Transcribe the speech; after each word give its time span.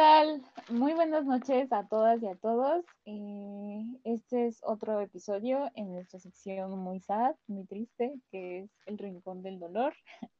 Hola, 0.00 0.24
¿qué 0.24 0.50
tal? 0.64 0.78
Muy 0.78 0.94
buenas 0.94 1.26
noches 1.26 1.70
a 1.72 1.86
todas 1.86 2.22
y 2.22 2.26
a 2.26 2.34
todos. 2.34 2.86
Eh, 3.04 3.84
este 4.04 4.46
es 4.46 4.58
otro 4.62 4.98
episodio 4.98 5.70
en 5.74 5.92
nuestra 5.92 6.18
sección 6.18 6.78
muy 6.78 7.00
sad, 7.00 7.34
muy 7.46 7.66
triste, 7.66 8.14
que 8.30 8.60
es 8.60 8.70
El 8.86 8.96
Rincón 8.96 9.42
del 9.42 9.58
Dolor, 9.58 9.92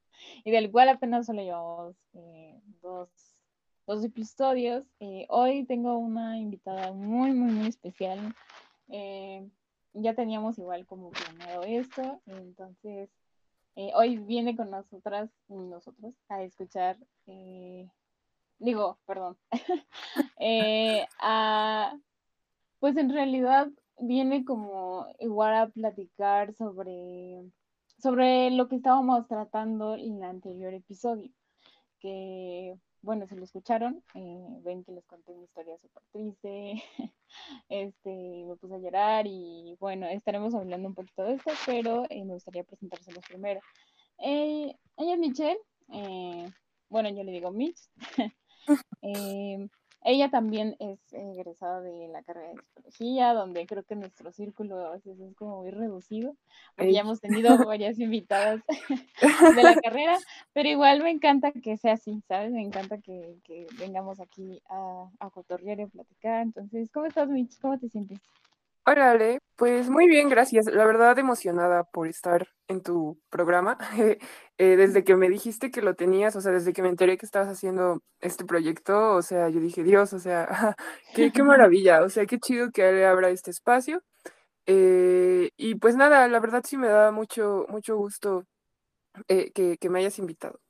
y 0.45 0.50
del 0.50 0.70
cual 0.70 0.88
apenas 0.88 1.27
solo 1.27 1.42
llevamos 1.42 1.95
eh, 2.14 2.59
dos, 2.80 3.10
episodios. 4.02 4.86
Eh, 4.98 5.27
hoy 5.28 5.66
tengo 5.66 5.98
una 5.98 6.38
invitada 6.38 6.92
muy, 6.92 7.33
muy, 7.33 7.52
muy 7.52 7.69
especial. 7.69 8.34
ya 9.92 10.14
teníamos 10.14 10.58
igual 10.58 10.86
como 10.86 11.11
planeado 11.11 11.64
esto, 11.64 12.22
entonces 12.24 13.11
hoy 13.95 14.16
viene 14.16 14.56
con 14.56 14.70
nosotras 14.70 15.28
nosotros 15.48 16.14
a 16.30 16.42
escuchar 16.45 16.97
digo, 18.61 18.98
perdón, 19.06 19.36
eh, 20.39 21.06
pues 22.78 22.97
en 22.97 23.11
realidad 23.11 23.69
viene 23.98 24.44
como 24.44 25.06
igual 25.19 25.55
a 25.55 25.69
platicar 25.69 26.55
sobre, 26.55 27.42
sobre 27.98 28.50
lo 28.50 28.69
que 28.69 28.77
estábamos 28.77 29.27
tratando 29.27 29.94
en 29.94 30.19
el 30.19 30.25
anterior 30.25 30.72
episodio, 30.75 31.30
que 31.98 32.78
bueno, 33.02 33.27
si 33.27 33.34
lo 33.34 33.44
escucharon, 33.44 34.05
eh, 34.14 34.47
ven 34.62 34.84
que 34.84 34.92
les 34.92 35.06
conté 35.06 35.33
una 35.33 35.45
historia 35.45 35.78
súper 35.78 36.02
triste, 36.12 36.83
este, 37.70 38.45
me 38.47 38.56
puse 38.56 38.74
a 38.74 38.78
llorar 38.78 39.27
y 39.27 39.74
bueno, 39.80 40.06
estaremos 40.06 40.55
hablando 40.55 40.89
un 40.89 40.95
poquito 40.95 41.24
de 41.24 41.34
esto, 41.34 41.50
pero 41.64 42.05
eh, 42.11 42.24
me 42.24 42.34
gustaría 42.34 42.64
presentárselos 42.64 43.24
primero. 43.27 43.61
ella 44.19 44.74
es 44.97 45.19
Michelle, 45.19 45.61
bueno, 46.91 47.08
yo 47.08 47.24
le 47.24 47.33
digo 47.33 47.50
Mitch, 47.52 47.89
Eh, 49.03 49.69
ella 50.03 50.31
también 50.31 50.77
es 50.79 50.99
egresada 51.13 51.83
de 51.83 52.09
la 52.09 52.23
carrera 52.23 52.49
de 52.49 52.57
psicología, 52.57 53.35
donde 53.35 53.67
creo 53.67 53.83
que 53.83 53.97
nuestro 53.97 54.33
círculo 54.33 54.87
a 54.87 54.93
veces 54.93 55.21
es 55.21 55.35
como 55.35 55.61
muy 55.61 55.71
reducido, 55.71 56.37
porque 56.75 56.93
ya 56.93 57.01
hemos 57.01 57.21
tenido 57.21 57.51
varias 57.69 57.98
invitadas 57.98 58.63
de 59.57 59.63
la 59.63 59.77
carrera, 59.77 60.17
pero 60.55 60.71
igual 60.71 61.03
me 61.03 61.11
encanta 61.11 61.53
que 61.53 61.77
sea 61.77 61.95
así, 61.95 62.23
¿sabes? 62.27 62.51
Me 62.51 62.63
encanta 62.63 62.98
que, 62.98 63.37
vengamos 63.79 64.21
aquí 64.21 64.63
a, 64.71 65.11
a 65.19 65.31
cotorrear 65.31 65.81
y 65.81 65.83
a 65.83 65.87
platicar. 65.89 66.43
Entonces, 66.43 66.91
¿cómo 66.91 67.07
estás, 67.07 67.29
Mitch? 67.29 67.61
¿Cómo 67.61 67.79
te 67.79 67.91
sientes? 67.91 68.21
Órale, 68.86 69.39
pues 69.56 69.91
muy 69.91 70.09
bien, 70.09 70.28
gracias. 70.28 70.67
La 70.67 70.84
verdad 70.86 71.19
emocionada 71.19 71.84
por 71.84 72.09
estar 72.09 72.48
en 72.69 72.83
tu 72.83 73.19
programa. 73.31 73.78
Eh, 74.62 74.77
desde 74.77 75.05
que 75.05 75.17
me 75.17 75.31
dijiste 75.31 75.70
que 75.70 75.81
lo 75.81 75.95
tenías, 75.95 76.36
o 76.36 76.42
sea, 76.42 76.53
desde 76.53 76.75
que 76.75 76.83
me 76.83 76.91
enteré 76.91 77.17
que 77.17 77.25
estabas 77.25 77.48
haciendo 77.48 78.03
este 78.20 78.45
proyecto, 78.45 79.14
o 79.14 79.23
sea, 79.23 79.48
yo 79.48 79.58
dije, 79.58 79.83
Dios, 79.83 80.13
o 80.13 80.18
sea, 80.18 80.77
qué, 81.14 81.33
qué 81.33 81.42
maravilla, 81.42 82.02
o 82.02 82.11
sea, 82.11 82.27
qué 82.27 82.39
chido 82.39 82.70
que 82.70 83.07
abra 83.07 83.30
este 83.30 83.51
espacio. 83.51 84.02
Eh, 84.67 85.51
y 85.57 85.77
pues 85.77 85.97
nada, 85.97 86.29
la 86.29 86.41
verdad 86.41 86.62
sí 86.67 86.77
me 86.77 86.89
da 86.89 87.11
mucho, 87.11 87.64
mucho 87.70 87.97
gusto 87.97 88.45
eh, 89.29 89.51
que, 89.52 89.79
que 89.79 89.89
me 89.89 90.01
hayas 90.01 90.18
invitado. 90.18 90.61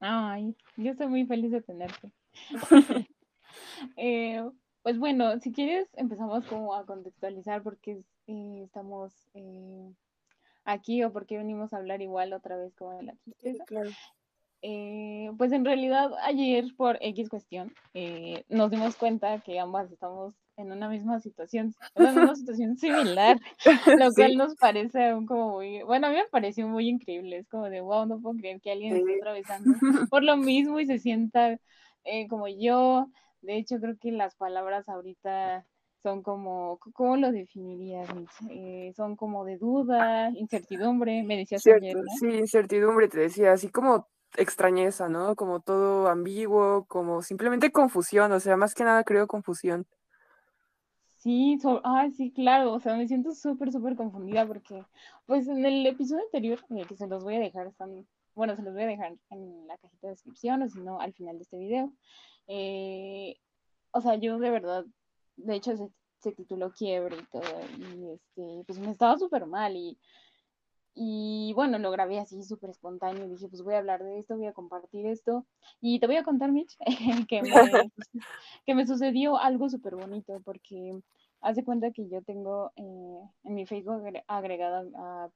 Ay, 0.00 0.56
yo 0.76 0.90
estoy 0.90 1.06
muy 1.06 1.24
feliz 1.24 1.52
de 1.52 1.62
tenerte. 1.62 2.12
eh, 3.96 4.42
pues 4.88 4.98
bueno, 4.98 5.38
si 5.40 5.52
quieres 5.52 5.86
empezamos 5.96 6.46
como 6.46 6.74
a 6.74 6.86
contextualizar 6.86 7.62
por 7.62 7.76
qué 7.76 8.00
eh, 8.26 8.62
estamos 8.64 9.12
eh, 9.34 9.92
aquí 10.64 11.04
o 11.04 11.12
por 11.12 11.26
qué 11.26 11.36
venimos 11.36 11.74
a 11.74 11.76
hablar 11.76 12.00
igual 12.00 12.32
otra 12.32 12.56
vez 12.56 12.74
como 12.74 12.96
de 12.96 13.02
la 13.02 13.14
tristeza. 13.16 13.64
Eh, 14.62 15.30
pues 15.36 15.52
en 15.52 15.66
realidad 15.66 16.12
ayer 16.22 16.64
por 16.74 16.96
X 17.02 17.28
cuestión 17.28 17.70
nos 18.48 18.70
dimos 18.70 18.96
cuenta 18.96 19.40
que 19.40 19.60
ambas 19.60 19.92
estamos 19.92 20.34
en 20.56 20.72
una 20.72 20.88
misma 20.88 21.20
situación, 21.20 21.74
en 21.94 22.18
una 22.18 22.34
situación 22.34 22.78
similar, 22.78 23.38
lo 24.02 24.10
cual 24.14 24.36
nos 24.38 24.54
parece 24.54 25.12
como 25.26 25.50
muy, 25.50 25.82
bueno, 25.82 26.06
a 26.06 26.10
mí 26.10 26.16
me 26.16 26.28
pareció 26.30 26.66
muy 26.66 26.88
increíble, 26.88 27.36
es 27.36 27.48
como 27.48 27.68
de, 27.68 27.82
wow, 27.82 28.06
no 28.06 28.20
puedo 28.20 28.38
creer 28.38 28.62
que 28.62 28.72
alguien 28.72 28.96
esté 28.96 29.16
atravesando 29.16 29.74
por 30.08 30.22
lo 30.22 30.38
mismo 30.38 30.80
y 30.80 30.86
se 30.86 30.98
sienta 30.98 31.60
como 32.30 32.48
yo, 32.48 33.10
de 33.42 33.56
hecho, 33.56 33.78
creo 33.80 33.96
que 34.00 34.12
las 34.12 34.34
palabras 34.36 34.88
ahorita 34.88 35.66
son 36.02 36.22
como, 36.22 36.78
¿cómo 36.92 37.16
lo 37.16 37.32
definirías? 37.32 38.08
Eh, 38.50 38.92
son 38.96 39.16
como 39.16 39.44
de 39.44 39.58
duda, 39.58 40.30
incertidumbre, 40.30 41.22
me 41.22 41.36
decías 41.36 41.62
Cierto, 41.62 42.00
Sí, 42.18 42.26
incertidumbre, 42.26 43.08
te 43.08 43.20
decía, 43.20 43.52
así 43.52 43.68
como 43.68 44.08
extrañeza, 44.36 45.08
¿no? 45.08 45.34
Como 45.36 45.60
todo 45.60 46.08
ambiguo, 46.08 46.84
como 46.86 47.22
simplemente 47.22 47.72
confusión, 47.72 48.30
o 48.32 48.40
sea, 48.40 48.56
más 48.56 48.74
que 48.74 48.84
nada 48.84 49.04
creo 49.04 49.26
confusión. 49.26 49.86
Sí, 51.16 51.58
ah, 51.82 52.06
sí, 52.16 52.30
claro, 52.30 52.72
o 52.74 52.80
sea, 52.80 52.96
me 52.96 53.08
siento 53.08 53.32
súper, 53.32 53.72
súper 53.72 53.96
confundida 53.96 54.46
porque, 54.46 54.84
pues 55.26 55.48
en 55.48 55.66
el 55.66 55.84
episodio 55.84 56.22
anterior, 56.22 56.60
eh, 56.70 56.84
que 56.88 56.96
se 56.96 57.08
los 57.08 57.24
voy 57.24 57.34
a 57.36 57.40
dejar, 57.40 57.66
están, 57.66 58.06
bueno, 58.38 58.54
se 58.54 58.62
los 58.62 58.72
voy 58.72 58.84
a 58.84 58.86
dejar 58.86 59.16
en 59.30 59.66
la 59.66 59.76
cajita 59.78 60.06
de 60.06 60.12
descripción 60.12 60.62
o 60.62 60.68
si 60.68 60.80
no, 60.80 61.00
al 61.00 61.12
final 61.12 61.36
de 61.36 61.42
este 61.42 61.58
video, 61.58 61.92
eh, 62.46 63.36
o 63.90 64.00
sea, 64.00 64.14
yo 64.14 64.38
de 64.38 64.50
verdad, 64.50 64.84
de 65.36 65.56
hecho 65.56 65.90
se, 66.20 66.32
tituló 66.32 66.70
Quiebre 66.70 67.16
y 67.16 67.24
todo, 67.24 67.42
y 67.78 68.10
este, 68.10 68.64
pues 68.64 68.78
me 68.78 68.92
estaba 68.92 69.18
súper 69.18 69.46
mal 69.46 69.74
y, 69.74 69.98
y 70.94 71.52
bueno, 71.54 71.80
lo 71.80 71.90
grabé 71.90 72.20
así 72.20 72.40
súper 72.44 72.70
espontáneo, 72.70 73.28
dije, 73.28 73.48
pues 73.48 73.62
voy 73.62 73.74
a 73.74 73.78
hablar 73.78 74.04
de 74.04 74.20
esto, 74.20 74.36
voy 74.36 74.46
a 74.46 74.52
compartir 74.52 75.06
esto, 75.06 75.44
y 75.80 75.98
te 75.98 76.06
voy 76.06 76.16
a 76.16 76.24
contar, 76.24 76.52
Mitch, 76.52 76.76
que, 77.28 77.42
me, 77.42 77.50
que 78.66 78.74
me 78.76 78.86
sucedió 78.86 79.36
algo 79.36 79.68
súper 79.68 79.96
bonito, 79.96 80.40
porque 80.44 80.96
hace 81.40 81.64
cuenta 81.64 81.90
que 81.90 82.08
yo 82.08 82.22
tengo 82.22 82.70
eh, 82.76 83.30
en 83.42 83.54
mi 83.54 83.66
Facebook 83.66 84.00
agregada 84.28 84.84
a 84.96 85.28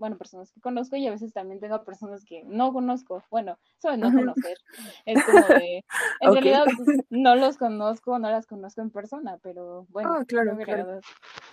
bueno, 0.00 0.16
personas 0.16 0.50
que 0.50 0.62
conozco 0.62 0.96
y 0.96 1.06
a 1.06 1.10
veces 1.10 1.34
también 1.34 1.60
tengo 1.60 1.84
personas 1.84 2.24
que 2.24 2.42
no 2.44 2.72
conozco. 2.72 3.22
Bueno, 3.30 3.58
eso 3.78 3.94
no 3.98 4.10
conocer 4.10 4.56
es 5.04 5.22
como 5.24 5.46
de, 5.46 5.84
en 6.20 6.32
realidad 6.32 6.64
pues, 6.64 6.98
no 7.10 7.36
los 7.36 7.58
conozco, 7.58 8.18
no 8.18 8.30
las 8.30 8.46
conozco 8.46 8.80
en 8.80 8.90
persona, 8.90 9.38
pero 9.42 9.86
bueno, 9.90 10.16
oh, 10.18 10.24
claro, 10.24 10.56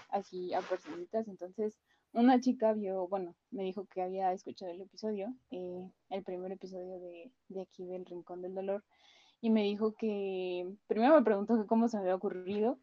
así 0.10 0.54
a 0.54 0.62
personitas. 0.62 1.28
Entonces, 1.28 1.78
una 2.14 2.40
chica 2.40 2.72
vio, 2.72 3.10
bueno, 3.10 3.36
me 3.52 3.64
dijo 3.64 3.86
que 3.86 4.02
había 4.02 4.32
escuchado 4.32 4.72
el 4.72 4.82
episodio, 4.82 5.34
eh, 5.52 5.92
el 6.10 6.24
primer 6.24 6.54
episodio 6.54 7.00
de, 7.02 7.34
de 7.50 7.62
aquí 7.62 7.86
del 7.86 8.06
Rincón 8.06 8.42
del 8.42 8.56
Dolor, 8.56 8.86
y 9.42 9.50
me 9.50 9.64
dijo 9.64 9.94
que, 9.94 10.66
primero 10.88 11.16
me 11.16 11.26
preguntó 11.26 11.60
que 11.62 11.68
cómo 11.68 11.90
se 11.90 11.98
me 11.98 12.04
había 12.04 12.16
ocurrido, 12.16 12.80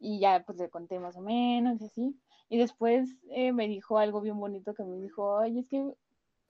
y 0.00 0.20
ya 0.20 0.42
pues 0.44 0.58
le 0.58 0.70
conté 0.70 0.98
más 0.98 1.16
o 1.18 1.20
menos 1.20 1.80
y 1.82 1.84
así. 1.84 2.16
Y 2.52 2.58
después 2.58 3.08
eh, 3.30 3.50
me 3.50 3.66
dijo 3.66 3.96
algo 3.96 4.20
bien 4.20 4.38
bonito 4.38 4.74
que 4.74 4.84
me 4.84 4.98
dijo, 4.98 5.38
ay, 5.38 5.60
es 5.60 5.66
que 5.68 5.94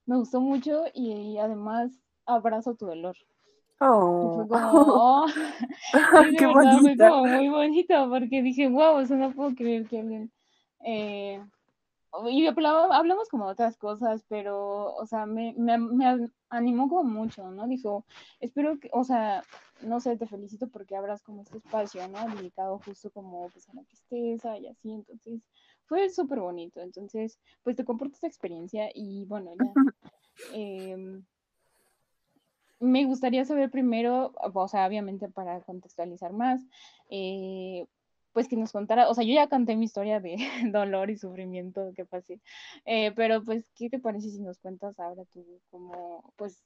me 0.04 0.16
gustó 0.16 0.40
mucho 0.40 0.82
y, 0.92 1.38
además 1.38 1.92
abrazo 2.26 2.74
tu 2.74 2.86
dolor. 2.86 3.16
Oh. 3.78 4.34
fue 4.34 4.48
como, 4.48 4.70
oh. 4.74 5.26
Qué 6.38 6.46
bonito. 6.46 6.80
Fue 6.80 7.08
como 7.08 7.26
muy 7.26 7.48
bonito 7.48 8.10
porque 8.10 8.42
dije, 8.42 8.68
wow, 8.68 8.98
eso 8.98 9.14
no 9.14 9.30
puedo 9.30 9.54
creer 9.54 9.86
que 9.86 10.00
alguien... 10.00 10.32
Eh, 10.84 11.40
y 12.28 12.46
hablamos 12.46 13.28
como 13.28 13.46
de 13.46 13.52
otras 13.52 13.76
cosas, 13.76 14.24
pero, 14.28 14.94
o 14.94 15.06
sea, 15.06 15.24
me, 15.24 15.54
me, 15.56 15.78
me, 15.78 16.28
animó 16.50 16.88
como 16.88 17.04
mucho, 17.04 17.48
¿no? 17.52 17.68
Dijo, 17.68 18.04
espero 18.40 18.78
que, 18.80 18.90
o 18.92 19.04
sea, 19.04 19.44
no 19.82 20.00
sé, 20.00 20.16
te 20.16 20.26
felicito 20.26 20.68
porque 20.68 20.96
abras 20.96 21.22
como 21.22 21.42
este 21.42 21.58
espacio, 21.58 22.06
¿no? 22.08 22.26
Dedicado 22.36 22.80
justo 22.84 23.10
como 23.10 23.48
pues 23.50 23.68
a 23.68 23.74
la 23.74 23.84
tristeza 23.84 24.58
y 24.58 24.66
así, 24.66 24.92
entonces, 24.92 25.40
fue 25.86 26.08
súper 26.10 26.40
bonito. 26.40 26.80
Entonces, 26.80 27.38
pues 27.62 27.76
te 27.76 27.84
comparto 27.84 28.14
esta 28.14 28.26
experiencia 28.26 28.90
y 28.94 29.24
bueno, 29.26 29.52
ya. 29.58 29.72
Em, 30.54 31.24
me 32.80 33.04
gustaría 33.04 33.44
saber 33.44 33.70
primero, 33.70 34.32
o 34.34 34.68
sea, 34.68 34.86
obviamente 34.86 35.28
para 35.28 35.60
contextualizar 35.60 36.32
más, 36.32 36.60
eh, 37.10 37.86
pues 38.32 38.48
que 38.48 38.56
nos 38.56 38.72
contara, 38.72 39.08
o 39.08 39.14
sea, 39.14 39.24
yo 39.24 39.34
ya 39.34 39.48
conté 39.48 39.76
mi 39.76 39.84
historia 39.84 40.18
de 40.20 40.36
dolor 40.72 41.10
y 41.10 41.16
sufrimiento 41.16 41.92
que 41.94 42.04
pasé, 42.04 42.40
eh, 42.84 43.12
pero 43.14 43.44
pues, 43.44 43.70
¿qué 43.76 43.88
te 43.88 44.00
parece 44.00 44.30
si 44.30 44.40
nos 44.40 44.58
cuentas 44.58 44.98
ahora 44.98 45.24
tú 45.26 45.44
cómo, 45.70 46.24
pues, 46.36 46.64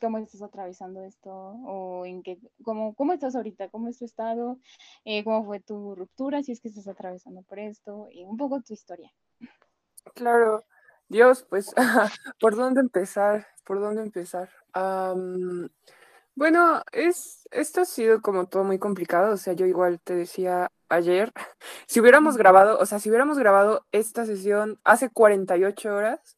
cómo 0.00 0.18
estás 0.18 0.42
atravesando 0.42 1.02
esto 1.02 1.30
o 1.30 2.04
en 2.06 2.22
qué, 2.22 2.38
cómo, 2.62 2.94
cómo 2.94 3.12
estás 3.12 3.36
ahorita, 3.36 3.68
cómo 3.68 3.88
es 3.88 3.98
tu 3.98 4.04
estado, 4.04 4.58
eh, 5.04 5.24
cómo 5.24 5.44
fue 5.44 5.60
tu 5.60 5.94
ruptura, 5.94 6.42
si 6.42 6.52
es 6.52 6.60
que 6.60 6.68
estás 6.68 6.88
atravesando 6.88 7.42
por 7.42 7.58
esto, 7.58 8.08
y 8.10 8.24
un 8.24 8.36
poco 8.36 8.60
tu 8.62 8.72
historia. 8.72 9.12
Claro, 10.14 10.64
Dios, 11.08 11.46
pues, 11.48 11.72
¿por 12.40 12.56
dónde 12.56 12.80
empezar? 12.80 13.46
¿Por 13.64 13.80
dónde 13.80 14.02
empezar? 14.02 14.50
bueno, 16.34 16.82
es, 16.92 17.48
esto 17.50 17.80
ha 17.80 17.84
sido 17.86 18.20
como 18.20 18.46
todo 18.46 18.62
muy 18.62 18.78
complicado, 18.78 19.32
o 19.32 19.36
sea, 19.38 19.54
yo 19.54 19.64
igual 19.64 20.00
te 20.00 20.14
decía 20.14 20.70
ayer, 20.90 21.32
si 21.86 22.00
hubiéramos 22.00 22.36
grabado, 22.36 22.78
o 22.78 22.84
sea, 22.84 22.98
si 22.98 23.08
hubiéramos 23.08 23.38
grabado 23.38 23.86
esta 23.90 24.26
sesión 24.26 24.78
hace 24.84 25.08
48 25.08 25.94
horas, 25.94 26.36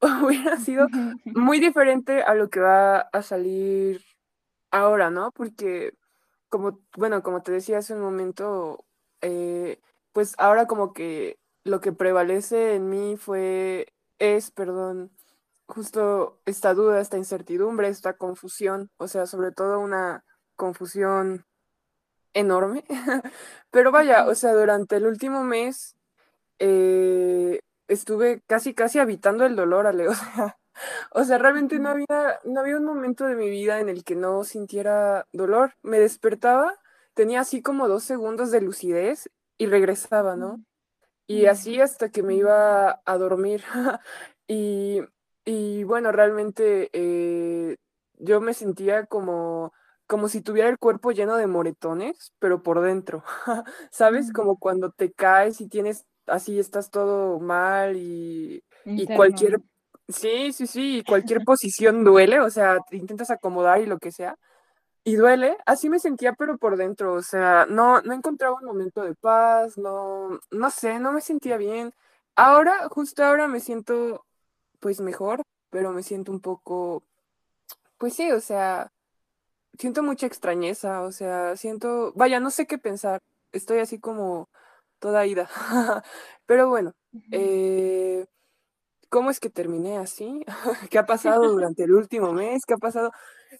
hubiera 0.22 0.56
sido 0.58 0.88
muy 1.24 1.60
diferente 1.60 2.22
a 2.22 2.34
lo 2.34 2.50
que 2.50 2.60
va 2.60 2.98
a 3.00 3.22
salir 3.22 4.02
ahora, 4.70 5.10
¿no? 5.10 5.32
Porque 5.32 5.94
como, 6.48 6.80
bueno, 6.96 7.22
como 7.22 7.42
te 7.42 7.52
decía 7.52 7.78
hace 7.78 7.94
un 7.94 8.00
momento, 8.00 8.84
eh, 9.22 9.80
pues 10.12 10.34
ahora 10.38 10.66
como 10.66 10.92
que 10.92 11.38
lo 11.64 11.80
que 11.80 11.92
prevalece 11.92 12.74
en 12.76 12.88
mí 12.88 13.16
fue, 13.16 13.92
es, 14.18 14.50
perdón, 14.50 15.12
justo 15.66 16.40
esta 16.46 16.74
duda, 16.74 17.00
esta 17.00 17.18
incertidumbre, 17.18 17.88
esta 17.88 18.16
confusión, 18.16 18.90
o 18.98 19.08
sea, 19.08 19.26
sobre 19.26 19.52
todo 19.52 19.80
una 19.80 20.24
confusión 20.56 21.44
enorme. 22.34 22.84
Pero 23.70 23.92
vaya, 23.92 24.26
o 24.26 24.34
sea, 24.34 24.52
durante 24.54 24.96
el 24.96 25.06
último 25.06 25.42
mes 25.44 25.96
eh, 26.58 27.60
estuve 27.88 28.42
casi, 28.46 28.74
casi 28.74 28.98
habitando 28.98 29.44
el 29.44 29.56
dolor, 29.56 29.86
Ale. 29.86 30.08
O 30.08 30.14
sea, 30.14 30.58
o 31.12 31.24
sea, 31.24 31.38
realmente 31.38 31.78
no 31.78 31.88
había, 31.90 32.40
no 32.44 32.60
había 32.60 32.76
un 32.76 32.84
momento 32.84 33.24
de 33.26 33.34
mi 33.34 33.48
vida 33.48 33.80
en 33.80 33.88
el 33.88 34.04
que 34.04 34.14
no 34.14 34.44
sintiera 34.44 35.26
dolor. 35.32 35.74
Me 35.82 35.98
despertaba, 35.98 36.74
tenía 37.14 37.40
así 37.40 37.62
como 37.62 37.88
dos 37.88 38.04
segundos 38.04 38.50
de 38.50 38.60
lucidez 38.60 39.30
y 39.58 39.66
regresaba, 39.66 40.36
¿no? 40.36 40.60
Y 41.26 41.46
así 41.46 41.80
hasta 41.80 42.10
que 42.10 42.22
me 42.22 42.34
iba 42.36 43.02
a 43.04 43.18
dormir. 43.18 43.64
y, 44.48 45.00
y, 45.44 45.84
bueno, 45.84 46.12
realmente 46.12 46.90
eh, 46.92 47.76
yo 48.14 48.40
me 48.40 48.54
sentía 48.54 49.06
como, 49.06 49.72
como 50.06 50.28
si 50.28 50.40
tuviera 50.40 50.68
el 50.68 50.78
cuerpo 50.78 51.12
lleno 51.12 51.36
de 51.36 51.46
moretones, 51.48 52.32
pero 52.38 52.62
por 52.62 52.80
dentro. 52.80 53.24
¿Sabes? 53.90 54.32
Como 54.32 54.58
cuando 54.58 54.92
te 54.92 55.12
caes 55.12 55.60
y 55.60 55.68
tienes, 55.68 56.06
así 56.26 56.58
estás 56.58 56.90
todo 56.90 57.38
mal 57.40 57.96
y, 57.96 58.62
y 58.84 59.06
cualquier 59.06 59.60
Sí, 60.08 60.52
sí, 60.52 60.66
sí, 60.66 61.02
cualquier 61.06 61.40
posición 61.44 62.04
duele, 62.04 62.40
o 62.40 62.50
sea, 62.50 62.78
te 62.88 62.96
intentas 62.96 63.30
acomodar 63.30 63.80
y 63.80 63.86
lo 63.86 63.98
que 63.98 64.12
sea, 64.12 64.36
y 65.04 65.16
duele, 65.16 65.56
así 65.66 65.90
me 65.90 66.00
sentía, 66.00 66.34
pero 66.34 66.58
por 66.58 66.76
dentro, 66.76 67.14
o 67.14 67.22
sea, 67.22 67.66
no, 67.68 68.02
no 68.02 68.14
encontraba 68.14 68.56
un 68.56 68.66
momento 68.66 69.02
de 69.02 69.14
paz, 69.14 69.78
no, 69.78 70.40
no 70.50 70.70
sé, 70.70 70.98
no 71.00 71.12
me 71.12 71.20
sentía 71.20 71.56
bien. 71.56 71.92
Ahora, 72.36 72.88
justo 72.90 73.24
ahora 73.24 73.48
me 73.48 73.60
siento, 73.60 74.26
pues 74.80 75.00
mejor, 75.00 75.42
pero 75.70 75.92
me 75.92 76.02
siento 76.02 76.32
un 76.32 76.40
poco, 76.40 77.04
pues 77.98 78.14
sí, 78.14 78.30
o 78.32 78.40
sea, 78.40 78.92
siento 79.78 80.02
mucha 80.02 80.26
extrañeza, 80.26 81.02
o 81.02 81.12
sea, 81.12 81.56
siento, 81.56 82.12
vaya, 82.16 82.40
no 82.40 82.50
sé 82.50 82.66
qué 82.66 82.78
pensar, 82.78 83.20
estoy 83.52 83.78
así 83.80 83.98
como 84.00 84.48
toda 84.98 85.26
ida, 85.26 85.48
pero 86.46 86.68
bueno, 86.68 86.94
eh 87.30 88.26
¿Cómo 89.08 89.30
es 89.30 89.40
que 89.40 89.50
terminé 89.50 89.98
así? 89.98 90.44
¿Qué 90.90 90.98
ha 90.98 91.06
pasado 91.06 91.42
durante 91.52 91.84
el 91.84 91.92
último 91.92 92.32
mes? 92.32 92.64
¿Qué 92.66 92.74
ha 92.74 92.78
pasado? 92.78 93.12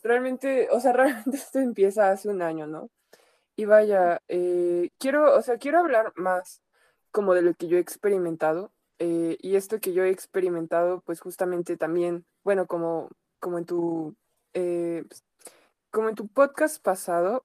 Realmente, 0.02 0.68
o 0.70 0.80
sea, 0.80 0.92
realmente 0.92 1.36
esto 1.36 1.58
empieza 1.58 2.10
hace 2.10 2.28
un 2.28 2.42
año, 2.42 2.66
¿no? 2.66 2.90
Y 3.56 3.64
vaya, 3.64 4.20
eh, 4.28 4.90
quiero, 4.98 5.34
o 5.34 5.42
sea, 5.42 5.58
quiero 5.58 5.78
hablar 5.78 6.12
más 6.16 6.62
como 7.10 7.34
de 7.34 7.42
lo 7.42 7.54
que 7.54 7.68
yo 7.68 7.78
he 7.78 7.80
experimentado. 7.80 8.72
Eh, 8.98 9.38
y 9.40 9.56
esto 9.56 9.80
que 9.80 9.92
yo 9.92 10.04
he 10.04 10.10
experimentado, 10.10 11.00
pues 11.02 11.20
justamente 11.20 11.76
también, 11.76 12.26
bueno, 12.44 12.66
como, 12.66 13.08
como 13.40 13.58
en 13.58 13.64
tu, 13.66 14.14
pues, 14.52 15.24
como 15.90 16.08
en 16.08 16.14
tu 16.16 16.28
podcast 16.28 16.82
pasado, 16.82 17.44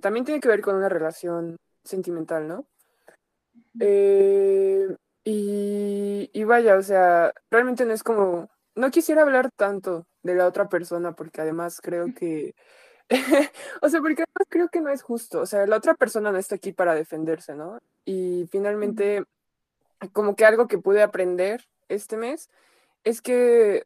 también 0.00 0.24
tiene 0.24 0.40
que 0.40 0.48
ver 0.48 0.60
con 0.60 0.76
una 0.76 0.88
relación 0.88 1.56
sentimental, 1.84 2.48
¿no? 2.48 2.66
Eh, 3.80 4.88
y, 5.24 6.44
vaya, 6.44 6.76
o 6.76 6.82
sea, 6.82 7.32
realmente 7.50 7.84
no 7.84 7.92
es 7.92 8.02
como, 8.02 8.48
no 8.74 8.90
quisiera 8.90 9.22
hablar 9.22 9.50
tanto 9.56 10.06
de 10.22 10.34
la 10.36 10.46
otra 10.46 10.68
persona 10.68 11.12
porque 11.12 11.40
además 11.40 11.80
creo 11.80 12.14
que, 12.14 12.54
o 13.82 13.88
sea, 13.88 14.00
porque 14.00 14.22
además 14.22 14.46
creo 14.48 14.68
que 14.68 14.80
no 14.80 14.90
es 14.90 15.02
justo, 15.02 15.40
o 15.40 15.46
sea, 15.46 15.66
la 15.66 15.76
otra 15.76 15.94
persona 15.94 16.30
no 16.30 16.38
está 16.38 16.54
aquí 16.56 16.72
para 16.72 16.94
defenderse, 16.94 17.54
¿no? 17.54 17.80
Y 18.04 18.48
finalmente, 18.52 19.24
como 20.12 20.36
que 20.36 20.44
algo 20.44 20.68
que 20.68 20.78
pude 20.78 21.02
aprender 21.02 21.64
este 21.88 22.16
mes 22.16 22.50
es 23.04 23.22
que, 23.22 23.84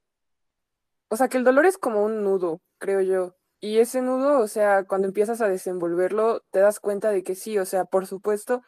o 1.09 1.17
sea, 1.17 1.29
que 1.29 1.39
el 1.39 1.45
dolor 1.45 1.67
es 1.67 1.79
como 1.79 2.05
un 2.05 2.23
nudo, 2.25 2.61
creo 2.79 3.01
yo. 3.01 3.37
Y 3.61 3.79
ese 3.79 4.03
nudo, 4.03 4.41
o 4.41 4.49
sea, 4.49 4.85
cuando 4.85 5.09
empiezas 5.09 5.41
a 5.41 5.49
desenvolverlo, 5.49 6.43
te 6.51 6.61
das 6.61 6.81
cuenta 6.81 7.11
de 7.11 7.23
que 7.23 7.35
sí, 7.35 7.59
o 7.59 7.67
sea, 7.67 7.85
por 7.85 8.07
supuesto, 8.07 8.63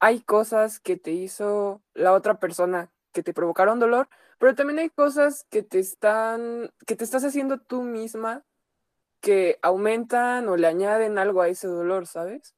hay 0.00 0.20
cosas 0.20 0.80
que 0.80 0.96
te 0.96 1.12
hizo 1.12 1.82
la 1.94 2.12
otra 2.12 2.38
persona 2.38 2.90
que 3.12 3.22
te 3.22 3.34
provocaron 3.34 3.80
dolor, 3.80 4.08
pero 4.38 4.54
también 4.54 4.78
hay 4.78 4.90
cosas 4.90 5.44
que 5.50 5.62
te 5.62 5.78
están, 5.78 6.70
que 6.86 6.96
te 6.96 7.04
estás 7.04 7.24
haciendo 7.24 7.58
tú 7.58 7.82
misma 7.82 8.44
que 9.20 9.58
aumentan 9.62 10.48
o 10.48 10.56
le 10.56 10.66
añaden 10.66 11.18
algo 11.18 11.42
a 11.42 11.48
ese 11.48 11.66
dolor, 11.66 12.06
¿sabes? 12.06 12.54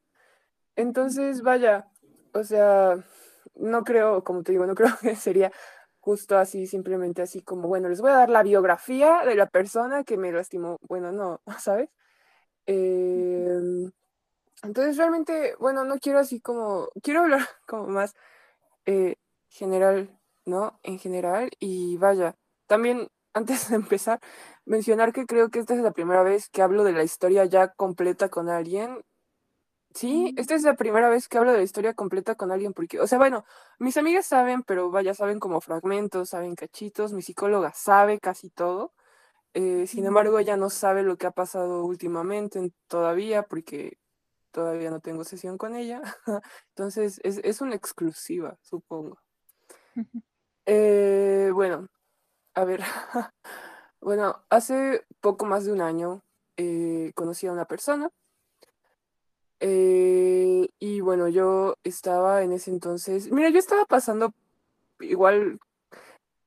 Entonces, 0.76 1.42
vaya, 1.42 1.88
o 2.34 2.44
sea, 2.44 3.02
no 3.54 3.84
creo, 3.84 4.25
como 4.25 4.42
te 4.42 4.52
digo, 4.52 4.66
no 4.66 4.75
creo 4.76 4.90
que 5.00 5.16
sería 5.16 5.52
justo 6.00 6.38
así, 6.38 6.66
simplemente 6.66 7.22
así 7.22 7.42
como, 7.42 7.69
bueno, 7.69 7.88
les 7.88 8.00
voy 8.00 8.10
a 8.10 8.14
dar 8.16 8.31
la 8.31 8.42
biografía 8.42 9.22
de 9.25 9.34
la 9.34 9.46
persona 9.46 10.04
que 10.04 10.16
me 10.16 10.32
lastimó. 10.32 10.78
Bueno, 10.82 11.12
no, 11.12 11.40
¿sabes? 11.58 11.90
Eh, 12.66 13.90
entonces 14.62 14.97
realmente, 14.97 15.55
bueno, 15.59 15.85
no 15.85 15.99
quiero 15.99 16.19
así 16.19 16.41
como, 16.41 16.89
quiero 17.03 17.21
hablar 17.21 17.41
como 17.67 17.87
más 17.89 18.15
eh, 18.87 19.17
general, 19.49 20.19
¿no? 20.47 20.79
En 20.83 20.99
general 20.99 21.51
y 21.61 21.97
vaya, 21.99 22.37
también 22.67 23.09
antes 23.35 23.71
de 23.71 23.76
empezar, 23.76 24.21
mencionar 24.67 25.12
que 25.12 25.26
creo 25.26 25.50
que 25.50 25.61
esta 25.61 25.75
es 25.75 25.81
la 25.83 25.93
primera 25.93 26.23
vez 26.25 26.49
que 26.50 26.62
hablo 26.62 26.85
de 26.85 26.93
la 26.93 27.05
historia 27.05 27.45
ya 27.47 27.69
completa 27.75 28.29
con 28.31 28.49
alguien. 28.49 29.02
Sí, 29.95 30.35
esta 30.38 30.55
es 30.55 30.62
la 30.62 30.76
primera 30.76 31.09
vez 31.09 31.29
que 31.29 31.37
hablo 31.38 31.50
de 31.52 31.59
la 31.59 31.64
historia 31.64 31.95
completa 31.95 32.37
con 32.37 32.52
alguien 32.52 32.73
porque, 32.73 33.00
o 33.00 33.07
sea, 33.09 33.19
bueno, 33.19 33.45
mis 33.81 33.97
amigas 33.97 34.25
saben, 34.26 34.62
pero 34.62 34.90
vaya, 34.90 35.14
saben 35.14 35.40
como 35.40 35.61
fragmentos, 35.61 36.29
saben 36.31 36.55
cachitos, 36.55 37.12
mi 37.12 37.23
psicóloga 37.23 37.73
sabe 37.75 38.21
casi 38.21 38.50
todo. 38.50 38.93
Eh, 39.55 39.87
sin 39.88 40.07
embargo, 40.07 40.38
ella 40.40 40.57
no 40.59 40.71
sabe 40.71 41.05
lo 41.05 41.19
que 41.19 41.26
ha 41.29 41.33
pasado 41.33 41.85
últimamente 41.87 42.73
todavía 42.88 43.45
porque 43.45 43.99
todavía 44.50 44.90
no 44.90 45.00
tengo 45.00 45.25
sesión 45.25 45.59
con 45.59 45.75
ella, 45.76 46.02
entonces 46.71 47.21
es, 47.25 47.61
una 47.61 47.75
exclusiva, 47.75 48.59
supongo. 48.62 49.19
Eh, 50.66 51.50
bueno, 51.52 51.88
a 52.54 52.64
ver, 52.64 52.83
bueno, 54.00 54.45
hace 54.50 55.04
poco 55.21 55.47
más 55.47 55.64
de 55.64 55.73
un 55.73 55.80
año 55.80 56.23
eh, 56.57 57.12
conocí 57.14 57.47
a 57.47 57.52
una 57.52 57.66
persona 57.66 58.11
eh, 59.61 60.71
y 60.78 61.00
bueno, 61.02 61.28
yo 61.28 61.76
estaba 61.85 62.42
en 62.42 62.52
ese 62.52 62.71
entonces, 62.71 63.30
mira, 63.30 63.50
yo 63.50 63.59
estaba 63.59 63.85
pasando 63.85 64.33
igual, 65.00 65.61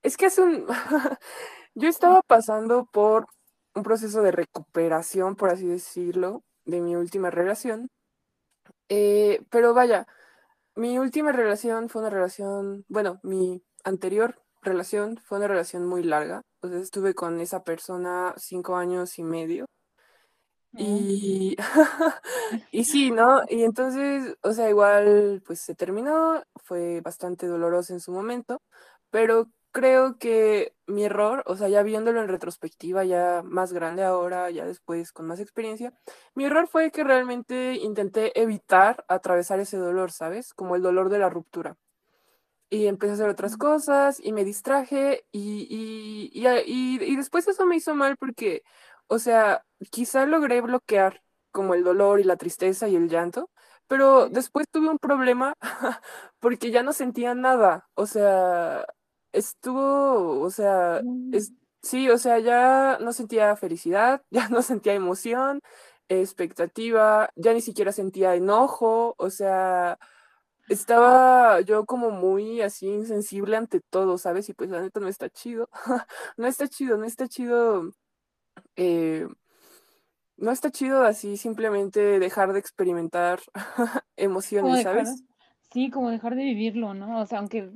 es 0.02 0.18
que 0.18 0.26
hace 0.26 0.42
un, 0.42 0.66
yo 1.76 1.90
estaba 1.90 2.22
pasando 2.24 2.86
por 2.92 3.28
un 3.76 3.84
proceso 3.84 4.24
de 4.24 4.32
recuperación, 4.32 5.36
por 5.36 5.52
así 5.52 5.68
decirlo, 5.68 6.44
de 6.66 6.82
mi 6.82 6.96
última 6.96 7.30
relación. 7.30 7.90
Eh, 8.90 9.42
pero 9.50 9.74
vaya, 9.74 10.08
mi 10.76 10.98
última 11.00 11.32
relación 11.32 11.90
fue 11.90 12.02
una 12.02 12.10
relación, 12.10 12.86
bueno, 12.88 13.20
mi 13.24 13.64
anterior 13.84 14.44
relación 14.62 15.18
fue 15.26 15.38
una 15.38 15.48
relación 15.48 15.86
muy 15.86 16.04
larga. 16.04 16.42
O 16.62 16.68
sea, 16.68 16.80
estuve 16.80 17.14
con 17.14 17.40
esa 17.42 17.64
persona 17.64 18.34
cinco 18.38 18.76
años 18.76 19.20
y 19.20 19.24
medio. 19.24 19.66
Mm. 20.72 20.80
Y, 20.80 21.58
y 22.72 22.84
sí, 22.86 23.12
¿no? 23.12 23.42
Y 23.50 23.64
entonces, 23.64 24.36
o 24.42 24.54
sea, 24.54 24.70
igual, 24.70 25.44
pues 25.46 25.60
se 25.60 25.76
terminó, 25.76 26.44
fue 26.64 27.02
bastante 27.02 27.48
doloroso 27.48 27.94
en 27.94 28.00
su 28.00 28.12
momento, 28.12 28.62
pero 29.12 29.50
creo 29.74 30.18
que 30.20 30.76
mi 30.88 31.06
error, 31.06 31.44
o 31.48 31.58
sea, 31.58 31.70
ya 31.70 31.84
viéndolo 31.84 32.22
en 32.22 32.30
retrospectiva, 32.30 33.06
ya 33.06 33.44
más 33.46 33.74
grande 33.74 34.04
ahora, 34.04 34.52
ya 34.52 34.66
después 34.66 35.12
con 35.14 35.28
más 35.28 35.42
experiencia, 35.42 35.94
mi 36.36 36.46
error 36.46 36.68
fue 36.70 36.92
que 36.92 37.04
realmente 37.04 37.76
intenté 37.76 38.40
evitar 38.42 39.06
atravesar 39.10 39.60
ese 39.60 39.78
dolor, 39.78 40.12
¿sabes? 40.12 40.54
Como 40.54 40.76
el 40.78 40.84
dolor 40.84 41.10
de 41.10 41.20
la 41.20 41.30
ruptura. 41.30 41.78
Y 42.70 42.88
empecé 42.88 43.12
a 43.12 43.16
hacer 43.16 43.30
otras 43.30 43.58
cosas 43.58 44.20
y 44.20 44.34
me 44.34 44.44
distraje 44.46 45.26
y, 45.32 45.68
y, 45.70 46.32
y, 46.66 47.04
y 47.04 47.16
después 47.16 47.48
eso 47.48 47.66
me 47.68 47.76
hizo 47.76 47.94
mal 47.96 48.18
porque, 48.18 48.64
o 49.08 49.20
sea, 49.20 49.66
quizá 49.92 50.26
logré 50.26 50.62
bloquear 50.62 51.24
como 51.52 51.76
el 51.76 51.84
dolor 51.84 52.20
y 52.20 52.24
la 52.24 52.38
tristeza 52.38 52.88
y 52.88 52.96
el 52.96 53.10
llanto, 53.10 53.52
pero 53.88 54.30
después 54.30 54.68
tuve 54.72 54.90
un 54.90 54.98
problema 55.00 55.56
porque 56.40 56.72
ya 56.72 56.84
no 56.84 56.94
sentía 56.94 57.36
nada, 57.36 57.90
o 57.96 58.08
sea, 58.08 58.86
estuvo, 59.34 60.42
o 60.42 60.50
sea, 60.50 61.02
Mm. 61.04 61.34
es, 61.34 61.54
sí, 61.82 62.10
o 62.10 62.18
sea, 62.18 62.40
ya 62.40 62.98
no 63.02 63.14
sentía 63.14 63.56
felicidad, 63.58 64.24
ya 64.32 64.50
no 64.50 64.62
sentía 64.62 64.94
emoción, 64.94 65.62
expectativa, 66.10 67.30
ya 67.36 67.54
ni 67.54 67.62
siquiera 67.62 67.92
sentía 67.92 68.36
enojo, 68.36 69.16
o 69.18 69.30
sea, 69.30 69.98
estaba 70.70 71.62
yo 71.62 71.86
como 71.86 72.12
muy 72.12 72.62
así 72.62 72.88
insensible 72.88 73.58
ante 73.58 73.82
todo, 73.82 74.18
¿sabes? 74.18 74.48
Y 74.50 74.54
pues 74.54 74.70
la 74.70 74.82
neta 74.82 75.00
no 75.00 75.08
está 75.08 75.30
chido, 75.30 75.70
no 76.38 76.48
está 76.48 76.68
chido, 76.68 76.98
no 76.98 77.06
está 77.06 77.28
chido, 77.28 77.92
eh, 78.76 79.28
no 80.38 80.52
está 80.52 80.72
chido 80.72 81.04
así 81.04 81.38
simplemente 81.38 82.20
dejar 82.20 82.54
de 82.54 82.60
experimentar 82.60 83.40
emociones, 84.16 84.84
¿sabes? 84.84 85.24
sí, 85.72 85.90
como 85.90 86.10
dejar 86.12 86.36
de 86.36 86.44
vivirlo, 86.44 86.94
¿no? 86.94 87.22
O 87.22 87.26
sea, 87.26 87.40
aunque, 87.40 87.72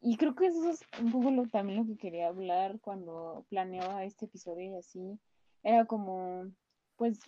y 0.00 0.16
creo 0.16 0.34
que 0.34 0.46
eso 0.46 0.70
es 0.70 0.80
un 1.00 1.12
poco 1.12 1.30
lo, 1.30 1.46
también 1.48 1.78
lo 1.78 1.86
que 1.86 1.96
quería 1.96 2.28
hablar 2.28 2.80
cuando 2.80 3.44
planeaba 3.50 4.04
este 4.04 4.26
episodio 4.26 4.72
y 4.72 4.74
así, 4.76 5.18
era 5.62 5.84
como, 5.84 6.46
pues, 6.96 7.18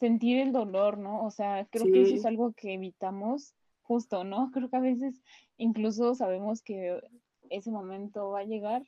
sentir 0.00 0.38
el 0.38 0.52
dolor, 0.52 0.98
¿no? 0.98 1.24
O 1.24 1.30
sea, 1.30 1.66
creo 1.70 1.84
que 1.86 2.02
eso 2.02 2.14
es 2.14 2.24
algo 2.24 2.52
que 2.52 2.74
evitamos 2.74 3.54
justo, 3.82 4.24
¿no? 4.24 4.50
Creo 4.52 4.68
que 4.68 4.76
a 4.76 4.80
veces 4.80 5.22
incluso 5.56 6.14
sabemos 6.14 6.62
que 6.62 7.00
ese 7.50 7.70
momento 7.70 8.30
va 8.30 8.40
a 8.40 8.44
llegar, 8.44 8.82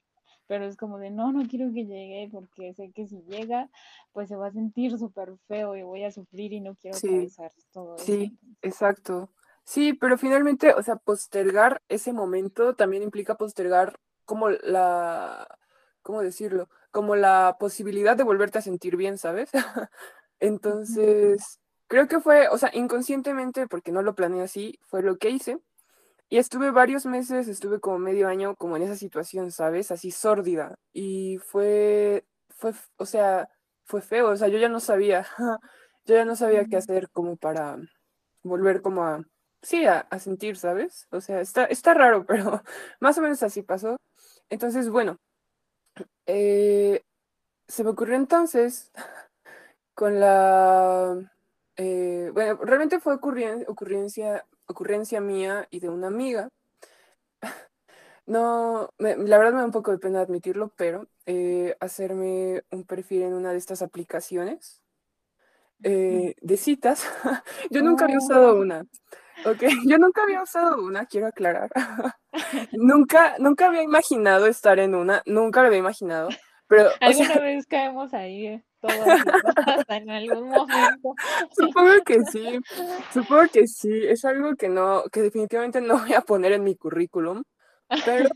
pero 0.47 0.67
es 0.67 0.77
como 0.77 0.99
de, 0.99 1.11
no, 1.11 1.33
no 1.33 1.47
quiero 1.47 1.73
que 1.73 1.85
llegue 1.85 2.29
porque 2.33 2.75
sé 2.75 2.91
que 2.91 3.07
si 3.07 3.23
llega, 3.23 3.71
pues 4.13 4.29
se 4.29 4.37
va 4.37 4.49
a 4.49 4.53
sentir 4.53 4.99
súper 4.99 5.37
feo 5.47 5.77
y 5.77 5.83
voy 5.83 6.05
a 6.05 6.11
sufrir 6.11 6.53
y 6.53 6.61
no 6.61 6.75
quiero 6.75 6.97
sí, 6.97 7.29
todo 7.73 7.97
eso. 7.97 8.05
Sí, 8.05 8.37
exacto. 8.63 9.31
Sí, 9.69 9.93
pero 9.93 10.17
finalmente, 10.17 10.73
o 10.73 10.83
sea, 10.83 10.97
postergar 10.97 11.83
ese 11.91 12.15
momento 12.15 12.75
también 12.75 13.03
implica 13.03 13.37
postergar 13.37 14.01
como 14.25 14.49
la, 14.49 15.47
¿cómo 16.01 16.23
decirlo? 16.23 16.71
Como 16.91 17.17
la 17.17 17.57
posibilidad 17.61 18.17
de 18.17 18.25
volverte 18.25 18.57
a 18.57 18.63
sentir 18.63 18.97
bien, 18.97 19.19
¿sabes? 19.19 19.51
Entonces, 20.41 21.61
creo 21.87 22.09
que 22.09 22.19
fue, 22.21 22.49
o 22.49 22.57
sea, 22.57 22.71
inconscientemente, 22.73 23.67
porque 23.67 23.93
no 23.93 24.01
lo 24.01 24.15
planeé 24.15 24.41
así, 24.43 24.79
fue 24.87 25.03
lo 25.03 25.19
que 25.19 25.29
hice. 25.29 25.59
Y 26.31 26.39
estuve 26.39 26.71
varios 26.71 27.07
meses, 27.07 27.49
estuve 27.49 27.81
como 27.81 27.99
medio 27.99 28.29
año 28.29 28.57
como 28.57 28.77
en 28.79 28.85
esa 28.85 28.97
situación, 28.97 29.53
¿sabes? 29.53 29.91
Así 29.93 30.13
sórdida. 30.13 30.79
Y 30.95 31.39
fue, 31.39 32.25
fue, 32.57 32.73
o 32.97 33.07
sea, 33.07 33.51
fue 33.85 34.01
feo, 34.03 34.31
o 34.31 34.37
sea, 34.37 34.49
yo 34.49 34.59
ya 34.59 34.71
no 34.71 34.81
sabía, 34.81 35.27
yo 36.07 36.15
ya 36.15 36.25
no 36.25 36.37
sabía 36.37 36.65
qué 36.67 36.77
hacer 36.79 37.11
como 37.11 37.37
para 37.37 37.77
volver 38.43 38.83
como 38.83 39.05
a, 39.05 39.23
sí, 39.63 39.85
a, 39.87 40.07
sentir, 40.19 40.57
¿sabes? 40.57 41.07
O 41.11 41.21
sea, 41.21 41.41
está, 41.41 41.65
está 41.65 41.95
raro, 41.95 42.25
pero 42.27 42.63
más 43.01 43.19
o 43.19 43.23
menos 43.23 43.43
así 43.43 43.63
pasó. 43.63 43.97
Entonces, 44.51 44.91
bueno, 44.91 45.19
eh, 46.27 47.03
se 47.67 47.85
me 47.85 47.91
ocurrió 47.91 48.17
entonces 48.17 48.93
con 49.95 50.21
la, 50.21 51.17
eh, 51.77 52.31
bueno, 52.33 52.57
realmente 52.63 53.01
fue 53.01 53.15
ocurrencia 53.15 54.45
ocurrencia 54.69 55.21
mía 55.21 55.67
y 55.71 55.81
de 55.81 55.89
una 55.89 56.07
amiga. 56.07 56.49
No, 58.27 58.91
la 58.99 59.39
verdad 59.39 59.53
me 59.55 59.61
da 59.61 59.65
un 59.65 59.73
poco 59.73 59.91
de 59.91 59.97
pena 59.97 60.21
admitirlo, 60.21 60.71
pero 60.77 61.09
eh, 61.25 61.75
hacerme 61.81 62.63
un 62.71 62.85
perfil 62.85 63.23
en 63.23 63.33
una 63.33 63.53
de 63.53 63.57
estas 63.57 63.81
aplicaciones 63.81 64.83
eh, 65.83 66.35
de 66.39 66.57
citas. 66.59 67.07
yo 67.71 67.81
nunca 67.81 68.05
había 68.05 68.19
usado 68.19 68.51
oh. 68.53 68.61
una. 68.61 68.85
Ok, 69.45 69.63
yo 69.87 69.99
nunca 69.99 70.23
había 70.23 70.43
usado 70.43 70.83
una, 70.83 71.07
quiero 71.07 71.29
aclarar. 71.29 71.71
nunca, 72.73 73.37
nunca 73.39 73.67
había 73.67 73.83
imaginado 73.83 74.47
estar 74.47 74.79
en 74.79 74.95
una, 74.95 75.23
nunca 75.27 75.61
lo 75.61 75.69
había 75.69 75.79
imaginado. 75.79 76.29
Pero, 76.67 76.91
Alguna 77.01 77.39
vez 77.39 77.67
caemos 77.67 78.13
ahí, 78.13 78.47
¿eh? 78.47 78.65
en 79.89 80.11
algún 80.11 80.49
momento. 80.49 81.15
Supongo 81.57 82.05
que 82.05 82.21
sí, 82.31 82.59
supongo 83.13 83.43
que 83.53 83.67
sí, 83.67 83.91
es 84.07 84.25
algo 84.25 84.55
que 84.55 84.69
no, 84.69 85.05
que 85.11 85.23
definitivamente 85.23 85.81
no 85.81 85.99
voy 85.99 86.15
a 86.15 86.21
poner 86.21 86.53
en 86.53 86.65
mi 86.65 86.77
currículum, 86.77 87.43
pero, 88.05 88.29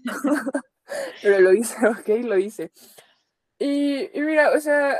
pero 1.22 1.40
lo 1.40 1.52
hice, 1.52 1.76
ok, 1.86 2.24
lo 2.24 2.38
hice. 2.38 2.72
Y, 3.58 4.10
mira, 4.14 4.50
o 4.50 4.60
sea, 4.60 4.96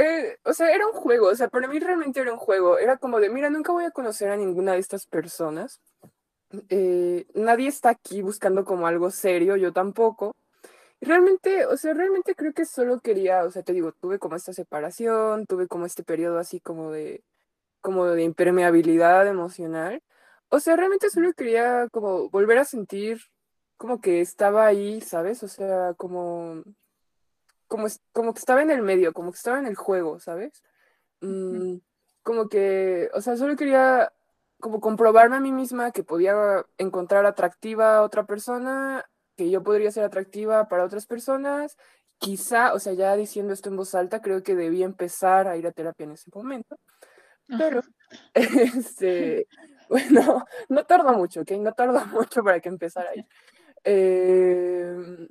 eh, 0.00 0.38
o 0.44 0.52
sea, 0.52 0.74
era 0.74 0.86
un 0.86 0.92
juego, 0.92 1.28
o 1.28 1.34
sea, 1.36 1.48
para 1.48 1.68
mí 1.68 1.78
realmente 1.78 2.20
era 2.20 2.32
un 2.32 2.38
juego, 2.38 2.78
era 2.78 2.96
como 2.96 3.20
de, 3.20 3.30
mira, 3.30 3.50
nunca 3.50 3.72
voy 3.72 3.84
a 3.84 3.90
conocer 3.90 4.30
a 4.30 4.36
ninguna 4.36 4.72
de 4.72 4.78
estas 4.78 5.06
personas, 5.06 5.80
eh, 6.68 7.26
nadie 7.34 7.68
está 7.68 7.90
aquí 7.90 8.22
buscando 8.22 8.64
como 8.64 8.86
algo 8.86 9.10
serio, 9.10 9.56
yo 9.56 9.72
tampoco, 9.72 10.36
Realmente, 11.00 11.64
o 11.66 11.76
sea, 11.78 11.94
realmente 11.94 12.34
creo 12.34 12.52
que 12.52 12.66
solo 12.66 13.00
quería, 13.00 13.44
o 13.44 13.50
sea, 13.50 13.62
te 13.62 13.72
digo, 13.72 13.92
tuve 13.92 14.18
como 14.18 14.36
esta 14.36 14.52
separación, 14.52 15.46
tuve 15.46 15.66
como 15.66 15.86
este 15.86 16.02
periodo 16.02 16.38
así 16.38 16.60
como 16.60 16.90
de, 16.90 17.24
como 17.80 18.06
de 18.06 18.24
impermeabilidad 18.24 19.26
emocional. 19.28 20.02
O 20.50 20.60
sea, 20.60 20.76
realmente 20.76 21.10
solo 21.10 21.32
quería 21.34 21.88
como 21.92 22.30
volver 22.30 22.58
a 22.58 22.64
sentir 22.66 23.22
como 23.78 24.00
que 24.00 24.20
estaba 24.20 24.66
ahí, 24.66 25.00
¿sabes? 25.02 25.42
O 25.42 25.48
sea, 25.48 25.94
como, 25.96 26.62
como, 27.70 27.86
como 28.12 28.34
que 28.34 28.40
estaba 28.40 28.62
en 28.62 28.72
el 28.72 28.82
medio, 28.82 29.12
como 29.12 29.30
que 29.30 29.36
estaba 29.36 29.60
en 29.60 29.66
el 29.66 29.76
juego, 29.76 30.18
¿sabes? 30.18 30.60
Mm, 31.20 31.76
como 32.24 32.48
que, 32.48 33.08
o 33.14 33.20
sea, 33.20 33.36
solo 33.36 33.54
quería 33.54 34.12
como 34.58 34.80
comprobarme 34.80 35.36
a 35.36 35.40
mí 35.40 35.52
misma 35.52 35.92
que 35.92 36.02
podía 36.02 36.66
encontrar 36.78 37.26
atractiva 37.26 37.98
a 37.98 38.02
otra 38.02 38.26
persona 38.26 39.08
que 39.36 39.50
yo 39.50 39.62
podría 39.62 39.92
ser 39.92 40.02
atractiva 40.02 40.66
para 40.68 40.84
otras 40.84 41.06
personas. 41.06 41.76
Quizá, 42.18 42.74
o 42.74 42.80
sea, 42.80 42.92
ya 42.92 43.14
diciendo 43.14 43.52
esto 43.52 43.68
en 43.68 43.76
voz 43.76 43.94
alta, 43.94 44.20
creo 44.20 44.42
que 44.42 44.56
debía 44.56 44.84
empezar 44.84 45.46
a 45.46 45.56
ir 45.56 45.64
a 45.68 45.72
terapia 45.72 46.04
en 46.04 46.12
ese 46.12 46.28
momento. 46.34 46.76
Pero, 47.46 47.82
este, 48.34 49.46
bueno, 49.88 50.44
no 50.68 50.86
tarda 50.86 51.12
mucho, 51.12 51.42
¿ok? 51.42 51.52
No 51.52 51.72
tarda 51.72 52.04
mucho 52.12 52.42
para 52.42 52.58
que 52.58 52.68
empezara 52.68 53.10
a 53.10 53.16
ir. 53.16 53.26
Em, 53.84 55.28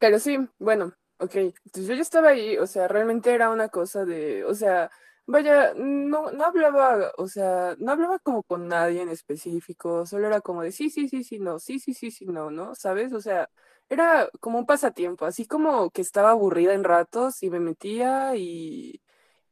pero 0.00 0.18
sí, 0.18 0.38
bueno, 0.58 0.92
ok. 1.18 1.34
Entonces 1.36 1.86
yo 1.86 1.94
ya 1.94 2.02
estaba 2.02 2.30
ahí, 2.30 2.58
o 2.58 2.66
sea, 2.66 2.88
realmente 2.88 3.32
era 3.34 3.50
una 3.50 3.68
cosa 3.68 4.04
de, 4.04 4.44
o 4.44 4.54
sea, 4.54 4.90
Vaya, 5.28 5.72
no, 5.74 6.30
no 6.30 6.44
hablaba, 6.44 7.10
o 7.18 7.26
sea, 7.26 7.74
no 7.80 7.90
hablaba 7.90 8.20
como 8.20 8.44
con 8.44 8.68
nadie 8.68 9.02
en 9.02 9.08
específico, 9.08 10.06
solo 10.06 10.28
era 10.28 10.40
como 10.40 10.62
de 10.62 10.70
sí, 10.70 10.88
sí, 10.88 11.08
sí, 11.08 11.24
sí, 11.24 11.40
no, 11.40 11.58
sí, 11.58 11.80
sí, 11.80 11.94
sí, 11.94 12.12
sí, 12.12 12.26
no, 12.26 12.52
¿no? 12.52 12.76
¿Sabes? 12.76 13.12
O 13.12 13.20
sea, 13.20 13.50
era 13.88 14.28
como 14.38 14.58
un 14.60 14.66
pasatiempo, 14.66 15.24
así 15.26 15.44
como 15.46 15.90
que 15.90 16.00
estaba 16.00 16.30
aburrida 16.30 16.74
en 16.74 16.84
ratos 16.84 17.42
y 17.42 17.50
me 17.50 17.58
metía 17.58 18.36
y, 18.36 19.02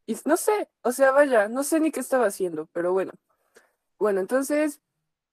y 0.06 0.16
no 0.26 0.36
sé, 0.36 0.70
o 0.82 0.92
sea, 0.92 1.12
vaya, 1.12 1.48
no 1.48 1.64
sé 1.64 1.80
ni 1.80 1.92
qué 1.92 2.00
estaba 2.00 2.26
haciendo, 2.26 2.68
pero 2.72 2.92
bueno. 2.92 3.12
Bueno, 3.98 4.20
entonces, 4.20 4.80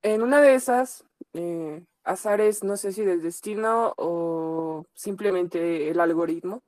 en 0.04 0.22
una 0.24 0.42
de 0.42 0.56
esas, 0.56 1.06
eh, 1.34 1.86
azares, 2.04 2.64
no 2.64 2.78
sé 2.78 2.92
si 2.94 3.04
del 3.06 3.22
destino 3.22 3.94
o 3.98 4.86
simplemente 4.94 5.90
el 5.90 6.00
algoritmo, 6.00 6.64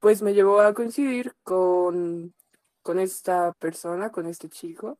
pues 0.00 0.22
me 0.22 0.34
llevó 0.34 0.60
a 0.60 0.74
coincidir 0.74 1.34
con 1.42 2.34
con 2.86 3.00
esta 3.00 3.52
persona, 3.54 4.10
con 4.12 4.26
este 4.26 4.48
chico. 4.48 4.98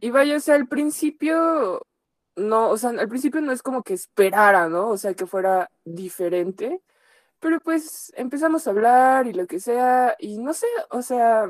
Y 0.00 0.10
vaya, 0.10 0.36
o 0.38 0.40
sea, 0.40 0.54
al 0.56 0.68
principio, 0.68 1.86
no, 2.36 2.70
o 2.70 2.78
sea, 2.78 2.90
al 2.90 3.08
principio 3.08 3.40
no 3.42 3.52
es 3.52 3.62
como 3.62 3.82
que 3.82 3.94
esperara, 3.94 4.68
¿no? 4.68 4.88
O 4.88 4.96
sea, 4.96 5.14
que 5.14 5.26
fuera 5.26 5.70
diferente, 5.84 6.82
pero 7.40 7.60
pues 7.60 8.12
empezamos 8.16 8.66
a 8.66 8.70
hablar 8.70 9.26
y 9.26 9.34
lo 9.34 9.46
que 9.46 9.60
sea, 9.60 10.16
y 10.18 10.38
no 10.38 10.54
sé, 10.54 10.66
o 10.90 11.02
sea, 11.02 11.48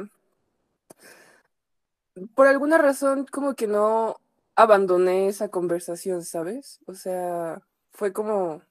por 2.35 2.47
alguna 2.47 2.79
razón 2.79 3.27
como 3.27 3.55
que 3.55 3.67
no 3.67 4.21
abandoné 4.63 5.29
esa 5.29 5.49
conversación, 5.49 6.25
¿sabes? 6.25 6.81
O 6.87 6.95
sea, 6.95 7.63
fue 7.93 8.13
como 8.13 8.63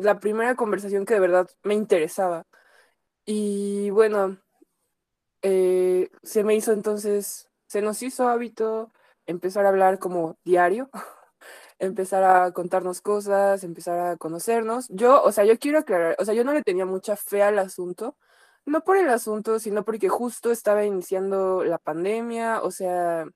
la 0.00 0.20
primera 0.20 0.54
conversación 0.56 1.04
que 1.04 1.14
de 1.14 1.20
verdad 1.20 1.48
me 1.62 1.74
interesaba. 1.74 2.46
Y 3.24 3.90
bueno, 3.90 4.38
eh, 5.42 6.10
se 6.22 6.44
me 6.44 6.54
hizo 6.54 6.72
entonces, 6.72 7.48
se 7.66 7.82
nos 7.82 8.02
hizo 8.02 8.28
hábito 8.28 8.92
empezar 9.26 9.66
a 9.66 9.70
hablar 9.70 9.98
como 9.98 10.38
diario, 10.44 10.90
empezar 11.78 12.24
a 12.24 12.52
contarnos 12.52 13.00
cosas, 13.00 13.64
empezar 13.64 13.98
a 14.00 14.16
conocernos. 14.16 14.88
Yo, 14.90 15.22
o 15.22 15.32
sea, 15.32 15.44
yo 15.44 15.58
quiero 15.58 15.78
aclarar, 15.80 16.16
o 16.18 16.24
sea, 16.24 16.34
yo 16.34 16.44
no 16.44 16.52
le 16.52 16.62
tenía 16.62 16.86
mucha 16.86 17.16
fe 17.16 17.42
al 17.42 17.58
asunto, 17.58 18.16
no 18.66 18.82
por 18.84 18.96
el 18.98 19.08
asunto, 19.10 19.58
sino 19.60 19.84
porque 19.84 20.08
justo 20.08 20.50
estaba 20.50 20.84
iniciando 20.84 21.64
la 21.64 21.78
pandemia, 21.78 22.62
o 22.62 22.70
sea, 22.70 23.26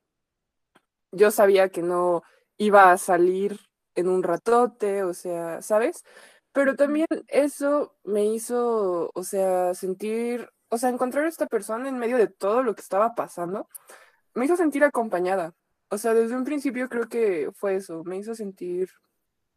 yo 1.12 1.30
sabía 1.30 1.70
que 1.70 1.82
no 1.82 2.22
iba 2.58 2.92
a 2.92 2.98
salir 2.98 3.58
en 3.94 4.08
un 4.08 4.22
ratote, 4.22 5.02
o 5.04 5.14
sea, 5.14 5.62
¿sabes? 5.62 6.04
Pero 6.52 6.76
también 6.76 7.06
eso 7.28 7.96
me 8.04 8.26
hizo, 8.26 9.10
o 9.14 9.24
sea, 9.24 9.74
sentir 9.74 10.50
o 10.70 10.78
sea, 10.78 10.88
encontrar 10.90 11.24
a 11.26 11.28
esta 11.28 11.46
persona 11.46 11.88
en 11.88 11.98
medio 11.98 12.16
de 12.16 12.28
todo 12.28 12.62
lo 12.62 12.74
que 12.74 12.82
estaba 12.82 13.14
pasando 13.14 13.68
me 14.34 14.46
hizo 14.46 14.56
sentir 14.56 14.84
acompañada. 14.84 15.54
O 15.90 15.98
sea, 15.98 16.14
desde 16.14 16.36
un 16.36 16.44
principio 16.44 16.88
creo 16.88 17.08
que 17.08 17.50
fue 17.54 17.76
eso, 17.76 18.04
me 18.04 18.16
hizo 18.18 18.34
sentir 18.34 18.90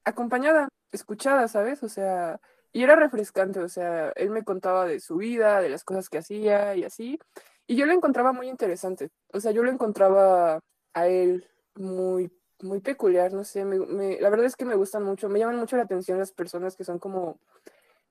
acompañada, 0.06 0.70
escuchada, 0.92 1.48
¿sabes? 1.48 1.84
O 1.84 1.90
sea, 1.90 2.40
y 2.72 2.84
era 2.84 2.96
refrescante, 2.96 3.60
o 3.62 3.70
sea, 3.70 4.12
él 4.16 4.32
me 4.32 4.44
contaba 4.44 4.86
de 4.86 5.00
su 5.00 5.18
vida, 5.18 5.62
de 5.62 5.70
las 5.70 5.84
cosas 5.84 6.10
que 6.10 6.18
hacía 6.20 6.76
y 6.76 6.84
así, 6.84 7.20
y 7.68 7.76
yo 7.76 7.86
lo 7.86 7.94
encontraba 7.94 8.34
muy 8.34 8.50
interesante. 8.50 9.10
O 9.34 9.40
sea, 9.40 9.52
yo 9.52 9.64
lo 9.64 9.72
encontraba 9.72 10.60
a 10.94 11.08
él 11.08 11.48
muy 11.76 12.32
muy 12.62 12.80
peculiar, 12.80 13.34
no 13.34 13.44
sé, 13.44 13.66
me, 13.66 14.20
la 14.22 14.30
verdad 14.30 14.46
es 14.46 14.56
que 14.56 14.66
me 14.66 14.76
gustan 14.76 15.04
mucho, 15.04 15.28
me 15.28 15.40
llaman 15.40 15.58
mucho 15.58 15.76
la 15.76 15.84
atención 15.84 16.18
las 16.18 16.32
personas 16.32 16.76
que 16.76 16.86
son 16.86 16.98
como 16.98 17.40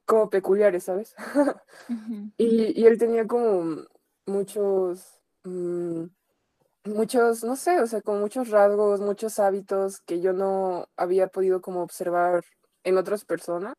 como 0.05 0.29
peculiares, 0.29 0.85
¿sabes? 0.85 1.15
y, 2.37 2.81
y, 2.81 2.87
él 2.87 2.99
tenía 2.99 3.27
como 3.27 3.85
muchos, 4.27 5.21
mm, 5.45 6.05
muchos, 6.85 7.45
no 7.45 7.57
sé, 7.57 7.81
o 7.81 7.87
sea, 7.87 8.03
como 8.03 8.19
muchos 8.19 8.51
rasgos, 8.51 9.01
muchos 9.01 9.39
hábitos 9.39 10.01
que 10.01 10.21
yo 10.21 10.33
no 10.33 10.89
había 10.97 11.29
podido 11.29 11.61
como 11.61 11.83
observar 11.83 12.45
en 12.85 12.99
otras 12.99 13.25
personas. 13.25 13.77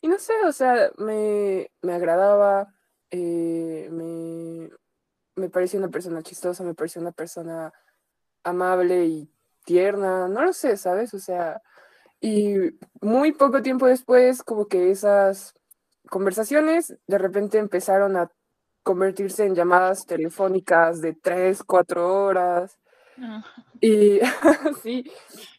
Y 0.00 0.08
no 0.08 0.18
sé, 0.18 0.32
o 0.46 0.52
sea, 0.52 0.92
me, 0.98 1.70
me 1.82 1.94
agradaba, 1.94 2.72
eh, 3.10 3.88
me, 3.90 4.70
me 5.34 5.50
parecía 5.50 5.80
una 5.80 5.88
persona 5.88 6.22
chistosa, 6.22 6.62
me 6.62 6.74
parecía 6.74 7.02
una 7.02 7.12
persona 7.12 7.72
amable 8.44 9.06
y 9.06 9.30
tierna, 9.64 10.28
no 10.28 10.44
lo 10.44 10.52
sé, 10.52 10.76
¿sabes? 10.76 11.14
O 11.14 11.18
sea, 11.18 11.60
y 12.20 12.54
muy 13.00 13.32
poco 13.32 13.62
tiempo 13.62 13.86
después, 13.86 14.42
como 14.42 14.66
que 14.66 14.90
esas 14.90 15.54
conversaciones 16.08 16.96
de 17.06 17.18
repente 17.18 17.58
empezaron 17.58 18.16
a 18.16 18.30
convertirse 18.82 19.44
en 19.44 19.54
llamadas 19.54 20.06
telefónicas 20.06 21.00
de 21.00 21.14
tres, 21.14 21.62
cuatro 21.62 22.24
horas. 22.24 22.78
Y 23.80 24.20
sí, 24.82 25.10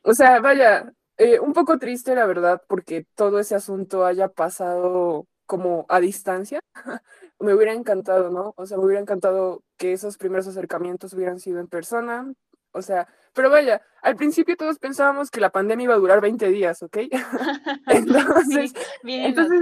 o 0.03 0.13
sea, 0.13 0.39
vaya, 0.39 0.91
eh, 1.17 1.39
un 1.39 1.53
poco 1.53 1.77
triste 1.77 2.15
la 2.15 2.25
verdad, 2.25 2.61
porque 2.67 3.05
todo 3.15 3.39
ese 3.39 3.55
asunto 3.55 4.05
haya 4.05 4.29
pasado 4.29 5.27
como 5.45 5.85
a 5.89 5.99
distancia. 5.99 6.61
me 7.39 7.53
hubiera 7.53 7.73
encantado, 7.73 8.29
¿no? 8.29 8.53
O 8.57 8.65
sea, 8.65 8.77
me 8.77 8.85
hubiera 8.85 9.01
encantado 9.01 9.63
que 9.77 9.93
esos 9.93 10.17
primeros 10.17 10.47
acercamientos 10.47 11.13
hubieran 11.13 11.39
sido 11.39 11.59
en 11.59 11.67
persona, 11.67 12.33
o 12.71 12.81
sea, 12.81 13.07
pero 13.33 13.49
vaya, 13.49 13.81
al 14.01 14.15
principio 14.15 14.57
todos 14.57 14.79
pensábamos 14.79 15.31
que 15.31 15.39
la 15.39 15.51
pandemia 15.51 15.85
iba 15.85 15.93
a 15.93 15.99
durar 15.99 16.21
20 16.21 16.47
días, 16.49 16.81
¿ok? 16.83 16.97
entonces, 17.87 18.73
bien 19.03 19.23
entonces, 19.25 19.59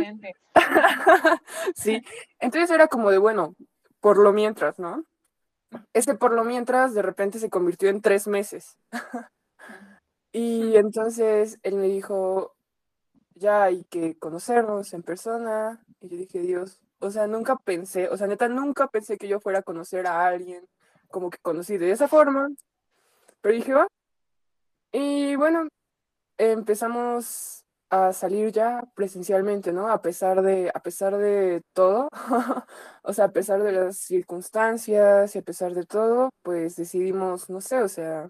sí, 1.76 2.02
entonces 2.40 2.72
era 2.72 2.88
como 2.88 3.12
de, 3.12 3.18
bueno, 3.18 3.56
por 4.00 4.18
lo 4.18 4.34
mientras, 4.34 4.80
¿no? 4.80 5.06
Ese 5.94 6.16
por 6.16 6.34
lo 6.34 6.44
mientras 6.44 6.94
de 6.94 7.02
repente 7.02 7.40
se 7.40 7.50
convirtió 7.50 7.90
en 7.90 8.02
tres 8.02 8.28
meses. 8.28 8.78
y 10.32 10.76
entonces 10.78 11.60
él 11.64 11.76
me 11.76 11.88
dijo, 11.88 12.56
ya 13.36 13.64
hay 13.64 13.84
que 13.86 14.18
conocernos 14.18 14.94
en 14.94 15.04
persona. 15.04 15.84
Y 16.00 16.10
yo 16.10 16.18
dije, 16.18 16.40
Dios, 16.40 16.80
o 17.00 17.12
sea, 17.12 17.28
nunca 17.28 17.58
pensé, 17.58 18.10
o 18.10 18.18
sea, 18.18 18.28
neta, 18.28 18.48
nunca 18.48 18.88
pensé 18.88 19.18
que 19.18 19.28
yo 19.28 19.40
fuera 19.40 19.60
a 19.60 19.64
conocer 19.64 20.08
a 20.08 20.26
alguien 20.26 20.68
como 21.10 21.30
que 21.30 21.38
conocí 21.40 21.78
de 21.78 21.92
esa 21.92 22.08
forma. 22.08 22.50
Pero 23.42 23.56
dije, 23.56 23.74
va. 23.74 23.88
Y 24.92 25.36
bueno, 25.36 25.68
empezamos 26.38 27.66
a 27.90 28.14
salir 28.14 28.52
ya 28.52 28.84
presencialmente, 28.96 29.72
¿no? 29.72 29.90
A 29.90 30.02
pesar 30.02 30.42
de, 30.42 30.72
a 30.74 30.82
pesar 30.82 31.18
de 31.18 31.62
todo, 31.74 32.10
o 33.04 33.14
sea, 33.14 33.26
a 33.26 33.32
pesar 33.32 33.64
de 33.64 33.72
las 33.72 33.98
circunstancias 33.98 35.36
y 35.36 35.40
a 35.40 35.42
pesar 35.42 35.74
de 35.74 35.86
todo, 35.86 36.32
pues 36.44 36.76
decidimos, 36.76 37.50
no 37.50 37.62
sé, 37.62 37.82
o 37.82 37.88
sea, 37.88 38.30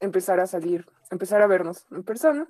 empezar 0.00 0.40
a 0.40 0.46
salir, 0.46 0.86
empezar 1.10 1.42
a 1.42 1.46
vernos 1.46 1.86
en 1.90 2.04
persona. 2.04 2.48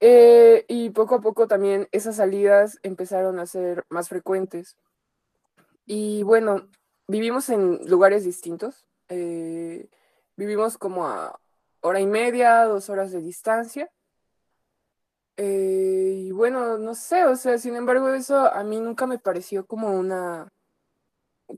Eh, 0.00 0.64
y 0.68 0.90
poco 0.90 1.16
a 1.16 1.20
poco 1.20 1.46
también 1.46 1.88
esas 1.92 2.16
salidas 2.16 2.78
empezaron 2.82 3.38
a 3.38 3.46
ser 3.46 3.84
más 3.88 4.08
frecuentes. 4.08 4.76
Y 5.86 6.24
bueno, 6.24 6.68
vivimos 7.06 7.48
en 7.50 7.78
lugares 7.88 8.24
distintos. 8.24 8.84
Eh, 9.08 9.88
vivimos 10.44 10.78
como 10.78 11.06
a 11.06 11.38
hora 11.80 12.00
y 12.00 12.06
media, 12.06 12.64
dos 12.64 12.88
horas 12.90 13.12
de 13.12 13.20
distancia. 13.20 13.90
Eh, 15.36 16.24
y 16.26 16.30
bueno, 16.32 16.78
no 16.78 16.94
sé, 16.94 17.24
o 17.24 17.36
sea, 17.36 17.58
sin 17.58 17.74
embargo, 17.76 18.10
eso 18.10 18.52
a 18.52 18.62
mí 18.64 18.78
nunca 18.80 19.06
me 19.06 19.18
pareció 19.18 19.66
como 19.66 19.88
una, 19.88 20.48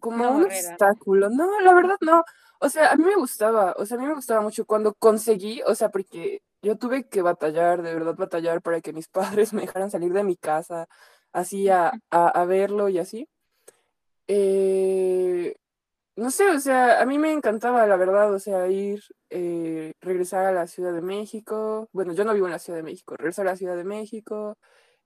como 0.00 0.30
un 0.30 0.44
obstáculo. 0.44 1.28
No, 1.30 1.60
la 1.60 1.74
verdad 1.74 1.96
no. 2.00 2.24
O 2.60 2.68
sea, 2.68 2.92
a 2.92 2.96
mí 2.96 3.04
me 3.04 3.16
gustaba, 3.16 3.74
o 3.76 3.84
sea, 3.86 3.96
a 3.96 4.00
mí 4.00 4.06
me 4.06 4.14
gustaba 4.14 4.40
mucho 4.40 4.64
cuando 4.64 4.94
conseguí, 4.94 5.60
o 5.66 5.74
sea, 5.74 5.90
porque 5.90 6.42
yo 6.62 6.76
tuve 6.78 7.08
que 7.08 7.22
batallar, 7.22 7.82
de 7.82 7.94
verdad 7.94 8.14
batallar 8.16 8.62
para 8.62 8.80
que 8.80 8.92
mis 8.92 9.08
padres 9.48 9.52
me 9.52 9.62
dejaran 9.62 9.90
salir 9.90 10.12
de 10.12 10.24
mi 10.24 10.36
casa, 10.36 10.86
así 11.32 11.68
a, 11.68 11.92
a, 12.10 12.44
verlo 12.46 12.88
y 12.88 12.98
así. 12.98 13.28
Eh, 14.28 15.56
no 16.16 16.30
sé, 16.30 16.48
o 16.50 16.60
sea, 16.60 17.00
a 17.00 17.06
mí 17.06 17.18
me 17.18 17.32
encantaba, 17.32 17.86
la 17.86 17.96
verdad, 17.96 18.32
o 18.32 18.38
sea, 18.38 18.68
ir, 18.68 19.02
eh, 19.30 19.92
regresar 20.00 20.44
a 20.46 20.52
la 20.52 20.66
Ciudad 20.66 20.92
de 20.92 21.02
México. 21.02 21.88
Bueno, 21.92 22.12
yo 22.12 22.24
no 22.24 22.34
vivo 22.34 22.46
en 22.46 22.52
la 22.52 22.58
Ciudad 22.60 22.78
de 22.78 22.84
México, 22.84 23.16
regresar 23.16 23.46
a 23.48 23.50
la 23.52 23.56
Ciudad 23.56 23.76
de 23.76 23.84
México, 23.84 24.56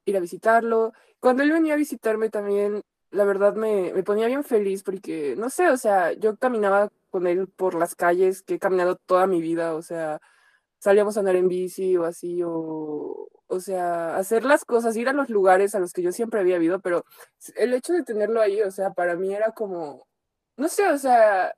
ir 0.07 0.17
a 0.17 0.21
visitarlo. 0.21 0.93
Cuando 1.21 1.43
él 1.45 1.53
venía 1.53 1.75
a 1.75 1.77
visitarme 1.79 2.31
también, 2.31 2.83
la 3.11 3.25
verdad 3.25 3.55
me, 3.55 3.93
me 3.95 4.03
ponía 4.05 4.27
bien 4.27 4.45
feliz 4.45 4.83
porque, 4.83 5.37
no 5.39 5.51
sé, 5.51 5.69
o 5.71 5.77
sea, 5.79 6.13
yo 6.15 6.37
caminaba 6.39 6.91
con 7.11 7.27
él 7.27 7.49
por 7.49 7.75
las 7.75 7.95
calles 7.95 8.43
que 8.43 8.55
he 8.55 8.59
caminado 8.59 8.97
toda 8.97 9.27
mi 9.27 9.41
vida, 9.41 9.75
o 9.75 9.83
sea, 9.83 10.21
salíamos 10.81 11.17
a 11.17 11.21
andar 11.21 11.37
en 11.37 11.49
bici 11.49 11.97
o 11.97 12.05
así, 12.05 12.43
o, 12.45 13.29
o 13.47 13.61
sea, 13.61 14.17
hacer 14.17 14.45
las 14.45 14.65
cosas, 14.65 14.97
ir 14.97 15.09
a 15.09 15.13
los 15.15 15.31
lugares 15.31 15.75
a 15.75 15.81
los 15.81 15.93
que 15.93 16.03
yo 16.03 16.13
siempre 16.13 16.41
había 16.41 16.59
ido, 16.63 16.81
pero 16.81 17.05
el 17.57 17.75
hecho 17.75 17.93
de 17.95 18.05
tenerlo 18.05 18.41
ahí, 18.41 18.63
o 18.63 18.71
sea, 18.71 18.93
para 18.93 19.17
mí 19.17 19.35
era 19.35 19.53
como, 19.53 20.08
no 20.59 20.69
sé, 20.69 20.87
o 20.89 20.99
sea, 20.99 21.55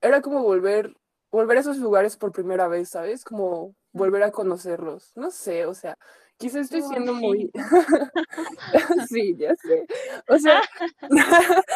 era 0.00 0.22
como 0.22 0.42
volver, 0.42 0.94
volver 1.30 1.58
a 1.58 1.60
esos 1.60 1.78
lugares 1.78 2.16
por 2.16 2.32
primera 2.32 2.68
vez, 2.68 2.90
¿sabes? 2.90 3.24
Como 3.24 3.74
volver 3.92 4.22
a 4.22 4.30
conocerlos, 4.30 5.12
no 5.16 5.30
sé, 5.30 5.66
o 5.66 5.74
sea, 5.74 5.98
quizás 6.38 6.62
estoy 6.62 6.82
siendo 6.82 7.14
muy... 7.14 7.50
sí, 9.08 9.36
ya 9.36 9.56
sé. 9.56 9.86
O 10.28 10.38
sea, 10.38 10.62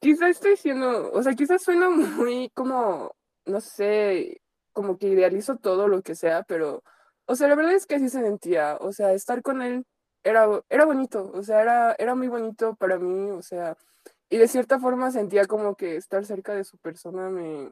quizás 0.00 0.30
estoy 0.30 0.56
siendo, 0.56 1.12
o 1.12 1.22
sea, 1.24 1.34
quizás 1.34 1.62
suena 1.62 1.90
muy 1.90 2.50
como, 2.54 3.16
no 3.44 3.60
sé, 3.60 4.40
como 4.72 4.98
que 4.98 5.08
idealizo 5.08 5.56
todo 5.56 5.88
lo 5.88 6.02
que 6.02 6.14
sea, 6.14 6.44
pero, 6.44 6.84
o 7.26 7.34
sea, 7.34 7.48
la 7.48 7.56
verdad 7.56 7.74
es 7.74 7.86
que 7.86 7.96
así 7.96 8.08
se 8.08 8.20
sentía, 8.22 8.76
o 8.80 8.92
sea, 8.92 9.12
estar 9.12 9.42
con 9.42 9.60
él 9.60 9.84
era, 10.22 10.46
era 10.70 10.84
bonito, 10.84 11.32
o 11.34 11.42
sea, 11.42 11.62
era, 11.62 11.96
era 11.98 12.14
muy 12.14 12.28
bonito 12.28 12.76
para 12.76 12.98
mí, 12.98 13.30
o 13.32 13.42
sea, 13.42 13.76
y 14.32 14.38
de 14.38 14.48
cierta 14.48 14.78
forma 14.80 15.10
sentía 15.10 15.44
como 15.44 15.74
que 15.74 15.96
estar 15.96 16.24
cerca 16.24 16.54
de 16.54 16.64
su 16.64 16.78
persona 16.78 17.28
me, 17.28 17.70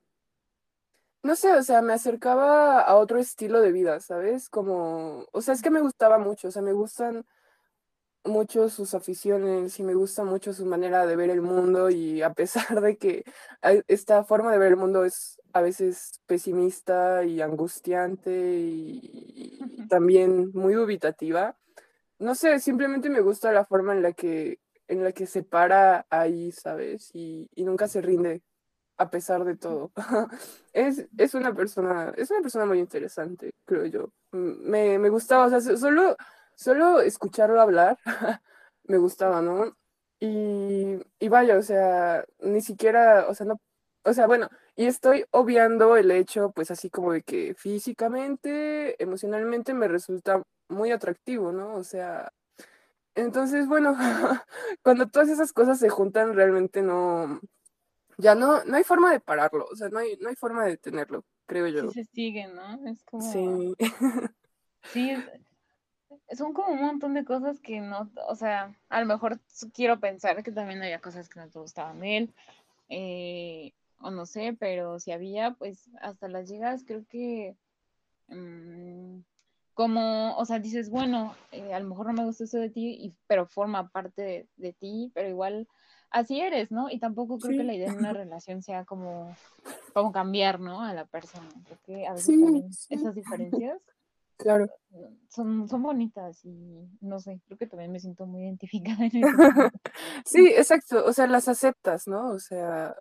no 1.22 1.34
sé, 1.34 1.54
o 1.54 1.62
sea, 1.62 1.80
me 1.80 1.94
acercaba 1.94 2.82
a 2.82 2.96
otro 2.96 3.18
estilo 3.18 3.62
de 3.62 3.72
vida, 3.72 3.98
¿sabes? 4.00 4.50
Como, 4.50 5.26
o 5.32 5.40
sea, 5.40 5.54
es 5.54 5.62
que 5.62 5.70
me 5.70 5.80
gustaba 5.80 6.18
mucho, 6.18 6.48
o 6.48 6.50
sea, 6.50 6.60
me 6.60 6.74
gustan 6.74 7.24
mucho 8.24 8.68
sus 8.68 8.92
aficiones 8.92 9.78
y 9.78 9.82
me 9.84 9.94
gusta 9.94 10.22
mucho 10.22 10.52
su 10.52 10.66
manera 10.66 11.06
de 11.06 11.16
ver 11.16 11.30
el 11.30 11.40
mundo 11.40 11.88
y 11.88 12.20
a 12.20 12.34
pesar 12.34 12.82
de 12.82 12.98
que 12.98 13.24
esta 13.88 14.22
forma 14.24 14.52
de 14.52 14.58
ver 14.58 14.72
el 14.72 14.76
mundo 14.76 15.06
es 15.06 15.40
a 15.54 15.62
veces 15.62 16.20
pesimista 16.26 17.24
y 17.24 17.40
angustiante 17.40 18.30
y, 18.32 19.86
también 19.88 20.50
muy 20.52 20.74
dubitativa, 20.74 21.56
no 22.18 22.34
sé, 22.34 22.60
simplemente 22.60 23.08
me 23.08 23.22
gusta 23.22 23.50
la 23.50 23.64
forma 23.64 23.94
en 23.94 24.02
la 24.02 24.12
que 24.12 24.60
en 24.90 25.04
la 25.04 25.12
que 25.12 25.26
se 25.26 25.42
para 25.42 26.06
ahí, 26.10 26.52
¿sabes? 26.52 27.10
Y, 27.14 27.48
y 27.54 27.64
nunca 27.64 27.88
se 27.88 28.00
rinde 28.02 28.42
a 28.98 29.10
pesar 29.10 29.44
de 29.44 29.56
todo. 29.56 29.92
es, 30.72 31.06
es, 31.16 31.34
una 31.34 31.54
persona, 31.54 32.12
es 32.16 32.30
una 32.30 32.42
persona 32.42 32.66
muy 32.66 32.78
interesante, 32.80 33.52
creo 33.64 33.86
yo. 33.86 34.12
Me, 34.32 34.98
me 34.98 35.08
gustaba, 35.08 35.46
o 35.46 35.50
sea, 35.50 35.60
solo 35.76 36.16
solo 36.60 37.00
escucharlo 37.00 37.60
hablar 37.60 37.98
me 38.84 38.98
gustaba, 38.98 39.40
¿no? 39.42 39.76
Y, 40.20 40.98
y 41.18 41.28
vaya, 41.28 41.56
o 41.56 41.62
sea, 41.62 42.24
ni 42.40 42.60
siquiera, 42.60 43.26
o 43.28 43.34
sea, 43.34 43.46
no, 43.46 43.60
o 44.04 44.12
sea, 44.12 44.26
bueno, 44.26 44.48
y 44.76 44.86
estoy 44.86 45.24
obviando 45.30 45.96
el 45.96 46.10
hecho, 46.10 46.52
pues 46.52 46.70
así 46.70 46.90
como 46.90 47.12
de 47.12 47.22
que 47.22 47.54
físicamente, 47.54 49.02
emocionalmente 49.02 49.72
me 49.74 49.88
resulta 49.88 50.42
muy 50.68 50.92
atractivo, 50.92 51.52
¿no? 51.52 51.74
O 51.74 51.84
sea, 51.84 52.30
entonces, 53.20 53.66
bueno, 53.66 53.96
cuando 54.82 55.08
todas 55.08 55.28
esas 55.28 55.52
cosas 55.52 55.78
se 55.78 55.88
juntan, 55.88 56.34
realmente 56.34 56.82
no, 56.82 57.40
ya 58.18 58.34
no, 58.34 58.64
no 58.64 58.76
hay 58.76 58.84
forma 58.84 59.12
de 59.12 59.20
pararlo, 59.20 59.66
o 59.70 59.76
sea, 59.76 59.88
no 59.88 59.98
hay, 59.98 60.16
no 60.18 60.28
hay 60.28 60.36
forma 60.36 60.64
de 60.64 60.70
detenerlo, 60.70 61.24
creo 61.46 61.66
yo. 61.68 61.90
Sí 61.90 62.04
se 62.04 62.10
sigue, 62.12 62.48
¿no? 62.48 62.86
Es 62.88 63.02
como... 63.04 63.22
Sí. 63.32 63.74
sí, 64.92 65.16
son 66.32 66.52
como 66.52 66.72
un 66.72 66.80
montón 66.80 67.14
de 67.14 67.24
cosas 67.24 67.60
que 67.60 67.80
no, 67.80 68.10
o 68.28 68.34
sea, 68.34 68.74
a 68.88 69.00
lo 69.00 69.06
mejor 69.06 69.40
quiero 69.72 70.00
pensar 70.00 70.42
que 70.42 70.52
también 70.52 70.82
había 70.82 71.00
cosas 71.00 71.28
que 71.28 71.40
no 71.40 71.48
te 71.48 71.58
gustaban 71.58 72.00
de 72.00 72.16
él, 72.16 72.34
eh, 72.88 73.72
o 74.00 74.10
no 74.10 74.26
sé, 74.26 74.56
pero 74.58 74.98
si 74.98 75.12
había, 75.12 75.52
pues 75.52 75.90
hasta 76.00 76.28
las 76.28 76.48
llegas, 76.48 76.84
creo 76.84 77.04
que 77.08 77.56
mm, 78.28 79.20
como, 79.80 80.36
o 80.36 80.44
sea, 80.44 80.58
dices, 80.58 80.90
bueno, 80.90 81.34
eh, 81.52 81.72
a 81.72 81.80
lo 81.80 81.88
mejor 81.88 82.08
no 82.08 82.12
me 82.12 82.26
gusta 82.26 82.44
eso 82.44 82.58
de 82.58 82.68
ti, 82.68 82.98
y, 83.00 83.14
pero 83.26 83.46
forma 83.46 83.88
parte 83.88 84.46
de, 84.58 84.72
ti, 84.74 85.10
pero 85.14 85.30
igual 85.30 85.66
así 86.10 86.38
eres, 86.38 86.70
¿no? 86.70 86.90
Y 86.90 86.98
tampoco 86.98 87.38
creo 87.38 87.56
que 87.56 87.64
la 87.64 87.72
idea 87.72 87.90
de 87.90 87.96
una 87.96 88.12
relación 88.12 88.60
sea 88.60 88.84
como, 88.84 89.34
como 89.94 90.12
cambiar, 90.12 90.60
¿no? 90.60 90.82
A 90.82 90.92
la 90.92 91.06
persona, 91.06 91.48
porque 91.66 92.06
a 92.06 92.12
veces 92.12 92.38
también 92.38 92.68
esas 92.90 93.14
diferencias 93.14 93.80
Claro. 94.36 94.68
son, 95.30 95.66
son 95.66 95.82
bonitas 95.82 96.44
y 96.44 96.86
no 97.00 97.18
sé, 97.18 97.40
creo 97.46 97.56
que 97.56 97.66
también 97.66 97.90
me 97.90 98.00
siento 98.00 98.26
muy 98.26 98.42
identificada 98.42 99.06
en 99.06 99.16
ese 99.24 99.70
Sí, 100.26 100.46
exacto, 100.48 101.06
o 101.06 101.12
sea, 101.14 101.26
las 101.26 101.48
aceptas, 101.48 102.06
¿no? 102.06 102.32
O 102.32 102.38
sea, 102.38 102.94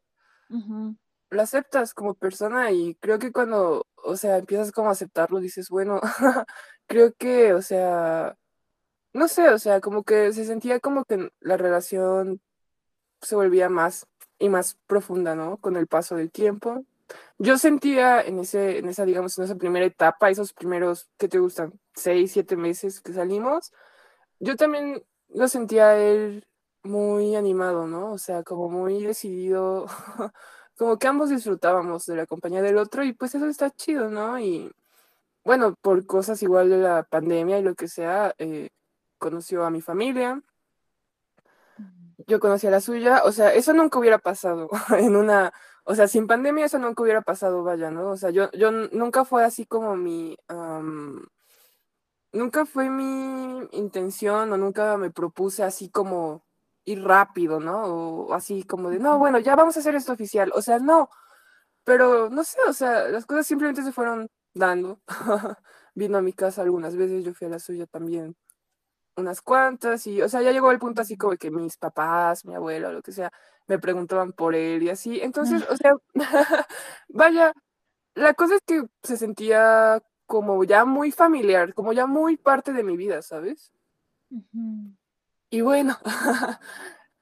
Ujú, 0.49 0.95
lo 1.29 1.41
aceptas 1.41 1.93
como 1.93 2.15
persona 2.15 2.71
y 2.71 2.95
creo 2.95 3.19
que 3.19 3.31
cuando, 3.31 3.85
o 3.95 4.17
sea, 4.17 4.37
empiezas 4.37 4.71
como 4.71 4.89
a 4.89 4.93
aceptarlo, 4.93 5.39
dices, 5.39 5.69
bueno, 5.69 6.01
creo 6.87 7.13
que, 7.13 7.53
o 7.53 7.61
sea, 7.61 8.37
no 9.13 9.27
sé, 9.27 9.49
o 9.49 9.59
sea, 9.59 9.81
como 9.81 10.03
que 10.03 10.33
se 10.33 10.45
sentía 10.45 10.79
como 10.79 11.05
que 11.05 11.31
la 11.39 11.57
relación 11.57 12.41
se 13.21 13.35
volvía 13.35 13.69
más 13.69 14.07
y 14.39 14.49
más 14.49 14.77
profunda, 14.87 15.35
¿no? 15.35 15.57
Con 15.57 15.75
el 15.77 15.87
paso 15.87 16.15
del 16.15 16.31
tiempo. 16.31 16.85
Yo 17.39 17.57
sentía 17.57 18.21
en 18.21 18.39
ese, 18.39 18.79
en 18.79 18.89
esa, 18.89 19.05
digamos, 19.05 19.37
en 19.37 19.45
esa 19.45 19.55
primera 19.55 19.85
etapa, 19.85 20.29
esos 20.29 20.53
primeros, 20.53 21.09
¿qué 21.17 21.27
te 21.27 21.39
gustan? 21.39 21.79
Seis, 21.93 22.31
siete 22.33 22.55
meses 22.55 23.01
que 23.01 23.13
salimos, 23.13 23.71
yo 24.39 24.55
también 24.55 25.03
lo 25.29 25.47
sentía 25.47 25.97
él 25.97 26.47
muy 26.83 27.35
animado, 27.35 27.87
¿no? 27.87 28.13
O 28.13 28.17
sea, 28.17 28.43
como 28.43 28.69
muy 28.69 29.03
decidido, 29.03 29.87
como 30.79 30.97
que 30.97 31.07
ambos 31.07 31.29
disfrutábamos 31.29 32.05
de 32.05 32.15
la 32.15 32.25
compañía 32.25 32.61
del 32.61 32.77
otro 32.77 33.03
y 33.03 33.11
pues 33.11 33.35
eso 33.35 33.47
está 33.47 33.69
chido, 33.69 34.09
¿no? 34.09 34.39
Y 34.39 34.71
bueno, 35.43 35.75
por 35.81 36.05
cosas 36.05 36.41
igual 36.41 36.69
de 36.69 36.77
la 36.77 37.03
pandemia 37.03 37.59
y 37.59 37.63
lo 37.63 37.75
que 37.75 37.89
sea, 37.89 38.33
eh, 38.37 38.69
conoció 39.17 39.65
a 39.65 39.71
mi 39.71 39.81
familia, 39.81 40.41
yo 42.27 42.39
conocí 42.39 42.67
a 42.67 42.71
la 42.71 42.79
suya, 42.79 43.23
o 43.25 43.33
sea, 43.33 43.53
eso 43.53 43.73
nunca 43.73 43.99
hubiera 43.99 44.19
pasado 44.19 44.69
en 44.97 45.17
una, 45.17 45.51
o 45.83 45.95
sea, 45.95 46.07
sin 46.07 46.27
pandemia 46.27 46.65
eso 46.65 46.79
nunca 46.79 47.03
hubiera 47.03 47.21
pasado, 47.23 47.61
vaya, 47.63 47.91
¿no? 47.91 48.11
O 48.11 48.17
sea, 48.17 48.29
yo, 48.29 48.49
yo 48.53 48.71
nunca 48.71 49.25
fue 49.25 49.43
así 49.43 49.65
como 49.65 49.97
mi, 49.97 50.37
nunca 52.31 52.65
fue 52.65 52.89
mi 52.89 53.67
intención 53.73 54.53
o 54.53 54.57
nunca 54.57 54.95
me 54.95 55.11
propuse 55.11 55.63
así 55.63 55.89
como 55.89 56.45
ir 56.85 57.03
rápido, 57.03 57.59
¿no? 57.59 57.83
O 58.27 58.33
así 58.33 58.63
como 58.63 58.89
de, 58.89 58.99
no, 58.99 59.19
bueno, 59.19 59.39
ya 59.39 59.55
vamos 59.55 59.77
a 59.77 59.79
hacer 59.81 59.95
esto 59.95 60.13
oficial, 60.13 60.51
o 60.55 60.61
sea, 60.61 60.79
no, 60.79 61.09
pero 61.83 62.29
no 62.29 62.43
sé, 62.43 62.59
o 62.67 62.73
sea, 62.73 63.09
las 63.09 63.25
cosas 63.25 63.47
simplemente 63.47 63.83
se 63.83 63.91
fueron 63.93 64.29
dando. 64.53 65.01
Vino 65.95 66.17
a 66.19 66.21
mi 66.21 66.33
casa 66.33 66.61
algunas 66.63 66.95
veces, 66.95 67.25
yo 67.25 67.33
fui 67.33 67.47
a 67.47 67.51
la 67.51 67.59
suya 67.59 67.85
también 67.87 68.35
unas 69.19 69.41
cuantas 69.41 70.07
y, 70.07 70.21
o 70.21 70.29
sea, 70.29 70.41
ya 70.41 70.51
llegó 70.51 70.71
el 70.71 70.79
punto 70.79 71.01
así 71.01 71.17
como 71.17 71.35
que 71.37 71.51
mis 71.51 71.77
papás, 71.77 72.45
mi 72.45 72.55
abuela 72.55 72.91
lo 72.91 73.01
que 73.01 73.11
sea, 73.11 73.31
me 73.67 73.79
preguntaban 73.79 74.33
por 74.33 74.55
él 74.55 74.83
y 74.83 74.89
así. 74.89 75.19
Entonces, 75.21 75.63
o 75.69 75.75
sea, 75.77 75.93
vaya, 77.09 77.53
la 78.15 78.33
cosa 78.33 78.55
es 78.55 78.61
que 78.65 78.83
se 79.03 79.17
sentía 79.17 80.01
como 80.25 80.63
ya 80.63 80.85
muy 80.85 81.11
familiar, 81.11 81.73
como 81.73 81.93
ya 81.93 82.07
muy 82.07 82.37
parte 82.37 82.73
de 82.73 82.83
mi 82.83 82.97
vida, 82.97 83.21
¿sabes? 83.21 83.71
Y 85.49 85.61
bueno, 85.61 85.97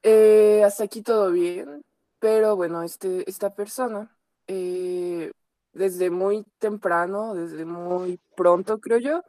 eh, 0.04 0.64
hasta 0.66 0.84
aquí 0.86 1.02
todo 1.02 1.32
bien, 1.32 1.84
pero 2.20 2.56
bueno, 2.56 2.84
este, 2.84 3.30
esta 3.30 3.56
persona, 3.56 4.18
eh, 4.48 5.32
desde 5.74 6.10
muy 6.10 6.46
temprano, 6.60 7.34
desde 7.36 7.66
muy 7.66 8.20
pronto, 8.36 8.80
creo 8.80 9.00
yo, 9.00 9.24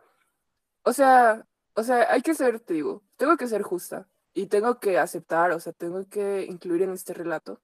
O 0.85 0.93
sea, 0.93 1.47
o 1.75 1.83
sea, 1.85 2.13
hay 2.13 2.23
que 2.23 2.35
ser, 2.35 2.61
te 2.61 2.75
digo, 2.75 3.05
tengo 3.17 3.37
que 3.37 3.49
ser 3.49 3.63
justa 3.63 4.09
y 4.35 4.47
tengo 4.49 4.81
que 4.81 4.99
aceptar, 4.99 5.53
o 5.53 5.61
sea, 5.61 5.73
tengo 5.73 6.07
que 6.09 6.45
incluir 6.47 6.83
en 6.83 6.93
este 6.93 7.15
relato 7.15 7.61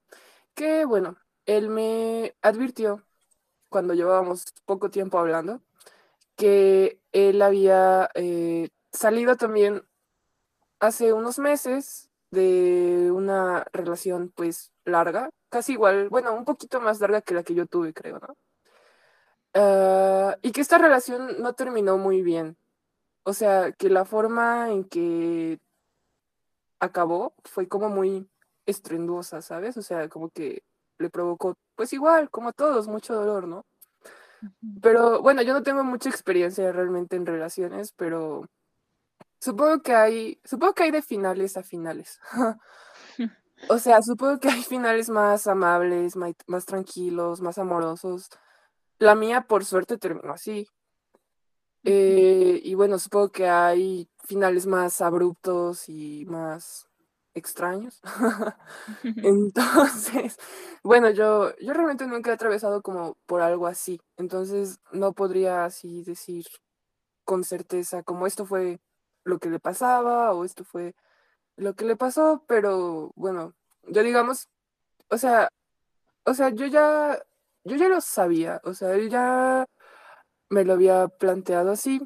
que, 0.54 0.84
bueno, 0.86 1.16
él 1.46 1.68
me 1.70 2.36
advirtió 2.42 3.04
cuando 3.70 3.94
llevábamos 3.94 4.44
poco 4.66 4.90
tiempo 4.90 5.18
hablando 5.18 5.62
que 6.36 7.00
él 7.12 7.42
había 7.42 8.10
eh, 8.14 8.70
salido 8.92 9.36
también 9.36 9.84
hace 10.86 11.12
unos 11.12 11.38
meses 11.38 12.10
de 12.30 13.10
una 13.12 13.64
relación 13.72 14.32
pues 14.34 14.72
larga, 14.84 15.30
casi 15.48 15.72
igual, 15.72 16.08
bueno, 16.08 16.34
un 16.34 16.44
poquito 16.44 16.80
más 16.80 17.00
larga 17.00 17.22
que 17.22 17.34
la 17.34 17.42
que 17.42 17.54
yo 17.54 17.66
tuve, 17.66 17.94
creo, 17.94 18.18
¿no? 18.18 18.36
Ah, 19.54 20.36
y 20.42 20.52
que 20.52 20.60
esta 20.60 20.78
relación 20.78 21.40
no 21.40 21.54
terminó 21.54 21.96
muy 21.96 22.22
bien. 22.22 22.56
O 23.22 23.32
sea, 23.32 23.72
que 23.72 23.88
la 23.88 24.04
forma 24.04 24.70
en 24.70 24.84
que 24.84 25.60
acabó 26.80 27.34
fue 27.44 27.68
como 27.68 27.88
muy 27.88 28.28
estruendosa, 28.66 29.42
¿sabes? 29.42 29.76
O 29.76 29.82
sea, 29.82 30.08
como 30.08 30.30
que 30.30 30.62
le 30.98 31.10
provocó, 31.10 31.56
pues 31.76 31.92
igual, 31.92 32.30
como 32.30 32.50
a 32.50 32.52
todos, 32.52 32.88
mucho 32.88 33.14
dolor, 33.14 33.48
¿no? 33.48 33.64
Pero 34.82 35.22
bueno, 35.22 35.42
yo 35.42 35.54
no 35.54 35.62
tengo 35.62 35.84
mucha 35.84 36.10
experiencia 36.10 36.70
realmente 36.72 37.16
en 37.16 37.26
relaciones, 37.26 37.92
pero 37.92 38.46
supongo 39.44 39.82
que 39.82 39.94
hay, 39.94 40.40
supongo 40.44 40.74
que 40.74 40.84
hay 40.84 40.90
de 40.90 41.02
finales 41.02 41.56
a 41.56 41.62
finales. 41.62 42.20
O 43.68 43.78
sea, 43.78 44.02
supongo 44.02 44.40
que 44.40 44.48
hay 44.48 44.62
finales 44.62 45.08
más 45.10 45.46
amables, 45.46 46.16
mai- 46.16 46.36
más, 46.46 46.66
tranquilos, 46.66 47.40
más 47.40 47.58
amorosos. 47.58 48.28
La 48.98 49.14
mía, 49.14 49.42
por 49.48 49.64
suerte, 49.64 49.98
terminó 49.98 50.32
así. 50.34 50.68
Eh, 51.84 52.60
y 52.64 52.74
bueno, 52.74 52.98
supongo 52.98 53.30
que 53.30 53.46
hay 53.48 54.08
finales 54.26 54.66
más 54.66 55.00
abruptos 55.02 55.88
y 55.88 56.24
más 56.26 56.88
extraños. 57.34 58.00
Entonces, 59.22 60.38
bueno, 60.82 61.10
yo, 61.10 61.54
yo 61.58 61.72
realmente 61.74 62.06
nunca 62.06 62.30
he 62.30 62.34
atravesado 62.34 62.82
como 62.82 63.16
por 63.26 63.42
algo 63.42 63.66
así. 63.66 64.00
Entonces, 64.16 64.78
no 64.92 65.12
podría 65.12 65.64
así 65.64 66.02
decir 66.04 66.46
con 67.24 67.44
certeza 67.44 68.02
como 68.02 68.26
esto 68.26 68.46
fue 68.46 68.80
lo 69.24 69.38
que 69.38 69.50
le 69.50 69.60
pasaba 69.60 70.32
o 70.32 70.44
esto 70.44 70.64
fue 70.64 70.94
lo 71.56 71.74
que 71.74 71.84
le 71.84 71.96
pasó, 71.96 72.44
pero 72.48 73.12
bueno, 73.16 73.54
yo 73.84 74.02
digamos, 74.02 74.48
o 75.10 75.18
sea, 75.18 75.48
o 76.24 76.34
sea, 76.34 76.50
yo 76.50 76.66
ya, 76.66 77.18
yo 77.64 77.76
ya 77.76 77.88
lo 77.88 78.00
sabía, 78.00 78.60
o 78.64 78.74
sea, 78.74 78.94
él 78.94 79.10
ya 79.10 79.66
me 80.50 80.64
lo 80.64 80.74
había 80.74 81.08
planteado 81.08 81.72
así. 81.72 82.00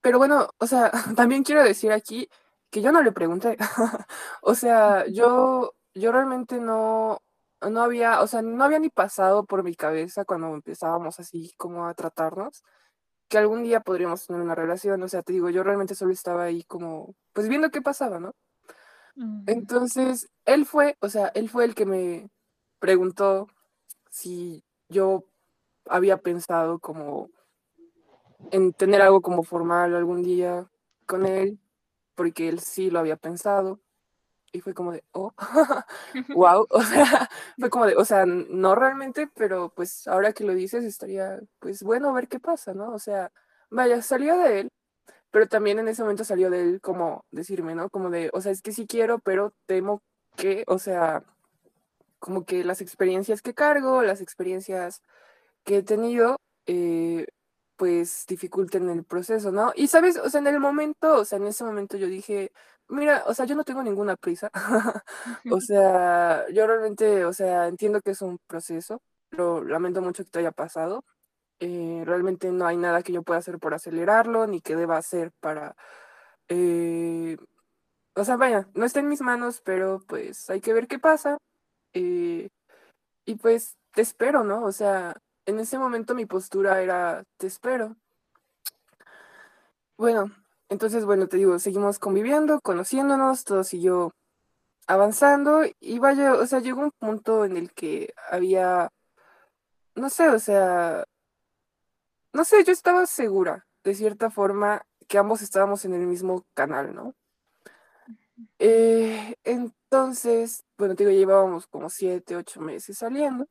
Pero 0.00 0.18
bueno, 0.18 0.48
o 0.58 0.66
sea, 0.66 0.90
también 1.16 1.42
quiero 1.42 1.62
decir 1.64 1.92
aquí 1.92 2.28
que 2.70 2.82
yo 2.82 2.92
no 2.92 3.02
le 3.02 3.12
pregunté. 3.12 3.56
O 4.42 4.54
sea, 4.54 5.06
yo, 5.08 5.74
yo 5.94 6.12
realmente 6.12 6.58
no, 6.60 7.22
no 7.60 7.82
había, 7.82 8.22
o 8.22 8.26
sea, 8.26 8.42
no 8.42 8.64
había 8.64 8.78
ni 8.78 8.90
pasado 8.90 9.44
por 9.46 9.62
mi 9.64 9.74
cabeza 9.74 10.24
cuando 10.24 10.54
empezábamos 10.54 11.18
así 11.20 11.52
como 11.56 11.86
a 11.86 11.94
tratarnos, 11.94 12.62
que 13.28 13.38
algún 13.38 13.64
día 13.64 13.80
podríamos 13.80 14.26
tener 14.26 14.42
una 14.42 14.54
relación. 14.54 15.02
O 15.02 15.08
sea, 15.08 15.22
te 15.22 15.32
digo, 15.32 15.50
yo 15.50 15.62
realmente 15.62 15.94
solo 15.94 16.12
estaba 16.12 16.44
ahí 16.44 16.62
como, 16.64 17.14
pues 17.32 17.48
viendo 17.48 17.70
qué 17.70 17.82
pasaba, 17.82 18.20
¿no? 18.20 18.32
Entonces, 19.46 20.28
él 20.44 20.66
fue, 20.66 20.96
o 21.00 21.08
sea, 21.08 21.28
él 21.34 21.48
fue 21.48 21.64
el 21.64 21.74
que 21.74 21.86
me 21.86 22.28
preguntó 22.78 23.48
si 24.10 24.62
yo 24.88 25.24
había 25.86 26.18
pensado 26.18 26.78
como 26.78 27.30
en 28.50 28.72
tener 28.72 29.02
algo 29.02 29.22
como 29.22 29.42
formal 29.42 29.94
algún 29.94 30.22
día 30.22 30.66
con 31.06 31.26
él, 31.26 31.58
porque 32.14 32.48
él 32.48 32.60
sí 32.60 32.90
lo 32.90 32.98
había 32.98 33.16
pensado. 33.16 33.80
Y 34.56 34.60
fue 34.62 34.72
como 34.72 34.92
de, 34.92 35.04
oh, 35.12 35.34
wow, 36.34 36.66
o 36.70 36.82
sea, 36.82 37.28
fue 37.60 37.68
como 37.68 37.84
de, 37.86 37.94
o 37.96 38.04
sea, 38.06 38.24
no 38.26 38.74
realmente, 38.74 39.28
pero 39.34 39.70
pues 39.74 40.08
ahora 40.08 40.32
que 40.32 40.44
lo 40.44 40.54
dices 40.54 40.82
estaría, 40.84 41.40
pues 41.58 41.82
bueno, 41.82 42.12
ver 42.14 42.26
qué 42.28 42.40
pasa, 42.40 42.72
¿no? 42.72 42.92
O 42.94 42.98
sea, 42.98 43.30
vaya, 43.68 44.00
salió 44.00 44.38
de 44.38 44.60
él, 44.60 44.72
pero 45.30 45.46
también 45.46 45.78
en 45.78 45.88
ese 45.88 46.02
momento 46.02 46.24
salió 46.24 46.48
de 46.50 46.62
él 46.62 46.80
como 46.80 47.26
decirme, 47.30 47.74
¿no? 47.74 47.90
Como 47.90 48.08
de, 48.08 48.30
o 48.32 48.40
sea, 48.40 48.52
es 48.52 48.62
que 48.62 48.72
sí 48.72 48.86
quiero, 48.86 49.18
pero 49.18 49.52
temo 49.66 50.02
que, 50.36 50.64
o 50.68 50.78
sea, 50.78 51.22
como 52.18 52.44
que 52.46 52.64
las 52.64 52.80
experiencias 52.80 53.42
que 53.42 53.54
cargo, 53.54 54.02
las 54.02 54.22
experiencias 54.22 55.02
que 55.64 55.78
he 55.78 55.82
tenido, 55.82 56.38
eh, 56.66 57.26
pues 57.76 58.24
dificulten 58.26 58.88
el 58.90 59.04
proceso, 59.04 59.52
¿no? 59.52 59.72
Y 59.76 59.88
sabes, 59.88 60.16
o 60.18 60.30
sea, 60.30 60.40
en 60.40 60.46
el 60.48 60.60
momento, 60.60 61.18
o 61.20 61.24
sea, 61.26 61.38
en 61.38 61.46
ese 61.46 61.64
momento 61.64 61.96
yo 61.98 62.08
dije, 62.08 62.52
mira, 62.88 63.24
o 63.26 63.34
sea, 63.34 63.44
yo 63.46 63.54
no 63.56 63.64
tengo 63.64 63.82
ninguna 63.82 64.16
prisa, 64.16 64.50
o 65.50 65.60
sea, 65.60 66.46
yo 66.52 66.66
realmente, 66.66 67.24
o 67.24 67.32
sea, 67.32 67.68
entiendo 67.68 68.00
que 68.00 68.12
es 68.12 68.22
un 68.22 68.38
proceso, 68.46 69.02
lo 69.30 69.64
lamento 69.64 70.02
mucho 70.02 70.24
que 70.24 70.30
te 70.30 70.38
haya 70.40 70.52
pasado, 70.52 71.04
eh, 71.60 72.02
realmente 72.06 72.52
no 72.52 72.66
hay 72.66 72.76
nada 72.78 73.02
que 73.02 73.12
yo 73.12 73.22
pueda 73.24 73.40
hacer 73.40 73.58
por 73.60 73.74
acelerarlo, 73.74 74.46
ni 74.48 74.60
que 74.62 74.76
deba 74.76 74.98
hacer 74.98 75.32
para, 75.40 75.76
eh, 76.48 77.36
o 78.16 78.24
sea, 78.24 78.36
vaya, 78.36 78.68
no 78.74 78.84
está 78.86 79.00
en 79.00 79.08
mis 79.08 79.22
manos, 79.22 79.62
pero 79.64 80.00
pues 80.08 80.50
hay 80.50 80.60
que 80.60 80.72
ver 80.74 80.88
qué 80.88 80.98
pasa. 80.98 81.38
eh, 81.94 82.48
y 83.26 83.36
pues 83.36 83.76
te 83.92 84.02
espero, 84.02 84.44
¿no? 84.44 84.64
O 84.64 84.72
sea, 84.72 85.16
en 85.46 85.60
ese 85.60 85.78
momento 85.78 86.14
mi 86.14 86.26
postura 86.26 86.82
era, 86.82 87.24
te 87.38 87.46
espero. 87.46 87.96
Bueno, 89.98 90.30
entonces, 90.68 91.04
bueno, 91.04 91.28
te 91.28 91.36
digo, 91.36 91.58
seguimos 91.58 91.98
conviviendo, 91.98 92.60
conociéndonos, 92.60 93.44
todo 93.44 93.64
siguió 93.64 94.14
avanzando 94.86 95.62
y 95.80 95.98
vaya, 95.98 96.34
o 96.34 96.46
sea, 96.46 96.60
llegó 96.60 96.82
un 96.82 96.92
punto 96.92 97.44
en 97.44 97.56
el 97.56 97.72
que 97.72 98.12
había, 98.30 98.90
no 99.94 100.10
sé, 100.10 100.28
o 100.28 100.38
sea, 100.38 101.04
no 102.32 102.44
sé, 102.44 102.64
yo 102.64 102.72
estaba 102.72 103.06
segura, 103.06 103.66
de 103.84 103.94
cierta 103.94 104.30
forma, 104.30 104.82
que 105.08 105.18
ambos 105.18 105.42
estábamos 105.42 105.84
en 105.84 105.94
el 105.94 106.06
mismo 106.06 106.44
canal, 106.54 106.94
¿no? 106.94 107.14
Eh, 108.58 109.36
entonces, 109.44 110.64
bueno, 110.76 110.94
te 110.94 111.06
digo, 111.06 111.16
llevábamos 111.16 111.66
como 111.66 111.90
siete, 111.90 112.36
ocho 112.36 112.60
meses 112.60 112.98
saliendo. 112.98 113.46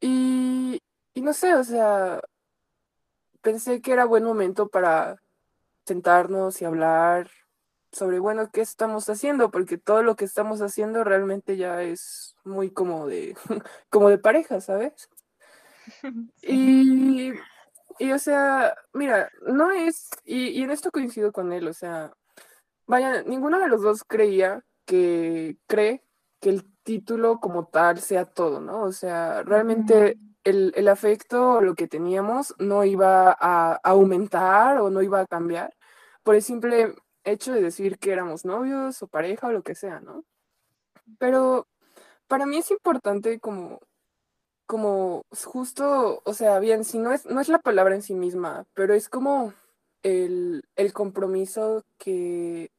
Y, 0.00 0.80
y 1.14 1.20
no 1.22 1.32
sé, 1.32 1.54
o 1.54 1.64
sea, 1.64 2.20
pensé 3.40 3.80
que 3.80 3.92
era 3.92 4.04
buen 4.04 4.24
momento 4.24 4.68
para 4.68 5.16
sentarnos 5.86 6.60
y 6.60 6.64
hablar 6.64 7.30
sobre, 7.92 8.18
bueno, 8.18 8.50
qué 8.52 8.60
estamos 8.60 9.08
haciendo, 9.08 9.50
porque 9.50 9.78
todo 9.78 10.02
lo 10.02 10.16
que 10.16 10.24
estamos 10.26 10.60
haciendo 10.60 11.04
realmente 11.04 11.56
ya 11.56 11.82
es 11.82 12.36
muy 12.44 12.70
como 12.70 13.06
de, 13.06 13.36
como 13.90 14.08
de 14.10 14.18
pareja, 14.18 14.60
¿sabes? 14.60 15.08
Y, 16.42 17.32
y, 18.00 18.12
o 18.12 18.18
sea, 18.18 18.74
mira, 18.92 19.30
no 19.46 19.70
es, 19.70 20.10
y, 20.24 20.48
y 20.48 20.62
en 20.62 20.70
esto 20.70 20.90
coincido 20.90 21.30
con 21.30 21.52
él, 21.52 21.68
o 21.68 21.72
sea, 21.72 22.12
vaya, 22.86 23.22
ninguno 23.22 23.60
de 23.60 23.68
los 23.68 23.82
dos 23.82 24.02
creía 24.04 24.64
que 24.84 25.56
cree 25.68 26.02
que 26.40 26.50
el 26.50 26.64
título 26.82 27.40
como 27.40 27.66
tal 27.66 28.00
sea 28.00 28.24
todo, 28.24 28.60
¿no? 28.60 28.82
O 28.82 28.92
sea, 28.92 29.42
realmente 29.42 30.18
el, 30.46 30.72
el 30.76 30.86
afecto, 30.86 31.60
lo 31.60 31.74
que 31.74 31.88
teníamos, 31.88 32.54
no 32.58 32.84
iba 32.84 33.36
a 33.38 33.80
aumentar 33.82 34.78
o 34.78 34.90
no 34.90 35.02
iba 35.02 35.20
a 35.20 35.26
cambiar 35.26 35.74
por 36.22 36.36
el 36.36 36.42
simple 36.42 36.94
hecho 37.24 37.52
de 37.52 37.60
decir 37.60 37.98
que 37.98 38.12
éramos 38.12 38.44
novios 38.44 39.02
o 39.02 39.08
pareja 39.08 39.48
o 39.48 39.52
lo 39.52 39.62
que 39.62 39.74
sea, 39.74 39.98
¿no? 39.98 40.24
Pero 41.18 41.66
para 42.28 42.46
mí 42.46 42.58
es 42.58 42.70
importante 42.70 43.40
como, 43.40 43.80
como 44.66 45.24
justo, 45.44 46.22
o 46.24 46.32
sea, 46.32 46.60
bien, 46.60 46.84
si 46.84 47.00
no 47.00 47.12
es, 47.12 47.26
no 47.26 47.40
es 47.40 47.48
la 47.48 47.58
palabra 47.58 47.96
en 47.96 48.02
sí 48.02 48.14
misma, 48.14 48.66
pero 48.72 48.94
es 48.94 49.08
como 49.08 49.52
el, 50.04 50.62
el 50.76 50.92
compromiso 50.92 51.84
que 51.98 52.70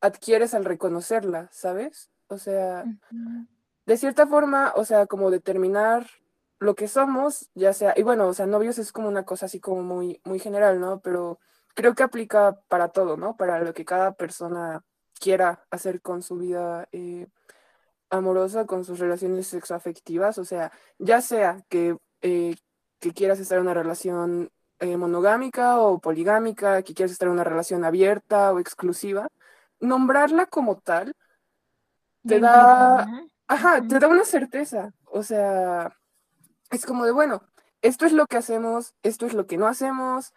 adquieres 0.00 0.54
al 0.54 0.64
reconocerla, 0.64 1.48
¿sabes? 1.50 2.10
O 2.28 2.38
sea, 2.38 2.84
de 3.86 3.96
cierta 3.96 4.26
forma, 4.26 4.72
o 4.76 4.84
sea, 4.84 5.06
como 5.06 5.30
determinar 5.30 6.06
lo 6.58 6.74
que 6.74 6.88
somos, 6.88 7.50
ya 7.54 7.72
sea, 7.72 7.94
y 7.96 8.02
bueno, 8.02 8.28
o 8.28 8.34
sea, 8.34 8.46
novios 8.46 8.78
es 8.78 8.92
como 8.92 9.08
una 9.08 9.24
cosa 9.24 9.46
así 9.46 9.60
como 9.60 9.82
muy, 9.82 10.20
muy 10.24 10.38
general, 10.38 10.80
¿no? 10.80 11.00
Pero 11.00 11.40
creo 11.74 11.94
que 11.94 12.04
aplica 12.04 12.60
para 12.68 12.88
todo, 12.88 13.16
¿no? 13.16 13.36
Para 13.36 13.60
lo 13.60 13.74
que 13.74 13.84
cada 13.84 14.12
persona 14.12 14.84
quiera 15.18 15.64
hacer 15.70 16.00
con 16.00 16.22
su 16.22 16.36
vida 16.36 16.88
eh, 16.92 17.26
amorosa, 18.10 18.66
con 18.66 18.84
sus 18.84 18.98
relaciones 18.98 19.48
sexoafectivas, 19.48 20.38
o 20.38 20.44
sea, 20.44 20.70
ya 20.98 21.20
sea 21.20 21.64
que, 21.68 21.96
eh, 22.20 22.56
que 23.00 23.12
quieras 23.12 23.40
estar 23.40 23.58
en 23.58 23.64
una 23.64 23.74
relación 23.74 24.50
eh, 24.78 24.96
monogámica 24.96 25.80
o 25.80 25.98
poligámica, 26.00 26.82
que 26.82 26.94
quieras 26.94 27.12
estar 27.12 27.26
en 27.28 27.34
una 27.34 27.44
relación 27.44 27.84
abierta 27.84 28.52
o 28.52 28.60
exclusiva, 28.60 29.28
nombrarla 29.80 30.46
como 30.46 30.78
tal 30.78 31.14
te 32.26 32.38
da, 32.38 33.26
ajá, 33.52 33.86
te 33.86 33.98
da 33.98 34.08
una 34.08 34.24
certeza, 34.24 34.94
o 35.06 35.22
sea, 35.22 35.96
es 36.70 36.86
como 36.86 37.04
de, 37.04 37.12
bueno, 37.12 37.42
esto 37.82 38.06
es 38.06 38.12
lo 38.12 38.26
que 38.26 38.38
hacemos, 38.38 38.94
esto 39.02 39.26
es 39.26 39.34
lo 39.34 39.46
que 39.46 39.58
no 39.58 39.66
hacemos, 39.68 40.32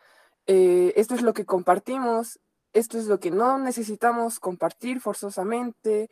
eh, 0.48 0.94
esto 0.98 1.16
es 1.16 1.22
lo 1.22 1.34
que 1.34 1.46
compartimos, 1.46 2.40
esto 2.74 2.98
es 2.98 3.06
lo 3.08 3.20
que 3.20 3.32
no 3.32 3.58
necesitamos 3.58 4.40
compartir 4.40 5.00
forzosamente. 5.00 6.10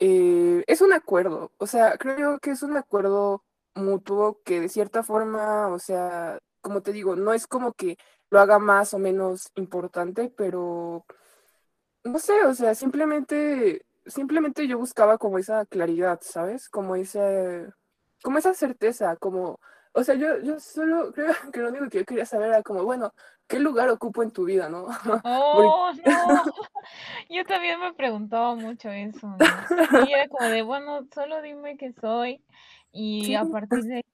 Eh, 0.00 0.64
es 0.66 0.82
un 0.82 0.92
acuerdo, 0.92 1.52
o 1.58 1.66
sea, 1.66 1.96
creo 1.98 2.38
que 2.40 2.50
es 2.50 2.62
un 2.62 2.76
acuerdo 2.76 3.44
mutuo 3.74 4.40
que 4.44 4.60
de 4.60 4.68
cierta 4.68 5.02
forma, 5.02 5.68
o 5.68 5.78
sea, 5.78 6.38
como 6.60 6.82
te 6.82 6.92
digo, 6.92 7.16
no 7.16 7.32
es 7.32 7.46
como 7.46 7.72
que 7.74 7.96
lo 8.30 8.40
haga 8.40 8.58
más 8.58 8.94
o 8.94 8.98
menos 8.98 9.50
importante, 9.56 10.30
pero 10.36 11.04
no 12.04 12.18
sé, 12.18 12.44
o 12.44 12.54
sea, 12.54 12.74
simplemente, 12.74 13.86
simplemente 14.06 14.66
yo 14.66 14.78
buscaba 14.78 15.18
como 15.18 15.38
esa 15.38 15.66
claridad, 15.66 16.20
¿sabes? 16.22 16.68
Como 16.68 16.96
ese, 16.96 17.66
como 18.22 18.38
esa 18.38 18.54
certeza, 18.54 19.16
como, 19.16 19.60
o 19.92 20.04
sea, 20.04 20.14
yo, 20.14 20.40
yo 20.40 20.60
solo 20.60 21.12
creo 21.14 21.34
que 21.52 21.60
lo 21.60 21.68
único 21.68 21.88
que 21.88 21.98
yo 21.98 22.04
quería 22.04 22.26
saber 22.26 22.48
era 22.48 22.62
como, 22.62 22.84
bueno, 22.84 23.12
¿qué 23.46 23.58
lugar 23.58 23.88
ocupo 23.88 24.22
en 24.22 24.30
tu 24.30 24.44
vida, 24.44 24.68
no? 24.68 24.86
Oh, 25.24 25.90
no. 26.04 26.44
Yo 27.30 27.44
también 27.46 27.80
me 27.80 27.94
preguntaba 27.94 28.54
mucho 28.54 28.90
eso, 28.90 29.26
¿no? 29.26 30.06
Y 30.06 30.12
era 30.12 30.28
como 30.28 30.48
de, 30.48 30.62
bueno, 30.62 31.06
solo 31.14 31.40
dime 31.40 31.76
qué 31.78 31.92
soy 31.92 32.44
y 32.92 33.24
Sí, 33.24 33.34
a 33.34 33.44
partir 33.46 33.84
de 33.84 34.04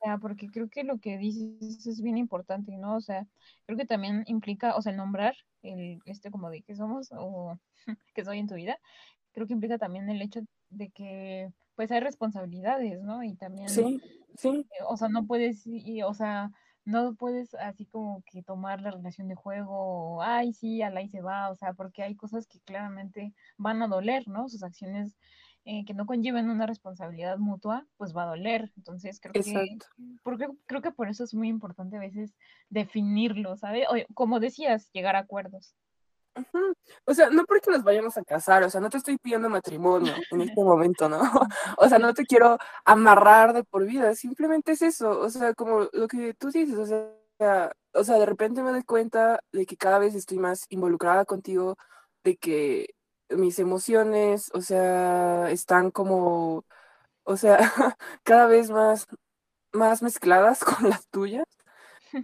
o 0.00 0.04
sea, 0.04 0.18
porque 0.18 0.50
creo 0.50 0.68
que 0.70 0.82
lo 0.82 0.98
que 0.98 1.18
dices 1.18 1.86
es 1.86 2.00
bien 2.00 2.16
importante, 2.16 2.76
¿no? 2.78 2.96
O 2.96 3.00
sea, 3.00 3.26
creo 3.66 3.76
que 3.76 3.84
también 3.84 4.24
implica, 4.26 4.74
o 4.76 4.82
sea, 4.82 4.92
nombrar 4.92 5.34
el, 5.62 6.00
este 6.06 6.30
como 6.30 6.48
de 6.48 6.62
qué 6.62 6.74
somos 6.74 7.10
o 7.12 7.58
qué 8.14 8.24
soy 8.24 8.38
en 8.38 8.48
tu 8.48 8.54
vida, 8.54 8.78
creo 9.32 9.46
que 9.46 9.54
implica 9.54 9.78
también 9.78 10.08
el 10.10 10.22
hecho 10.22 10.40
de 10.70 10.90
que, 10.90 11.52
pues, 11.74 11.90
hay 11.90 12.00
responsabilidades, 12.00 13.02
¿no? 13.02 13.22
Y 13.22 13.34
también, 13.34 13.68
sí, 13.68 14.00
sí, 14.36 14.48
eh, 14.48 14.84
o 14.88 14.96
sea, 14.96 15.08
no 15.08 15.26
puedes, 15.26 15.66
y, 15.66 16.02
o 16.02 16.14
sea, 16.14 16.50
no 16.84 17.14
puedes 17.14 17.54
así 17.54 17.86
como 17.86 18.22
que 18.30 18.42
tomar 18.42 18.80
la 18.80 18.90
relación 18.90 19.28
de 19.28 19.34
juego, 19.34 20.16
o, 20.16 20.22
ay, 20.22 20.52
sí, 20.52 20.82
al 20.82 20.96
ahí 20.96 21.08
se 21.08 21.20
va, 21.20 21.50
o 21.50 21.56
sea, 21.56 21.72
porque 21.74 22.02
hay 22.02 22.16
cosas 22.16 22.46
que 22.46 22.60
claramente 22.60 23.34
van 23.56 23.82
a 23.82 23.88
doler, 23.88 24.26
¿no? 24.28 24.48
Sus 24.48 24.62
acciones 24.62 25.16
eh, 25.66 25.84
que 25.84 25.92
no 25.92 26.06
conlleven 26.06 26.48
una 26.48 26.66
responsabilidad 26.66 27.36
mutua, 27.36 27.86
pues 27.98 28.16
va 28.16 28.22
a 28.22 28.28
doler. 28.28 28.72
Entonces 28.76 29.20
creo 29.20 29.34
que, 29.34 29.78
porque, 30.22 30.48
creo 30.66 30.80
que 30.80 30.90
por 30.90 31.08
eso 31.08 31.22
es 31.22 31.34
muy 31.34 31.48
importante 31.48 31.96
a 31.96 32.00
veces 32.00 32.34
definirlo, 32.70 33.56
¿sabes? 33.56 33.86
O, 33.90 34.14
como 34.14 34.40
decías, 34.40 34.90
llegar 34.92 35.16
a 35.16 35.20
acuerdos. 35.20 35.74
O 37.06 37.14
sea, 37.14 37.30
no 37.30 37.44
porque 37.44 37.70
nos 37.70 37.82
vayamos 37.84 38.16
a 38.16 38.24
casar, 38.24 38.62
o 38.64 38.70
sea, 38.70 38.80
no 38.80 38.90
te 38.90 38.98
estoy 38.98 39.18
pidiendo 39.18 39.48
matrimonio 39.48 40.14
en 40.30 40.40
este 40.60 40.62
momento, 40.64 41.08
¿no? 41.08 41.20
O 41.78 41.88
sea, 41.88 41.98
no 41.98 42.14
te 42.14 42.24
quiero 42.26 42.58
amarrar 42.84 43.52
de 43.52 43.64
por 43.64 43.86
vida, 43.86 44.14
simplemente 44.14 44.72
es 44.72 44.82
eso, 44.82 45.18
o 45.20 45.30
sea, 45.30 45.54
como 45.54 45.88
lo 45.92 46.08
que 46.08 46.34
tú 46.34 46.50
dices, 46.50 46.76
o 46.78 46.86
sea, 46.86 47.72
o 47.94 48.04
sea, 48.04 48.18
de 48.18 48.26
repente 48.26 48.62
me 48.62 48.70
doy 48.70 48.84
cuenta 48.84 49.40
de 49.52 49.66
que 49.66 49.76
cada 49.76 49.98
vez 49.98 50.14
estoy 50.14 50.38
más 50.38 50.66
involucrada 50.68 51.24
contigo, 51.24 51.76
de 52.24 52.36
que 52.36 52.94
mis 53.30 53.58
emociones, 53.58 54.50
o 54.54 54.60
sea, 54.60 55.50
están 55.50 55.90
como, 55.90 56.64
o 57.24 57.36
sea, 57.36 57.58
cada 58.24 58.46
vez 58.46 58.70
más, 58.70 59.06
más 59.72 60.02
mezcladas 60.02 60.64
con 60.64 60.90
las 60.90 61.08
tuyas. 61.10 61.46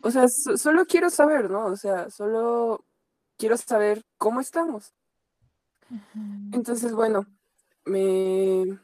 O 0.03 0.11
sea, 0.13 0.29
so- 0.29 0.57
solo 0.59 0.87
quiero 0.87 1.11
saber, 1.11 1.51
¿no? 1.51 1.67
O 1.67 1.77
sea, 1.77 2.11
solo 2.11 2.86
quiero 3.37 3.57
saber 3.57 4.05
cómo 4.19 4.41
estamos. 4.41 4.95
Entonces, 6.53 6.93
bueno, 6.93 7.27
me, 7.85 8.79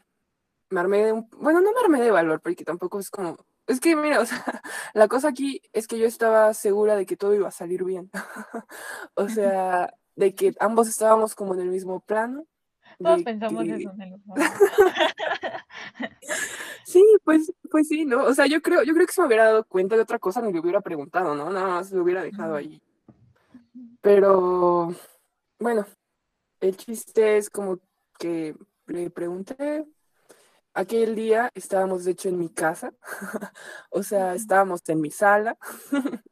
me 0.69 0.79
armé 0.79 1.05
de 1.05 1.11
un... 1.13 1.29
Bueno, 1.37 1.61
no 1.61 1.71
me 1.73 1.79
armé 1.79 2.01
de 2.01 2.11
valor, 2.11 2.41
porque 2.41 2.63
tampoco 2.63 2.99
es 2.99 3.09
como... 3.09 3.37
Es 3.67 3.79
que, 3.79 3.95
mira, 3.95 4.19
o 4.21 4.25
sea, 4.25 4.61
la 4.93 5.07
cosa 5.07 5.29
aquí 5.29 5.61
es 5.73 5.87
que 5.87 5.97
yo 5.97 6.05
estaba 6.05 6.53
segura 6.53 6.95
de 6.95 7.05
que 7.05 7.17
todo 7.17 7.33
iba 7.35 7.47
a 7.47 7.51
salir 7.51 7.83
bien. 7.83 8.09
O 9.15 9.29
sea, 9.29 9.93
de 10.15 10.35
que 10.35 10.53
ambos 10.59 10.87
estábamos 10.87 11.35
como 11.35 11.53
en 11.53 11.61
el 11.61 11.69
mismo 11.69 11.99
plano, 11.99 12.45
Todos 12.99 13.23
pensamos 13.23 13.63
que... 13.63 13.75
eso 13.75 13.91
en 13.91 14.01
el. 14.01 14.21
Sí, 16.85 17.03
pues, 17.23 17.51
pues 17.71 17.87
sí, 17.87 18.05
¿no? 18.05 18.23
O 18.23 18.33
sea, 18.33 18.45
yo 18.45 18.61
creo, 18.61 18.83
yo 18.83 18.93
creo 18.93 19.07
que 19.07 19.13
si 19.13 19.21
me 19.21 19.27
hubiera 19.27 19.45
dado 19.45 19.63
cuenta 19.63 19.95
de 19.95 20.01
otra 20.01 20.19
cosa 20.19 20.41
ni 20.41 20.51
le 20.51 20.59
hubiera 20.59 20.81
preguntado, 20.81 21.33
¿no? 21.33 21.49
Nada 21.49 21.67
más 21.67 21.91
lo 21.91 22.03
hubiera 22.03 22.21
dejado 22.21 22.55
ahí. 22.55 22.81
Pero, 24.01 24.93
bueno, 25.59 25.85
el 26.59 26.77
chiste 26.77 27.37
es 27.37 27.49
como 27.49 27.79
que 28.19 28.55
le 28.87 29.09
pregunté, 29.09 29.85
aquel 30.73 31.15
día 31.15 31.49
estábamos 31.53 32.05
de 32.05 32.11
hecho 32.11 32.29
en 32.29 32.37
mi 32.39 32.49
casa, 32.49 32.93
o 33.89 34.03
sea, 34.03 34.35
estábamos 34.35 34.81
en 34.87 35.01
mi 35.01 35.11
sala, 35.11 35.57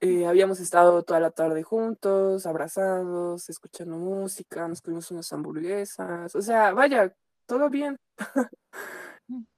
eh, 0.00 0.26
habíamos 0.26 0.60
estado 0.60 1.02
toda 1.02 1.20
la 1.20 1.30
tarde 1.30 1.62
juntos, 1.62 2.46
abrazados, 2.46 3.48
escuchando 3.48 3.96
música, 3.96 4.68
nos 4.68 4.82
comimos 4.82 5.10
unas 5.10 5.32
hamburguesas, 5.32 6.34
o 6.34 6.42
sea, 6.42 6.72
vaya, 6.72 7.14
todo 7.46 7.70
bien. 7.70 7.96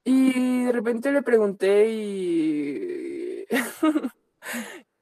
Y 0.03 0.65
de 0.65 0.71
repente 0.71 1.11
le 1.11 1.23
pregunté 1.23 1.89
y... 1.89 3.45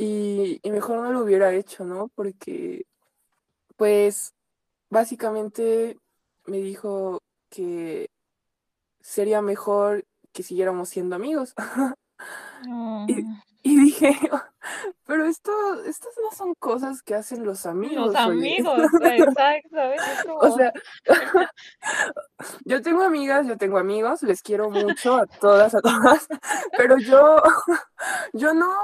y, 0.00 0.60
y 0.62 0.70
mejor 0.70 1.02
no 1.02 1.12
lo 1.12 1.22
hubiera 1.22 1.52
hecho, 1.54 1.84
¿no? 1.84 2.08
Porque, 2.14 2.86
pues, 3.76 4.32
básicamente 4.88 5.98
me 6.46 6.56
dijo 6.56 7.22
que 7.50 8.08
sería 9.00 9.42
mejor 9.42 10.06
que 10.32 10.42
siguiéramos 10.42 10.88
siendo 10.88 11.16
amigos. 11.16 11.54
y 13.62 13.76
dije, 13.78 14.10
pero 15.06 15.26
esto, 15.26 15.52
estas 15.84 16.12
no 16.22 16.36
son 16.36 16.54
cosas 16.54 17.02
que 17.02 17.14
hacen 17.14 17.44
los 17.44 17.64
Los 17.64 17.66
amigos, 17.66 18.08
oye. 18.10 18.18
amigos, 18.18 18.80
exacto, 19.02 20.36
O 20.38 20.50
sea, 20.56 20.72
yo 22.64 22.80
tengo 22.80 23.02
amigas, 23.02 23.46
yo 23.46 23.56
tengo 23.56 23.78
amigos, 23.78 24.22
les 24.22 24.42
quiero 24.42 24.70
mucho 24.70 25.16
a 25.16 25.26
todas, 25.26 25.74
a 25.74 25.80
todas, 25.80 26.26
pero 26.76 26.98
yo, 26.98 27.36
yo 28.32 28.54
no, 28.54 28.74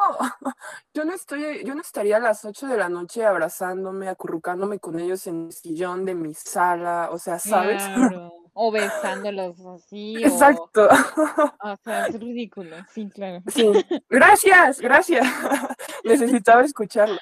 yo 0.93 1.05
no 1.05 1.15
estoy, 1.15 1.65
yo 1.65 1.75
no 1.75 1.81
estaría 1.81 2.17
a 2.19 2.21
las 2.21 2.45
8 2.45 2.67
de 2.67 2.77
la 2.77 2.89
noche 2.89 3.25
abrazándome, 3.25 4.09
acurrucándome 4.09 4.79
con 4.79 5.01
ellos 5.01 5.27
en 5.27 5.47
el 5.47 5.53
sillón 5.53 6.05
de 6.05 6.15
mi 6.15 6.35
sala, 6.35 7.09
o 7.13 7.19
sea, 7.19 7.39
¿sabes? 7.39 7.83
Claro. 7.83 8.46
O 8.59 8.73
besándolos 8.73 9.61
así. 9.67 10.17
Exacto. 10.17 10.89
O, 10.89 10.89
o 11.73 11.77
sea, 11.85 12.07
es 12.07 12.19
ridículo, 12.19 12.75
sí, 12.91 13.07
claro. 13.11 13.43
Sí. 13.49 13.71
Gracias, 14.09 14.81
gracias. 14.81 15.27
Necesitaba 16.05 16.63
escucharlo. 16.63 17.19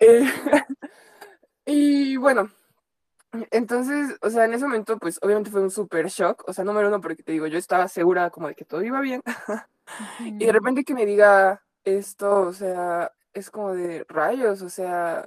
Eh, 0.00 0.24
y 1.64 2.16
bueno, 2.16 2.50
entonces, 3.52 4.16
o 4.20 4.28
sea, 4.28 4.46
en 4.46 4.54
ese 4.54 4.64
momento, 4.64 4.98
pues 4.98 5.20
obviamente 5.22 5.52
fue 5.52 5.62
un 5.62 5.70
súper 5.70 6.08
shock. 6.08 6.42
O 6.48 6.52
sea, 6.52 6.64
número 6.64 6.88
uno, 6.88 7.00
porque 7.00 7.22
te 7.22 7.30
digo, 7.30 7.46
yo 7.46 7.58
estaba 7.58 7.86
segura 7.86 8.30
como 8.30 8.48
de 8.48 8.56
que 8.56 8.64
todo 8.64 8.82
iba 8.82 9.00
bien. 9.00 9.22
y 10.24 10.44
de 10.44 10.52
repente 10.52 10.82
que 10.82 10.94
me 10.94 11.06
diga 11.06 11.62
esto, 11.84 12.40
o 12.40 12.52
sea, 12.52 13.12
es 13.32 13.48
como 13.52 13.74
de 13.74 14.04
rayos, 14.08 14.60
o 14.62 14.68
sea, 14.68 15.24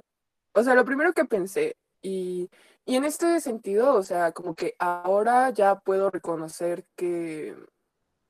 o 0.52 0.62
sea, 0.62 0.74
lo 0.74 0.84
primero 0.84 1.14
que 1.14 1.24
pensé, 1.24 1.78
y, 2.02 2.50
y 2.84 2.96
en 2.96 3.04
este 3.04 3.40
sentido, 3.40 3.94
o 3.94 4.02
sea, 4.02 4.32
como 4.32 4.54
que 4.54 4.74
ahora 4.78 5.50
ya 5.50 5.80
puedo 5.80 6.10
reconocer 6.10 6.84
que, 6.96 7.56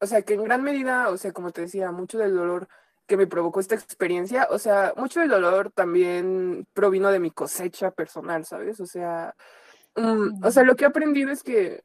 o 0.01 0.07
sea, 0.07 0.23
que 0.23 0.35
en 0.35 0.45
gran 0.45 0.63
medida, 0.63 1.09
o 1.11 1.17
sea, 1.17 1.33
como 1.33 1.51
te 1.53 1.63
decía, 1.63 1.91
mucho 1.93 2.19
del 2.19 2.35
dolor 2.35 2.69
que 3.07 3.17
me 3.17 3.27
provocó 3.27 3.61
esta 3.61 3.75
experiencia, 3.75 4.47
o 4.51 4.59
sea, 4.59 4.95
mucho 4.97 5.21
del 5.21 5.31
dolor 5.31 5.73
también 5.73 6.67
provino 6.73 7.11
de 7.11 7.21
mi 7.21 7.31
cosecha 7.31 7.91
personal, 7.91 8.45
¿sabes? 8.45 8.81
O 8.81 8.87
sea, 8.87 9.35
mm, 9.97 10.45
o 10.45 10.51
sea, 10.51 10.63
lo 10.65 10.77
que 10.77 10.85
he 10.85 10.89
aprendido 10.89 11.31
es 11.31 11.43
que 11.43 11.83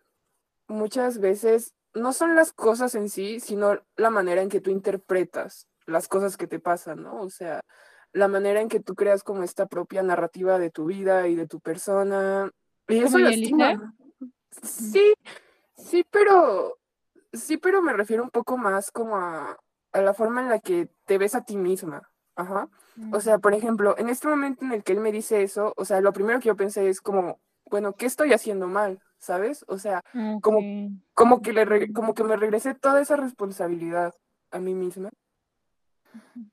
muchas 0.67 1.19
veces 1.19 1.74
no 1.93 2.13
son 2.13 2.36
las 2.36 2.54
cosas 2.54 2.95
en 2.95 3.10
sí, 3.10 3.39
sino 3.39 3.82
la 3.95 4.10
manera 4.10 4.41
en 4.41 4.50
que 4.50 4.62
tú 4.62 4.69
interpretas 4.69 5.67
las 5.88 6.08
cosas 6.08 6.38
que 6.38 6.48
te 6.48 6.60
pasan, 6.60 7.04
¿no? 7.04 7.21
O 7.21 7.30
sea, 7.30 7.62
la 8.15 8.30
manera 8.30 8.62
en 8.62 8.69
que 8.69 8.80
tú 8.80 8.95
creas 8.95 9.23
como 9.23 9.43
esta 9.43 9.65
propia 9.65 10.01
narrativa 10.01 10.58
de 10.58 10.71
tu 10.71 10.86
vida 10.86 11.28
y 11.28 11.36
de 11.36 11.47
tu 11.47 11.60
persona. 11.60 12.49
Y 12.88 12.99
eso 12.99 13.17
lastima. 13.17 13.93
Sí, 14.63 15.13
sí, 15.75 16.06
pero 16.10 16.78
sí, 17.34 17.58
pero 17.58 17.82
me 17.82 17.91
refiero 17.91 18.23
un 18.23 18.30
poco 18.30 18.58
más 18.58 18.89
como 18.89 19.17
a, 19.17 19.58
a 19.91 20.01
la 20.01 20.13
forma 20.13 20.41
en 20.41 20.49
la 20.49 20.60
que 20.60 20.88
te 21.04 21.17
ves 21.17 21.36
a 21.36 21.43
ti 21.43 21.58
misma. 21.58 22.10
Ajá. 22.38 22.69
O 23.12 23.19
sea, 23.19 23.38
por 23.39 23.54
ejemplo, 23.54 23.95
en 23.97 24.08
este 24.08 24.30
momento 24.30 24.63
en 24.63 24.71
el 24.71 24.84
que 24.84 24.93
él 24.93 25.01
me 25.01 25.12
dice 25.12 25.43
eso, 25.43 25.73
o 25.75 25.84
sea, 25.84 25.99
lo 25.99 26.13
primero 26.13 26.39
que 26.39 26.47
yo 26.47 26.56
pensé 26.56 26.88
es 26.88 27.01
como, 27.01 27.41
bueno, 27.69 27.95
¿qué 27.95 28.06
estoy 28.06 28.32
haciendo 28.32 28.67
mal? 28.67 29.01
¿Sabes? 29.17 29.65
O 29.67 29.78
sea, 29.78 30.01
como, 30.41 30.62
como, 31.13 31.41
que 31.41 31.51
le 31.51 31.91
como 31.91 32.13
que 32.13 32.23
me 32.23 32.38
regresé 32.38 32.75
toda 32.75 33.01
esa 33.01 33.17
responsabilidad 33.17 34.13
a 34.51 34.60
mí 34.60 34.73
misma. 34.73 35.10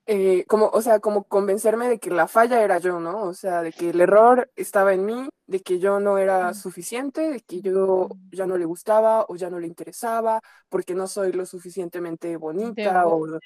Eh, 0.05 0.45
como, 0.45 0.67
o 0.67 0.81
sea, 0.81 0.99
como 0.99 1.23
convencerme 1.23 1.87
de 1.89 1.99
que 1.99 2.09
la 2.09 2.27
falla 2.27 2.63
era 2.63 2.77
yo, 2.77 2.99
¿no? 2.99 3.23
O 3.23 3.33
sea, 3.33 3.61
de 3.61 3.71
que 3.71 3.89
el 3.89 4.01
error 4.01 4.51
estaba 4.55 4.93
en 4.93 5.05
mí, 5.05 5.29
de 5.47 5.61
que 5.61 5.79
yo 5.79 5.99
no 5.99 6.17
era 6.17 6.53
suficiente, 6.53 7.29
de 7.31 7.39
que 7.41 7.61
yo 7.61 8.09
ya 8.31 8.45
no 8.45 8.57
le 8.57 8.65
gustaba 8.65 9.25
o 9.27 9.35
ya 9.35 9.49
no 9.49 9.59
le 9.59 9.67
interesaba, 9.67 10.41
porque 10.69 10.95
no 10.95 11.07
soy 11.07 11.31
lo 11.31 11.45
suficientemente 11.45 12.37
bonita 12.37 13.05
o... 13.07 13.39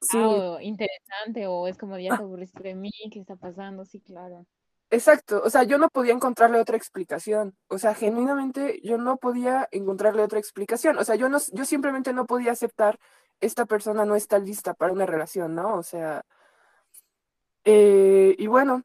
Sí. 0.00 0.18
o 0.18 0.60
interesante, 0.60 1.46
o 1.46 1.68
es 1.68 1.76
como 1.76 1.98
ya 1.98 2.16
te 2.16 2.22
aburriste 2.22 2.62
de 2.62 2.74
mí, 2.74 2.90
¿qué 3.12 3.20
está 3.20 3.36
pasando? 3.36 3.84
Sí, 3.84 4.00
claro. 4.00 4.46
Exacto, 4.90 5.42
o 5.44 5.50
sea, 5.50 5.64
yo 5.64 5.78
no 5.78 5.88
podía 5.88 6.12
encontrarle 6.12 6.60
otra 6.60 6.76
explicación, 6.76 7.56
o 7.66 7.76
sea, 7.76 7.94
genuinamente 7.94 8.80
yo 8.84 8.98
no 8.98 9.16
podía 9.16 9.68
encontrarle 9.72 10.22
otra 10.22 10.38
explicación, 10.38 10.96
o 10.96 11.04
sea, 11.04 11.16
yo 11.16 11.28
no, 11.28 11.38
yo 11.52 11.64
simplemente 11.64 12.12
no 12.12 12.24
podía 12.24 12.52
aceptar 12.52 12.96
esta 13.40 13.66
persona 13.66 14.04
no 14.04 14.16
está 14.16 14.38
lista 14.38 14.74
para 14.74 14.92
una 14.92 15.06
relación, 15.06 15.54
¿no? 15.54 15.76
O 15.76 15.82
sea, 15.82 16.24
eh, 17.64 18.34
y 18.38 18.46
bueno, 18.46 18.84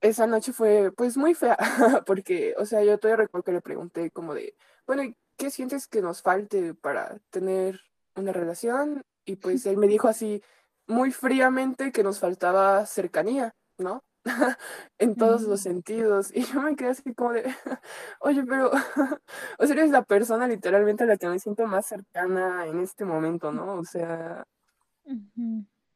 esa 0.00 0.26
noche 0.26 0.52
fue 0.52 0.92
pues 0.92 1.16
muy 1.16 1.34
fea, 1.34 1.56
porque, 2.06 2.54
o 2.58 2.66
sea, 2.66 2.82
yo 2.84 2.98
todavía 2.98 3.24
recuerdo 3.24 3.44
que 3.44 3.52
le 3.52 3.60
pregunté 3.60 4.10
como 4.10 4.34
de, 4.34 4.56
bueno, 4.86 5.02
¿qué 5.36 5.50
sientes 5.50 5.86
que 5.88 6.02
nos 6.02 6.22
falte 6.22 6.74
para 6.74 7.18
tener 7.30 7.80
una 8.16 8.32
relación? 8.32 9.02
Y 9.24 9.36
pues 9.36 9.66
él 9.66 9.76
me 9.76 9.86
dijo 9.86 10.08
así, 10.08 10.42
muy 10.86 11.12
fríamente, 11.12 11.92
que 11.92 12.02
nos 12.02 12.20
faltaba 12.20 12.86
cercanía, 12.86 13.54
¿no? 13.78 14.02
en 14.98 15.16
todos 15.16 15.42
los 15.42 15.60
sentidos. 15.60 16.30
Y 16.34 16.44
yo 16.44 16.62
me 16.62 16.76
quedé 16.76 16.90
así 16.90 17.14
como 17.14 17.32
de, 17.32 17.44
oye, 18.20 18.44
pero, 18.44 18.70
o 19.58 19.66
sea, 19.66 19.74
eres 19.74 19.90
la 19.90 20.02
persona 20.02 20.46
literalmente 20.46 21.04
a 21.04 21.06
la 21.06 21.16
que 21.16 21.28
me 21.28 21.38
siento 21.38 21.66
más 21.66 21.86
cercana 21.86 22.66
en 22.66 22.80
este 22.80 23.04
momento, 23.04 23.52
¿no? 23.52 23.74
O 23.74 23.84
sea, 23.84 24.44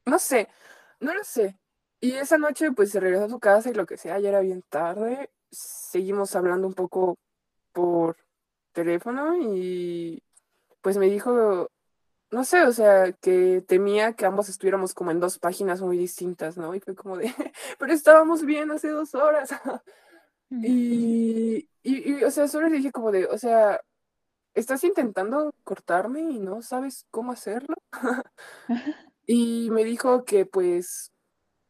no 0.04 0.18
sé, 0.18 0.48
no 1.00 1.14
lo 1.14 1.24
sé. 1.24 1.58
Y 2.00 2.12
esa 2.12 2.38
noche 2.38 2.72
pues 2.72 2.90
se 2.90 3.00
regresó 3.00 3.24
a 3.24 3.28
su 3.28 3.40
casa 3.40 3.70
y 3.70 3.74
lo 3.74 3.86
que 3.86 3.96
sea, 3.96 4.18
ya 4.18 4.28
era 4.28 4.40
bien 4.40 4.62
tarde. 4.68 5.30
Seguimos 5.50 6.36
hablando 6.36 6.66
un 6.66 6.74
poco 6.74 7.18
por 7.72 8.16
teléfono 8.72 9.36
y 9.36 10.22
pues 10.82 10.98
me 10.98 11.06
dijo, 11.06 11.70
no 12.30 12.44
sé, 12.44 12.62
o 12.62 12.72
sea, 12.72 13.12
que 13.12 13.62
temía 13.66 14.14
que 14.14 14.26
ambos 14.26 14.48
estuviéramos 14.48 14.94
como 14.94 15.10
en 15.10 15.20
dos 15.20 15.38
páginas 15.38 15.80
muy 15.80 15.96
distintas, 15.96 16.56
¿no? 16.56 16.74
Y 16.74 16.80
fue 16.80 16.94
como 16.94 17.16
de, 17.16 17.32
pero 17.78 17.92
estábamos 17.92 18.44
bien 18.44 18.70
hace 18.70 18.88
dos 18.88 19.14
horas. 19.14 19.50
y, 20.50 21.68
y, 21.82 22.24
o 22.24 22.30
sea, 22.30 22.48
solo 22.48 22.68
le 22.68 22.76
dije 22.76 22.92
como 22.92 23.12
de, 23.12 23.26
o 23.26 23.38
sea, 23.38 23.80
estás 24.54 24.84
intentando 24.84 25.54
cortarme 25.64 26.20
y 26.20 26.38
no 26.38 26.62
sabes 26.62 27.06
cómo 27.10 27.32
hacerlo. 27.32 27.76
y 29.26 29.70
me 29.70 29.84
dijo 29.84 30.24
que 30.24 30.46
pues, 30.46 31.12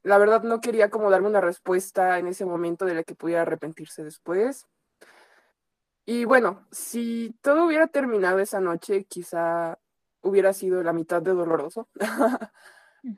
la 0.02 0.18
verdad 0.18 0.42
no 0.42 0.60
quería 0.60 0.90
como 0.90 1.10
darme 1.10 1.28
una 1.28 1.40
respuesta 1.40 2.18
en 2.18 2.28
ese 2.28 2.46
momento 2.46 2.86
de 2.86 2.94
la 2.94 3.04
que 3.04 3.14
pudiera 3.14 3.42
arrepentirse 3.42 4.04
después. 4.04 4.66
Y 6.06 6.24
bueno, 6.24 6.66
si 6.70 7.36
todo 7.42 7.66
hubiera 7.66 7.88
terminado 7.88 8.38
esa 8.38 8.60
noche, 8.60 9.04
quizá 9.04 9.78
hubiera 10.26 10.52
sido 10.52 10.82
la 10.82 10.92
mitad 10.92 11.22
de 11.22 11.32
doloroso, 11.32 11.88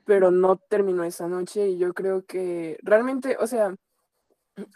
pero 0.05 0.31
no 0.31 0.57
terminó 0.57 1.03
esa 1.03 1.27
noche 1.27 1.69
y 1.69 1.77
yo 1.77 1.93
creo 1.93 2.25
que 2.25 2.77
realmente, 2.83 3.37
o 3.39 3.47
sea, 3.47 3.75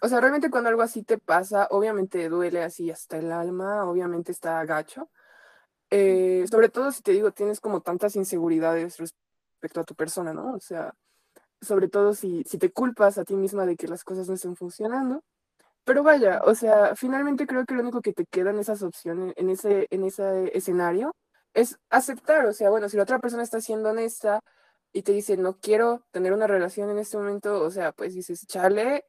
o 0.02 0.08
sea, 0.08 0.20
realmente 0.22 0.50
cuando 0.50 0.70
algo 0.70 0.82
así 0.82 1.04
te 1.04 1.18
pasa, 1.18 1.68
obviamente 1.72 2.30
duele 2.30 2.64
así 2.64 2.92
hasta 2.92 3.18
el 3.18 3.32
alma, 3.32 3.86
obviamente 3.86 4.32
está 4.32 4.60
agacho. 4.60 5.10
Eh, 5.90 6.46
sobre 6.50 6.70
todo 6.70 6.92
si 6.92 7.04
te 7.04 7.12
digo, 7.12 7.32
tienes 7.32 7.60
como 7.60 7.82
tantas 7.82 8.16
inseguridades 8.16 8.98
respecto 8.98 9.82
a 9.82 9.84
tu 9.84 9.96
persona, 9.96 10.34
¿no? 10.34 10.54
O 10.54 10.60
sea, 10.60 10.94
sobre 11.62 11.88
todo 11.90 12.14
si, 12.14 12.44
si 12.46 12.58
te 12.58 12.72
culpas 12.72 13.18
a 13.18 13.26
ti 13.26 13.36
misma 13.36 13.66
de 13.66 13.76
que 13.76 13.88
las 13.88 14.04
cosas 14.04 14.28
no 14.28 14.36
estén 14.36 14.56
funcionando. 14.56 15.24
Pero 15.86 16.04
vaya, 16.04 16.42
o 16.46 16.56
sea, 16.56 16.96
finalmente 16.96 17.48
creo 17.48 17.66
que 17.66 17.76
lo 17.76 17.82
único 17.82 18.02
que 18.02 18.14
te 18.14 18.26
queda 18.26 18.52
en 18.52 18.60
esas 18.60 18.84
opciones, 18.84 19.34
en 19.38 19.50
ese, 19.50 19.88
en 19.92 20.04
ese 20.06 20.58
escenario, 20.58 21.16
es 21.54 21.78
aceptar, 21.90 22.46
o 22.46 22.54
sea, 22.54 22.70
bueno, 22.70 22.90
si 22.90 22.98
la 22.98 23.04
otra 23.04 23.20
persona 23.20 23.44
está 23.44 23.62
siendo 23.62 23.90
honesta 23.90 24.40
y 24.92 25.04
te 25.04 25.12
dice, 25.12 25.38
no 25.38 25.60
quiero 25.60 26.06
tener 26.12 26.34
una 26.34 26.48
relación 26.48 26.90
en 26.90 27.00
este 27.00 27.18
momento, 27.18 27.62
o 27.62 27.72
sea, 27.72 27.92
pues 27.92 28.14
dices, 28.14 28.46
chale 28.48 29.06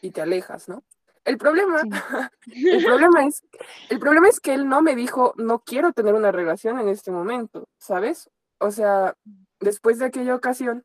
y 0.00 0.10
te 0.10 0.20
alejas, 0.22 0.68
¿no? 0.68 0.84
El 1.24 1.38
problema, 1.38 1.82
el 2.54 2.84
problema 2.84 3.26
es, 3.26 3.42
el 3.88 3.98
problema 3.98 4.28
es 4.28 4.40
que 4.40 4.52
él 4.54 4.68
no 4.68 4.82
me 4.82 4.94
dijo, 4.94 5.32
no 5.36 5.60
quiero 5.60 5.92
tener 5.92 6.14
una 6.14 6.32
relación 6.32 6.78
en 6.78 6.88
este 6.88 7.10
momento, 7.10 7.68
¿sabes? 7.78 8.30
O 8.58 8.70
sea, 8.70 9.14
después 9.60 9.98
de 9.98 10.06
aquella 10.06 10.34
ocasión, 10.34 10.84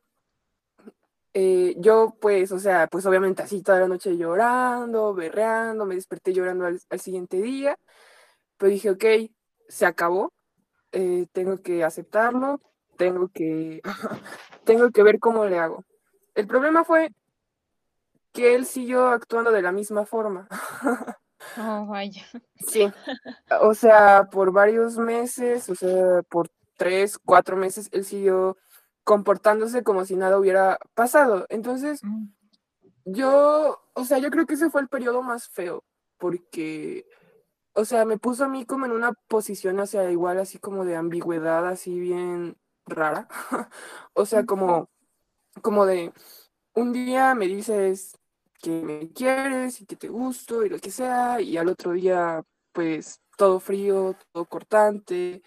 eh, 1.32 1.74
yo 1.78 2.16
pues, 2.20 2.52
o 2.52 2.58
sea, 2.58 2.88
pues 2.88 3.06
obviamente 3.06 3.42
así 3.42 3.62
toda 3.62 3.80
la 3.80 3.88
noche 3.88 4.16
llorando, 4.16 5.14
berreando, 5.14 5.86
me 5.86 5.94
desperté 5.94 6.32
llorando 6.32 6.66
al, 6.66 6.80
al 6.88 7.00
siguiente 7.00 7.40
día, 7.40 7.78
pero 8.56 8.70
dije, 8.70 8.90
ok, 8.90 9.04
se 9.68 9.86
acabó, 9.86 10.32
eh, 10.92 11.26
tengo 11.32 11.58
que 11.62 11.84
aceptarlo, 11.84 12.60
tengo 12.96 13.28
que, 13.28 13.80
tengo 14.64 14.90
que 14.90 15.02
ver 15.02 15.18
cómo 15.18 15.44
le 15.46 15.58
hago. 15.58 15.84
El 16.34 16.46
problema 16.46 16.84
fue 16.84 17.12
que 18.32 18.54
él 18.54 18.66
siguió 18.66 19.08
actuando 19.08 19.50
de 19.50 19.62
la 19.62 19.72
misma 19.72 20.06
forma. 20.06 20.48
Oh, 21.56 21.86
vaya. 21.86 22.26
Sí, 22.68 22.86
o 23.62 23.74
sea, 23.74 24.28
por 24.30 24.52
varios 24.52 24.98
meses, 24.98 25.68
o 25.70 25.74
sea, 25.74 26.22
por 26.28 26.50
tres, 26.76 27.18
cuatro 27.18 27.56
meses, 27.56 27.88
él 27.92 28.04
siguió 28.04 28.56
comportándose 29.04 29.82
como 29.82 30.04
si 30.04 30.16
nada 30.16 30.38
hubiera 30.38 30.78
pasado. 30.94 31.46
Entonces, 31.48 32.00
mm. 32.04 32.26
yo, 33.06 33.80
o 33.94 34.04
sea, 34.04 34.18
yo 34.18 34.30
creo 34.30 34.46
que 34.46 34.54
ese 34.54 34.70
fue 34.70 34.82
el 34.82 34.88
periodo 34.88 35.22
más 35.22 35.48
feo, 35.48 35.82
porque 36.18 37.06
o 37.74 37.84
sea, 37.84 38.04
me 38.04 38.18
puso 38.18 38.44
a 38.44 38.48
mí 38.48 38.66
como 38.66 38.86
en 38.86 38.92
una 38.92 39.12
posición, 39.28 39.78
o 39.80 39.86
sea, 39.86 40.10
igual 40.10 40.38
así 40.38 40.58
como 40.58 40.84
de 40.84 40.96
ambigüedad, 40.96 41.66
así 41.68 41.98
bien 41.98 42.56
rara. 42.86 43.28
o 44.14 44.26
sea, 44.26 44.44
como, 44.46 44.90
como 45.62 45.86
de, 45.86 46.12
un 46.74 46.92
día 46.92 47.34
me 47.34 47.46
dices 47.46 48.18
que 48.62 48.82
me 48.82 49.12
quieres 49.12 49.80
y 49.80 49.86
que 49.86 49.96
te 49.96 50.08
gusto 50.08 50.64
y 50.64 50.68
lo 50.70 50.78
que 50.78 50.90
sea, 50.90 51.40
y 51.40 51.56
al 51.56 51.68
otro 51.68 51.92
día, 51.92 52.42
pues, 52.72 53.20
todo 53.36 53.60
frío, 53.60 54.16
todo 54.32 54.44
cortante, 54.46 55.42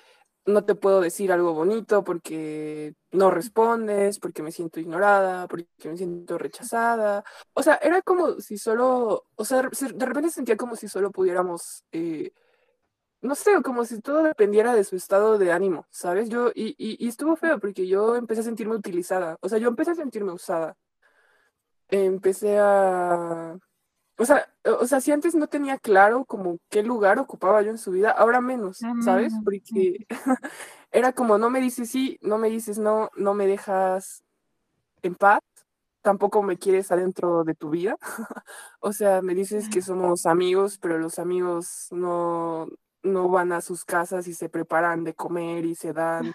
no 0.45 0.65
te 0.65 0.75
puedo 0.75 1.01
decir 1.01 1.31
algo 1.31 1.53
bonito 1.53 2.03
porque 2.03 2.95
no 3.11 3.31
respondes, 3.31 4.19
porque 4.19 4.43
me 4.43 4.51
siento 4.51 4.79
ignorada, 4.79 5.47
porque 5.47 5.67
me 5.85 5.97
siento 5.97 6.37
rechazada. 6.37 7.23
O 7.53 7.63
sea, 7.63 7.75
era 7.81 8.01
como 8.01 8.39
si 8.39 8.57
solo, 8.57 9.25
o 9.35 9.45
sea, 9.45 9.61
de 9.61 10.05
repente 10.05 10.29
sentía 10.29 10.57
como 10.57 10.75
si 10.75 10.87
solo 10.87 11.11
pudiéramos, 11.11 11.85
eh, 11.91 12.31
no 13.21 13.35
sé, 13.35 13.61
como 13.63 13.85
si 13.85 14.01
todo 14.01 14.23
dependiera 14.23 14.75
de 14.75 14.83
su 14.83 14.95
estado 14.95 15.37
de 15.37 15.51
ánimo, 15.51 15.87
¿sabes? 15.91 16.29
Yo, 16.29 16.51
y, 16.55 16.75
y, 16.77 17.07
estuvo 17.07 17.35
feo 17.35 17.59
porque 17.59 17.87
yo 17.87 18.15
empecé 18.17 18.41
a 18.41 18.43
sentirme 18.43 18.75
utilizada, 18.75 19.37
o 19.41 19.49
sea, 19.49 19.59
yo 19.59 19.69
empecé 19.69 19.91
a 19.91 19.95
sentirme 19.95 20.31
usada. 20.33 20.75
Empecé 21.89 22.57
a 22.59 23.57
o 24.17 24.25
sea, 24.25 24.47
o 24.79 24.85
sea, 24.85 25.01
si 25.01 25.11
antes 25.11 25.33
no 25.35 25.47
tenía 25.47 25.77
claro 25.77 26.25
como 26.25 26.59
qué 26.69 26.83
lugar 26.83 27.19
ocupaba 27.19 27.61
yo 27.61 27.71
en 27.71 27.77
su 27.77 27.91
vida, 27.91 28.11
ahora 28.11 28.41
menos, 28.41 28.79
¿sabes? 29.03 29.33
Porque 29.43 30.05
era 30.91 31.13
como 31.13 31.37
no 31.37 31.49
me 31.49 31.59
dices 31.59 31.89
sí, 31.89 32.19
no 32.21 32.37
me 32.37 32.49
dices 32.49 32.77
no, 32.77 33.09
no 33.15 33.33
me 33.33 33.47
dejas 33.47 34.23
en 35.01 35.15
paz, 35.15 35.41
tampoco 36.01 36.43
me 36.43 36.57
quieres 36.57 36.91
adentro 36.91 37.43
de 37.43 37.55
tu 37.55 37.71
vida. 37.71 37.97
o 38.79 38.93
sea, 38.93 39.21
me 39.23 39.33
dices 39.33 39.67
que 39.69 39.81
somos 39.81 40.27
amigos, 40.27 40.77
pero 40.77 40.99
los 40.99 41.17
amigos 41.17 41.87
no, 41.91 42.67
no 43.01 43.29
van 43.29 43.51
a 43.51 43.61
sus 43.61 43.83
casas 43.83 44.27
y 44.27 44.33
se 44.33 44.49
preparan 44.49 45.03
de 45.03 45.15
comer 45.15 45.65
y 45.65 45.73
se 45.73 45.91
dan 45.93 46.33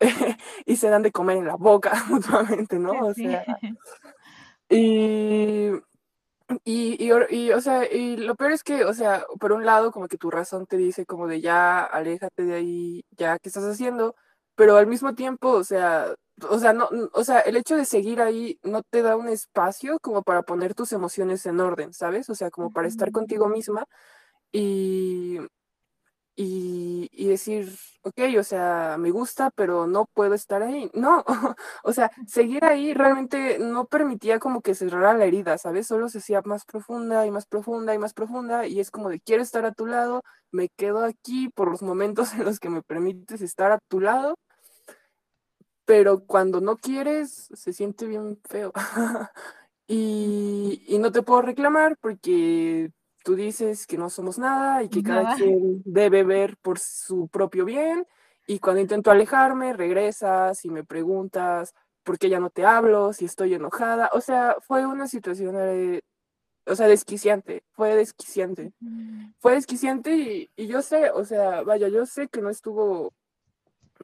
y 0.66 0.76
se 0.76 0.88
dan 0.88 1.02
de 1.02 1.10
comer 1.10 1.38
en 1.38 1.46
la 1.46 1.56
boca 1.56 2.04
mutuamente, 2.08 2.78
¿no? 2.78 2.92
O 2.92 3.14
sea, 3.14 3.44
y 4.68 5.70
y, 6.64 6.96
y, 7.04 7.10
y, 7.30 7.50
o 7.52 7.60
sea, 7.60 7.90
y 7.92 8.16
lo 8.16 8.34
peor 8.36 8.52
es 8.52 8.62
que, 8.62 8.84
o 8.84 8.94
sea, 8.94 9.24
por 9.40 9.52
un 9.52 9.64
lado, 9.66 9.90
como 9.92 10.08
que 10.08 10.18
tu 10.18 10.30
razón 10.30 10.66
te 10.66 10.76
dice 10.76 11.06
como 11.06 11.26
de 11.28 11.40
ya, 11.40 11.82
aléjate 11.84 12.44
de 12.44 12.54
ahí, 12.54 13.04
ya, 13.10 13.38
¿qué 13.38 13.48
estás 13.48 13.64
haciendo? 13.64 14.14
Pero 14.54 14.76
al 14.76 14.86
mismo 14.86 15.14
tiempo, 15.14 15.50
o 15.50 15.64
sea, 15.64 16.14
o 16.48 16.58
sea, 16.58 16.72
no, 16.72 16.88
o 17.12 17.24
sea, 17.24 17.40
el 17.40 17.56
hecho 17.56 17.76
de 17.76 17.84
seguir 17.84 18.20
ahí 18.20 18.58
no 18.62 18.82
te 18.82 19.02
da 19.02 19.16
un 19.16 19.28
espacio 19.28 19.98
como 20.00 20.22
para 20.22 20.42
poner 20.42 20.74
tus 20.74 20.92
emociones 20.92 21.44
en 21.46 21.60
orden, 21.60 21.92
¿sabes? 21.92 22.30
O 22.30 22.34
sea, 22.34 22.50
como 22.50 22.72
para 22.72 22.88
estar 22.88 23.10
contigo 23.12 23.48
misma 23.48 23.86
y, 24.52 25.38
y, 26.36 27.08
y, 27.12 27.28
decir, 27.28 27.72
ok, 28.02 28.20
o 28.38 28.42
sea, 28.44 28.96
me 28.98 29.10
gusta, 29.10 29.50
pero 29.50 29.86
no 29.86 30.04
puedo 30.06 30.34
estar 30.34 30.62
ahí. 30.62 30.90
No, 30.94 31.24
o 31.82 31.92
sea, 31.92 32.10
seguir 32.26 32.64
ahí 32.64 32.92
realmente 32.94 33.58
no 33.58 33.86
permitía 33.86 34.38
como 34.38 34.60
que 34.60 34.74
cerrara 34.74 35.14
la 35.14 35.24
herida, 35.24 35.56
¿sabes? 35.58 35.86
Solo 35.86 36.08
se 36.10 36.18
hacía 36.18 36.42
más 36.44 36.64
profunda 36.66 37.26
y 37.26 37.30
más 37.30 37.46
profunda 37.46 37.94
y 37.94 37.98
más 37.98 38.12
profunda 38.14 38.66
y 38.66 38.80
es 38.80 38.90
como 38.90 39.08
de 39.08 39.20
quiero 39.20 39.42
estar 39.42 39.64
a 39.64 39.72
tu 39.72 39.86
lado, 39.86 40.22
me 40.52 40.68
quedo 40.68 41.04
aquí 41.04 41.48
por 41.48 41.70
los 41.70 41.82
momentos 41.82 42.32
en 42.34 42.44
los 42.44 42.60
que 42.60 42.68
me 42.70 42.82
permites 42.82 43.40
estar 43.40 43.72
a 43.72 43.78
tu 43.88 44.00
lado, 44.00 44.36
pero 45.86 46.24
cuando 46.26 46.60
no 46.60 46.76
quieres 46.76 47.48
se 47.54 47.72
siente 47.72 48.06
bien 48.06 48.38
feo. 48.48 48.72
y, 49.88 50.84
y 50.88 50.98
no 50.98 51.12
te 51.12 51.22
puedo 51.22 51.42
reclamar 51.42 51.96
porque 52.00 52.90
tú 53.26 53.34
dices 53.34 53.88
que 53.88 53.98
no 53.98 54.08
somos 54.08 54.38
nada 54.38 54.84
y 54.84 54.88
que 54.88 55.02
cada 55.02 55.34
quien 55.34 55.82
debe 55.84 56.22
ver 56.22 56.56
por 56.58 56.78
su 56.78 57.26
propio 57.26 57.64
bien 57.64 58.06
y 58.46 58.60
cuando 58.60 58.80
intento 58.80 59.10
alejarme 59.10 59.72
regresas 59.72 60.64
y 60.64 60.70
me 60.70 60.84
preguntas 60.84 61.74
por 62.04 62.20
qué 62.20 62.28
ya 62.28 62.38
no 62.38 62.50
te 62.50 62.64
hablo, 62.64 63.12
si 63.12 63.24
estoy 63.24 63.54
enojada, 63.54 64.10
o 64.12 64.20
sea, 64.20 64.54
fue 64.60 64.86
una 64.86 65.08
situación, 65.08 65.56
eh, 65.58 66.02
o 66.66 66.76
sea, 66.76 66.86
desquiciante, 66.86 67.64
fue 67.72 67.96
desquiciante, 67.96 68.72
fue 69.40 69.54
desquiciante 69.54 70.16
y, 70.16 70.50
y 70.54 70.68
yo 70.68 70.80
sé, 70.80 71.10
o 71.10 71.24
sea, 71.24 71.62
vaya, 71.62 71.88
yo 71.88 72.06
sé 72.06 72.28
que 72.28 72.40
no 72.40 72.48
estuvo, 72.48 73.12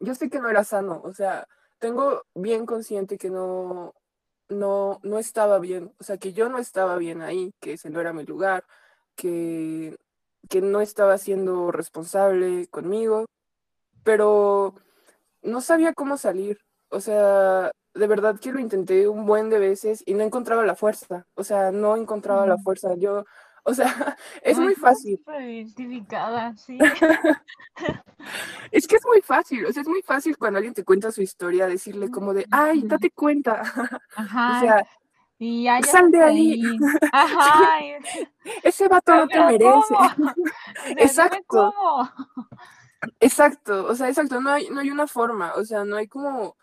yo 0.01 0.17
sé 0.17 0.31
que 0.31 0.41
no 0.41 0.51
era 0.51 0.65
sano, 0.65 1.01
o 1.05 1.13
sea, 1.15 1.47
tengo 1.79 2.25
bien 2.35 2.67
consciente 2.67 3.19
que 3.19 3.31
no, 3.31 3.95
no, 4.49 4.99
no 5.05 5.21
estaba 5.21 5.61
bien, 5.61 5.95
o 6.01 6.03
sea, 6.03 6.17
que 6.17 6.33
yo 6.33 6.49
no 6.49 6.59
estaba 6.59 6.97
bien 6.97 7.23
ahí, 7.23 7.55
que 7.61 7.75
ese 7.75 7.89
no 7.89 8.01
era 8.01 8.13
mi 8.13 8.25
lugar, 8.25 8.65
que, 9.17 9.97
que 10.49 10.61
no 10.61 10.81
estaba 10.81 11.19
siendo 11.19 11.71
responsable 11.73 12.67
conmigo, 12.69 13.27
pero 14.03 14.75
no 15.43 15.61
sabía 15.61 15.93
cómo 15.93 16.17
salir. 16.17 16.59
O 16.89 17.01
sea, 17.01 17.71
de 17.95 18.07
verdad 18.07 18.39
que 18.39 18.53
lo 18.53 18.61
intenté 18.61 19.09
un 19.09 19.27
buen 19.27 19.51
de 19.51 19.59
veces 19.59 20.03
y 20.07 20.15
no 20.15 20.23
encontraba 20.23 20.65
la 20.65 20.75
fuerza. 20.75 21.27
O 21.35 21.45
sea, 21.45 21.73
no 21.73 21.97
encontraba 21.97 22.47
la 22.47 22.59
fuerza. 22.59 22.95
Yo, 22.97 23.25
o 23.65 23.75
sea, 23.75 24.17
es 24.43 24.59
muy 24.59 24.75
fácil. 24.75 25.23
Identificada, 25.27 26.57
sí. 26.57 26.79
es 28.71 28.87
que 28.87 28.97
es 28.97 29.07
muy 29.07 29.21
fácil, 29.21 29.67
o 29.67 29.73
sea, 29.73 29.83
es 29.83 29.89
muy 29.89 30.03
fácil 30.03 30.37
cuando 30.37 30.59
alguien 30.59 30.75
te 30.75 30.85
cuenta 30.85 31.13
su 31.13 31.23
historia 31.23 31.67
decirle 31.67 32.11
como 32.11 32.35
de, 32.35 32.47
ay, 32.51 32.83
date 32.85 33.11
cuenta. 33.11 33.63
Ajá. 34.17 34.59
o 34.59 34.61
sea, 34.61 34.87
y 35.45 35.67
Sal 35.83 36.11
de 36.13 36.23
ahí. 36.23 36.63
Ajá. 37.13 37.81
Ese 38.63 38.87
vato 38.87 39.13
no 39.15 39.27
te 39.27 39.41
merece. 39.41 39.95
exacto. 40.99 41.75
Exacto, 43.19 43.87
o 43.87 43.95
sea, 43.97 44.09
exacto, 44.09 44.41
no 44.41 44.51
hay, 44.51 44.69
no 44.71 44.79
hay 44.79 44.91
una 44.91 45.09
forma, 45.09 45.55
o 45.55 45.65
sea, 45.65 45.85
no 45.85 45.97
hay 45.97 46.07
como, 46.07 46.57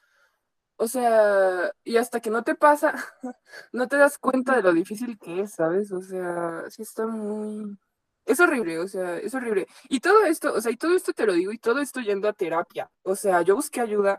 o 0.77 0.87
sea, 0.87 1.69
y 1.83 1.97
hasta 1.97 2.21
que 2.21 2.29
no 2.29 2.43
te 2.43 2.55
pasa, 2.55 2.95
no 3.73 3.89
te 3.89 3.97
das 3.97 4.17
cuenta 4.17 4.55
de 4.55 4.61
lo 4.63 4.71
difícil 4.71 5.19
que 5.19 5.41
es, 5.41 5.51
¿sabes? 5.55 5.91
O 5.91 6.01
sea, 6.01 6.63
sí 6.69 6.83
está 6.83 7.05
muy... 7.05 7.77
Es 8.25 8.39
horrible, 8.39 8.79
o 8.79 8.87
sea, 8.87 9.17
es 9.17 9.33
horrible. 9.33 9.67
Y 9.89 9.99
todo 9.99 10.23
esto, 10.23 10.53
o 10.53 10.61
sea, 10.61 10.71
y 10.71 10.77
todo 10.77 10.95
esto 10.95 11.11
te 11.11 11.25
lo 11.25 11.33
digo, 11.33 11.51
y 11.51 11.57
todo 11.57 11.81
esto 11.81 11.99
yendo 11.99 12.29
a 12.29 12.33
terapia. 12.33 12.89
O 13.03 13.17
sea, 13.17 13.41
yo 13.41 13.55
busqué 13.55 13.81
ayuda. 13.81 14.17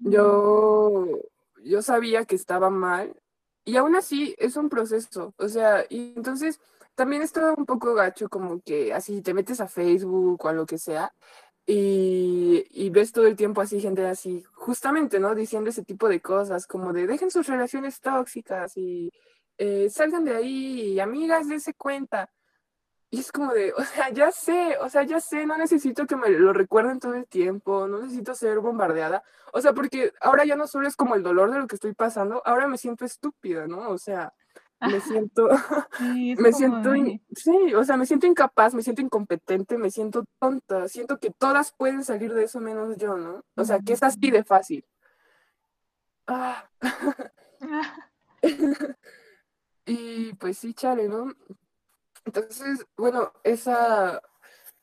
Yo, 0.00 1.06
yo 1.62 1.80
sabía 1.80 2.26
que 2.26 2.34
estaba 2.34 2.68
mal 2.68 3.16
y 3.66 3.76
aún 3.76 3.96
así 3.96 4.34
es 4.38 4.56
un 4.56 4.70
proceso, 4.70 5.34
o 5.36 5.48
sea, 5.48 5.84
y 5.90 6.14
entonces 6.16 6.60
también 6.94 7.20
está 7.20 7.52
un 7.52 7.66
poco 7.66 7.92
gacho 7.94 8.30
como 8.30 8.62
que 8.62 8.94
así 8.94 9.20
te 9.20 9.34
metes 9.34 9.60
a 9.60 9.68
Facebook 9.68 10.42
o 10.42 10.48
a 10.48 10.54
lo 10.54 10.64
que 10.64 10.78
sea 10.78 11.12
y, 11.66 12.64
y, 12.70 12.90
ves 12.90 13.12
todo 13.12 13.26
el 13.26 13.36
tiempo 13.36 13.60
así 13.60 13.80
gente 13.80 14.06
así, 14.06 14.44
justamente, 14.54 15.18
¿no? 15.18 15.34
Diciendo 15.34 15.68
ese 15.70 15.84
tipo 15.84 16.08
de 16.08 16.20
cosas, 16.20 16.66
como 16.66 16.92
de 16.92 17.08
dejen 17.08 17.30
sus 17.30 17.48
relaciones 17.48 18.00
tóxicas 18.00 18.76
y 18.76 19.12
eh, 19.58 19.90
salgan 19.90 20.24
de 20.24 20.36
ahí 20.36 20.92
y 20.92 21.00
amigas, 21.00 21.48
dense 21.48 21.74
cuenta. 21.74 22.30
Y 23.16 23.20
es 23.20 23.32
como 23.32 23.54
de, 23.54 23.72
o 23.72 23.82
sea, 23.82 24.10
ya 24.10 24.30
sé, 24.30 24.76
o 24.78 24.90
sea, 24.90 25.02
ya 25.02 25.20
sé, 25.20 25.46
no 25.46 25.56
necesito 25.56 26.06
que 26.06 26.16
me 26.16 26.28
lo 26.28 26.52
recuerden 26.52 27.00
todo 27.00 27.14
el 27.14 27.26
tiempo, 27.26 27.88
no 27.88 28.02
necesito 28.02 28.34
ser 28.34 28.60
bombardeada. 28.60 29.22
O 29.54 29.60
sea, 29.62 29.72
porque 29.72 30.12
ahora 30.20 30.44
ya 30.44 30.54
no 30.54 30.66
solo 30.66 30.86
es 30.86 30.96
como 30.96 31.14
el 31.14 31.22
dolor 31.22 31.50
de 31.50 31.58
lo 31.58 31.66
que 31.66 31.76
estoy 31.76 31.94
pasando, 31.94 32.42
ahora 32.44 32.68
me 32.68 32.76
siento 32.76 33.06
estúpida, 33.06 33.66
¿no? 33.66 33.88
O 33.88 33.96
sea, 33.96 34.34
me 34.80 35.00
siento, 35.00 35.48
me 36.38 36.52
siento, 36.52 36.92
sí, 37.34 37.74
o 37.74 37.84
sea, 37.84 37.96
me 37.96 38.04
siento 38.04 38.26
incapaz, 38.26 38.74
me 38.74 38.82
siento 38.82 39.00
incompetente, 39.00 39.78
me 39.78 39.90
siento 39.90 40.26
tonta, 40.38 40.86
siento 40.86 41.18
que 41.18 41.30
todas 41.30 41.72
pueden 41.72 42.04
salir 42.04 42.34
de 42.34 42.44
eso 42.44 42.60
menos 42.60 42.98
yo, 42.98 43.16
¿no? 43.16 43.46
O 43.54 43.64
sea, 43.64 43.78
que 43.78 43.94
es 43.94 44.02
así 44.02 44.30
de 44.30 44.44
fácil. 44.44 44.84
Ah. 46.26 46.68
y 49.86 50.34
pues 50.34 50.58
sí, 50.58 50.74
chale, 50.74 51.08
¿no? 51.08 51.32
Entonces, 52.26 52.84
bueno, 52.96 53.32
esa, 53.44 54.20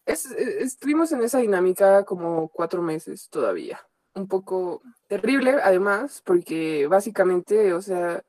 es, 0.06 0.32
e, 0.32 0.64
estuvimos 0.64 1.12
en 1.12 1.22
esa 1.22 1.40
dinámica 1.40 2.06
como 2.06 2.50
cuatro 2.50 2.82
meses 2.82 3.30
todavía. 3.30 3.80
Un 4.16 4.28
poco 4.28 4.82
terrible, 5.08 5.58
además, 5.64 6.22
porque 6.26 6.88
básicamente, 6.88 7.74
o 7.74 7.82
sea, 7.82 8.24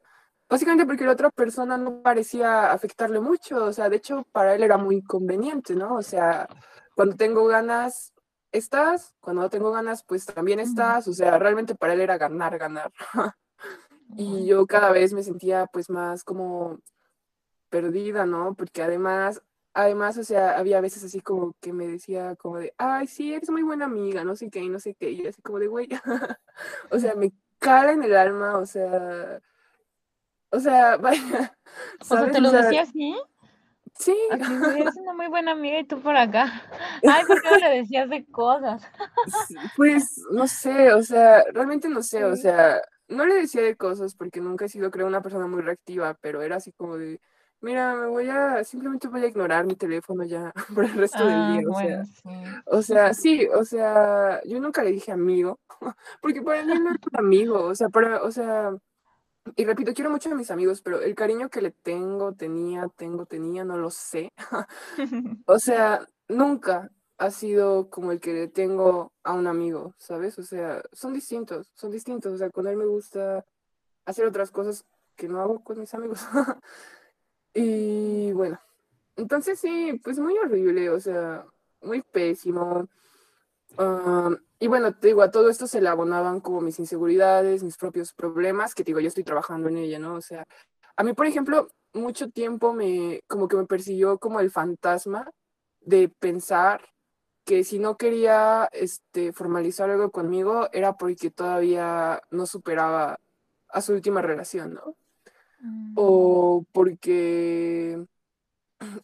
básicamente 0.48 0.86
porque 0.86 1.04
la 1.04 1.12
otra 1.12 1.30
persona 1.30 1.78
no 1.78 2.02
parecía 2.02 2.72
afectarle 2.72 3.20
mucho, 3.20 3.64
o 3.66 3.72
sea, 3.72 3.88
de 3.88 3.96
hecho, 3.96 4.26
para 4.32 4.54
él 4.54 4.62
era 4.64 4.78
muy 4.78 5.02
conveniente, 5.02 5.74
¿no? 5.76 5.94
O 5.94 6.02
sea, 6.02 6.48
cuando 6.96 7.16
tengo 7.16 7.46
ganas, 7.46 8.12
estás, 8.52 9.14
cuando 9.20 9.42
no 9.42 9.50
tengo 9.50 9.72
ganas, 9.72 10.04
pues 10.04 10.26
también 10.26 10.60
estás, 10.60 11.06
o 11.08 11.12
sea, 11.12 11.38
realmente 11.38 11.74
para 11.74 11.94
él 11.94 12.00
era 12.00 12.18
ganar, 12.18 12.58
ganar. 12.58 12.92
y 14.16 14.46
yo 14.46 14.66
cada 14.66 14.90
vez 14.90 15.12
me 15.12 15.22
sentía 15.22 15.66
pues 15.72 15.90
más 15.90 16.24
como 16.24 16.78
perdida, 17.74 18.24
¿no? 18.24 18.54
Porque 18.54 18.84
además, 18.84 19.42
además, 19.72 20.16
o 20.16 20.22
sea, 20.22 20.56
había 20.56 20.80
veces 20.80 21.02
así 21.02 21.20
como 21.20 21.56
que 21.60 21.72
me 21.72 21.88
decía 21.88 22.36
como 22.36 22.58
de, 22.58 22.72
ay, 22.78 23.08
sí, 23.08 23.34
eres 23.34 23.50
muy 23.50 23.64
buena 23.64 23.86
amiga, 23.86 24.22
no 24.22 24.36
sé 24.36 24.48
qué, 24.48 24.60
y 24.60 24.68
no 24.68 24.78
sé 24.78 24.94
qué, 24.94 25.10
y 25.10 25.26
así 25.26 25.42
como 25.42 25.58
de, 25.58 25.66
güey, 25.66 25.88
o 26.92 26.98
sea, 27.00 27.16
me 27.16 27.32
cala 27.58 27.90
en 27.90 28.04
el 28.04 28.14
alma, 28.14 28.58
o 28.58 28.64
sea, 28.64 29.40
o 30.50 30.60
sea, 30.60 30.96
vaya. 30.98 31.56
O 32.00 32.04
sea, 32.04 32.30
¿te 32.30 32.40
lo 32.40 32.52
decía 32.52 32.82
así? 32.82 33.16
Sí. 33.98 34.16
eres 34.30 34.96
una 34.96 35.14
muy 35.14 35.26
buena 35.26 35.50
amiga 35.50 35.80
y 35.80 35.84
tú 35.84 36.00
por 36.00 36.16
acá. 36.16 36.62
Ay, 37.02 37.24
¿por 37.26 37.42
qué 37.42 37.50
no 37.50 37.56
le 37.58 37.70
decías 37.78 38.08
de 38.08 38.24
cosas? 38.26 38.88
Pues, 39.76 40.22
no 40.30 40.46
sé, 40.46 40.92
o 40.92 41.02
sea, 41.02 41.42
realmente 41.52 41.88
no 41.88 42.04
sé, 42.04 42.24
o 42.24 42.36
sea, 42.36 42.80
no 43.08 43.26
le 43.26 43.34
decía 43.34 43.62
de 43.62 43.74
cosas 43.74 44.14
porque 44.14 44.40
nunca 44.40 44.66
he 44.66 44.68
sido, 44.68 44.92
creo, 44.92 45.08
una 45.08 45.22
persona 45.22 45.48
muy 45.48 45.62
reactiva, 45.62 46.16
pero 46.20 46.40
era 46.40 46.54
así 46.54 46.70
como 46.70 46.96
de, 46.98 47.20
mira, 47.64 47.94
me 47.96 48.06
voy 48.06 48.28
a, 48.28 48.62
simplemente 48.64 49.08
voy 49.08 49.22
a 49.24 49.26
ignorar 49.28 49.66
mi 49.66 49.76
teléfono 49.76 50.24
ya 50.24 50.52
por 50.74 50.84
el 50.84 50.94
resto 50.94 51.26
del 51.26 51.34
Ah, 51.36 51.48
día, 51.52 51.62
o 51.68 51.74
sea, 51.74 52.04
bueno, 52.04 52.04
sí. 52.04 52.28
o 52.66 52.82
sea, 52.82 53.14
sí, 53.14 53.46
o 53.48 53.64
sea, 53.64 54.40
yo 54.44 54.60
nunca 54.60 54.82
le 54.84 54.92
dije 54.92 55.12
amigo, 55.12 55.58
porque 56.22 56.42
para 56.42 56.64
mí 56.64 56.78
no 56.78 56.90
es 56.90 56.96
un 57.12 57.18
amigo, 57.18 57.64
o 57.64 57.74
sea, 57.74 57.88
para, 57.88 58.22
o 58.22 58.30
sea, 58.30 58.72
y 59.56 59.64
repito, 59.64 59.92
quiero 59.94 60.10
mucho 60.10 60.30
a 60.30 60.34
mis 60.34 60.50
amigos, 60.50 60.80
pero 60.82 61.00
el 61.00 61.14
cariño 61.14 61.48
que 61.50 61.60
le 61.62 61.70
tengo, 61.70 62.32
tenía, 62.34 62.88
tengo, 62.96 63.26
tenía, 63.26 63.64
no 63.64 63.76
lo 63.76 63.90
sé. 63.90 64.30
O 65.46 65.58
sea, 65.58 66.08
nunca 66.28 66.90
ha 67.18 67.30
sido 67.30 67.90
como 67.90 68.12
el 68.12 68.20
que 68.20 68.32
le 68.32 68.48
tengo 68.48 69.12
a 69.22 69.32
un 69.34 69.46
amigo, 69.46 69.94
¿sabes? 69.98 70.38
O 70.38 70.42
sea, 70.42 70.82
son 70.92 71.12
distintos, 71.12 71.70
son 71.74 71.90
distintos. 71.92 72.32
O 72.32 72.38
sea, 72.38 72.50
con 72.50 72.66
él 72.66 72.76
me 72.76 72.86
gusta 72.86 73.44
hacer 74.06 74.26
otras 74.26 74.50
cosas 74.50 74.84
que 75.16 75.28
no 75.28 75.40
hago 75.40 75.62
con 75.62 75.78
mis 75.80 75.94
amigos. 75.94 76.20
Y 77.54 78.32
bueno, 78.32 78.60
entonces 79.16 79.60
sí, 79.60 80.00
pues 80.02 80.18
muy 80.18 80.36
horrible, 80.38 80.90
o 80.90 81.00
sea, 81.00 81.46
muy 81.82 82.02
pésimo. 82.02 82.88
Um, 83.78 84.36
y 84.58 84.66
bueno, 84.66 84.94
te 84.94 85.08
digo, 85.08 85.22
a 85.22 85.30
todo 85.30 85.48
esto 85.48 85.66
se 85.66 85.80
le 85.80 85.88
abonaban 85.88 86.40
como 86.40 86.60
mis 86.60 86.78
inseguridades, 86.78 87.62
mis 87.62 87.76
propios 87.76 88.12
problemas, 88.12 88.74
que 88.74 88.82
te 88.82 88.90
digo, 88.90 89.00
yo 89.00 89.08
estoy 89.08 89.24
trabajando 89.24 89.68
en 89.68 89.78
ella, 89.78 89.98
¿no? 89.98 90.14
O 90.14 90.20
sea, 90.20 90.44
a 90.96 91.04
mí, 91.04 91.12
por 91.12 91.26
ejemplo, 91.26 91.68
mucho 91.92 92.30
tiempo 92.30 92.72
me, 92.72 93.22
como 93.28 93.48
que 93.48 93.56
me 93.56 93.66
persiguió 93.66 94.18
como 94.18 94.40
el 94.40 94.50
fantasma 94.50 95.30
de 95.80 96.08
pensar 96.08 96.82
que 97.44 97.62
si 97.62 97.78
no 97.78 97.96
quería 97.96 98.68
este, 98.72 99.32
formalizar 99.32 99.90
algo 99.90 100.10
conmigo 100.10 100.68
era 100.72 100.96
porque 100.96 101.30
todavía 101.30 102.22
no 102.30 102.46
superaba 102.46 103.20
a 103.68 103.80
su 103.80 103.92
última 103.92 104.22
relación, 104.22 104.74
¿no? 104.74 104.96
Mm, 105.64 105.94
O 105.96 106.64
porque 106.72 107.98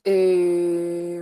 eh, 0.05 1.21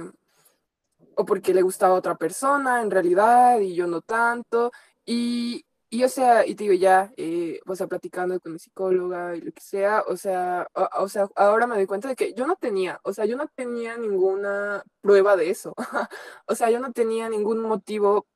o 1.16 1.24
porque 1.24 1.54
le 1.54 1.62
gustaba 1.62 1.94
a 1.94 1.98
otra 1.98 2.16
persona 2.16 2.80
en 2.82 2.90
realidad 2.90 3.58
y 3.60 3.74
yo 3.74 3.86
no 3.86 4.00
tanto. 4.02 4.70
Y, 5.04 5.64
y 5.90 6.04
o 6.04 6.08
sea, 6.08 6.46
y 6.46 6.54
te 6.54 6.64
digo 6.64 6.74
ya, 6.74 7.12
eh, 7.16 7.60
o 7.66 7.74
sea, 7.76 7.86
platicando 7.88 8.38
con 8.40 8.52
mi 8.52 8.58
psicóloga 8.58 9.34
y 9.36 9.40
lo 9.40 9.52
que 9.52 9.60
sea, 9.60 10.04
o 10.06 10.16
sea, 10.16 10.68
o, 10.74 10.88
o 11.04 11.08
sea, 11.08 11.28
ahora 11.34 11.66
me 11.66 11.74
doy 11.76 11.86
cuenta 11.86 12.08
de 12.08 12.16
que 12.16 12.34
yo 12.34 12.46
no 12.46 12.56
tenía, 12.56 13.00
o 13.04 13.12
sea, 13.12 13.24
yo 13.26 13.36
no 13.36 13.48
tenía 13.54 13.96
ninguna 13.98 14.82
prueba 15.00 15.36
de 15.36 15.50
eso. 15.50 15.74
o 16.46 16.54
sea, 16.54 16.70
yo 16.70 16.78
no 16.80 16.92
tenía 16.92 17.28
ningún 17.28 17.60
motivo 17.60 18.26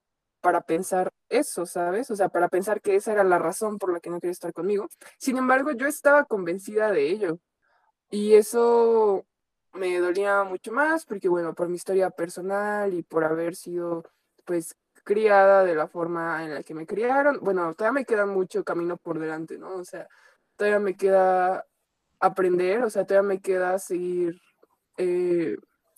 para 0.43 0.63
pensar 0.63 1.11
eso, 1.31 1.65
¿sabes? 1.67 2.11
O 2.11 2.17
sea, 2.17 2.29
para 2.29 2.49
pensar 2.49 2.83
que 2.83 2.97
esa 2.97 3.13
era 3.13 3.25
la 3.25 3.39
razón 3.39 3.79
por 3.79 3.93
la 3.93 4.01
que 4.01 4.11
no 4.11 4.21
quería 4.21 4.33
estar 4.33 4.53
conmigo. 4.53 4.89
Sin 5.19 5.39
embargo, 5.39 5.73
yo 5.73 5.87
estaba 5.87 6.25
convencida 6.25 6.91
de 6.93 7.09
ello. 7.09 7.39
Y 8.11 8.35
eso 8.35 9.27
me 9.73 9.99
dolía 9.99 10.45
mucho 10.45 10.73
más 10.73 11.07
porque, 11.07 11.29
bueno, 11.29 11.55
por 11.55 11.69
mi 11.69 11.77
historia 11.77 12.11
personal 12.11 12.93
y 12.95 13.03
por 13.03 13.25
haber 13.25 13.57
sido, 13.57 14.05
pues, 14.45 14.77
criada 15.05 15.65
de 15.65 15.75
la 15.75 15.89
forma 15.89 16.45
en 16.45 16.55
la 16.55 16.63
que 16.63 16.75
me 16.75 16.87
criaron, 16.87 17.39
bueno, 17.41 17.75
todavía 17.75 18.01
me 18.01 18.05
queda 18.05 18.27
mucho 18.27 18.65
camino 18.65 18.97
por 18.97 19.19
delante, 19.19 19.59
¿no? 19.59 19.77
O 19.77 19.85
sea, 19.85 20.09
todavía 20.57 20.79
me 20.81 20.97
queda 20.97 21.67
aprender, 22.21 22.83
o 22.85 22.91
sea, 22.91 23.07
todavía 23.07 23.29
me 23.29 23.41
queda 23.41 23.79
seguir 23.79 24.41
eh, 24.99 25.57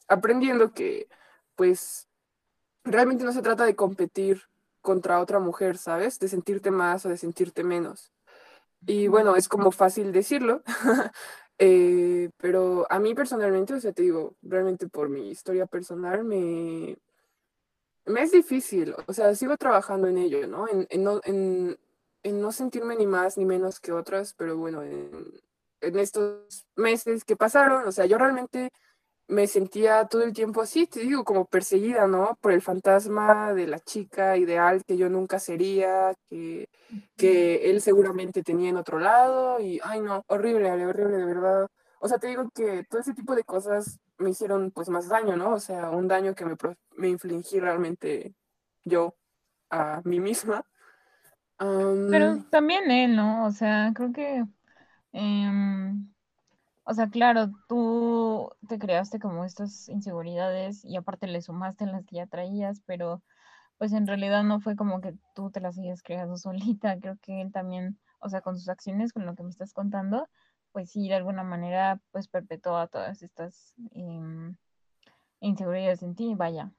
aprendiendo 0.09 0.73
que, 0.73 1.09
pues, 1.57 2.09
realmente 2.85 3.25
no 3.25 3.33
se 3.33 3.43
trata 3.43 3.65
de 3.65 3.75
competir 3.75 4.43
contra 4.81 5.21
otra 5.21 5.41
mujer, 5.41 5.79
¿sabes? 5.79 6.19
De 6.19 6.29
sentirte 6.29 6.71
más 6.71 7.07
o 7.07 7.09
de 7.09 7.17
sentirte 7.17 7.65
menos. 7.65 8.13
Y 8.87 9.09
bueno, 9.09 9.35
es 9.35 9.49
como 9.49 9.71
fácil 9.71 10.13
decirlo, 10.13 10.63
eh, 11.59 12.31
pero 12.37 12.87
a 12.91 12.99
mí 12.99 13.15
personalmente, 13.15 13.75
o 13.75 13.81
sea, 13.81 13.93
te 13.93 14.03
digo, 14.03 14.37
realmente 14.43 14.89
por 14.89 15.09
mi 15.09 15.31
historia 15.31 15.67
personal, 15.67 16.23
me, 16.25 16.99
me 18.05 18.23
es 18.23 18.33
difícil, 18.33 18.95
o 19.07 19.13
sea, 19.15 19.35
sigo 19.35 19.57
trabajando 19.57 20.07
en 20.07 20.19
ello, 20.19 20.47
¿no? 20.47 20.69
En, 20.69 20.87
en 20.91 21.03
no, 21.03 21.21
en, 21.25 21.79
en 22.23 22.41
no 22.43 22.53
sentirme 22.53 22.97
ni 22.97 23.07
más 23.07 23.39
ni 23.39 23.47
menos 23.47 23.81
que 23.81 23.93
otras, 23.93 24.35
pero 24.35 24.59
bueno, 24.59 24.83
en, 24.83 25.11
en 25.81 25.99
estos 25.99 26.67
meses 26.77 27.25
que 27.25 27.37
pasaron, 27.37 27.87
o 27.89 27.93
sea, 27.93 28.05
yo 28.05 28.19
realmente 28.19 28.71
me 29.27 29.47
sentía 29.47 30.07
todo 30.07 30.23
el 30.23 30.33
tiempo 30.33 30.61
así, 30.61 30.87
te 30.87 31.01
digo, 31.01 31.25
como 31.25 31.47
perseguida, 31.47 32.07
¿no? 32.07 32.37
Por 32.41 32.53
el 32.53 32.63
fantasma 32.63 33.55
de 33.55 33.67
la 33.67 33.79
chica 33.81 34.37
ideal 34.37 34.85
que 34.85 34.97
yo 34.97 35.09
nunca 35.09 35.39
sería, 35.39 36.15
que, 36.29 36.69
que 37.17 37.71
él 37.71 37.81
seguramente 37.81 38.43
tenía 38.43 38.71
en 38.71 38.77
otro 38.77 38.99
lado, 38.99 39.61
y, 39.61 39.81
ay, 39.83 40.01
no, 40.01 40.23
horrible, 40.27 40.71
horrible, 40.71 41.17
de 41.17 41.25
verdad. 41.25 41.69
O 42.01 42.09
sea, 42.09 42.19
te 42.19 42.27
digo 42.27 42.51
que 42.55 42.85
todo 42.85 43.01
ese 43.01 43.15
tipo 43.15 43.35
de 43.35 43.45
cosas 43.45 43.99
me 44.19 44.31
hicieron, 44.31 44.71
pues, 44.71 44.89
más 44.91 45.09
daño, 45.09 45.37
¿no? 45.37 45.55
O 45.55 45.61
sea, 45.61 45.91
un 45.91 46.07
daño 46.07 46.35
que 46.35 46.45
me, 46.45 46.57
me 46.97 47.09
infligí 47.09 47.59
realmente 47.61 48.35
yo 48.85 49.15
a 49.71 50.03
mí 50.05 50.21
misma. 50.21 50.67
Um... 51.59 52.11
Pero 52.11 52.45
también 52.51 52.91
él, 52.91 53.17
¿no? 53.17 53.47
O 53.47 53.51
sea, 53.51 53.93
creo 53.95 54.13
que... 54.13 54.45
Eh, 55.13 55.93
o 56.85 56.95
sea, 56.95 57.09
claro, 57.09 57.51
tú 57.69 58.51
te 58.69 58.79
creaste 58.79 59.19
como 59.19 59.45
estas 59.45 59.89
inseguridades 59.89 60.85
y 60.85 60.97
aparte 60.97 61.27
le 61.27 61.41
sumaste 61.41 61.87
las 61.87 62.05
que 62.05 62.17
ya 62.17 62.27
traías, 62.27 62.81
pero 62.87 63.23
pues 63.79 63.93
en 63.93 64.07
realidad 64.07 64.45
no 64.45 64.61
fue 64.61 64.77
como 64.77 65.01
que 65.01 65.15
tú 65.35 65.51
te 65.51 65.61
las 65.61 65.79
hayas 65.79 66.03
creado 66.03 66.37
solita. 66.39 66.99
Creo 67.01 67.17
que 67.23 67.41
él 67.41 67.53
también, 67.53 67.99
o 68.21 68.29
sea, 68.29 68.43
con 68.43 68.59
sus 68.59 68.69
acciones, 68.69 69.13
con 69.13 69.27
lo 69.27 69.35
que 69.35 69.43
me 69.43 69.51
estás 69.51 69.73
contando, 69.73 70.29
pues 70.73 70.91
sí, 70.91 71.09
de 71.09 71.15
alguna 71.15 71.43
manera, 71.43 72.01
pues 72.11 72.29
perpetuó 72.29 72.87
todas 72.89 73.23
estas 73.23 73.75
eh, 73.93 74.55
inseguridades 75.41 76.03
en 76.03 76.15
ti, 76.15 76.35
vaya. 76.35 76.71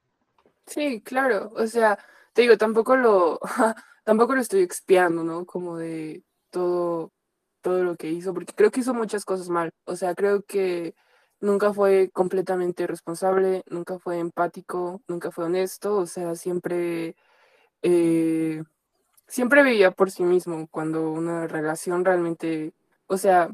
Sí, 0.68 1.02
claro, 1.02 1.52
o 1.56 1.68
sea, 1.68 1.98
te 2.34 2.44
digo, 2.44 2.58
tampoco 2.58 2.96
lo, 2.96 3.40
tampoco 4.04 4.36
lo 4.36 4.42
estoy 4.42 4.62
expiando, 4.62 5.24
¿no? 5.24 5.46
Como 5.46 5.78
de 5.78 6.24
todo 6.50 7.12
todo 7.66 7.84
lo 7.84 7.96
que 7.98 8.12
hizo, 8.12 8.32
porque 8.36 8.54
creo 8.54 8.70
que 8.70 8.82
hizo 8.82 8.94
muchas 8.94 9.26
cosas 9.26 9.50
mal. 9.50 9.72
O 9.86 9.96
sea, 9.96 10.14
creo 10.14 10.44
que 10.44 10.94
nunca 11.42 11.74
fue 11.74 12.12
completamente 12.14 12.86
responsable, 12.86 13.64
nunca 13.68 13.98
fue 13.98 14.20
empático, 14.20 15.02
nunca 15.08 15.32
fue 15.32 15.46
honesto, 15.46 15.98
o 15.98 16.06
sea, 16.06 16.36
siempre, 16.36 17.16
eh, 17.82 18.64
siempre 19.28 19.64
veía 19.64 19.92
por 19.92 20.12
sí 20.12 20.24
mismo 20.24 20.68
cuando 20.70 21.12
una 21.12 21.48
relación 21.48 22.06
realmente, 22.06 22.74
o 23.08 23.18
sea, 23.18 23.50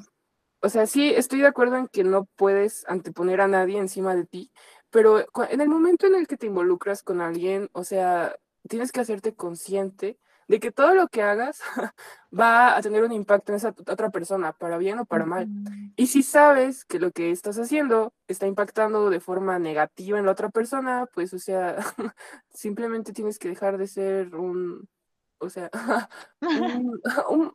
o 0.61 0.69
sea, 0.69 0.87
sí, 0.87 1.11
estoy 1.11 1.41
de 1.41 1.47
acuerdo 1.47 1.77
en 1.77 1.87
que 1.87 2.03
no 2.03 2.25
puedes 2.35 2.85
anteponer 2.87 3.41
a 3.41 3.47
nadie 3.47 3.79
encima 3.79 4.15
de 4.15 4.25
ti, 4.25 4.51
pero 4.91 5.25
en 5.49 5.61
el 5.61 5.69
momento 5.69 6.07
en 6.07 6.15
el 6.15 6.27
que 6.27 6.37
te 6.37 6.47
involucras 6.47 7.03
con 7.03 7.21
alguien, 7.21 7.69
o 7.73 7.85
sea, 7.85 8.35
tienes 8.67 8.91
que 8.91 9.01
hacerte 9.01 9.33
consciente 9.33 10.17
de 10.47 10.59
que 10.59 10.71
todo 10.71 10.93
lo 10.93 11.07
que 11.07 11.21
hagas 11.21 11.61
va 12.37 12.75
a 12.75 12.81
tener 12.81 13.03
un 13.03 13.13
impacto 13.13 13.51
en 13.51 13.55
esa 13.55 13.69
otra 13.69 14.09
persona, 14.09 14.51
para 14.51 14.77
bien 14.77 14.99
o 14.99 15.05
para 15.05 15.25
mal. 15.25 15.47
Y 15.95 16.07
si 16.07 16.23
sabes 16.23 16.83
que 16.83 16.99
lo 16.99 17.11
que 17.11 17.31
estás 17.31 17.57
haciendo 17.57 18.13
está 18.27 18.47
impactando 18.47 19.09
de 19.09 19.21
forma 19.21 19.59
negativa 19.59 20.19
en 20.19 20.25
la 20.25 20.33
otra 20.33 20.49
persona, 20.49 21.07
pues, 21.13 21.33
o 21.33 21.39
sea, 21.39 21.77
simplemente 22.49 23.13
tienes 23.13 23.39
que 23.39 23.47
dejar 23.47 23.77
de 23.77 23.87
ser 23.87 24.35
un, 24.35 24.89
o 25.37 25.49
sea, 25.49 25.69
un, 26.41 26.99
un, 27.29 27.53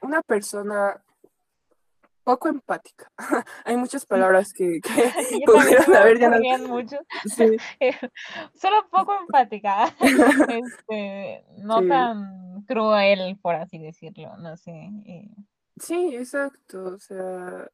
una 0.00 0.22
persona 0.22 1.00
poco 2.24 2.48
empática. 2.48 3.10
Hay 3.64 3.76
muchas 3.76 4.06
palabras 4.06 4.52
que, 4.52 4.80
que 4.82 5.40
pudieran 5.44 5.94
haber 5.94 6.18
ya 6.18 6.58
mucho. 6.58 6.98
Sí. 7.24 7.56
Solo 8.54 8.88
poco 8.90 9.14
empática. 9.20 9.94
este, 10.00 11.44
no 11.58 11.80
sí. 11.80 11.88
tan 11.88 12.62
cruel, 12.66 13.38
por 13.40 13.54
así 13.54 13.78
decirlo, 13.78 14.36
no 14.38 14.56
sé. 14.56 14.90
Eh. 15.06 15.30
Sí, 15.76 16.14
exacto. 16.14 16.84
O 16.94 16.98
sea, 16.98 17.68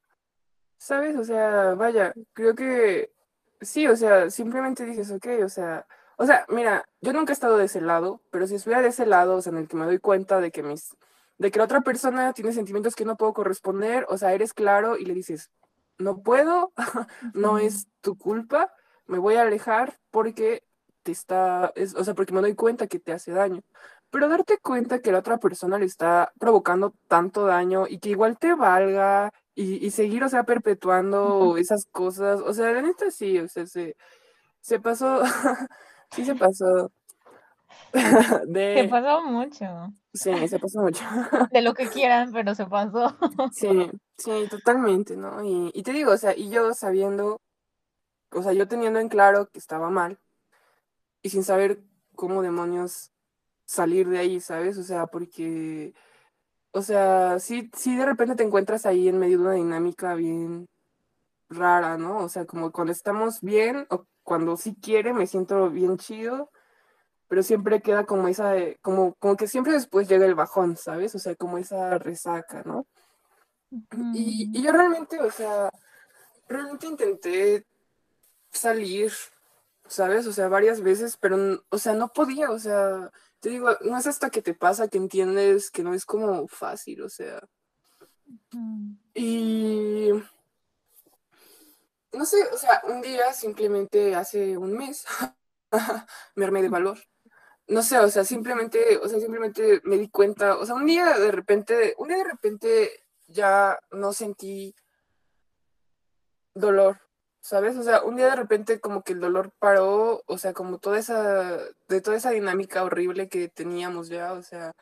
¿sabes? 0.77 1.17
O 1.17 1.25
sea, 1.25 1.75
vaya, 1.75 2.13
creo 2.33 2.55
que 2.55 3.13
sí, 3.61 3.87
o 3.87 3.97
sea, 3.97 4.31
simplemente 4.31 4.85
dices, 4.85 5.11
ok, 5.11 5.27
o 5.45 5.49
sea, 5.49 5.87
o 6.17 6.27
sea, 6.27 6.45
mira, 6.49 6.89
yo 7.01 7.13
nunca 7.13 7.33
he 7.33 7.35
estado 7.35 7.57
de 7.59 7.67
ese 7.67 7.81
lado, 7.81 8.23
pero 8.31 8.47
si 8.47 8.57
estuviera 8.57 8.83
de 8.83 8.89
ese 8.89 9.07
lado, 9.07 9.37
o 9.37 9.43
sea, 9.43 9.53
en 9.53 9.59
el 9.59 9.69
que 9.69 9.77
me 9.77 9.87
doy 9.87 9.99
cuenta 9.99 10.41
de 10.41 10.51
que 10.51 10.63
mis 10.63 10.97
de 11.39 11.51
que 11.51 11.59
la 11.59 11.65
otra 11.65 11.81
persona 11.81 12.33
tiene 12.33 12.53
sentimientos 12.53 12.95
que 12.95 13.05
no 13.05 13.17
puedo 13.17 13.33
corresponder, 13.33 14.07
o 14.09 14.19
sea, 14.19 14.33
eres 14.33 14.53
claro 14.53 14.99
y 14.99 15.05
le 15.05 15.15
dices, 15.15 15.51
no 15.99 16.23
puedo, 16.23 16.73
no 17.35 17.59
es 17.59 17.89
tu 18.01 18.17
culpa, 18.19 18.73
me 19.07 19.19
voy 19.19 19.37
a 19.37 19.43
alejar 19.43 19.99
porque 20.11 20.65
te 21.03 21.13
está, 21.13 21.73
es, 21.75 21.95
o 21.95 22.05
sea, 22.05 22.15
porque 22.15 22.33
me 22.33 22.41
doy 22.41 22.55
cuenta 22.55 22.87
que 22.87 22.99
te 22.99 23.13
hace 23.13 23.33
daño. 23.33 23.63
Pero 24.11 24.29
darte 24.29 24.59
cuenta 24.59 25.01
que 25.01 25.13
la 25.13 25.19
otra 25.19 25.39
persona 25.39 25.79
le 25.79 25.85
está 25.85 26.33
provocando 26.39 26.95
tanto 27.09 27.45
daño 27.47 27.87
y 27.89 27.99
que 27.99 28.11
igual 28.11 28.39
te 28.39 28.55
valga 28.55 29.33
y, 29.55 29.85
y 29.85 29.91
seguir, 29.91 30.25
o 30.25 30.29
sea, 30.29 30.45
perpetuando 30.45 31.57
esas 31.59 31.85
cosas, 31.87 32.41
o 32.41 32.53
sea, 32.55 32.73
la 32.73 32.83
neta 32.83 33.11
sí, 33.11 33.39
o 33.39 33.49
sea, 33.49 33.67
se, 33.67 33.97
se 34.61 34.81
pasó, 34.81 35.23
sí 36.11 36.25
se 36.25 36.35
pasó. 36.35 36.91
de... 38.47 38.83
Se 38.83 38.89
pasó 38.89 39.23
mucho. 39.25 39.93
Sí, 40.19 40.49
se 40.49 40.59
pasó 40.59 40.81
mucho. 40.81 41.05
De 41.53 41.63
lo 41.63 41.75
que 41.75 41.89
quieran, 41.89 42.33
pero 42.33 42.55
se 42.55 42.67
pasó. 42.67 43.17
Sí, 43.53 43.69
sí, 44.19 44.47
totalmente, 44.51 45.17
¿no? 45.17 45.45
Y, 45.45 45.71
y 45.75 45.83
te 45.83 45.93
digo, 45.93 46.13
o 46.13 46.17
sea, 46.17 46.37
y 46.37 46.51
yo 46.51 46.75
sabiendo, 46.75 47.41
o 48.33 48.43
sea, 48.43 48.53
yo 48.53 48.69
teniendo 48.69 48.99
en 48.99 49.09
claro 49.09 49.49
que 49.49 49.59
estaba 49.59 49.91
mal 49.91 50.19
y 51.23 51.31
sin 51.31 51.45
saber 51.45 51.81
cómo 52.15 52.43
demonios 52.43 53.13
salir 53.65 54.09
de 54.09 54.19
ahí, 54.19 54.41
¿sabes? 54.41 54.79
O 54.79 54.83
sea, 54.83 55.07
porque, 55.07 55.95
o 56.73 56.83
sea, 56.83 57.39
sí, 57.39 57.71
sí 57.77 57.97
de 57.97 58.07
repente 58.07 58.35
te 58.35 58.43
encuentras 58.43 58.87
ahí 58.87 59.09
en 59.09 59.19
medio 59.19 59.39
de 59.39 59.45
una 59.45 59.55
dinámica 59.55 60.15
bien 60.15 60.69
rara, 61.51 61.99
¿no? 61.99 62.19
O 62.19 62.29
sea, 62.29 62.47
como 62.47 62.73
cuando 62.73 62.93
estamos 62.93 63.41
bien 63.41 63.87
o 63.91 64.07
cuando 64.23 64.57
sí 64.57 64.77
quiere 64.81 65.13
me 65.13 65.27
siento 65.27 65.71
bien 65.71 65.97
chido, 65.99 66.51
pero 67.29 67.43
siempre 67.43 67.81
queda 67.83 68.05
como 68.05 68.29
esa, 68.29 68.51
de- 68.53 68.79
como, 68.83 69.15
como 69.17 69.37
que 69.37 69.47
siempre 69.49 69.73
después 69.75 70.09
llega 70.09 70.27
el 70.27 70.35
bajón, 70.35 70.77
¿sabes? 70.77 71.15
O 71.15 71.19
sea, 71.19 71.35
como 71.37 71.59
esa 71.59 71.99
resaca, 71.99 72.63
¿no? 72.65 72.87
Y, 74.15 74.51
y 74.59 74.63
yo 74.63 74.73
realmente, 74.73 75.21
o 75.21 75.31
sea, 75.31 75.71
realmente 76.49 76.87
intenté 76.87 77.67
salir, 78.51 79.13
¿sabes? 79.87 80.27
O 80.27 80.33
sea, 80.33 80.49
varias 80.49 80.81
veces, 80.81 81.17
pero, 81.19 81.63
o 81.69 81.79
sea, 81.79 81.93
no 81.93 82.09
podía, 82.09 82.51
o 82.51 82.59
sea, 82.59 83.11
te 83.41 83.51
digo, 83.51 83.69
no 83.83 83.99
es 83.99 84.07
hasta 84.07 84.31
que 84.31 84.43
te 84.43 84.55
pasa 84.55 84.89
que 84.89 84.99
entiendes 84.99 85.71
que 85.71 85.83
no 85.83 85.93
es 85.95 86.07
como 86.07 86.49
fácil, 86.49 87.03
o 87.03 87.09
sea, 87.11 87.41
y 89.15 90.11
no 92.13 92.25
sé, 92.25 92.43
o 92.53 92.57
sea, 92.57 92.81
un 92.85 93.01
día 93.03 93.33
simplemente 93.33 94.15
hace 94.15 94.57
un 94.57 94.73
mes 94.73 95.05
me 96.35 96.45
armé 96.45 96.63
de 96.63 96.69
valor. 96.69 96.99
No 97.69 97.83
sé, 97.83 97.99
o 97.99 98.09
sea, 98.09 98.25
simplemente, 98.25 98.99
o 99.03 99.09
sea, 99.09 99.21
simplemente 99.21 99.81
me 99.85 99.99
di 99.99 100.09
cuenta, 100.09 100.57
o 100.57 100.65
sea, 100.67 100.75
un 100.75 100.87
día 100.87 101.19
de 101.19 101.31
repente, 101.31 101.95
un 101.99 102.09
día 102.09 102.17
de 102.19 102.25
repente 102.25 103.05
ya 103.29 103.79
no 103.91 104.13
sentí 104.13 104.75
dolor, 106.55 107.01
¿sabes? 107.41 107.77
O 107.77 107.83
sea, 107.83 108.03
un 108.03 108.17
día 108.17 108.27
de 108.27 108.37
repente 108.37 108.81
como 108.81 109.03
que 109.03 109.13
el 109.13 109.21
dolor 109.21 109.53
paró, 109.59 110.23
o 110.27 110.39
sea, 110.39 110.53
como 110.55 110.79
toda 110.79 110.99
esa, 110.99 111.59
de 111.89 112.01
toda 112.01 112.17
esa 112.17 112.31
dinámica 112.31 112.85
horrible 112.85 113.29
que 113.29 113.49
teníamos 113.49 114.09
ya, 114.09 114.33
o 114.33 114.43
sea, 114.43 114.73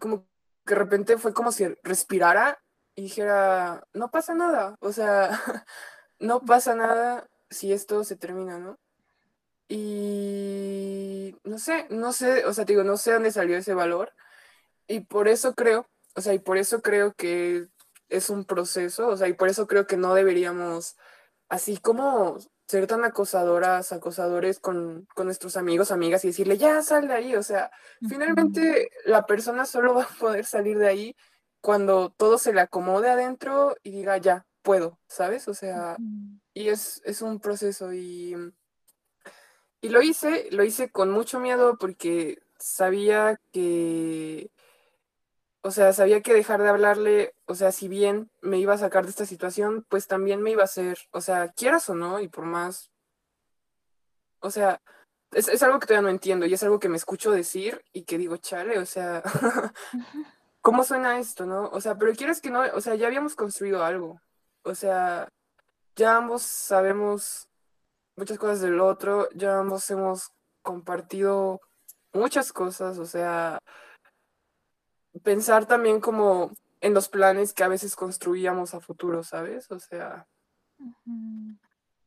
como 0.00 0.26
que 0.66 0.74
de 0.74 0.80
repente 0.80 1.18
fue 1.18 1.34
como 1.34 1.52
si 1.52 1.66
respirara 1.82 2.58
y 2.94 3.02
dijera, 3.02 3.84
no 3.94 4.10
pasa 4.10 4.34
nada, 4.34 4.76
o 4.80 4.92
sea, 4.92 5.30
no 6.20 6.40
pasa 6.40 6.74
nada 6.74 7.28
si 7.50 7.72
esto 7.72 8.04
se 8.04 8.16
termina, 8.16 8.58
¿no? 8.58 8.78
Y 9.68 11.36
no 11.44 11.58
sé, 11.58 11.86
no 11.90 12.12
sé, 12.12 12.46
o 12.46 12.54
sea, 12.54 12.64
te 12.64 12.72
digo, 12.72 12.84
no 12.84 12.96
sé 12.96 13.12
dónde 13.12 13.30
salió 13.30 13.58
ese 13.58 13.74
valor 13.74 14.12
y 14.86 15.00
por 15.00 15.28
eso 15.28 15.54
creo, 15.54 15.86
o 16.14 16.22
sea, 16.22 16.32
y 16.34 16.38
por 16.38 16.56
eso 16.56 16.80
creo 16.80 17.12
que 17.14 17.68
es 18.08 18.30
un 18.30 18.44
proceso, 18.44 19.08
o 19.08 19.16
sea, 19.16 19.28
y 19.28 19.34
por 19.34 19.48
eso 19.48 19.66
creo 19.66 19.86
que 19.86 19.98
no 19.98 20.14
deberíamos, 20.14 20.96
así 21.50 21.76
como 21.76 22.38
ser 22.66 22.86
tan 22.86 23.04
acosadoras, 23.04 23.92
acosadores 23.92 24.58
con, 24.58 25.06
con 25.14 25.26
nuestros 25.26 25.56
amigos, 25.58 25.90
amigas 25.90 26.24
y 26.24 26.28
decirle, 26.28 26.56
ya 26.56 26.82
sal 26.82 27.08
de 27.08 27.14
ahí, 27.14 27.36
o 27.36 27.42
sea, 27.42 27.70
finalmente 28.08 28.90
la 29.04 29.26
persona 29.26 29.66
solo 29.66 29.94
va 29.94 30.04
a 30.04 30.18
poder 30.18 30.46
salir 30.46 30.78
de 30.78 30.88
ahí 30.88 31.16
cuando 31.60 32.10
todo 32.10 32.38
se 32.38 32.54
le 32.54 32.62
acomode 32.62 33.10
adentro 33.10 33.76
y 33.82 33.90
diga, 33.90 34.16
ya, 34.16 34.46
puedo, 34.62 34.98
¿sabes? 35.06 35.48
O 35.48 35.54
sea, 35.54 35.96
y 36.54 36.68
es, 36.68 37.02
es 37.04 37.22
un 37.22 37.40
proceso 37.40 37.92
y, 37.92 38.34
y 39.80 39.88
lo 39.90 40.02
hice, 40.02 40.48
lo 40.50 40.64
hice 40.64 40.90
con 40.90 41.10
mucho 41.10 41.40
miedo 41.40 41.76
porque 41.78 42.40
sabía 42.58 43.40
que, 43.52 44.50
o 45.62 45.70
sea, 45.70 45.92
sabía 45.92 46.22
que 46.22 46.34
dejar 46.34 46.62
de 46.62 46.68
hablarle, 46.68 47.34
o 47.46 47.54
sea, 47.54 47.72
si 47.72 47.88
bien 47.88 48.30
me 48.40 48.58
iba 48.58 48.74
a 48.74 48.78
sacar 48.78 49.04
de 49.04 49.10
esta 49.10 49.26
situación, 49.26 49.84
pues 49.88 50.06
también 50.06 50.42
me 50.42 50.50
iba 50.50 50.62
a 50.62 50.64
hacer, 50.64 50.98
o 51.12 51.20
sea, 51.20 51.48
quieras 51.52 51.88
o 51.90 51.94
no, 51.94 52.20
y 52.20 52.28
por 52.28 52.44
más, 52.44 52.90
o 54.40 54.50
sea, 54.50 54.80
es, 55.32 55.48
es 55.48 55.62
algo 55.62 55.78
que 55.78 55.86
todavía 55.86 56.08
no 56.08 56.14
entiendo 56.14 56.46
y 56.46 56.54
es 56.54 56.62
algo 56.62 56.78
que 56.78 56.88
me 56.88 56.96
escucho 56.96 57.30
decir 57.30 57.84
y 57.92 58.04
que 58.04 58.18
digo, 58.18 58.36
chale, 58.38 58.78
o 58.78 58.86
sea, 58.86 59.22
¿cómo 60.60 60.84
suena 60.84 61.18
esto, 61.18 61.46
no? 61.46 61.68
O 61.70 61.80
sea, 61.80 61.96
pero 61.96 62.14
quieres 62.14 62.40
que 62.40 62.50
no, 62.50 62.62
o 62.74 62.80
sea, 62.80 62.94
ya 62.96 63.06
habíamos 63.06 63.34
construido 63.36 63.84
algo, 63.84 64.20
o 64.62 64.74
sea, 64.74 65.28
ya 65.96 66.16
ambos 66.16 66.42
sabemos 66.42 67.47
muchas 68.18 68.38
cosas 68.38 68.60
del 68.60 68.80
otro, 68.80 69.28
ya 69.34 69.58
ambos 69.58 69.88
hemos 69.90 70.30
compartido 70.62 71.60
muchas 72.12 72.52
cosas, 72.52 72.98
o 72.98 73.06
sea, 73.06 73.58
pensar 75.22 75.66
también 75.66 76.00
como 76.00 76.52
en 76.80 76.94
los 76.94 77.08
planes 77.08 77.54
que 77.54 77.64
a 77.64 77.68
veces 77.68 77.96
construíamos 77.96 78.74
a 78.74 78.80
futuro, 78.80 79.22
¿sabes? 79.22 79.70
O 79.70 79.78
sea, 79.78 80.26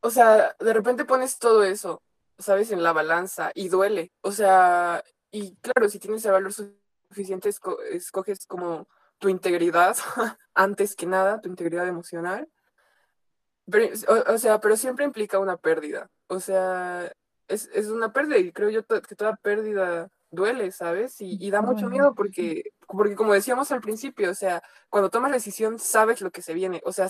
o 0.01 0.09
sea, 0.09 0.55
de 0.59 0.73
repente 0.73 1.05
pones 1.05 1.37
todo 1.39 1.63
eso, 1.63 2.01
¿sabes? 2.37 2.71
En 2.71 2.83
la 2.83 2.93
balanza 2.93 3.51
y 3.53 3.69
duele, 3.69 4.11
o 4.21 4.31
sea, 4.31 5.03
y 5.31 5.55
claro, 5.57 5.89
si 5.89 5.99
tienes 5.99 6.25
el 6.25 6.31
valor 6.33 6.53
suficiente, 6.53 7.49
esco- 7.49 7.81
escoges 7.91 8.45
como 8.47 8.87
tu 9.19 9.29
integridad 9.29 9.95
antes 10.53 10.95
que 10.95 11.05
nada, 11.05 11.39
tu 11.41 11.49
integridad 11.49 11.87
emocional. 11.87 12.49
Pero, 13.71 13.85
o, 14.07 14.33
o 14.33 14.37
sea, 14.37 14.59
pero 14.59 14.77
siempre 14.77 15.05
implica 15.05 15.39
una 15.39 15.57
pérdida. 15.57 16.09
O 16.27 16.39
sea, 16.39 17.11
es, 17.47 17.69
es 17.73 17.87
una 17.87 18.13
pérdida 18.13 18.37
y 18.37 18.51
creo 18.51 18.69
yo 18.69 18.83
to- 18.83 19.01
que 19.01 19.15
toda 19.15 19.35
pérdida 19.37 20.09
duele, 20.31 20.71
¿sabes? 20.71 21.19
Y, 21.21 21.37
y 21.39 21.51
da 21.51 21.61
mucho 21.61 21.87
miedo 21.89 22.13
porque, 22.15 22.63
porque 22.87 23.15
como 23.15 23.33
decíamos 23.33 23.71
al 23.71 23.81
principio, 23.81 24.31
o 24.31 24.35
sea, 24.35 24.61
cuando 24.89 25.09
tomas 25.09 25.31
la 25.31 25.37
decisión 25.37 25.79
sabes 25.79 26.21
lo 26.21 26.31
que 26.31 26.41
se 26.41 26.53
viene, 26.53 26.81
o 26.85 26.91
sea, 26.93 27.09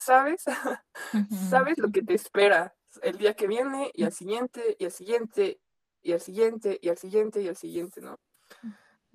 sabes, 0.00 0.44
sabes 1.30 1.78
lo 1.78 1.90
que 1.90 2.02
te 2.02 2.14
espera 2.14 2.74
el 3.02 3.18
día 3.18 3.34
que 3.34 3.46
viene 3.46 3.90
y 3.94 4.04
al 4.04 4.12
siguiente 4.12 4.76
y 4.78 4.84
al 4.86 4.92
siguiente 4.92 5.60
y 6.02 6.12
al 6.12 6.20
siguiente 6.20 6.78
y 6.82 6.88
al 6.88 6.98
siguiente 6.98 7.42
y 7.42 7.48
al 7.48 7.56
siguiente, 7.56 8.00
¿no? 8.00 8.18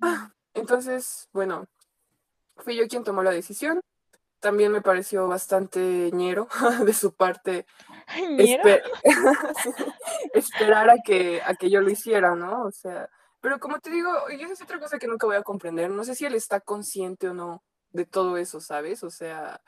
Ah, 0.00 0.32
entonces, 0.54 1.28
bueno, 1.32 1.66
fui 2.58 2.76
yo 2.76 2.88
quien 2.88 3.04
tomó 3.04 3.22
la 3.22 3.30
decisión. 3.30 3.80
También 4.42 4.72
me 4.72 4.82
pareció 4.82 5.28
bastante 5.28 6.10
ñero 6.12 6.48
de 6.84 6.92
su 6.92 7.14
parte 7.14 7.64
esperar 10.34 10.90
a 10.90 10.96
que, 11.04 11.40
a 11.42 11.54
que 11.54 11.70
yo 11.70 11.80
lo 11.80 11.88
hiciera, 11.90 12.34
¿no? 12.34 12.64
O 12.64 12.72
sea, 12.72 13.08
pero 13.40 13.60
como 13.60 13.78
te 13.78 13.90
digo, 13.90 14.10
y 14.36 14.42
esa 14.42 14.52
es 14.52 14.62
otra 14.62 14.80
cosa 14.80 14.98
que 14.98 15.06
nunca 15.06 15.28
voy 15.28 15.36
a 15.36 15.44
comprender. 15.44 15.90
No 15.90 16.02
sé 16.02 16.16
si 16.16 16.26
él 16.26 16.34
está 16.34 16.60
consciente 16.60 17.28
o 17.28 17.34
no 17.34 17.62
de 17.92 18.04
todo 18.04 18.36
eso, 18.36 18.60
¿sabes? 18.60 19.04
O 19.04 19.10
sea, 19.10 19.62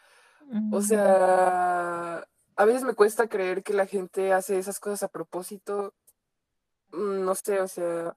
o 0.72 0.82
sea, 0.82 2.26
a 2.56 2.64
veces 2.64 2.82
me 2.82 2.94
cuesta 2.94 3.28
creer 3.28 3.62
que 3.62 3.74
la 3.74 3.86
gente 3.86 4.32
hace 4.32 4.58
esas 4.58 4.80
cosas 4.80 5.04
a 5.04 5.08
propósito. 5.08 5.94
Mm, 6.90 7.24
No 7.24 7.34
sé, 7.36 7.60
o 7.60 7.68
sea, 7.68 8.16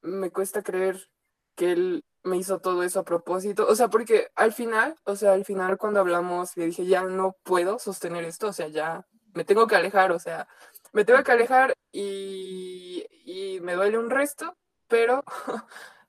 me 0.00 0.30
cuesta 0.30 0.62
creer 0.62 1.10
que 1.54 1.72
él 1.72 2.04
me 2.24 2.36
hizo 2.36 2.60
todo 2.60 2.82
eso 2.82 3.00
a 3.00 3.04
propósito. 3.04 3.66
O 3.68 3.74
sea, 3.74 3.88
porque 3.88 4.28
al 4.34 4.52
final, 4.52 4.96
o 5.04 5.16
sea, 5.16 5.32
al 5.32 5.44
final 5.44 5.78
cuando 5.78 6.00
hablamos, 6.00 6.56
le 6.56 6.66
dije, 6.66 6.86
ya 6.86 7.02
no 7.02 7.36
puedo 7.42 7.78
sostener 7.78 8.24
esto, 8.24 8.48
o 8.48 8.52
sea, 8.52 8.68
ya 8.68 9.06
me 9.34 9.44
tengo 9.44 9.66
que 9.66 9.76
alejar, 9.76 10.12
o 10.12 10.18
sea, 10.18 10.48
me 10.92 11.04
tengo 11.04 11.22
que 11.22 11.32
alejar 11.32 11.74
y, 11.90 13.06
y 13.24 13.60
me 13.60 13.74
duele 13.74 13.98
un 13.98 14.10
resto, 14.10 14.56
pero 14.88 15.24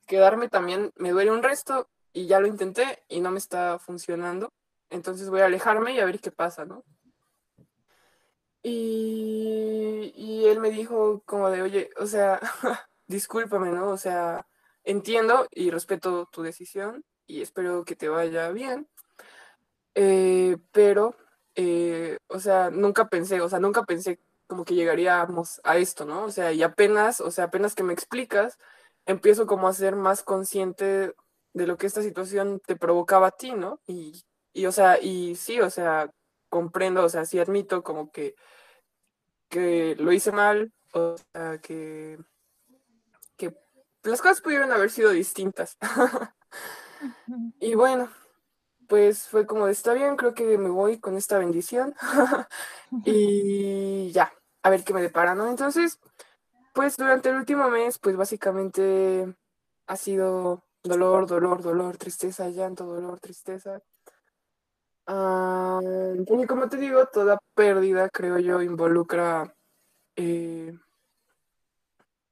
quedarme 0.08 0.50
también 0.50 0.92
me 0.98 1.12
duele 1.12 1.32
un 1.32 1.44
resto 1.44 1.90
y 2.14 2.28
ya 2.28 2.40
lo 2.40 2.48
intenté 2.48 3.04
y 3.10 3.22
no 3.22 3.32
me 3.32 3.40
está 3.40 3.80
funcionando. 3.80 4.54
Entonces 4.90 5.30
voy 5.30 5.42
a 5.42 5.46
alejarme 5.46 5.94
y 5.94 6.00
a 6.00 6.06
ver 6.06 6.20
qué 6.20 6.32
pasa, 6.32 6.66
¿no? 6.66 6.84
Y, 8.62 10.14
y 10.16 10.46
él 10.46 10.60
me 10.60 10.70
dijo 10.70 11.22
como 11.26 11.50
de, 11.50 11.62
oye, 11.62 11.90
o 11.98 12.06
sea, 12.08 12.40
discúlpame, 13.08 13.72
¿no? 13.72 13.90
O 13.90 13.98
sea, 13.98 14.48
entiendo 14.84 15.48
y 15.52 15.72
respeto 15.72 16.28
tu 16.32 16.42
decisión 16.44 17.04
y 17.28 17.42
espero 17.42 17.86
que 17.86 17.96
te 17.96 18.10
vaya 18.10 18.50
bien, 18.52 18.88
eh, 19.96 20.58
pero, 20.72 21.16
eh, 21.56 22.18
o 22.28 22.40
sea, 22.40 22.70
nunca 22.72 23.10
pensé, 23.10 23.42
o 23.42 23.50
sea, 23.50 23.60
nunca 23.60 23.84
pensé 23.84 24.20
como 24.48 24.66
que 24.66 24.76
llegaríamos 24.76 25.62
a 25.64 25.78
esto, 25.78 26.06
¿no? 26.06 26.26
O 26.26 26.32
sea, 26.32 26.52
y 26.52 26.64
apenas, 26.64 27.22
o 27.22 27.32
sea, 27.32 27.46
apenas 27.46 27.76
que 27.76 27.84
me 27.84 27.94
explicas, 27.94 28.58
empiezo 29.06 29.46
como 29.48 29.68
a 29.68 29.74
ser 29.74 29.96
más 29.96 30.24
consciente 30.24 31.14
de 31.54 31.68
lo 31.68 31.78
que 31.78 31.88
esta 31.88 32.02
situación 32.02 32.62
te 32.66 32.76
provocaba 32.76 33.28
a 33.28 33.32
ti, 33.32 33.54
¿no? 33.54 33.80
Y, 33.88 34.24
y 34.54 34.66
o 34.66 34.72
sea, 34.72 35.00
y 35.02 35.36
sí, 35.36 35.60
o 35.62 35.70
sea, 35.70 36.12
comprendo, 36.50 37.04
o 37.04 37.10
sea, 37.10 37.26
sí 37.26 37.40
admito 37.40 37.84
como 37.84 38.12
que 38.12 38.36
que 39.54 39.96
lo 40.00 40.12
hice 40.12 40.32
mal, 40.32 40.74
o 40.94 41.16
sea, 41.32 41.60
que, 41.60 42.18
las 44.04 44.22
cosas 44.22 44.42
pudieron 44.42 44.72
haber 44.72 44.90
sido 44.90 45.12
distintas. 45.12 45.78
y 47.60 47.76
bueno, 47.76 48.10
pues 48.88 49.28
fue 49.28 49.46
como, 49.46 49.68
está 49.68 49.94
bien, 49.94 50.16
creo 50.16 50.34
que 50.34 50.58
me 50.58 50.70
voy 50.70 51.00
con 51.00 51.18
esta 51.18 51.38
bendición. 51.38 51.96
y 53.06 54.12
ya, 54.12 54.34
a 54.64 54.70
ver 54.70 54.84
qué 54.84 54.94
me 54.94 55.02
depara, 55.02 55.36
¿no? 55.36 55.50
Entonces, 55.50 56.00
pues 56.74 56.98
durante 56.98 57.30
el 57.30 57.38
último 57.38 57.70
mes, 57.70 58.00
pues 58.00 58.16
básicamente 58.18 59.36
ha 59.88 59.96
sido 59.98 60.64
dolor, 60.84 61.28
dolor, 61.28 61.62
dolor, 61.62 61.98
tristeza, 61.98 62.50
llanto, 62.50 62.86
dolor, 62.86 63.20
tristeza. 63.20 63.82
Ah, 65.06 65.80
y 65.84 66.46
como 66.48 66.70
te 66.70 66.78
digo, 66.78 67.06
toda 67.08 67.40
pérdida, 67.56 68.10
creo 68.10 68.40
yo, 68.40 68.62
involucra, 68.62 69.54
eh, 70.16 70.74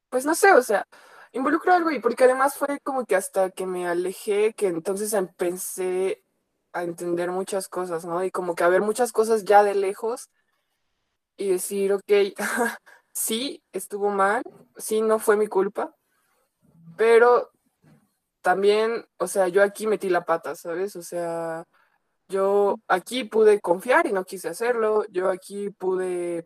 pues 0.10 0.26
no 0.26 0.36
sé, 0.36 0.52
o 0.54 0.62
sea, 0.62 0.86
involucra 1.32 1.76
algo 1.76 1.92
y 1.92 2.00
porque 2.00 2.26
además 2.26 2.56
fue 2.56 2.80
como 2.82 3.06
que 3.06 3.16
hasta 3.16 3.52
que 3.52 3.66
me 3.66 3.88
alejé, 3.88 4.54
que 4.54 4.68
entonces 4.68 5.14
empecé 5.14 6.24
a 6.74 6.84
entender 6.84 7.32
muchas 7.32 7.68
cosas, 7.68 8.06
¿no? 8.06 8.24
Y 8.24 8.32
como 8.32 8.56
que 8.56 8.64
a 8.64 8.70
ver 8.70 8.82
muchas 8.82 9.12
cosas 9.12 9.44
ya 9.46 9.64
de 9.64 9.76
lejos 9.76 10.30
y 11.38 11.50
decir, 11.50 11.94
ok, 11.94 12.12
sí, 13.14 13.64
estuvo 13.72 14.10
mal, 14.10 14.44
sí, 14.78 15.02
no 15.02 15.20
fue 15.20 15.38
mi 15.38 15.48
culpa, 15.48 15.96
pero 16.98 17.50
también, 18.42 19.06
o 19.18 19.28
sea, 19.28 19.48
yo 19.48 19.64
aquí 19.64 19.88
metí 19.88 20.10
la 20.10 20.26
pata, 20.26 20.56
¿sabes? 20.56 20.96
O 20.96 21.02
sea, 21.02 21.66
yo 22.28 22.78
aquí 22.88 23.24
pude 23.24 23.60
confiar 23.62 24.08
y 24.08 24.14
no 24.14 24.26
quise 24.26 24.50
hacerlo, 24.50 25.06
yo 25.10 25.30
aquí 25.30 25.70
pude 25.72 26.46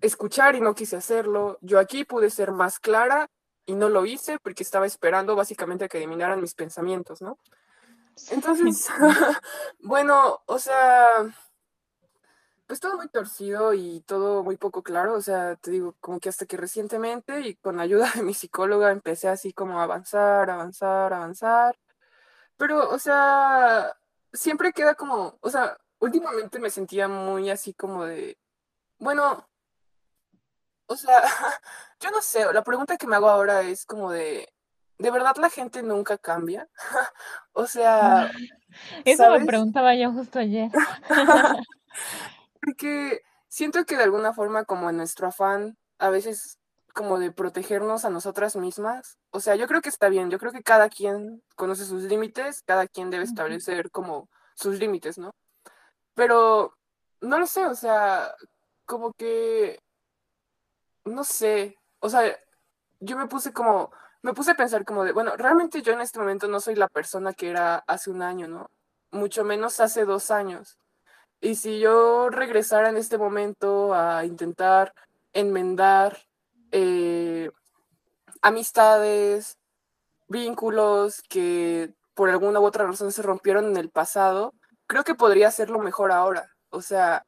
escuchar 0.00 0.56
y 0.56 0.60
no 0.60 0.74
quise 0.74 0.96
hacerlo, 0.96 1.58
yo 1.60 1.78
aquí 1.78 2.04
pude 2.04 2.30
ser 2.30 2.52
más 2.52 2.78
clara 2.78 3.28
y 3.68 3.74
no 3.74 3.90
lo 3.90 4.06
hice 4.06 4.38
porque 4.38 4.62
estaba 4.62 4.86
esperando 4.86 5.36
básicamente 5.36 5.84
a 5.84 5.88
que 5.88 5.98
eliminaran 5.98 6.40
mis 6.40 6.54
pensamientos, 6.54 7.20
¿no? 7.20 7.38
Entonces, 8.30 8.88
bueno, 9.80 10.40
o 10.46 10.58
sea, 10.58 11.06
pues 12.66 12.80
todo 12.80 12.96
muy 12.96 13.08
torcido 13.08 13.74
y 13.74 14.00
todo 14.06 14.42
muy 14.42 14.56
poco 14.56 14.82
claro, 14.82 15.14
o 15.14 15.20
sea, 15.20 15.56
te 15.56 15.70
digo, 15.70 15.94
como 16.00 16.18
que 16.18 16.30
hasta 16.30 16.46
que 16.46 16.56
recientemente 16.56 17.40
y 17.42 17.56
con 17.56 17.78
ayuda 17.78 18.10
de 18.14 18.22
mi 18.22 18.32
psicóloga 18.34 18.90
empecé 18.90 19.28
así 19.28 19.52
como 19.52 19.80
a 19.80 19.84
avanzar, 19.84 20.50
avanzar, 20.50 21.12
avanzar, 21.12 21.78
pero, 22.56 22.88
o 22.90 22.98
sea, 22.98 23.94
siempre 24.32 24.72
queda 24.72 24.94
como, 24.94 25.38
o 25.40 25.50
sea, 25.50 25.78
últimamente 25.98 26.58
me 26.58 26.70
sentía 26.70 27.08
muy 27.08 27.50
así 27.50 27.74
como 27.74 28.04
de, 28.06 28.38
bueno, 28.98 29.47
o 30.88 30.96
sea, 30.96 31.22
yo 32.00 32.10
no 32.10 32.20
sé, 32.20 32.44
la 32.52 32.64
pregunta 32.64 32.96
que 32.96 33.06
me 33.06 33.16
hago 33.16 33.28
ahora 33.28 33.62
es 33.62 33.86
como 33.86 34.10
de, 34.10 34.52
¿de 34.98 35.10
verdad 35.10 35.36
la 35.36 35.50
gente 35.50 35.82
nunca 35.82 36.18
cambia? 36.18 36.68
o 37.52 37.66
sea... 37.66 38.30
Eso 39.04 39.30
me 39.30 39.46
preguntaba 39.46 39.94
yo 39.94 40.12
justo 40.12 40.38
ayer. 40.38 40.70
Porque 42.60 43.22
siento 43.48 43.84
que 43.84 43.96
de 43.96 44.04
alguna 44.04 44.34
forma 44.34 44.64
como 44.64 44.90
en 44.90 44.96
nuestro 44.96 45.28
afán, 45.28 45.78
a 45.98 46.10
veces 46.10 46.58
como 46.94 47.18
de 47.18 47.30
protegernos 47.30 48.04
a 48.04 48.10
nosotras 48.10 48.56
mismas, 48.56 49.18
o 49.30 49.40
sea, 49.40 49.54
yo 49.54 49.68
creo 49.68 49.80
que 49.80 49.88
está 49.88 50.08
bien, 50.08 50.30
yo 50.30 50.38
creo 50.38 50.52
que 50.52 50.62
cada 50.62 50.88
quien 50.88 51.42
conoce 51.54 51.84
sus 51.84 52.02
límites, 52.04 52.62
cada 52.66 52.86
quien 52.88 53.10
debe 53.10 53.24
establecer 53.24 53.90
como 53.90 54.28
sus 54.54 54.78
límites, 54.78 55.16
¿no? 55.16 55.30
Pero 56.14 56.74
no 57.20 57.38
lo 57.38 57.46
sé, 57.46 57.64
o 57.66 57.74
sea, 57.74 58.34
como 58.84 59.12
que, 59.12 59.80
no 61.08 61.24
sé, 61.24 61.76
o 62.00 62.08
sea, 62.08 62.22
yo 63.00 63.16
me 63.16 63.26
puse 63.26 63.52
como, 63.52 63.92
me 64.22 64.34
puse 64.34 64.52
a 64.52 64.56
pensar 64.56 64.84
como 64.84 65.04
de, 65.04 65.12
bueno, 65.12 65.36
realmente 65.36 65.82
yo 65.82 65.92
en 65.92 66.00
este 66.00 66.18
momento 66.18 66.48
no 66.48 66.60
soy 66.60 66.74
la 66.74 66.88
persona 66.88 67.32
que 67.32 67.50
era 67.50 67.76
hace 67.86 68.10
un 68.10 68.22
año, 68.22 68.48
¿no? 68.48 68.70
Mucho 69.10 69.44
menos 69.44 69.80
hace 69.80 70.04
dos 70.04 70.30
años. 70.30 70.78
Y 71.40 71.54
si 71.56 71.78
yo 71.80 72.30
regresara 72.30 72.88
en 72.88 72.96
este 72.96 73.18
momento 73.18 73.94
a 73.94 74.24
intentar 74.24 74.92
enmendar 75.32 76.18
eh, 76.72 77.50
amistades, 78.42 79.58
vínculos 80.28 81.22
que 81.28 81.94
por 82.14 82.30
alguna 82.30 82.60
u 82.60 82.64
otra 82.64 82.86
razón 82.86 83.12
se 83.12 83.22
rompieron 83.22 83.66
en 83.66 83.76
el 83.76 83.90
pasado, 83.90 84.54
creo 84.86 85.04
que 85.04 85.14
podría 85.14 85.48
hacerlo 85.48 85.78
mejor 85.78 86.12
ahora. 86.12 86.50
O 86.70 86.82
sea, 86.82 87.24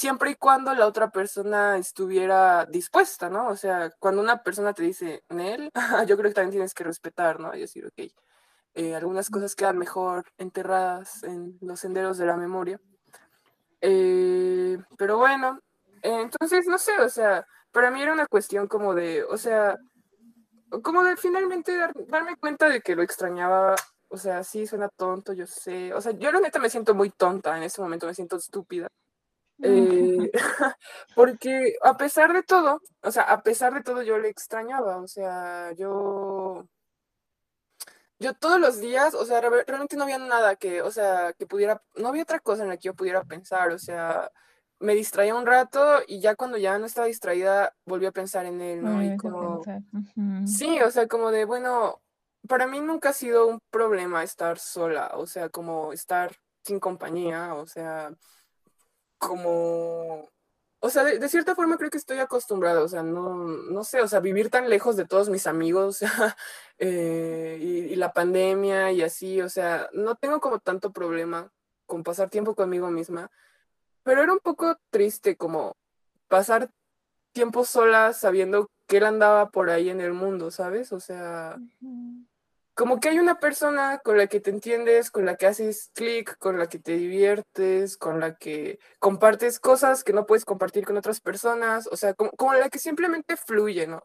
siempre 0.00 0.30
y 0.30 0.34
cuando 0.36 0.74
la 0.74 0.86
otra 0.86 1.10
persona 1.10 1.76
estuviera 1.76 2.64
dispuesta, 2.66 3.28
¿no? 3.28 3.48
O 3.48 3.56
sea, 3.56 3.90
cuando 3.98 4.22
una 4.22 4.42
persona 4.42 4.72
te 4.72 4.82
dice, 4.82 5.24
Nel, 5.28 5.70
yo 6.08 6.16
creo 6.16 6.30
que 6.30 6.34
también 6.34 6.52
tienes 6.52 6.74
que 6.74 6.84
respetar, 6.84 7.38
¿no? 7.38 7.54
Y 7.54 7.60
decir, 7.60 7.86
ok, 7.86 8.10
eh, 8.74 8.94
algunas 8.94 9.28
cosas 9.28 9.54
quedan 9.54 9.76
mejor 9.78 10.24
enterradas 10.38 11.22
en 11.24 11.58
los 11.60 11.80
senderos 11.80 12.16
de 12.16 12.26
la 12.26 12.36
memoria. 12.36 12.80
Eh, 13.82 14.78
pero 14.96 15.18
bueno, 15.18 15.60
entonces, 16.02 16.66
no 16.66 16.78
sé, 16.78 16.98
o 17.00 17.08
sea, 17.10 17.46
para 17.70 17.90
mí 17.90 18.02
era 18.02 18.12
una 18.14 18.26
cuestión 18.26 18.68
como 18.68 18.94
de, 18.94 19.22
o 19.24 19.36
sea, 19.36 19.76
como 20.82 21.04
de 21.04 21.16
finalmente 21.16 21.76
darme 22.08 22.36
cuenta 22.36 22.68
de 22.70 22.80
que 22.80 22.96
lo 22.96 23.02
extrañaba, 23.02 23.76
o 24.08 24.16
sea, 24.16 24.44
sí 24.44 24.66
suena 24.66 24.88
tonto, 24.88 25.34
yo 25.34 25.46
sé, 25.46 25.92
o 25.92 26.00
sea, 26.00 26.12
yo 26.12 26.32
la 26.32 26.40
neta 26.40 26.58
me 26.58 26.70
siento 26.70 26.94
muy 26.94 27.10
tonta 27.10 27.56
en 27.56 27.64
ese 27.64 27.82
momento, 27.82 28.06
me 28.06 28.14
siento 28.14 28.36
estúpida. 28.36 28.88
Eh, 29.62 30.30
porque 31.14 31.76
a 31.82 31.96
pesar 31.96 32.32
de 32.32 32.42
todo, 32.42 32.80
o 33.02 33.10
sea, 33.10 33.24
a 33.24 33.42
pesar 33.42 33.74
de 33.74 33.82
todo 33.82 34.02
yo 34.02 34.18
le 34.18 34.28
extrañaba, 34.28 34.98
o 34.98 35.06
sea, 35.06 35.72
yo 35.72 36.66
yo 38.20 38.34
todos 38.34 38.60
los 38.60 38.80
días, 38.80 39.14
o 39.14 39.24
sea, 39.24 39.40
realmente 39.40 39.96
no 39.96 40.04
había 40.04 40.18
nada 40.18 40.54
que, 40.54 40.82
o 40.82 40.90
sea, 40.90 41.32
que 41.32 41.46
pudiera, 41.46 41.82
no 41.96 42.08
había 42.08 42.22
otra 42.22 42.38
cosa 42.38 42.62
en 42.62 42.68
la 42.68 42.76
que 42.76 42.84
yo 42.84 42.94
pudiera 42.94 43.24
pensar, 43.24 43.70
o 43.70 43.78
sea, 43.78 44.30
me 44.78 44.94
distraía 44.94 45.34
un 45.34 45.46
rato 45.46 46.00
y 46.06 46.20
ya 46.20 46.36
cuando 46.36 46.58
ya 46.58 46.78
no 46.78 46.84
estaba 46.84 47.06
distraída 47.06 47.74
volví 47.86 48.04
a 48.04 48.12
pensar 48.12 48.44
en 48.44 48.60
él, 48.60 48.82
¿no? 48.82 49.02
Y 49.02 49.16
como, 49.16 49.62
sí, 50.46 50.80
o 50.82 50.90
sea, 50.90 51.08
como 51.08 51.30
de, 51.30 51.46
bueno, 51.46 52.02
para 52.46 52.66
mí 52.66 52.80
nunca 52.80 53.08
ha 53.08 53.14
sido 53.14 53.46
un 53.46 53.58
problema 53.70 54.22
estar 54.22 54.58
sola, 54.58 55.12
o 55.14 55.26
sea, 55.26 55.48
como 55.48 55.92
estar 55.92 56.36
sin 56.62 56.78
compañía, 56.78 57.54
o 57.54 57.66
sea, 57.66 58.12
como 59.20 60.28
o 60.82 60.88
sea, 60.88 61.04
de, 61.04 61.28
cierta 61.28 61.54
forma 61.54 61.76
creo 61.76 61.90
que 61.90 61.98
estoy 61.98 62.18
acostumbrado, 62.18 62.84
o 62.84 62.88
sea, 62.88 63.02
no, 63.02 63.44
no 63.44 63.84
sé, 63.84 64.00
o 64.00 64.08
sea, 64.08 64.20
vivir 64.20 64.48
tan 64.48 64.70
lejos 64.70 64.96
de 64.96 65.04
todos 65.06 65.28
mis 65.28 65.46
amigos 65.46 66.00
eh, 66.78 67.58
y, 67.60 67.96
la 67.96 68.12
pandemia 68.14 68.90
y 68.90 69.02
así, 69.02 69.42
o 69.42 69.50
sea, 69.50 69.90
no 69.92 70.14
tengo 70.16 70.40
como 70.40 70.58
tanto 70.58 70.90
problema 70.90 71.52
con 71.84 72.02
pasar 72.02 72.30
tiempo 72.30 72.54
conmigo 72.54 72.90
misma, 72.90 73.30
pero 74.04 74.22
era 74.22 74.32
un 74.32 74.38
poco 74.40 74.78
triste 74.90 75.36
como 75.36 75.76
pasar 76.28 76.70
tiempo 77.32 77.64
sola 77.66 78.14
sabiendo 78.14 78.70
que 78.86 78.98
él 78.98 79.04
andaba 79.04 79.50
por 79.50 79.68
ahí 79.70 79.90
en 79.90 80.00
el 80.00 80.14
mundo, 80.14 80.50
¿sabes? 80.50 80.92
O 80.92 81.00
sea, 81.00 81.58
como 82.80 82.98
que 82.98 83.10
hay 83.10 83.18
una 83.18 83.38
persona 83.38 83.98
con 83.98 84.16
la 84.16 84.26
que 84.26 84.40
te 84.40 84.48
entiendes, 84.48 85.10
con 85.10 85.26
la 85.26 85.36
que 85.36 85.46
haces 85.46 85.90
clic, 85.94 86.38
con 86.38 86.58
la 86.58 86.66
que 86.66 86.78
te 86.78 86.96
diviertes, 86.96 87.98
con 87.98 88.20
la 88.20 88.36
que 88.36 88.78
compartes 88.98 89.60
cosas 89.60 90.02
que 90.02 90.14
no 90.14 90.24
puedes 90.24 90.46
compartir 90.46 90.86
con 90.86 90.96
otras 90.96 91.20
personas, 91.20 91.86
o 91.88 91.96
sea, 91.98 92.14
como, 92.14 92.54
la 92.54 92.70
que 92.70 92.78
simplemente 92.78 93.36
fluye, 93.36 93.86
¿no? 93.86 94.02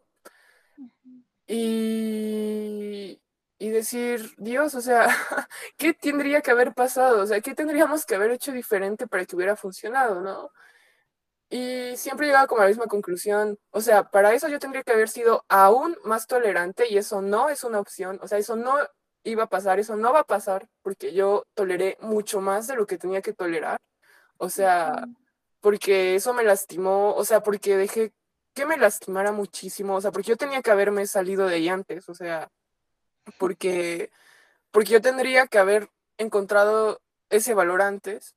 Y, 1.48 3.22
y 3.60 3.70
decir, 3.70 4.34
Dios, 4.36 4.76
o 4.76 4.82
sea, 4.82 5.08
¿qué 5.78 5.94
tendría 5.94 6.42
que 6.42 6.52
haber 6.52 6.74
pasado? 6.74 7.22
O 7.22 7.28
sea, 7.28 7.40
¿qué 7.40 7.56
tendríamos 7.56 8.06
que 8.06 8.16
haber 8.16 8.32
hecho 8.32 8.52
diferente 8.52 9.08
para 9.08 9.26
que 9.26 9.38
hubiera 9.38 9.56
funcionado, 9.56 10.20
¿no? 10.20 10.52
Y 11.50 11.96
siempre 11.98 12.28
llegaba 12.28 12.48
como 12.48 12.62
a 12.62 12.66
la 12.66 12.70
misma 12.70 12.88
conclusión. 12.88 13.58
O 13.72 13.82
sea, 13.82 14.10
para 14.10 14.34
eso 14.34 14.48
yo 14.48 14.60
tendría 14.60 14.84
que 14.84 14.94
haber 14.94 15.10
sido 15.10 15.46
aún 15.48 15.98
más 16.04 16.28
tolerante 16.28 16.90
y 16.90 16.98
eso 16.98 17.22
no 17.22 17.50
es 17.50 17.64
una 17.64 17.80
opción. 17.80 18.20
O 18.22 18.28
sea, 18.28 18.38
eso 18.38 18.56
no 18.56 18.76
iba 19.24 19.44
a 19.44 19.50
pasar, 19.50 19.80
eso 19.80 19.96
no 19.96 20.14
va 20.14 20.22
a 20.22 20.28
pasar 20.28 20.68
porque 20.82 21.14
yo 21.14 21.46
toleré 21.54 21.98
mucho 22.02 22.42
más 22.42 22.68
de 22.68 22.76
lo 22.76 22.86
que 22.88 22.98
tenía 22.98 23.22
que 23.22 23.34
tolerar. 23.34 23.80
O 24.38 24.50
sea, 24.50 25.06
porque 25.62 26.16
eso 26.16 26.34
me 26.34 26.44
lastimó, 26.44 27.14
o 27.16 27.26
sea, 27.26 27.42
porque 27.42 27.78
dejé 27.78 28.14
que 28.54 28.66
me 28.66 28.78
lastimara 28.78 29.32
muchísimo, 29.32 29.96
o 29.96 30.02
sea, 30.02 30.12
porque 30.12 30.30
yo 30.30 30.38
tenía 30.38 30.62
que 30.62 30.72
haberme 30.72 31.08
salido 31.08 31.48
de 31.48 31.56
ahí 31.56 31.70
antes, 31.70 32.08
o 32.10 32.16
sea, 32.16 32.50
porque, 33.38 34.12
porque 34.72 34.92
yo 34.92 35.02
tendría 35.02 35.48
que 35.48 35.58
haber 35.58 35.90
encontrado 36.18 37.02
ese 37.30 37.54
valor 37.54 37.82
antes 37.82 38.36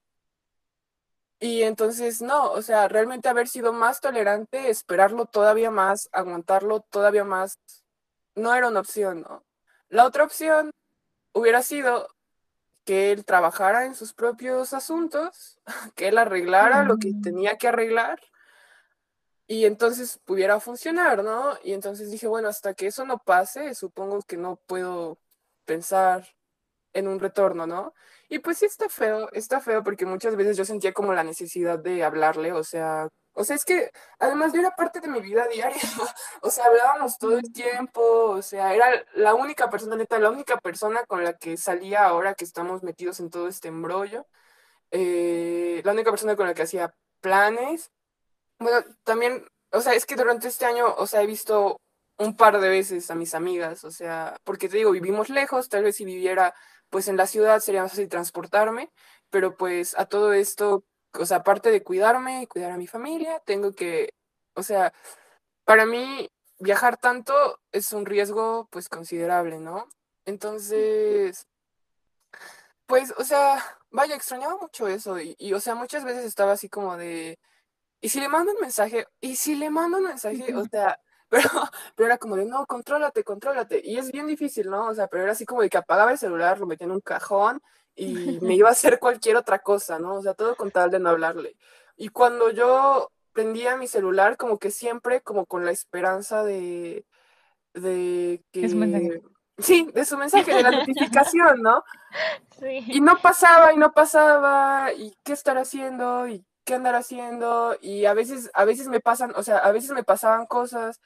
y 1.40 1.62
entonces, 1.62 2.20
no, 2.20 2.50
o 2.50 2.62
sea, 2.62 2.88
realmente 2.88 3.28
haber 3.28 3.48
sido 3.48 3.72
más 3.72 4.00
tolerante, 4.00 4.70
esperarlo 4.70 5.26
todavía 5.26 5.70
más, 5.70 6.08
aguantarlo 6.12 6.80
todavía 6.80 7.24
más, 7.24 7.58
no 8.34 8.54
era 8.54 8.68
una 8.68 8.80
opción, 8.80 9.22
¿no? 9.22 9.44
La 9.88 10.04
otra 10.04 10.24
opción 10.24 10.72
hubiera 11.32 11.62
sido 11.62 12.08
que 12.84 13.12
él 13.12 13.24
trabajara 13.24 13.86
en 13.86 13.94
sus 13.94 14.14
propios 14.14 14.72
asuntos, 14.72 15.60
que 15.94 16.08
él 16.08 16.18
arreglara 16.18 16.84
lo 16.84 16.96
que 16.96 17.12
mm. 17.12 17.22
tenía 17.22 17.56
que 17.56 17.68
arreglar 17.68 18.20
y 19.46 19.64
entonces 19.64 20.20
pudiera 20.24 20.60
funcionar, 20.60 21.22
¿no? 21.22 21.56
Y 21.62 21.72
entonces 21.72 22.10
dije, 22.10 22.26
bueno, 22.26 22.48
hasta 22.48 22.74
que 22.74 22.88
eso 22.88 23.04
no 23.06 23.18
pase, 23.18 23.74
supongo 23.74 24.22
que 24.22 24.36
no 24.36 24.56
puedo 24.66 25.18
pensar 25.64 26.26
en 26.98 27.08
un 27.08 27.20
retorno, 27.20 27.66
¿no? 27.66 27.94
Y 28.28 28.40
pues 28.40 28.58
sí 28.58 28.66
está 28.66 28.88
feo, 28.88 29.28
está 29.32 29.60
feo 29.60 29.82
porque 29.82 30.06
muchas 30.06 30.36
veces 30.36 30.56
yo 30.56 30.64
sentía 30.64 30.92
como 30.92 31.12
la 31.14 31.24
necesidad 31.24 31.78
de 31.78 32.04
hablarle, 32.04 32.52
o 32.52 32.64
sea, 32.64 33.08
O 33.34 33.44
sea, 33.44 33.54
es 33.56 33.64
que 33.64 33.90
además 34.18 34.52
yo 34.52 34.60
era 34.60 34.74
parte 34.74 35.00
de 35.00 35.08
mi 35.08 35.20
vida 35.20 35.46
diaria. 35.54 35.80
o 36.42 36.50
sea, 36.50 36.66
hablábamos 36.66 37.18
todo 37.18 37.38
el 37.38 37.52
tiempo. 37.52 38.00
O 38.30 38.42
sea, 38.42 38.74
era 38.74 38.88
la 39.14 39.34
única 39.34 39.70
persona, 39.70 39.96
neta, 39.96 40.18
la 40.18 40.30
única 40.30 40.58
persona 40.58 41.04
con 41.06 41.22
la 41.24 41.34
que 41.34 41.56
salía 41.56 42.04
ahora 42.06 42.34
que 42.34 42.44
estamos 42.44 42.82
metidos 42.82 43.20
en 43.20 43.30
todo 43.30 43.48
este 43.48 43.68
embrollo. 43.68 44.26
Eh, 44.90 45.82
la 45.84 45.92
única 45.92 46.10
persona 46.10 46.36
con 46.36 46.46
la 46.46 46.54
que 46.54 46.62
hacía 46.62 46.94
planes. 47.20 47.90
Bueno, 48.58 48.84
también, 49.04 49.46
o 49.72 49.80
sea, 49.80 49.94
es 49.94 50.06
que 50.06 50.16
durante 50.16 50.48
este 50.48 50.66
año, 50.66 50.94
o 50.96 51.06
sea, 51.06 51.22
he 51.22 51.26
visto 51.26 51.80
un 52.18 52.36
par 52.36 52.60
de 52.60 52.68
veces 52.68 53.10
a 53.10 53.14
mis 53.14 53.34
amigas, 53.34 53.84
o 53.84 53.90
sea, 53.90 54.36
porque 54.44 54.68
te 54.68 54.78
digo, 54.78 54.90
vivimos 54.90 55.28
lejos, 55.30 55.68
tal 55.68 55.84
vez 55.84 55.96
si 55.96 56.04
viviera 56.04 56.54
pues 56.90 57.08
en 57.08 57.16
la 57.16 57.26
ciudad 57.26 57.60
sería 57.60 57.82
más 57.82 57.92
fácil 57.92 58.08
transportarme, 58.08 58.90
pero 59.30 59.56
pues 59.56 59.98
a 59.98 60.06
todo 60.06 60.32
esto, 60.32 60.84
o 61.12 61.26
sea, 61.26 61.38
aparte 61.38 61.70
de 61.70 61.82
cuidarme 61.82 62.42
y 62.42 62.46
cuidar 62.46 62.70
a 62.72 62.76
mi 62.76 62.86
familia, 62.86 63.40
tengo 63.44 63.72
que, 63.72 64.14
o 64.54 64.62
sea, 64.62 64.92
para 65.64 65.86
mí 65.86 66.30
viajar 66.58 66.96
tanto 66.96 67.60
es 67.72 67.92
un 67.92 68.06
riesgo 68.06 68.68
pues 68.70 68.88
considerable, 68.88 69.58
¿no? 69.58 69.88
Entonces, 70.24 71.46
pues, 72.86 73.14
o 73.18 73.24
sea, 73.24 73.62
vaya, 73.90 74.14
extrañaba 74.14 74.56
mucho 74.56 74.88
eso 74.88 75.18
y, 75.20 75.34
y, 75.38 75.52
o 75.52 75.60
sea, 75.60 75.74
muchas 75.74 76.04
veces 76.04 76.24
estaba 76.24 76.52
así 76.52 76.68
como 76.68 76.96
de, 76.96 77.38
¿y 78.00 78.08
si 78.08 78.20
le 78.20 78.28
mando 78.28 78.52
un 78.52 78.60
mensaje? 78.60 79.06
¿Y 79.20 79.36
si 79.36 79.56
le 79.56 79.70
mando 79.70 79.98
un 79.98 80.04
mensaje? 80.04 80.54
O 80.54 80.64
sea, 80.70 80.98
pero, 81.28 81.48
pero 81.94 82.06
era 82.06 82.18
como 82.18 82.36
de, 82.36 82.44
no, 82.44 82.66
contrólate, 82.66 83.24
contrólate. 83.24 83.80
Y 83.84 83.98
es 83.98 84.12
bien 84.12 84.26
difícil, 84.26 84.68
¿no? 84.70 84.88
O 84.88 84.94
sea, 84.94 85.06
pero 85.08 85.24
era 85.24 85.32
así 85.32 85.44
como 85.44 85.62
de 85.62 85.70
que 85.70 85.78
apagaba 85.78 86.12
el 86.12 86.18
celular, 86.18 86.58
lo 86.58 86.66
metía 86.66 86.86
en 86.86 86.92
un 86.92 87.00
cajón 87.00 87.60
y 87.94 88.38
me 88.40 88.54
iba 88.54 88.68
a 88.68 88.72
hacer 88.72 88.98
cualquier 89.00 89.36
otra 89.36 89.58
cosa, 89.58 89.98
¿no? 89.98 90.14
O 90.16 90.22
sea, 90.22 90.34
todo 90.34 90.56
con 90.56 90.70
tal 90.70 90.90
de 90.90 91.00
no 91.00 91.10
hablarle. 91.10 91.56
Y 91.96 92.08
cuando 92.08 92.50
yo 92.50 93.10
prendía 93.32 93.76
mi 93.76 93.86
celular, 93.86 94.36
como 94.36 94.58
que 94.58 94.70
siempre, 94.70 95.20
como 95.20 95.46
con 95.46 95.64
la 95.64 95.70
esperanza 95.70 96.44
de, 96.44 97.04
de 97.74 98.42
que... 98.52 98.68
mensaje. 98.68 99.22
Sí, 99.58 99.90
de 99.92 100.04
su 100.04 100.16
mensaje, 100.16 100.54
de 100.54 100.62
la 100.62 100.70
notificación, 100.70 101.62
¿no? 101.62 101.82
Sí. 102.58 102.84
Y 102.88 103.00
no 103.00 103.18
pasaba, 103.18 103.72
y 103.72 103.76
no 103.76 103.92
pasaba, 103.92 104.92
y 104.92 105.14
qué 105.22 105.32
estar 105.32 105.56
haciendo, 105.58 106.26
y 106.26 106.44
qué 106.68 106.74
andar 106.74 106.94
haciendo, 106.96 107.76
y 107.80 108.04
a 108.04 108.12
veces, 108.12 108.50
a 108.52 108.66
veces 108.66 108.88
me 108.88 109.00
pasan, 109.00 109.32
o 109.36 109.42
sea, 109.42 109.56
a 109.56 109.72
veces 109.72 109.92
me 109.92 110.04
pasaban 110.04 110.44
cosas 110.46 111.00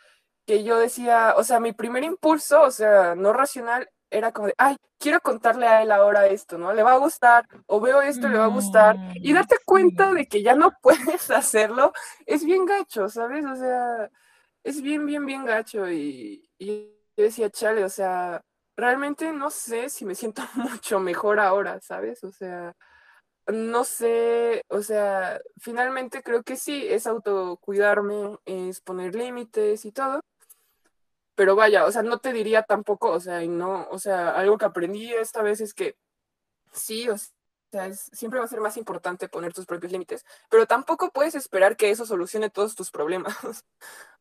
que 0.44 0.64
yo 0.64 0.76
decía, 0.76 1.34
o 1.36 1.44
sea, 1.44 1.60
mi 1.60 1.72
primer 1.72 2.02
impulso, 2.02 2.62
o 2.62 2.72
sea, 2.72 3.14
no 3.14 3.32
racional, 3.32 3.88
era 4.10 4.32
como 4.32 4.48
de, 4.48 4.54
ay, 4.58 4.76
quiero 4.98 5.20
contarle 5.20 5.68
a 5.68 5.82
él 5.82 5.92
ahora 5.92 6.26
esto, 6.26 6.58
¿no? 6.58 6.72
Le 6.72 6.82
va 6.82 6.94
a 6.94 6.98
gustar, 6.98 7.46
o 7.66 7.80
veo 7.80 8.02
esto, 8.02 8.28
le 8.28 8.38
va 8.38 8.46
a 8.46 8.48
gustar, 8.48 8.96
y 9.14 9.32
darte 9.32 9.56
cuenta 9.64 10.12
de 10.12 10.26
que 10.26 10.42
ya 10.42 10.56
no 10.56 10.72
puedes 10.82 11.30
hacerlo, 11.30 11.92
es 12.26 12.44
bien 12.44 12.66
gacho, 12.66 13.08
¿sabes? 13.08 13.44
O 13.46 13.54
sea, 13.54 14.10
es 14.64 14.82
bien, 14.82 15.06
bien, 15.06 15.24
bien 15.24 15.44
gacho, 15.44 15.88
y, 15.88 16.50
y 16.58 16.92
yo 17.16 17.24
decía, 17.24 17.50
chale, 17.50 17.84
o 17.84 17.88
sea, 17.88 18.42
realmente 18.76 19.32
no 19.32 19.50
sé 19.50 19.90
si 19.90 20.04
me 20.04 20.16
siento 20.16 20.42
mucho 20.56 20.98
mejor 20.98 21.38
ahora, 21.38 21.80
¿sabes? 21.80 22.24
O 22.24 22.32
sea, 22.32 22.74
no 23.46 23.84
sé, 23.84 24.64
o 24.68 24.82
sea, 24.82 25.40
finalmente 25.58 26.22
creo 26.22 26.42
que 26.42 26.56
sí, 26.56 26.86
es 26.88 27.06
autocuidarme, 27.06 28.38
es 28.44 28.80
poner 28.80 29.14
límites 29.14 29.84
y 29.84 29.92
todo, 29.92 30.20
pero 31.34 31.56
vaya, 31.56 31.84
o 31.86 31.92
sea, 31.92 32.02
no 32.02 32.18
te 32.18 32.32
diría 32.32 32.62
tampoco, 32.62 33.10
o 33.10 33.20
sea, 33.20 33.42
y 33.42 33.48
no, 33.48 33.88
o 33.90 33.98
sea, 33.98 34.30
algo 34.30 34.58
que 34.58 34.64
aprendí 34.66 35.12
esta 35.12 35.42
vez 35.42 35.60
es 35.60 35.74
que 35.74 35.96
sí, 36.72 37.08
o 37.08 37.16
sea, 37.18 37.86
es, 37.86 38.10
siempre 38.12 38.38
va 38.38 38.44
a 38.44 38.48
ser 38.48 38.60
más 38.60 38.76
importante 38.76 39.28
poner 39.28 39.52
tus 39.52 39.66
propios 39.66 39.92
límites, 39.92 40.24
pero 40.50 40.66
tampoco 40.66 41.10
puedes 41.10 41.34
esperar 41.34 41.76
que 41.76 41.90
eso 41.90 42.06
solucione 42.06 42.50
todos 42.50 42.74
tus 42.74 42.90
problemas. 42.90 43.34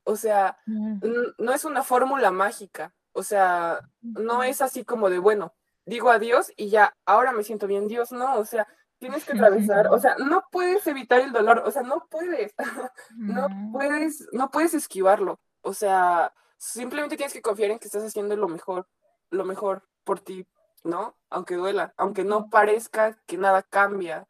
o 0.04 0.16
sea, 0.16 0.58
Mm. 0.66 1.00
no 1.38 1.54
es 1.54 1.66
una 1.66 1.84
fórmula 1.84 2.32
mágica, 2.32 2.94
o 3.14 3.24
sea, 3.24 3.82
no 4.02 4.44
es 4.44 4.62
así 4.62 4.86
como 4.86 5.10
de, 5.10 5.20
bueno, 5.20 5.54
digo 5.86 6.10
adiós 6.12 6.52
y 6.56 6.70
ya, 6.70 6.96
ahora 7.06 7.34
me 7.34 7.44
siento 7.44 7.68
bien, 7.68 7.88
Dios, 7.88 8.12
no, 8.12 8.38
o 8.38 8.46
sea, 8.46 8.68
tienes 9.02 9.26
que 9.26 9.34
atravesar, 9.34 9.88
o 9.88 9.98
sea, 9.98 10.16
no 10.20 10.46
puedes 10.52 10.86
evitar 10.86 11.22
el 11.22 11.32
dolor, 11.32 11.64
o 11.66 11.72
sea, 11.72 11.82
no 11.82 12.08
puedes, 12.08 12.54
no 13.18 13.48
puedes, 13.74 14.28
no 14.32 14.52
puedes 14.52 14.76
esquivarlo, 14.76 15.40
o 15.62 15.74
sea, 15.74 16.32
simplemente 16.58 17.18
tienes 17.18 17.34
que 17.34 17.42
confiar 17.42 17.72
en 17.72 17.80
que 17.80 17.88
estás 17.88 18.04
haciendo 18.04 18.36
lo 18.36 18.48
mejor, 18.48 18.88
lo 19.32 19.44
mejor 19.44 19.90
por 20.04 20.20
ti, 20.20 20.48
¿no? 20.84 21.18
Aunque 21.32 21.56
duela, 21.56 21.96
aunque 21.98 22.24
no 22.24 22.52
parezca 22.52 23.20
que 23.26 23.40
nada 23.40 23.64
cambia. 23.64 24.28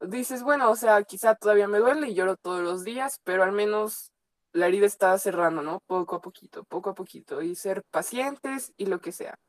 Dices, 0.00 0.44
bueno, 0.44 0.70
o 0.70 0.76
sea, 0.76 1.02
quizá 1.02 1.34
todavía 1.34 1.66
me 1.66 1.78
duele 1.78 2.08
y 2.08 2.14
lloro 2.14 2.36
todos 2.36 2.60
los 2.60 2.84
días, 2.84 3.20
pero 3.24 3.42
al 3.42 3.50
menos 3.50 4.12
la 4.52 4.68
herida 4.68 4.86
está 4.86 5.18
cerrando, 5.18 5.62
¿no? 5.62 5.80
Poco 5.88 6.14
a 6.14 6.20
poquito, 6.20 6.62
poco 6.62 6.90
a 6.90 6.94
poquito, 6.94 7.42
y 7.42 7.56
ser 7.56 7.82
pacientes 7.90 8.72
y 8.76 8.86
lo 8.86 9.00
que 9.00 9.10
sea. 9.10 9.40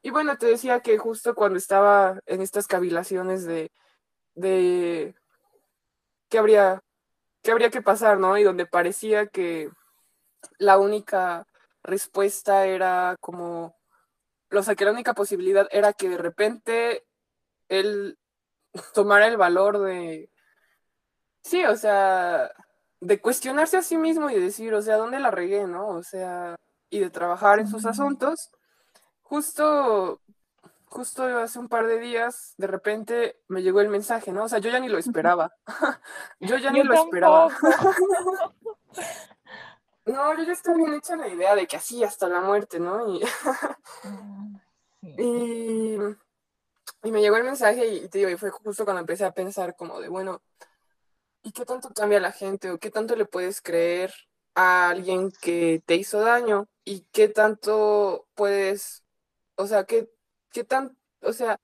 Y 0.00 0.10
bueno, 0.10 0.38
te 0.38 0.46
decía 0.46 0.78
que 0.80 0.96
justo 0.96 1.34
cuando 1.34 1.58
estaba 1.58 2.20
en 2.26 2.40
estas 2.40 2.68
cavilaciones 2.68 3.44
de, 3.44 3.72
de 4.36 5.16
qué 6.28 6.38
habría, 6.38 6.80
qué 7.42 7.50
habría 7.50 7.70
que 7.70 7.82
pasar, 7.82 8.18
¿no? 8.18 8.38
Y 8.38 8.44
donde 8.44 8.66
parecía 8.66 9.26
que 9.26 9.70
la 10.58 10.78
única 10.78 11.46
respuesta 11.82 12.66
era 12.66 13.16
como, 13.20 13.76
o 14.52 14.62
sea, 14.62 14.74
que 14.76 14.84
la 14.84 14.92
única 14.92 15.14
posibilidad 15.14 15.68
era 15.72 15.92
que 15.92 16.08
de 16.08 16.18
repente 16.18 17.04
él 17.68 18.18
tomara 18.94 19.26
el 19.26 19.36
valor 19.36 19.78
de, 19.80 20.30
sí, 21.42 21.64
o 21.64 21.76
sea, 21.76 22.50
de 23.00 23.20
cuestionarse 23.20 23.76
a 23.76 23.82
sí 23.82 23.96
mismo 23.96 24.30
y 24.30 24.40
decir, 24.40 24.74
o 24.74 24.82
sea, 24.82 24.96
¿dónde 24.96 25.20
la 25.20 25.30
regué, 25.30 25.66
no? 25.66 25.88
O 25.88 26.02
sea, 26.02 26.56
y 26.90 27.00
de 27.00 27.10
trabajar 27.10 27.58
en 27.58 27.68
sus 27.68 27.86
asuntos. 27.86 28.50
Justo, 29.22 30.20
justo 30.86 31.24
hace 31.38 31.58
un 31.58 31.68
par 31.68 31.86
de 31.86 31.98
días, 31.98 32.54
de 32.56 32.66
repente 32.66 33.40
me 33.48 33.62
llegó 33.62 33.80
el 33.80 33.88
mensaje, 33.88 34.32
¿no? 34.32 34.44
O 34.44 34.48
sea, 34.48 34.58
yo 34.58 34.70
ya 34.70 34.80
ni 34.80 34.88
lo 34.88 34.98
esperaba. 34.98 35.52
yo 36.40 36.56
ya 36.56 36.70
Yo 36.70 36.72
ni 36.72 36.82
lo 36.82 36.94
esperaba. 36.94 37.50
No, 40.06 40.36
yo 40.36 40.44
ya 40.44 40.52
estaba 40.52 40.76
bien 40.76 40.94
hecha 40.94 41.16
la 41.16 41.26
idea 41.26 41.56
de 41.56 41.66
que 41.66 41.76
así 41.76 42.04
hasta 42.04 42.28
la 42.28 42.40
muerte, 42.40 42.78
¿no? 42.78 43.12
Y, 43.12 43.22
y, 45.02 45.98
y 47.02 47.10
me 47.10 47.20
llegó 47.20 47.36
el 47.36 47.42
mensaje 47.42 47.88
y 47.88 48.08
te 48.08 48.18
digo, 48.18 48.30
y 48.30 48.36
fue 48.36 48.50
justo 48.50 48.84
cuando 48.84 49.00
empecé 49.00 49.24
a 49.24 49.34
pensar 49.34 49.74
como 49.74 50.00
de, 50.00 50.08
bueno, 50.08 50.42
¿y 51.42 51.50
qué 51.50 51.64
tanto 51.64 51.90
cambia 51.92 52.20
la 52.20 52.30
gente? 52.30 52.70
¿O 52.70 52.78
qué 52.78 52.90
tanto 52.90 53.16
le 53.16 53.24
puedes 53.24 53.60
creer 53.60 54.14
a 54.54 54.90
alguien 54.90 55.32
que 55.40 55.82
te 55.84 55.96
hizo 55.96 56.20
daño? 56.20 56.68
¿Y 56.84 57.00
qué 57.12 57.28
tanto 57.28 58.28
puedes, 58.34 59.04
o 59.56 59.66
sea, 59.66 59.84
qué, 59.86 60.08
qué 60.56 60.64
tan, 60.64 60.96
o 61.20 61.32
sea, 61.34 61.60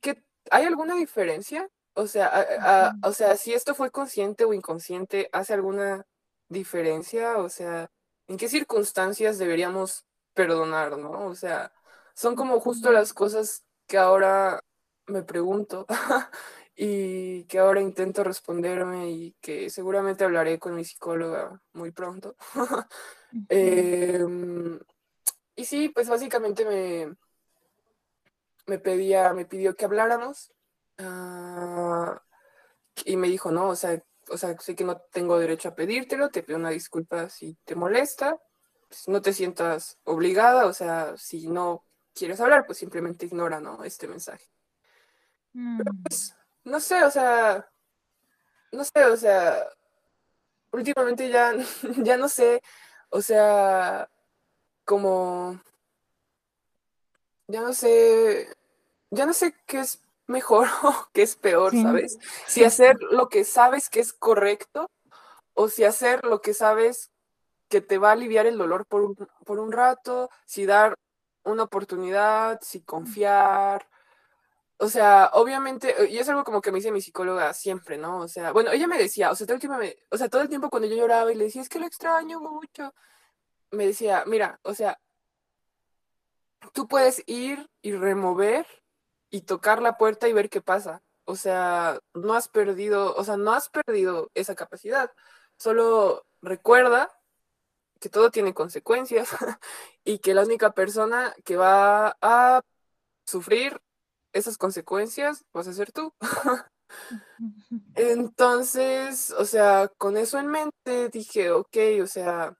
¿qué, 0.00 0.22
¿hay 0.50 0.64
alguna 0.64 0.94
diferencia? 0.94 1.68
O 1.94 2.06
sea, 2.06 2.26
a- 2.28 2.86
a- 2.88 2.98
o 3.02 3.12
sea, 3.12 3.36
si 3.36 3.52
esto 3.52 3.74
fue 3.74 3.90
consciente 3.90 4.44
o 4.44 4.52
inconsciente, 4.54 5.28
¿hace 5.32 5.54
alguna 5.54 6.06
diferencia? 6.48 7.38
O 7.38 7.48
sea, 7.48 7.90
¿en 8.28 8.36
qué 8.36 8.48
circunstancias 8.48 9.38
deberíamos 9.38 10.04
perdonar, 10.34 10.96
no? 10.98 11.26
O 11.26 11.34
sea, 11.34 11.72
son 12.14 12.36
como 12.36 12.60
justo 12.60 12.92
las 12.92 13.12
cosas 13.12 13.64
que 13.86 13.98
ahora 13.98 14.62
me 15.06 15.22
pregunto 15.22 15.86
y 16.76 17.44
que 17.46 17.58
ahora 17.58 17.80
intento 17.80 18.22
responderme 18.24 19.10
y 19.10 19.32
que 19.40 19.68
seguramente 19.70 20.24
hablaré 20.24 20.58
con 20.60 20.74
mi 20.76 20.84
psicóloga 20.84 21.60
muy 21.72 21.90
pronto. 21.92 22.36
Em, 23.48 24.78
y 25.56 25.64
sí, 25.64 25.88
pues 25.90 26.08
básicamente 26.08 26.64
me, 26.64 27.14
me 28.66 28.78
pedía, 28.78 29.32
me 29.32 29.46
pidió 29.46 29.76
que 29.76 29.84
habláramos. 29.84 30.52
ah, 30.98 32.22
y 33.04 33.16
me 33.16 33.28
dijo, 33.28 33.50
no, 33.50 33.68
o 33.68 33.76
sea, 33.76 34.02
o 34.28 34.36
sea, 34.36 34.56
sé 34.58 34.74
que 34.74 34.84
no 34.84 34.98
tengo 35.12 35.38
derecho 35.38 35.68
a 35.68 35.74
pedírtelo, 35.74 36.30
te 36.30 36.42
pido 36.42 36.58
una 36.58 36.70
disculpa 36.70 37.28
si 37.28 37.54
te 37.64 37.74
molesta, 37.74 38.38
pues 38.88 39.08
no 39.08 39.22
te 39.22 39.32
sientas 39.32 39.98
obligada, 40.04 40.66
o 40.66 40.72
sea, 40.72 41.16
si 41.16 41.48
no 41.48 41.84
quieres 42.14 42.40
hablar, 42.40 42.66
pues 42.66 42.78
simplemente 42.78 43.26
ignora, 43.26 43.60
¿no? 43.60 43.82
Este 43.84 44.06
mensaje. 44.08 44.44
Mm. 45.52 45.80
Pues, 46.02 46.36
no 46.64 46.80
sé, 46.80 47.02
o 47.04 47.10
sea, 47.10 47.68
no 48.72 48.84
sé, 48.84 49.04
o 49.04 49.16
sea, 49.16 49.66
últimamente 50.72 51.28
ya, 51.28 51.52
ya 51.98 52.16
no 52.16 52.28
sé, 52.28 52.62
o 53.10 53.20
sea, 53.20 54.08
como, 54.84 55.60
ya 57.50 57.60
no 57.60 57.72
sé, 57.72 58.48
ya 59.10 59.26
no 59.26 59.32
sé 59.32 59.54
qué 59.66 59.80
es 59.80 60.02
mejor 60.26 60.68
o 60.82 61.08
qué 61.12 61.22
es 61.22 61.36
peor. 61.36 61.72
¿sabes? 61.72 62.18
Si 62.46 62.64
hacer 62.64 62.96
lo 63.10 63.28
que 63.28 63.44
sabes 63.44 63.88
que 63.88 64.00
es 64.00 64.12
correcto 64.12 64.90
o 65.54 65.68
si 65.68 65.84
hacer 65.84 66.24
lo 66.24 66.40
que 66.40 66.54
sabes 66.54 67.10
que 67.68 67.80
te 67.80 67.98
va 67.98 68.10
a 68.10 68.12
aliviar 68.12 68.46
el 68.46 68.58
dolor 68.58 68.86
por 68.86 69.02
un, 69.02 69.14
por 69.44 69.60
un 69.60 69.72
rato, 69.72 70.30
si 70.44 70.66
dar 70.66 70.94
una 71.44 71.64
oportunidad, 71.64 72.60
si 72.62 72.80
confiar, 72.80 73.86
o 74.82 74.88
sea, 74.88 75.30
obviamente, 75.34 75.94
y 76.08 76.18
es 76.18 76.28
algo 76.30 76.42
como 76.42 76.62
que 76.62 76.72
me 76.72 76.78
dice 76.78 76.90
mi 76.90 77.02
psicóloga 77.02 77.52
siempre, 77.52 77.98
¿no? 77.98 78.20
O 78.20 78.28
sea, 78.28 78.50
bueno, 78.52 78.72
ella 78.72 78.86
me 78.86 78.96
decía, 78.96 79.30
o 79.30 79.34
sea, 79.34 79.46
todo 79.46 79.54
el 79.54 79.60
tiempo, 79.60 79.78
me, 79.78 79.94
o 80.10 80.16
sea, 80.16 80.30
todo 80.30 80.40
el 80.40 80.48
tiempo 80.48 80.70
cuando 80.70 80.88
yo 80.88 80.96
lloraba 80.96 81.30
y 81.30 81.34
le 81.34 81.44
decía, 81.44 81.60
es 81.60 81.68
que 81.68 81.78
lo 81.78 81.86
extraño 81.86 82.40
mucho, 82.40 82.94
me 83.72 83.86
decía, 83.86 84.24
mira, 84.26 84.58
o 84.62 84.72
sea, 84.74 84.98
tú 86.72 86.88
puedes 86.88 87.22
ir 87.26 87.68
y 87.82 87.92
remover 87.92 88.66
y 89.30 89.42
tocar 89.42 89.82
la 89.82 89.96
puerta 89.98 90.28
y 90.28 90.32
ver 90.32 90.50
qué 90.50 90.60
pasa. 90.60 91.02
O 91.24 91.36
sea, 91.36 92.00
no 92.14 92.34
has 92.34 92.48
perdido, 92.48 93.14
o 93.14 93.24
sea, 93.24 93.36
no 93.36 93.52
has 93.52 93.68
perdido 93.68 94.30
esa 94.34 94.54
capacidad. 94.54 95.12
Solo 95.58 96.26
recuerda 96.42 97.10
que 98.00 98.08
todo 98.08 98.30
tiene 98.30 98.54
consecuencias 98.54 99.30
y 100.04 100.18
que 100.18 100.34
la 100.34 100.42
única 100.42 100.72
persona 100.72 101.34
que 101.44 101.56
va 101.56 102.16
a 102.20 102.62
sufrir 103.26 103.80
esas 104.32 104.58
consecuencias 104.58 105.44
vas 105.52 105.68
a 105.68 105.72
ser 105.72 105.92
tú. 105.92 106.14
Entonces, 107.94 109.30
o 109.32 109.44
sea, 109.44 109.88
con 109.98 110.16
eso 110.16 110.38
en 110.38 110.48
mente 110.48 111.08
dije, 111.10 111.50
ok, 111.50 111.76
o 112.02 112.06
sea, 112.06 112.56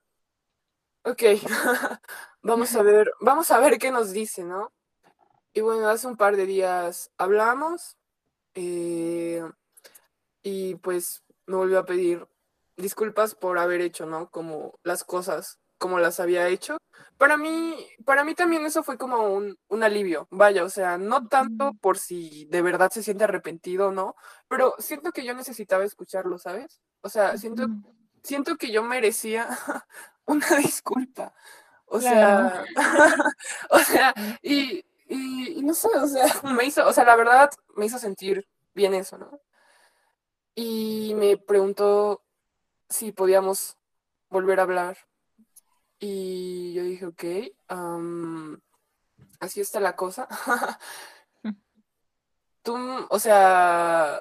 ok, 1.03 1.23
vamos 2.41 2.75
a 2.75 2.81
ver, 2.83 3.11
vamos 3.19 3.51
a 3.51 3.59
ver 3.59 3.77
qué 3.77 3.91
nos 3.91 4.11
dice, 4.11 4.43
¿no? 4.43 4.71
Y 5.53 5.61
bueno, 5.61 5.89
hace 5.89 6.07
un 6.07 6.17
par 6.17 6.35
de 6.35 6.45
días 6.45 7.11
hablamos 7.17 7.97
eh, 8.55 9.43
y 10.43 10.75
pues 10.75 11.23
me 11.45 11.57
volvió 11.57 11.79
a 11.79 11.85
pedir 11.85 12.27
disculpas 12.77 13.35
por 13.35 13.59
haber 13.59 13.81
hecho, 13.81 14.05
¿no? 14.05 14.29
Como 14.29 14.79
las 14.83 15.03
cosas 15.03 15.61
como 15.81 15.99
las 15.99 16.19
había 16.19 16.47
hecho. 16.47 16.77
Para 17.17 17.37
mí, 17.37 17.75
para 18.05 18.23
mí 18.23 18.35
también 18.35 18.65
eso 18.65 18.83
fue 18.83 18.99
como 18.99 19.33
un, 19.33 19.57
un 19.67 19.83
alivio, 19.83 20.27
vaya, 20.29 20.63
o 20.63 20.69
sea, 20.69 20.99
no 20.99 21.27
tanto 21.27 21.73
por 21.81 21.97
si 21.97 22.45
de 22.51 22.61
verdad 22.61 22.91
se 22.91 23.01
siente 23.01 23.23
arrepentido 23.23 23.87
o 23.87 23.91
no, 23.91 24.15
pero 24.47 24.75
siento 24.77 25.11
que 25.11 25.25
yo 25.25 25.33
necesitaba 25.33 25.83
escucharlo, 25.83 26.37
¿sabes? 26.37 26.81
O 27.01 27.09
sea, 27.09 27.35
siento, 27.37 27.67
siento 28.21 28.57
que 28.57 28.71
yo 28.71 28.83
merecía 28.83 29.49
una 30.25 30.47
disculpa. 30.57 31.33
O 31.93 31.99
sea, 31.99 32.63
o 33.69 33.79
sea, 33.79 34.13
y, 34.41 34.85
y, 35.09 35.61
no 35.61 35.73
sé, 35.73 35.89
o 35.89 36.07
sea, 36.07 36.25
me 36.55 36.63
hizo, 36.63 36.87
o 36.87 36.93
sea, 36.93 37.03
la 37.03 37.17
verdad 37.17 37.51
me 37.75 37.85
hizo 37.85 37.99
sentir 37.99 38.47
bien 38.73 38.93
eso, 38.93 39.17
¿no? 39.17 39.41
Y 40.55 41.13
me 41.15 41.35
preguntó 41.35 42.23
si 42.87 43.11
podíamos 43.11 43.77
volver 44.29 44.59
a 44.59 44.63
hablar 44.63 44.97
y 45.99 46.73
yo 46.73 46.83
dije, 46.83 47.05
ok, 47.05 47.23
así 49.39 49.61
está 49.61 49.79
la 49.79 49.95
cosa. 49.95 50.27
tú, 52.63 52.75
o 53.09 53.19
sea, 53.19 54.19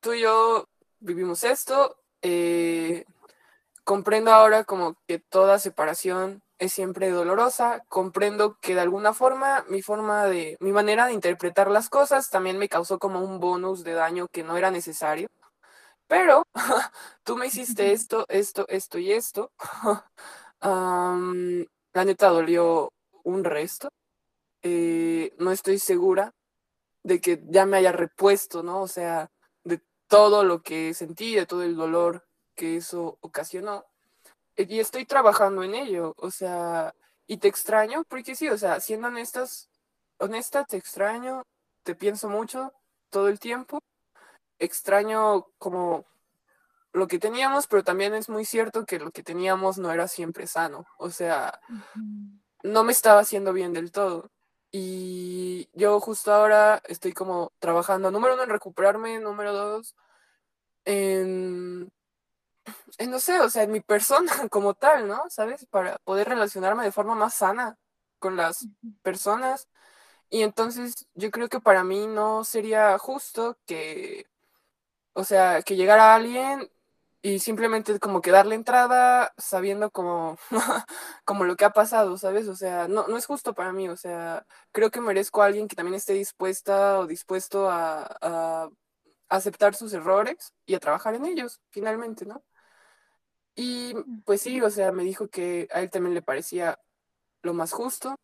tú 0.00 0.12
y 0.14 0.22
yo 0.22 0.68
vivimos 1.00 1.44
esto. 1.44 1.98
Eh, 2.22 3.04
comprendo 3.84 4.32
ahora 4.32 4.64
como 4.64 4.96
que 5.06 5.18
toda 5.18 5.58
separación 5.58 6.42
es 6.62 6.72
siempre 6.72 7.10
dolorosa. 7.10 7.84
Comprendo 7.88 8.58
que 8.60 8.74
de 8.74 8.80
alguna 8.80 9.12
forma 9.14 9.64
mi 9.68 9.82
forma 9.82 10.26
de, 10.26 10.56
mi 10.60 10.72
manera 10.72 11.06
de 11.06 11.12
interpretar 11.12 11.70
las 11.70 11.88
cosas 11.88 12.30
también 12.30 12.58
me 12.58 12.68
causó 12.68 12.98
como 12.98 13.20
un 13.20 13.40
bonus 13.40 13.84
de 13.84 13.94
daño 13.94 14.28
que 14.28 14.44
no 14.44 14.56
era 14.56 14.70
necesario. 14.70 15.28
Pero 16.08 16.44
tú 17.24 17.36
me 17.36 17.46
hiciste 17.46 17.92
esto, 17.92 18.26
esto, 18.28 18.66
esto 18.68 18.98
y 18.98 19.12
esto. 19.12 19.52
la 20.62 22.04
neta 22.04 22.28
dolió 22.28 22.92
un 23.24 23.44
resto. 23.44 23.88
Eh, 24.62 25.34
no 25.38 25.50
estoy 25.52 25.78
segura 25.78 26.32
de 27.02 27.20
que 27.20 27.42
ya 27.48 27.66
me 27.66 27.78
haya 27.78 27.92
repuesto, 27.92 28.62
¿no? 28.62 28.82
O 28.82 28.88
sea, 28.88 29.30
de 29.64 29.80
todo 30.08 30.44
lo 30.44 30.62
que 30.62 30.94
sentí, 30.94 31.34
de 31.34 31.46
todo 31.46 31.64
el 31.64 31.76
dolor 31.76 32.24
que 32.54 32.76
eso 32.76 33.18
ocasionó. 33.20 33.84
Y 34.56 34.80
estoy 34.80 35.06
trabajando 35.06 35.62
en 35.62 35.74
ello, 35.74 36.14
o 36.18 36.30
sea, 36.30 36.94
y 37.26 37.38
te 37.38 37.48
extraño, 37.48 38.04
porque 38.08 38.34
sí, 38.34 38.48
o 38.48 38.58
sea, 38.58 38.80
siendo 38.80 39.08
honestas, 39.08 39.70
honesta, 40.18 40.64
te 40.64 40.76
extraño, 40.76 41.42
te 41.82 41.94
pienso 41.94 42.28
mucho 42.28 42.72
todo 43.10 43.28
el 43.28 43.40
tiempo, 43.40 43.80
extraño 44.58 45.46
como 45.58 46.06
lo 46.92 47.06
que 47.08 47.18
teníamos, 47.18 47.66
pero 47.66 47.82
también 47.82 48.14
es 48.14 48.28
muy 48.28 48.44
cierto 48.44 48.84
que 48.84 48.98
lo 48.98 49.10
que 49.10 49.22
teníamos 49.22 49.78
no 49.78 49.90
era 49.90 50.08
siempre 50.08 50.46
sano. 50.46 50.86
O 50.98 51.10
sea, 51.10 51.58
no 52.62 52.84
me 52.84 52.92
estaba 52.92 53.20
haciendo 53.20 53.52
bien 53.52 53.72
del 53.72 53.90
todo. 53.92 54.30
Y 54.70 55.68
yo 55.72 56.00
justo 56.00 56.32
ahora 56.32 56.82
estoy 56.86 57.12
como 57.12 57.52
trabajando, 57.58 58.10
número 58.10 58.34
uno, 58.34 58.44
en 58.44 58.50
recuperarme, 58.50 59.18
número 59.20 59.52
dos, 59.52 59.94
en, 60.84 61.90
no 63.08 63.18
sé, 63.20 63.40
o 63.40 63.48
sea, 63.50 63.62
en 63.64 63.72
mi 63.72 63.80
persona 63.80 64.32
como 64.50 64.74
tal, 64.74 65.08
¿no? 65.08 65.22
¿Sabes? 65.30 65.66
Para 65.66 65.98
poder 66.04 66.28
relacionarme 66.28 66.84
de 66.84 66.92
forma 66.92 67.14
más 67.14 67.34
sana 67.34 67.76
con 68.18 68.36
las 68.36 68.66
personas. 69.02 69.68
Y 70.30 70.42
entonces 70.42 71.08
yo 71.14 71.30
creo 71.30 71.48
que 71.48 71.60
para 71.60 71.84
mí 71.84 72.06
no 72.06 72.44
sería 72.44 72.98
justo 72.98 73.58
que, 73.66 74.26
o 75.14 75.24
sea, 75.24 75.62
que 75.62 75.76
llegara 75.76 76.14
alguien 76.14 76.70
y 77.22 77.38
simplemente 77.40 77.98
como 78.00 78.20
que 78.22 78.30
darle 78.32 78.54
entrada 78.56 79.32
sabiendo 79.38 79.90
como, 79.90 80.38
como 81.24 81.44
lo 81.44 81.56
que 81.56 81.64
ha 81.66 81.70
pasado, 81.72 82.18
¿sabes? 82.18 82.48
O 82.48 82.56
sea, 82.56 82.88
no, 82.88 83.06
no 83.08 83.16
es 83.18 83.26
justo 83.26 83.54
para 83.54 83.72
mí, 83.72 83.88
o 83.88 83.96
sea, 83.96 84.46
creo 84.72 84.90
que 84.90 85.00
merezco 85.00 85.42
a 85.42 85.46
alguien 85.46 85.68
que 85.68 85.76
también 85.76 85.96
esté 85.96 86.14
dispuesta 86.14 86.98
o 87.00 87.06
dispuesto 87.06 87.70
a, 87.70 88.04
a 88.22 88.70
aceptar 89.28 89.74
sus 89.74 89.92
errores 89.94 90.54
y 90.66 90.74
a 90.74 90.80
trabajar 90.80 91.14
en 91.14 91.26
ellos, 91.26 91.60
finalmente, 91.70 92.26
¿no? 92.26 92.44
Y 93.54 93.94
pues 94.24 94.42
sí, 94.42 94.60
o 94.60 94.70
sea, 94.70 94.92
me 94.92 95.04
dijo 95.04 95.28
que 95.28 95.68
a 95.72 95.80
él 95.80 95.90
también 95.90 96.14
le 96.14 96.22
parecía 96.22 96.78
lo 97.42 97.54
más 97.54 97.72
justo, 97.72 98.16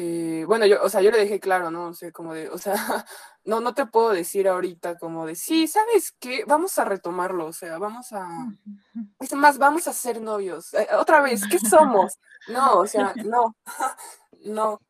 eh, 0.00 0.44
bueno, 0.46 0.64
yo, 0.64 0.80
o 0.80 0.88
sea, 0.88 1.02
yo 1.02 1.10
le 1.10 1.18
dejé 1.18 1.40
claro, 1.40 1.72
¿no? 1.72 1.88
O 1.88 1.92
sea, 1.92 2.12
como 2.12 2.32
de, 2.32 2.48
o 2.50 2.56
sea, 2.56 2.72
no, 3.44 3.58
no 3.60 3.74
te 3.74 3.84
puedo 3.84 4.10
decir 4.10 4.46
ahorita 4.46 4.96
como 4.96 5.26
de, 5.26 5.34
sí, 5.34 5.66
¿sabes 5.66 6.14
qué? 6.20 6.44
Vamos 6.46 6.78
a 6.78 6.84
retomarlo, 6.84 7.46
o 7.46 7.52
sea, 7.52 7.78
vamos 7.78 8.12
a, 8.12 8.28
es 9.18 9.34
más, 9.34 9.58
vamos 9.58 9.88
a 9.88 9.92
ser 9.92 10.20
novios. 10.20 10.72
Eh, 10.74 10.86
otra 10.96 11.20
vez, 11.20 11.42
¿qué 11.50 11.58
somos? 11.58 12.16
No, 12.46 12.78
o 12.78 12.86
sea, 12.86 13.12
no, 13.24 13.56
no. 14.44 14.80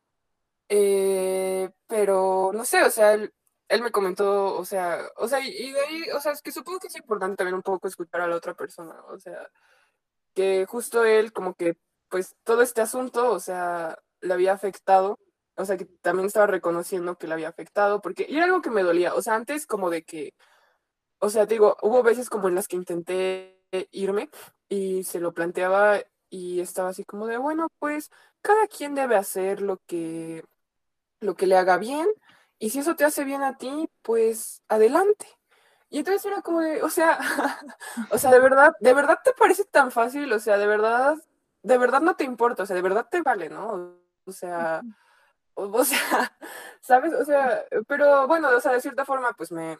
Eh, 0.69 1.71
pero, 1.87 2.51
no 2.53 2.63
sé, 2.63 2.83
o 2.83 2.91
sea, 2.91 3.13
él, 3.13 3.33
él, 3.69 3.81
me 3.81 3.91
comentó, 3.91 4.55
o 4.57 4.65
sea, 4.65 4.99
o 5.17 5.27
sea, 5.27 5.39
y 5.41 5.71
de 5.71 5.81
ahí, 5.81 6.03
o 6.11 6.19
sea, 6.19 6.33
es 6.33 6.41
que 6.41 6.51
supongo 6.51 6.79
que 6.79 6.87
es 6.87 6.95
importante 6.97 7.37
también 7.37 7.55
un 7.55 7.61
poco 7.63 7.87
escuchar 7.87 8.21
a 8.21 8.27
la 8.27 8.35
otra 8.35 8.55
persona, 8.55 8.95
o 9.07 9.19
sea, 9.19 9.49
que 10.33 10.65
justo 10.67 11.05
él 11.05 11.33
como 11.33 11.55
que, 11.55 11.77
pues, 12.09 12.35
todo 12.43 12.61
este 12.61 12.81
asunto, 12.81 13.31
o 13.31 13.39
sea, 13.39 13.97
le 14.21 14.33
había 14.33 14.53
afectado, 14.53 15.19
o 15.55 15.65
sea, 15.65 15.77
que 15.77 15.85
también 15.85 16.27
estaba 16.27 16.47
reconociendo 16.47 17.17
que 17.17 17.27
le 17.27 17.33
había 17.33 17.49
afectado, 17.49 18.01
porque 18.01 18.25
y 18.29 18.37
era 18.37 18.45
algo 18.45 18.61
que 18.61 18.71
me 18.71 18.83
dolía, 18.83 19.13
o 19.15 19.21
sea, 19.21 19.35
antes 19.35 19.67
como 19.67 19.89
de 19.89 20.03
que, 20.03 20.33
o 21.19 21.29
sea, 21.29 21.45
digo, 21.45 21.77
hubo 21.81 22.03
veces 22.03 22.29
como 22.29 22.47
en 22.47 22.55
las 22.55 22.67
que 22.67 22.77
intenté 22.77 23.59
irme 23.91 24.29
y 24.69 25.03
se 25.03 25.19
lo 25.19 25.33
planteaba 25.33 25.99
y 26.29 26.61
estaba 26.61 26.89
así 26.89 27.03
como 27.05 27.27
de, 27.27 27.37
bueno, 27.37 27.69
pues 27.79 28.11
cada 28.41 28.67
quien 28.67 28.95
debe 28.95 29.15
hacer 29.15 29.61
lo 29.61 29.77
que, 29.87 30.43
lo 31.19 31.35
que 31.35 31.47
le 31.47 31.57
haga 31.57 31.77
bien 31.77 32.07
y 32.59 32.69
si 32.69 32.79
eso 32.79 32.95
te 32.95 33.05
hace 33.05 33.23
bien 33.23 33.41
a 33.41 33.57
ti, 33.57 33.89
pues 34.01 34.61
adelante. 34.67 35.27
Y 35.89 35.99
entonces 35.99 36.25
era 36.25 36.41
como 36.41 36.59
de, 36.61 36.83
o 36.83 36.89
sea, 36.89 37.17
o 38.11 38.17
sea, 38.17 38.31
de 38.31 38.39
verdad, 38.39 38.75
de 38.79 38.93
verdad 38.93 39.19
te 39.23 39.33
parece 39.33 39.65
tan 39.65 39.91
fácil, 39.91 40.31
o 40.33 40.39
sea, 40.39 40.57
de 40.57 40.67
verdad, 40.67 41.17
de 41.63 41.77
verdad 41.77 42.01
no 42.01 42.15
te 42.15 42.25
importa, 42.25 42.63
o 42.63 42.65
sea, 42.65 42.75
de 42.75 42.81
verdad 42.81 43.07
te 43.09 43.21
vale, 43.21 43.49
¿no? 43.49 43.97
O 44.25 44.31
sea, 44.31 44.81
o, 45.55 45.83
sea, 45.83 46.37
¿sabes? 46.81 47.13
O 47.13 47.25
sea, 47.25 47.63
pero 47.87 48.27
bueno, 48.27 48.49
o 48.49 48.61
sea, 48.61 48.73
de 48.73 48.81
cierta 48.81 49.05
forma, 49.05 49.33
pues 49.33 49.51
me, 49.51 49.77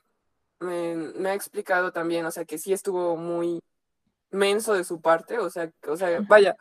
me, 0.60 1.30
ha 1.30 1.34
explicado 1.34 1.92
también, 1.92 2.26
o 2.26 2.32
sea, 2.32 2.46
que 2.46 2.58
sí 2.58 2.74
estuvo 2.74 3.16
muy 3.18 3.62
menso 4.32 4.74
de 4.74 4.84
su 4.84 5.02
parte, 5.02 5.38
o 5.40 5.50
sea, 5.50 5.72
o 5.88 5.98
sea, 5.98 6.20
vaya, 6.28 6.56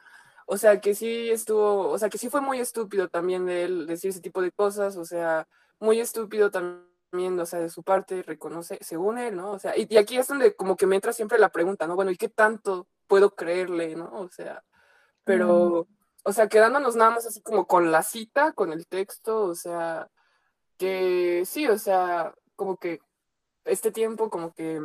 o 0.47 0.57
sea, 0.59 0.81
que 0.81 0.95
sí 0.95 1.31
estuvo, 1.31 1.89
o 1.91 1.99
sea, 1.99 2.09
que 2.09 2.19
sí 2.19 2.31
fue 2.31 2.41
muy 2.41 2.61
estúpido 2.61 3.09
también 3.09 3.47
de 3.47 3.65
él 3.65 3.87
decir 3.87 4.11
ese 4.11 4.21
tipo 4.21 4.43
de 4.43 4.53
cosas, 4.53 4.97
o 4.97 5.05
sea, 5.05 5.49
muy 5.81 6.01
estúpido 6.01 6.51
también, 6.51 7.39
o 7.39 7.47
sea, 7.47 7.61
de 7.61 7.71
su 7.71 7.83
parte, 7.83 8.23
reconoce, 8.23 8.79
según 8.81 9.19
él, 9.19 9.37
¿no? 9.37 9.53
O 9.53 9.59
sea, 9.59 9.77
y, 9.77 9.87
y, 9.89 9.97
aquí 9.97 10.19
es 10.19 10.29
donde 10.29 10.55
como 10.55 10.77
que 10.77 10.87
me 10.87 10.97
entra 10.97 11.13
siempre 11.13 11.39
la 11.39 11.51
pregunta, 11.51 11.87
¿no? 11.87 11.97
Bueno, 11.97 12.11
¿y 12.11 12.17
qué 12.17 12.29
tanto 12.29 12.89
puedo 13.07 13.35
creerle, 13.35 13.97
¿no? 13.97 14.11
O 14.13 14.29
sea, 14.29 14.65
pero, 15.25 15.87
o 16.25 16.33
sea, 16.33 16.49
quedándonos 16.49 16.97
nada 16.97 17.11
más 17.11 17.27
así 17.27 17.43
como 17.43 17.67
con 17.67 17.93
la 17.93 18.03
cita, 18.03 18.53
con 18.53 18.73
el 18.73 18.87
texto, 18.87 19.43
o 19.45 19.55
sea, 19.55 20.09
que 20.79 21.45
sí, 21.47 21.67
o 21.69 21.79
sea, 21.79 22.35
como 22.57 22.79
que 22.79 23.01
este 23.65 23.93
tiempo 23.93 24.31
como 24.31 24.55
que 24.55 24.81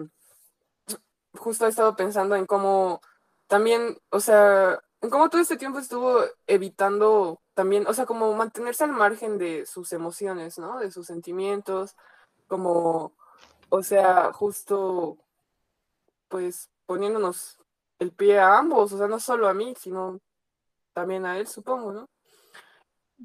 justo 1.35 1.65
he 1.65 1.69
estado 1.69 1.95
pensando 1.95 2.35
en 2.35 2.45
cómo 2.45 3.01
también, 3.47 3.97
o 4.09 4.19
sea, 4.19 4.81
cómo 5.09 5.29
todo 5.29 5.41
este 5.41 5.57
tiempo 5.57 5.79
estuvo 5.79 6.21
evitando 6.47 7.41
también, 7.53 7.87
o 7.87 7.93
sea, 7.93 8.05
como 8.05 8.33
mantenerse 8.35 8.83
al 8.83 8.91
margen 8.91 9.37
de 9.37 9.65
sus 9.65 9.91
emociones, 9.93 10.57
¿no? 10.57 10.79
De 10.79 10.91
sus 10.91 11.07
sentimientos, 11.07 11.95
como, 12.47 13.13
o 13.69 13.83
sea, 13.83 14.31
justo, 14.33 15.17
pues 16.27 16.69
poniéndonos 16.85 17.59
el 17.99 18.11
pie 18.11 18.39
a 18.39 18.57
ambos, 18.57 18.93
o 18.93 18.97
sea, 18.97 19.07
no 19.07 19.19
solo 19.19 19.47
a 19.47 19.53
mí, 19.53 19.73
sino 19.77 20.19
también 20.93 21.25
a 21.25 21.37
él, 21.37 21.47
supongo, 21.47 21.91
¿no? 21.91 22.09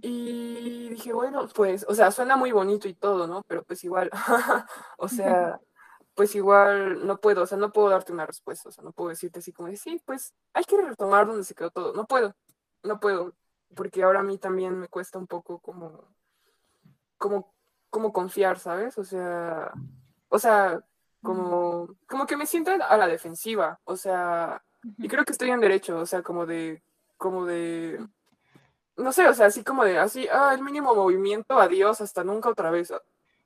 Y 0.01 0.91
dije, 0.91 1.12
bueno, 1.12 1.49
pues, 1.55 1.85
o 1.89 1.95
sea, 1.95 2.11
suena 2.11 2.37
muy 2.37 2.53
bonito 2.53 2.89
y 2.89 2.95
todo, 2.95 3.26
¿no? 3.26 3.43
Pero 3.49 3.64
pues 3.64 3.83
igual, 3.85 4.11
o 4.99 5.09
sea, 5.09 5.61
pues 6.19 6.35
igual 6.35 7.07
no 7.07 7.21
puedo, 7.21 7.43
o 7.43 7.47
sea, 7.47 7.57
no 7.59 7.71
puedo 7.71 7.91
darte 7.91 8.12
una 8.12 8.27
respuesta, 8.27 8.71
o 8.71 8.73
sea, 8.73 8.83
no 8.83 8.91
puedo 8.91 9.11
decirte 9.11 9.39
así 9.39 9.53
como 9.53 9.69
de, 9.69 9.77
sí, 9.77 10.03
pues 10.05 10.35
hay 10.53 10.64
que 10.64 10.77
retomar 10.77 11.29
donde 11.29 11.45
se 11.45 11.55
quedó 11.55 11.71
todo, 11.71 11.93
no 11.93 12.09
puedo, 12.09 12.35
no 12.83 12.99
puedo, 12.99 13.37
porque 13.77 14.03
ahora 14.03 14.19
a 14.19 14.25
mí 14.25 14.37
también 14.37 14.77
me 14.81 14.89
cuesta 14.89 15.16
un 15.16 15.29
poco 15.29 15.61
como, 15.61 16.12
como, 17.19 17.55
como 17.89 18.12
confiar, 18.12 18.59
¿sabes? 18.59 18.99
O 18.99 19.05
sea, 19.05 19.71
o 20.29 20.41
sea, 20.41 20.85
como, 21.23 21.95
como 22.09 22.27
que 22.27 22.37
me 22.37 22.47
siento 22.47 22.73
a 22.73 22.97
la 22.97 23.07
defensiva, 23.07 23.79
o 23.85 23.97
sea, 23.97 24.61
y 24.99 25.07
creo 25.07 25.25
que 25.25 25.31
estoy 25.31 25.53
en 25.53 25.61
derecho, 25.61 26.01
o 26.01 26.07
sea, 26.07 26.23
como 26.25 26.47
de, 26.47 26.83
como 27.16 27.47
de, 27.47 28.05
no 28.97 29.12
sé, 29.12 29.29
o 29.29 29.35
sea, 29.35 29.47
así 29.47 29.62
como 29.62 29.85
de, 29.85 30.01
así, 30.01 30.27
ah, 30.33 30.53
el 30.53 30.64
mínimo 30.64 30.97
movimiento, 30.97 31.61
adiós, 31.61 32.01
hasta 32.01 32.25
nunca 32.25 32.49
otra 32.49 32.73
vez. 32.73 32.93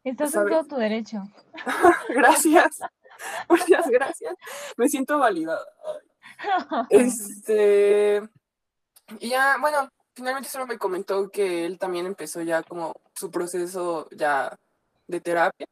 Estás 0.05 0.35
en 0.35 0.49
todo 0.49 0.65
tu 0.65 0.77
derecho. 0.77 1.23
gracias, 2.09 2.81
muchas 3.49 3.89
gracias, 3.89 4.35
me 4.77 4.89
siento 4.89 5.19
validada. 5.19 5.65
Este, 6.91 8.21
y 9.21 9.29
ya, 9.29 9.59
bueno, 9.61 9.89
finalmente 10.15 10.49
solo 10.49 10.67
me 10.67 10.79
comentó 10.79 11.31
que 11.31 11.65
él 11.65 11.79
también 11.79 12.07
empezó 12.07 12.43
ya 12.43 12.63
como 12.63 12.95
su 13.15 13.31
proceso 13.31 14.09
ya 14.11 14.57
de 15.07 15.21
terapia. 15.21 15.67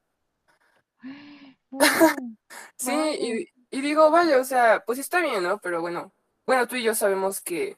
sí, 2.77 2.93
y, 2.93 3.49
y, 3.77 3.81
digo, 3.81 4.11
vaya, 4.11 4.39
o 4.39 4.45
sea, 4.45 4.83
pues 4.87 4.99
está 5.01 5.21
bien, 5.21 5.43
¿no? 5.43 5.59
Pero 5.59 5.81
bueno, 5.81 6.13
bueno, 6.47 6.69
tú 6.69 6.77
y 6.77 6.85
yo 6.85 6.95
sabemos 6.95 7.41
que, 7.41 7.77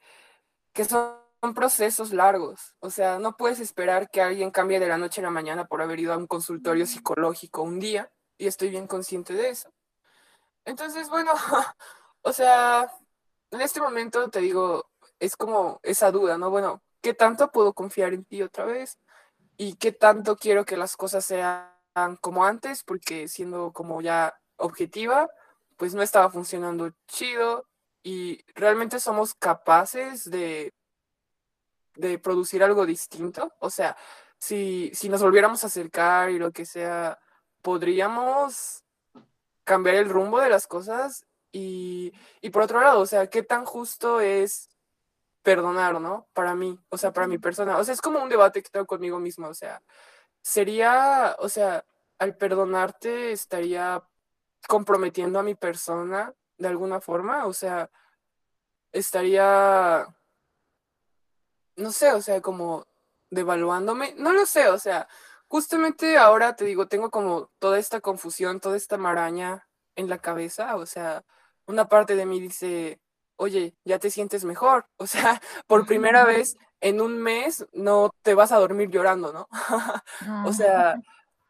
que 0.73 0.85
son 0.85 1.22
procesos 1.51 2.13
largos. 2.13 2.75
O 2.79 2.91
sea, 2.91 3.19
no 3.19 3.37
puedes 3.37 3.59
esperar 3.61 4.09
que 4.11 4.23
alguien 4.23 4.53
cambie 4.53 4.79
de 4.81 4.89
la 4.89 4.99
noche 4.99 5.21
a 5.21 5.25
la 5.25 5.31
mañana 5.31 5.67
por 5.67 5.83
haber 5.83 5.99
ido 5.99 6.13
a 6.13 6.17
un 6.17 6.29
consultorio 6.29 6.87
psicológico 6.87 7.63
un 7.63 7.81
día, 7.81 8.11
y 8.39 8.47
estoy 8.47 8.71
bien 8.71 8.87
consciente 8.87 9.35
de 9.35 9.51
eso. 9.51 9.73
Entonces, 10.65 11.09
bueno, 11.11 11.33
o 12.23 12.33
sea, 12.33 12.91
en 13.51 13.61
este 13.61 13.81
momento 13.81 14.31
te 14.31 14.41
digo, 14.41 14.89
es 15.19 15.37
como 15.37 15.81
esa 15.83 16.11
duda, 16.13 16.39
¿no? 16.39 16.51
Bueno, 16.51 16.83
¿qué 17.01 17.15
tanto 17.15 17.51
puedo 17.51 17.73
confiar 17.75 18.15
en 18.15 18.25
ti 18.25 18.43
otra 18.43 18.65
vez? 18.65 18.99
¿Y 19.57 19.75
qué 19.75 19.93
tanto 19.93 20.37
quiero 20.37 20.65
que 20.65 20.77
las 20.77 20.97
cosas 20.97 21.25
sean 21.25 21.69
como 22.21 22.45
antes? 22.45 22.85
Porque 22.85 23.29
siendo 23.29 23.73
como 23.73 24.01
ya 24.01 24.35
objetiva, 24.57 25.29
pues 25.77 25.95
no 25.95 26.03
estaba 26.03 26.31
funcionando 26.31 26.93
chido 27.09 27.67
y 28.03 28.45
realmente 28.55 29.01
somos 29.01 29.35
capaces 29.35 30.31
de, 30.31 30.73
de 31.97 32.19
producir 32.19 32.63
algo 32.63 32.87
distinto. 32.87 33.53
O 33.59 33.71
sea, 33.71 33.97
si, 34.39 34.91
si 34.95 35.09
nos 35.09 35.23
volviéramos 35.23 35.65
a 35.65 35.69
acercar 35.69 36.31
y 36.31 36.39
lo 36.39 36.53
que 36.53 36.67
sea, 36.67 37.19
podríamos 37.63 38.85
cambiar 39.65 39.97
el 39.97 40.09
rumbo 40.09 40.41
de 40.41 40.49
las 40.51 40.67
cosas 40.67 41.27
y, 41.53 42.13
y 42.41 42.51
por 42.51 42.63
otro 42.63 42.81
lado, 42.81 43.01
o 43.01 43.07
sea, 43.07 43.29
¿qué 43.29 43.43
tan 43.43 43.65
justo 43.65 44.21
es 44.21 44.69
perdonar, 45.43 46.01
¿no? 46.01 46.29
Para 46.33 46.55
mí, 46.55 46.79
o 46.89 46.99
sea, 46.99 47.13
para 47.13 47.27
mi 47.27 47.39
persona. 47.39 47.79
O 47.79 47.85
sea, 47.85 47.95
es 47.95 48.01
como 48.01 48.23
un 48.23 48.29
debate 48.29 48.63
que 48.63 48.71
tengo 48.71 48.87
conmigo 48.87 49.19
mismo, 49.19 49.49
o 49.49 49.55
sea, 49.55 49.83
sería, 50.41 51.37
o 51.41 51.49
sea, 51.49 51.85
al 52.19 52.37
perdonarte 52.37 53.33
estaría 53.33 54.03
comprometiendo 54.69 55.39
a 55.39 55.43
mi 55.43 55.55
persona 55.55 56.35
de 56.59 56.69
alguna 56.69 57.01
forma, 57.01 57.47
o 57.47 57.53
sea, 57.53 57.91
estaría, 58.93 60.07
no 61.77 61.93
sé, 61.93 62.13
o 62.13 62.23
sea, 62.23 62.41
como 62.41 62.87
devaluándome, 63.31 64.15
no 64.19 64.33
lo 64.33 64.47
sé, 64.47 64.69
o 64.69 64.79
sea, 64.79 65.09
justamente 65.49 66.19
ahora 66.19 66.57
te 66.57 66.65
digo, 66.65 66.89
tengo 66.89 67.11
como 67.11 67.51
toda 67.59 67.79
esta 67.79 68.01
confusión, 68.01 68.61
toda 68.61 68.77
esta 68.77 68.99
maraña 68.99 69.69
en 69.97 70.09
la 70.09 70.19
cabeza, 70.19 70.77
o 70.77 70.87
sea, 70.87 71.25
una 71.67 71.89
parte 71.89 72.17
de 72.17 72.27
mí 72.27 72.41
dice, 72.41 73.01
oye, 73.37 73.75
ya 73.85 73.99
te 73.99 74.11
sientes 74.11 74.45
mejor. 74.45 74.87
O 74.97 75.07
sea, 75.07 75.43
por 75.67 75.87
primera 75.87 76.25
vez 76.25 76.57
en 76.81 77.01
un 77.01 77.19
mes 77.19 77.67
no 77.73 78.15
te 78.23 78.35
vas 78.35 78.53
a 78.53 78.59
dormir 78.59 78.89
llorando, 78.91 79.33
¿no? 79.33 79.49
o 80.47 80.53
sea, 80.53 80.97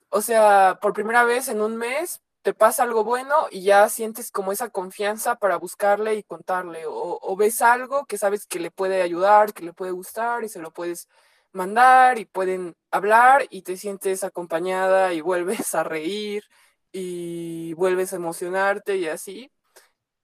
o 0.08 0.22
sea, 0.22 0.78
por 0.80 0.92
primera 0.94 1.24
vez 1.24 1.48
en 1.48 1.60
un 1.60 1.76
mes 1.76 2.22
te 2.42 2.54
pasa 2.54 2.82
algo 2.82 3.04
bueno 3.04 3.46
y 3.50 3.62
ya 3.62 3.88
sientes 3.88 4.30
como 4.32 4.52
esa 4.52 4.70
confianza 4.70 5.36
para 5.36 5.56
buscarle 5.56 6.16
y 6.16 6.22
contarle. 6.24 6.84
O, 6.86 7.36
ves 7.36 7.62
algo 7.62 8.06
que 8.06 8.18
sabes 8.18 8.46
que 8.46 8.58
le 8.60 8.70
puede 8.70 9.02
ayudar, 9.02 9.54
que 9.54 9.64
le 9.64 9.72
puede 9.72 9.92
gustar 9.92 10.44
y 10.44 10.48
se 10.48 10.60
lo 10.60 10.72
puedes 10.72 11.08
mandar 11.52 12.18
y 12.18 12.24
pueden 12.26 12.76
hablar 12.90 13.46
y 13.50 13.62
te 13.62 13.76
sientes 13.76 14.24
acompañada 14.24 15.12
y 15.14 15.20
vuelves 15.22 15.74
a 15.74 15.84
reír 15.84 16.44
y 16.92 17.74
vuelves 17.74 18.12
a 18.12 18.16
emocionarte 18.16 18.96
y 18.96 19.08
así. 19.08 19.52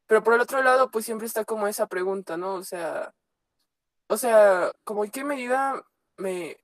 Pero 0.07 0.23
por 0.25 0.35
el 0.35 0.41
otro 0.41 0.62
lado, 0.62 0.91
pues 0.91 1.05
siempre 1.05 1.27
está 1.27 1.45
como 1.45 1.69
esa 1.69 1.87
pregunta, 1.89 2.37
¿no? 2.37 2.55
O 2.55 2.64
sea, 2.64 3.14
o 4.09 4.16
sea, 4.16 4.73
como 4.85 5.05
en 5.05 5.11
qué 5.11 5.25
medida 5.25 5.83
me, 6.16 6.59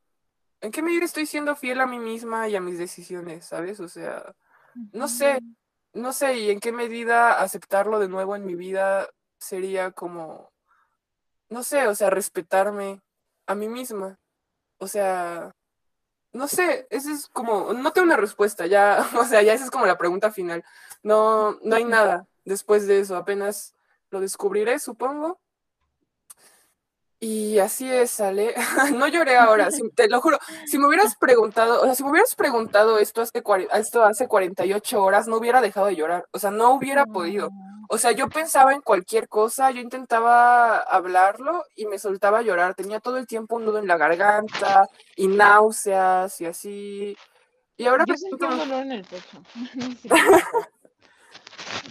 en 0.61 0.72
qué 0.72 0.82
medida 0.82 1.05
estoy 1.05 1.26
siendo 1.26 1.57
fiel 1.57 1.80
a 1.80 1.86
mí 1.86 1.98
misma 1.98 2.48
y 2.48 2.57
a 2.57 2.61
mis 2.61 2.78
decisiones, 2.78 3.46
¿sabes? 3.46 3.80
O 3.80 3.88
sea, 3.88 4.34
no 4.92 5.08
sé, 5.08 5.40
no 5.92 6.12
sé, 6.12 6.38
y 6.38 6.50
en 6.50 6.60
qué 6.60 6.72
medida 6.72 7.40
aceptarlo 7.40 7.98
de 7.98 8.08
nuevo 8.08 8.36
en 8.36 8.44
mi 8.46 8.54
vida 8.54 9.08
sería 9.38 9.92
como, 9.92 10.52
no 11.48 11.62
sé, 11.62 11.86
o 11.86 11.94
sea, 11.94 12.10
respetarme 12.10 13.02
a 13.46 13.54
mí 13.54 13.68
misma. 13.68 14.18
O 14.78 14.88
sea, 14.88 15.54
no 16.32 16.48
sé, 16.48 16.86
esa 16.90 17.12
es 17.12 17.28
como, 17.28 17.72
no 17.72 17.92
tengo 17.92 18.06
una 18.06 18.16
respuesta, 18.16 18.66
ya, 18.66 19.06
o 19.18 19.24
sea, 19.24 19.42
ya 19.42 19.54
esa 19.54 19.64
es 19.64 19.70
como 19.70 19.86
la 19.86 19.98
pregunta 19.98 20.32
final. 20.32 20.64
No, 21.02 21.58
no 21.62 21.76
hay 21.76 21.84
nada 21.84 22.26
después 22.44 22.86
de 22.86 23.01
eso, 23.01 23.16
apenas 23.16 23.74
lo 24.10 24.20
descubriré, 24.20 24.78
supongo. 24.78 25.40
Y 27.24 27.59
así 27.59 27.90
es, 27.90 28.10
sale. 28.10 28.55
no 28.98 29.09
lloré 29.09 29.38
ahora, 29.38 29.70
te 29.94 30.09
lo 30.10 30.20
juro. 30.20 30.36
Si 30.66 30.76
me 30.76 30.86
hubieras 30.86 31.16
preguntado, 31.16 31.80
o 31.80 31.84
sea, 31.86 31.94
si 31.94 32.05
me 32.05 32.10
hubieras 32.10 32.34
preguntado 32.34 32.98
esto 32.98 33.22
hace, 33.22 33.42
esto 33.72 34.05
hace 34.05 34.28
48 34.28 35.02
horas, 35.02 35.26
no 35.26 35.38
hubiera 35.38 35.62
dejado 35.62 35.86
de 35.86 35.96
llorar. 35.96 36.26
O 36.32 36.38
sea, 36.38 36.51
no 36.51 36.74
hubiera 36.74 37.06
podido. 37.06 37.48
O 37.88 37.96
sea, 37.96 38.12
yo 38.12 38.28
pensaba 38.28 38.74
en 38.74 38.82
cualquier 38.82 39.26
cosa, 39.30 39.70
yo 39.70 39.80
intentaba 39.80 40.76
hablarlo 40.80 41.64
y 41.74 41.86
me 41.86 41.98
soltaba 41.98 42.40
a 42.40 42.42
llorar. 42.42 42.74
Tenía 42.74 43.01
todo 43.01 43.16
el 43.16 43.26
tiempo 43.26 43.56
un 43.56 43.64
nudo 43.64 43.78
en 43.78 43.86
la 43.86 43.96
garganta 43.96 44.86
y 45.16 45.26
náuseas 45.26 46.38
y 46.42 46.44
así. 46.44 47.16
Y 47.78 47.86
ahora 47.86 48.05
yo 48.06 48.16
sentí 48.18 48.44
un 48.44 48.59
dolor 48.59 48.82
en 48.82 48.92
el 48.92 49.05
pecho. 49.05 49.42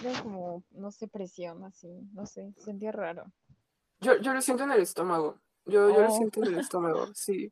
Era 0.03 0.22
como, 0.22 0.64
no 0.72 0.91
sé, 0.91 1.07
presión 1.07 1.64
así, 1.64 1.88
no 2.14 2.27
sé, 2.27 2.53
sentía 2.57 2.91
raro. 2.91 3.26
Yo, 4.03 4.17
yo 4.17 4.34
lo 4.34 4.41
siento 4.41 4.63
en 4.63 4.71
el 4.71 4.81
estómago. 4.81 5.39
Yo, 5.65 5.89
yo 5.89 6.01
lo 6.01 6.09
oh. 6.09 6.17
siento 6.17 6.41
en 6.41 6.53
el 6.53 6.59
estómago, 6.59 7.07
sí. 7.13 7.51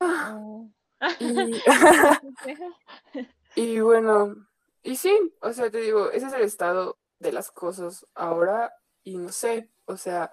Oh. 0.00 0.68
Y, 3.58 3.80
bueno, 3.80 4.34
y 4.82 4.96
sí, 4.96 5.32
o 5.40 5.50
sea, 5.54 5.70
te 5.70 5.78
digo, 5.78 6.10
ese 6.10 6.26
es 6.26 6.32
el 6.34 6.42
estado 6.42 6.98
de 7.18 7.32
las 7.32 7.50
cosas 7.50 8.06
ahora 8.14 8.70
y 9.02 9.16
no 9.16 9.32
sé, 9.32 9.70
o 9.86 9.96
sea, 9.96 10.30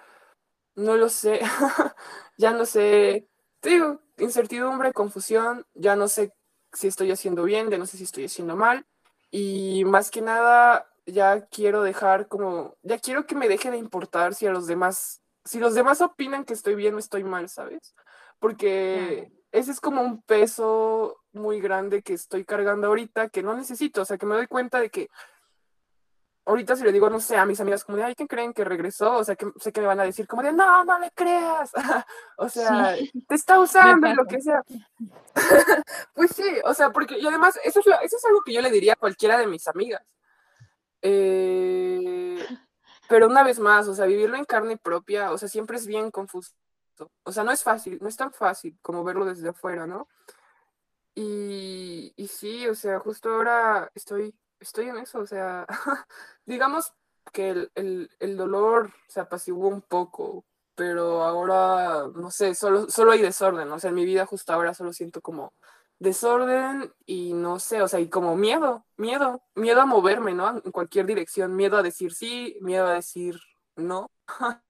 no 0.76 0.98
lo 0.98 1.08
sé, 1.08 1.40
ya 2.38 2.52
no 2.52 2.66
sé, 2.66 3.30
te 3.62 3.70
digo, 3.70 4.02
incertidumbre, 4.18 4.92
confusión, 4.92 5.66
ya 5.74 5.96
no 5.96 6.10
sé 6.10 6.34
si 6.74 6.88
estoy 6.88 7.12
haciendo 7.12 7.44
bien, 7.44 7.70
ya 7.70 7.78
no 7.78 7.86
sé 7.86 7.96
si 7.96 8.04
estoy 8.04 8.26
haciendo 8.26 8.58
mal 8.58 8.86
y 9.32 9.86
más 9.86 10.12
que 10.12 10.22
nada 10.22 10.93
ya 11.06 11.46
quiero 11.48 11.84
dejar 11.84 12.28
como, 12.28 12.78
ya 12.82 13.00
quiero 13.00 13.26
que 13.26 13.36
me 13.36 13.48
deje 13.48 13.72
de 13.72 13.78
importar 13.78 14.34
si 14.36 14.46
a 14.48 14.52
los 14.52 14.68
demás, 14.68 15.22
si 15.46 15.60
los 15.60 15.74
demás 15.74 16.02
opinan 16.02 16.46
que 16.46 16.54
estoy 16.54 16.76
bien 16.76 16.96
o 16.96 17.00
estoy 17.00 17.24
mal, 17.24 17.50
¿sabes? 17.50 17.96
Porque 18.40 19.32
ese 19.52 19.72
es 19.72 19.80
como 19.80 20.02
un 20.02 20.22
peso 20.22 21.18
muy 21.32 21.62
grande 21.62 22.02
que 22.02 22.14
estoy 22.14 22.46
cargando 22.46 22.88
ahorita 22.88 23.30
que 23.30 23.44
no 23.44 23.56
necesito, 23.56 24.02
o 24.02 24.06
sea, 24.06 24.18
que 24.18 24.26
me 24.26 24.36
doy 24.36 24.48
cuenta 24.48 24.80
de 24.80 24.90
que 24.90 25.10
ahorita 26.46 26.76
si 26.76 26.84
le 26.84 26.92
digo, 26.92 27.10
no 27.10 27.20
sé, 27.20 27.38
a 27.38 27.46
mis 27.46 27.60
amigas 27.60 27.84
como 27.84 27.98
de, 27.98 28.04
ay, 28.04 28.16
¿quién 28.16 28.28
creen 28.28 28.54
que 28.54 28.64
regresó? 28.64 29.16
O 29.16 29.24
sea, 29.24 29.36
que 29.36 29.48
sé 29.60 29.72
que 29.72 29.82
me 29.82 29.88
van 29.88 30.00
a 30.00 30.04
decir 30.04 30.28
como 30.28 30.44
de, 30.44 30.52
no, 30.52 30.84
no 30.84 31.00
le 31.00 31.12
creas. 31.12 31.72
o 32.38 32.50
sea, 32.50 32.96
te 33.28 33.36
está 33.36 33.60
usando 33.60 34.08
y 34.08 34.14
lo 34.14 34.26
que 34.26 34.42
sea. 34.42 34.62
pues 36.14 36.32
sí, 36.36 36.44
o 36.66 36.74
sea, 36.74 36.90
porque, 36.92 37.18
y 37.18 37.28
además, 37.28 37.60
eso 37.64 37.80
es, 37.80 37.88
eso 37.88 38.18
es 38.18 38.26
algo 38.26 38.42
que 38.44 38.54
yo 38.54 38.62
le 38.62 38.72
diría 38.72 38.94
a 38.94 38.98
cualquiera 38.98 39.38
de 39.38 39.48
mis 39.48 39.68
amigas. 39.68 40.04
Eh, 41.04 42.40
pero 43.10 43.28
una 43.28 43.44
vez 43.44 43.60
más, 43.60 43.88
o 43.88 43.94
sea, 43.94 44.06
vivirlo 44.06 44.38
en 44.38 44.46
carne 44.46 44.78
propia, 44.78 45.32
o 45.32 45.38
sea, 45.38 45.50
siempre 45.50 45.78
es 45.78 45.86
bien 45.86 46.12
confuso. 46.12 46.54
O 47.24 47.32
sea, 47.32 47.44
no 47.44 47.52
es 47.52 47.64
fácil, 47.64 48.00
no 48.02 48.08
es 48.10 48.16
tan 48.18 48.32
fácil 48.34 48.78
como 48.82 49.04
verlo 49.04 49.26
desde 49.26 49.50
afuera, 49.50 49.86
¿no? 49.88 50.08
Y, 51.16 52.14
y 52.16 52.28
sí, 52.28 52.68
o 52.68 52.76
sea, 52.76 53.00
justo 53.00 53.30
ahora 53.30 53.92
estoy, 53.94 54.36
estoy 54.60 54.88
en 54.90 54.98
eso, 54.98 55.20
o 55.20 55.28
sea, 55.28 55.68
digamos 56.46 56.94
que 57.32 57.50
el, 57.52 57.72
el, 57.76 58.10
el 58.20 58.38
dolor 58.38 58.92
se 59.08 59.20
apaciguó 59.20 59.68
un 59.68 59.82
poco, 59.82 60.46
pero 60.76 61.24
ahora, 61.24 62.08
no 62.16 62.32
sé, 62.32 62.56
solo, 62.56 62.90
solo 62.90 63.12
hay 63.12 63.22
desorden, 63.22 63.72
o 63.72 63.80
sea, 63.80 63.90
en 63.90 63.96
mi 63.96 64.06
vida 64.06 64.26
justo 64.26 64.54
ahora 64.54 64.74
solo 64.74 64.92
siento 64.94 65.22
como 65.22 65.54
desorden 66.00 66.94
y 67.06 67.34
no 67.34 67.60
sé, 67.60 67.82
o 67.82 67.88
sea, 67.88 68.00
y 68.00 68.10
como 68.10 68.36
miedo, 68.36 68.86
miedo, 68.98 69.44
miedo 69.56 69.82
a 69.82 69.86
moverme, 69.86 70.34
¿no? 70.34 70.62
En 70.64 70.72
cualquier 70.72 71.06
dirección, 71.06 71.56
miedo 71.56 71.78
a 71.78 71.84
decir 71.84 72.14
sí, 72.14 72.58
miedo 72.62 72.88
a 72.88 72.94
decir 72.94 73.40
no. 73.76 74.12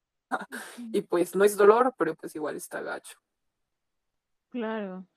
y 0.91 1.01
pues 1.01 1.35
no 1.35 1.43
es 1.43 1.57
dolor, 1.57 1.93
pero 1.97 2.15
pues 2.15 2.35
igual 2.35 2.55
está 2.55 2.81
gacho. 2.81 3.17
Claro. 4.49 5.07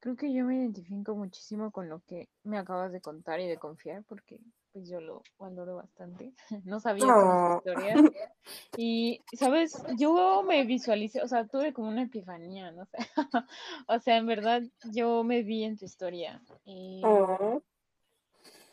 Creo 0.00 0.16
que 0.16 0.32
yo 0.34 0.44
me 0.44 0.56
identifico 0.56 1.14
muchísimo 1.14 1.70
con 1.70 1.88
lo 1.88 2.00
que 2.00 2.28
me 2.42 2.58
acabas 2.58 2.92
de 2.92 3.00
contar 3.00 3.40
y 3.40 3.48
de 3.48 3.56
confiar, 3.56 4.04
porque 4.04 4.38
pues 4.74 4.88
yo 4.88 5.00
lo 5.00 5.22
valoro 5.38 5.76
bastante. 5.76 6.34
No 6.64 6.80
sabía 6.80 7.06
no. 7.06 7.56
historia. 7.56 7.94
Y, 8.76 9.20
¿sabes? 9.38 9.80
Yo 9.96 10.42
me 10.42 10.64
visualicé, 10.64 11.22
o 11.22 11.28
sea, 11.28 11.46
tuve 11.46 11.72
como 11.72 11.88
una 11.88 12.02
epifanía, 12.02 12.72
no 12.72 12.84
sé. 12.86 12.98
o 13.88 13.98
sea, 14.00 14.16
en 14.16 14.26
verdad, 14.26 14.62
yo 14.92 15.22
me 15.22 15.42
vi 15.42 15.62
en 15.64 15.78
tu 15.78 15.84
historia. 15.84 16.42
Y, 16.64 17.00
oh. 17.04 17.62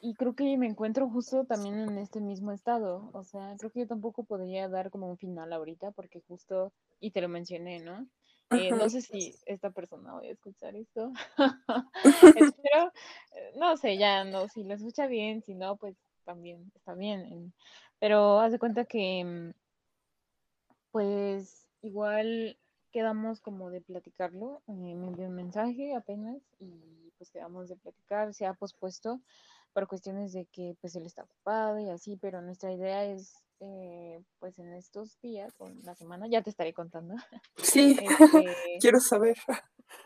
y 0.01 0.15
creo 0.15 0.35
que 0.35 0.57
me 0.57 0.65
encuentro 0.65 1.07
justo 1.07 1.45
también 1.45 1.77
en 1.77 1.97
este 1.99 2.19
mismo 2.19 2.51
estado. 2.51 3.11
O 3.13 3.23
sea, 3.23 3.55
creo 3.59 3.71
que 3.71 3.81
yo 3.81 3.87
tampoco 3.87 4.23
podría 4.23 4.67
dar 4.67 4.89
como 4.89 5.07
un 5.07 5.17
final 5.17 5.53
ahorita, 5.53 5.91
porque 5.91 6.21
justo, 6.27 6.73
y 6.99 7.11
te 7.11 7.21
lo 7.21 7.29
mencioné, 7.29 7.79
¿no? 7.79 8.07
Eh, 8.51 8.71
no 8.71 8.89
sé 8.89 9.01
si 9.01 9.35
esta 9.45 9.71
persona 9.71 10.13
va 10.13 10.21
a 10.21 10.25
escuchar 10.25 10.75
esto. 10.75 11.11
Espero, 12.35 12.91
eh, 13.33 13.53
no 13.55 13.77
sé, 13.77 13.97
ya 13.97 14.23
no, 14.23 14.47
si 14.49 14.63
lo 14.63 14.73
escucha 14.73 15.07
bien, 15.07 15.41
si 15.41 15.55
no, 15.55 15.77
pues 15.77 15.95
también 16.25 16.71
está 16.75 16.93
bien. 16.93 17.53
Pero 17.99 18.39
haz 18.39 18.51
de 18.51 18.59
cuenta 18.59 18.85
que, 18.85 19.23
mm, 19.23 19.51
pues 20.91 21.67
igual 21.81 22.57
quedamos 22.91 23.39
como 23.39 23.69
de 23.69 23.81
platicarlo. 23.81 24.61
Eh, 24.67 24.73
me 24.73 25.07
envió 25.07 25.27
un 25.27 25.35
mensaje 25.35 25.95
apenas 25.95 26.41
y 26.59 27.11
pues 27.17 27.31
quedamos 27.31 27.69
de 27.69 27.77
platicar. 27.77 28.33
Se 28.33 28.45
ha 28.45 28.53
pospuesto 28.53 29.21
por 29.73 29.87
cuestiones 29.87 30.33
de 30.33 30.45
que 30.45 30.75
pues 30.81 30.95
él 30.95 31.05
está 31.05 31.23
ocupado 31.23 31.79
y 31.79 31.89
así, 31.89 32.17
pero 32.17 32.41
nuestra 32.41 32.71
idea 32.71 33.05
es 33.05 33.33
eh, 33.63 34.23
pues 34.39 34.57
en 34.57 34.73
estos 34.73 35.19
días 35.21 35.53
o 35.59 35.67
en 35.67 35.83
la 35.83 35.93
semana, 35.93 36.27
ya 36.27 36.41
te 36.41 36.49
estaré 36.49 36.73
contando. 36.73 37.13
Sí, 37.57 37.95
este, 38.01 38.07
quiero 38.81 38.99
saber. 38.99 39.37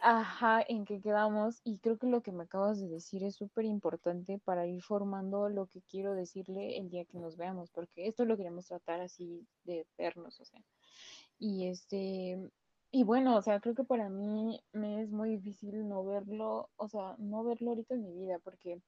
Ajá, 0.02 0.64
en 0.68 0.84
qué 0.84 1.00
quedamos 1.00 1.62
y 1.64 1.80
creo 1.80 1.98
que 1.98 2.08
lo 2.08 2.22
que 2.22 2.34
me 2.34 2.44
acabas 2.44 2.82
de 2.82 2.90
decir 2.90 3.24
es 3.24 3.36
súper 3.36 3.64
importante 3.66 4.40
para 4.44 4.68
ir 4.68 4.82
formando 4.82 5.48
lo 5.48 5.68
que 5.68 5.82
quiero 5.84 6.16
decirle 6.16 6.78
el 6.78 6.90
día 6.90 7.06
que 7.06 7.18
nos 7.18 7.38
veamos, 7.38 7.72
porque 7.72 8.08
esto 8.08 8.26
lo 8.26 8.36
queremos 8.36 8.68
tratar 8.68 9.00
así 9.00 9.48
de 9.64 9.88
vernos, 9.98 10.40
o 10.42 10.46
sea. 10.46 10.62
Y 11.40 11.68
este, 11.68 12.52
y 12.92 13.04
bueno, 13.04 13.38
o 13.38 13.42
sea, 13.42 13.60
creo 13.62 13.76
que 13.76 13.84
para 13.84 14.10
mí 14.10 14.60
me 14.74 15.02
es 15.02 15.12
muy 15.12 15.30
difícil 15.30 15.88
no 15.88 16.04
verlo, 16.04 16.70
o 16.76 16.88
sea, 16.90 17.16
no 17.20 17.44
verlo 17.44 17.72
ahorita 17.72 17.94
en 17.94 18.04
mi 18.04 18.14
vida, 18.14 18.40
porque 18.40 18.82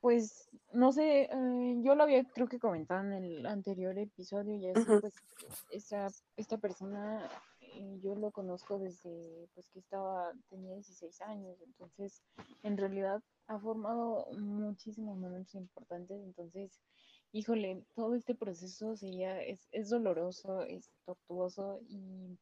pues 0.00 0.48
no 0.72 0.92
sé, 0.92 1.22
eh, 1.22 1.76
yo 1.82 1.94
lo 1.94 2.02
había 2.04 2.24
creo 2.24 2.48
que 2.48 2.58
comentado 2.58 3.04
en 3.04 3.12
el 3.12 3.46
anterior 3.46 3.96
episodio 3.98 4.56
y 4.56 4.68
así 4.68 4.84
pues 5.00 5.14
esta, 5.70 6.08
esta 6.36 6.58
persona 6.58 7.28
eh, 7.60 7.98
yo 8.02 8.14
lo 8.14 8.30
conozco 8.30 8.78
desde 8.78 9.48
pues 9.54 9.68
que 9.70 9.80
estaba, 9.80 10.32
tenía 10.48 10.74
16 10.74 11.20
años, 11.22 11.60
entonces 11.60 12.22
en 12.62 12.76
realidad 12.76 13.22
ha 13.46 13.58
formado 13.58 14.26
muchísimos 14.32 15.18
momentos 15.18 15.54
importantes, 15.54 16.22
entonces 16.22 16.80
híjole, 17.32 17.84
todo 17.94 18.14
este 18.14 18.34
proceso 18.34 18.96
sería, 18.96 19.40
es, 19.42 19.68
es 19.70 19.90
doloroso, 19.90 20.62
es 20.62 20.90
tortuoso 21.04 21.80
y 21.88 22.38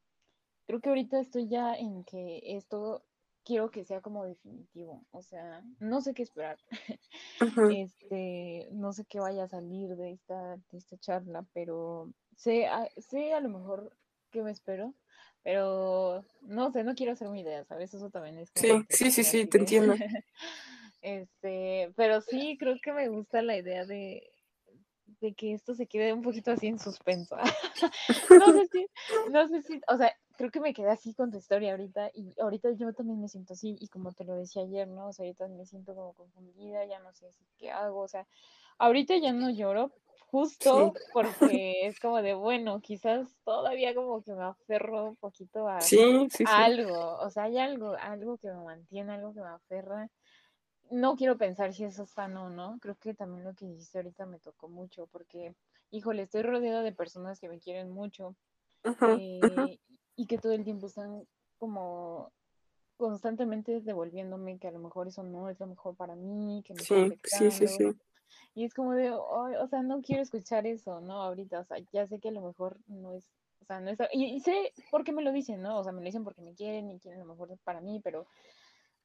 creo 0.65 0.79
que 0.79 0.89
ahorita 0.89 1.19
estoy 1.19 1.47
ya 1.47 1.75
en 1.75 2.03
que 2.03 2.41
esto 2.43 3.03
quiero 3.49 3.71
que 3.71 3.83
sea 3.83 3.99
como 3.99 4.25
definitivo, 4.25 5.03
o 5.09 5.23
sea, 5.23 5.63
no 5.79 6.01
sé 6.01 6.13
qué 6.13 6.21
esperar, 6.21 6.59
este, 7.75 8.69
no 8.71 8.93
sé 8.93 9.05
qué 9.05 9.19
vaya 9.19 9.45
a 9.45 9.47
salir 9.47 9.95
de 9.95 10.11
esta, 10.11 10.57
de 10.57 10.77
esta 10.77 10.99
charla, 10.99 11.43
pero 11.51 12.13
sé, 12.35 12.67
sé 12.97 13.33
a 13.33 13.39
lo 13.39 13.49
mejor 13.49 13.91
qué 14.29 14.43
me 14.43 14.51
espero, 14.51 14.93
pero 15.41 16.23
no 16.41 16.71
sé, 16.71 16.83
no 16.83 16.93
quiero 16.93 17.13
hacer 17.13 17.27
mi 17.29 17.41
idea, 17.41 17.65
¿sabes? 17.65 17.91
Eso 17.91 18.11
también 18.11 18.37
es... 18.37 18.51
Sí, 18.53 18.85
sí, 18.87 19.09
sí, 19.09 19.23
sí, 19.23 19.47
te 19.47 19.57
entiendo. 19.57 19.95
este, 21.01 21.91
pero 21.95 22.21
sí, 22.21 22.55
creo 22.59 22.75
que 22.79 22.93
me 22.93 23.09
gusta 23.09 23.41
la 23.41 23.57
idea 23.57 23.83
de, 23.83 24.29
de 25.21 25.33
que 25.33 25.53
esto 25.53 25.73
se 25.73 25.87
quede 25.87 26.13
un 26.13 26.21
poquito 26.21 26.51
así 26.51 26.67
en 26.67 26.77
suspenso. 26.77 27.35
no 28.29 28.53
sé 28.53 28.67
si, 28.71 28.87
no 29.31 29.47
sé 29.47 29.63
si, 29.63 29.81
o 29.87 29.97
sea, 29.97 30.15
creo 30.39 30.51
que 30.51 30.61
me 30.61 30.73
quedé 30.73 30.89
así 30.89 31.13
con 31.13 31.31
tu 31.31 31.37
historia 31.37 31.71
ahorita 31.71 32.11
y 32.13 32.33
ahorita 32.39 32.71
yo 32.71 32.93
también 32.93 33.19
me 33.19 33.27
siento 33.27 33.55
así 33.55 33.75
y 33.77 33.89
como 33.89 34.13
te 34.13 34.23
lo 34.23 34.35
decía 34.35 34.61
ayer, 34.61 34.87
¿no? 34.87 35.07
O 35.09 35.11
sea, 35.11 35.25
ahorita 35.25 35.49
me 35.49 35.65
siento 35.65 35.93
como 35.93 36.13
confundida, 36.13 36.85
ya 36.85 36.99
no 36.99 37.11
sé 37.11 37.29
si 37.33 37.45
qué 37.57 37.71
hago, 37.71 37.99
o 37.99 38.07
sea, 38.07 38.25
ahorita 38.77 39.17
ya 39.17 39.33
no 39.33 39.49
lloro 39.49 39.91
justo 40.31 40.97
porque 41.11 41.85
es 41.87 41.99
como 41.99 42.21
de, 42.21 42.35
bueno, 42.35 42.79
quizás 42.79 43.35
todavía 43.43 43.93
como 43.93 44.23
que 44.23 44.33
me 44.33 44.45
aferro 44.45 45.09
un 45.09 45.17
poquito 45.17 45.67
a, 45.67 45.91
a 46.45 46.63
algo, 46.63 47.17
o 47.17 47.29
sea, 47.29 47.43
hay 47.43 47.57
algo, 47.57 47.95
algo 47.99 48.37
que 48.37 48.47
me 48.47 48.63
mantiene, 48.63 49.11
algo 49.11 49.33
que 49.33 49.41
me 49.41 49.49
aferra 49.49 50.09
no 50.91 51.15
quiero 51.15 51.37
pensar 51.37 51.73
si 51.73 51.83
eso 51.83 52.03
es 52.03 52.11
sano 52.11 52.45
o 52.45 52.49
no. 52.49 52.79
Creo 52.79 52.95
que 52.95 53.13
también 53.13 53.43
lo 53.43 53.53
que 53.53 53.65
dijiste 53.65 53.99
ahorita 53.99 54.25
me 54.25 54.39
tocó 54.39 54.69
mucho 54.69 55.07
porque, 55.07 55.55
híjole, 55.91 56.23
estoy 56.23 56.41
rodeada 56.43 56.81
de 56.81 56.93
personas 56.93 57.39
que 57.39 57.49
me 57.49 57.59
quieren 57.59 57.91
mucho 57.91 58.35
eh, 59.01 59.79
y 60.19 60.25
que 60.25 60.37
todo 60.37 60.51
el 60.51 60.65
tiempo 60.65 60.87
están 60.87 61.25
como 61.59 62.29
constantemente 62.97 63.79
devolviéndome 63.79 64.59
que 64.59 64.67
a 64.67 64.71
lo 64.71 64.79
mejor 64.79 65.07
eso 65.07 65.23
no 65.23 65.47
es 65.47 65.57
lo 65.61 65.67
mejor 65.67 65.95
para 65.95 66.17
mí, 66.17 66.61
que 66.65 66.73
me 66.73 66.81
sí, 66.81 67.13
sí, 67.23 67.49
sí, 67.51 67.67
sí. 67.69 67.95
Y 68.53 68.65
es 68.65 68.73
como 68.73 68.91
de, 68.91 69.11
o 69.11 69.67
sea, 69.69 69.81
no 69.81 70.01
quiero 70.01 70.21
escuchar 70.21 70.67
eso, 70.67 70.99
¿no? 70.99 71.21
Ahorita, 71.21 71.61
o 71.61 71.63
sea, 71.63 71.77
ya 71.93 72.05
sé 72.05 72.19
que 72.19 72.27
a 72.27 72.33
lo 72.33 72.41
mejor 72.41 72.77
no 72.87 73.13
es, 73.13 73.25
o 73.61 73.65
sea, 73.65 73.79
no 73.79 73.89
es, 73.91 73.99
y, 74.11 74.25
y 74.25 74.41
sé 74.41 74.73
por 74.91 75.05
qué 75.05 75.13
me 75.13 75.23
lo 75.23 75.31
dicen, 75.31 75.61
¿no? 75.61 75.79
O 75.79 75.83
sea, 75.85 75.93
me 75.93 76.01
lo 76.01 76.05
dicen 76.05 76.25
porque 76.25 76.41
me 76.41 76.53
quieren 76.53 76.91
y 76.91 76.99
quieren 76.99 77.21
lo 77.21 77.25
mejor 77.25 77.57
para 77.63 77.79
mí, 77.79 78.01
pero 78.03 78.27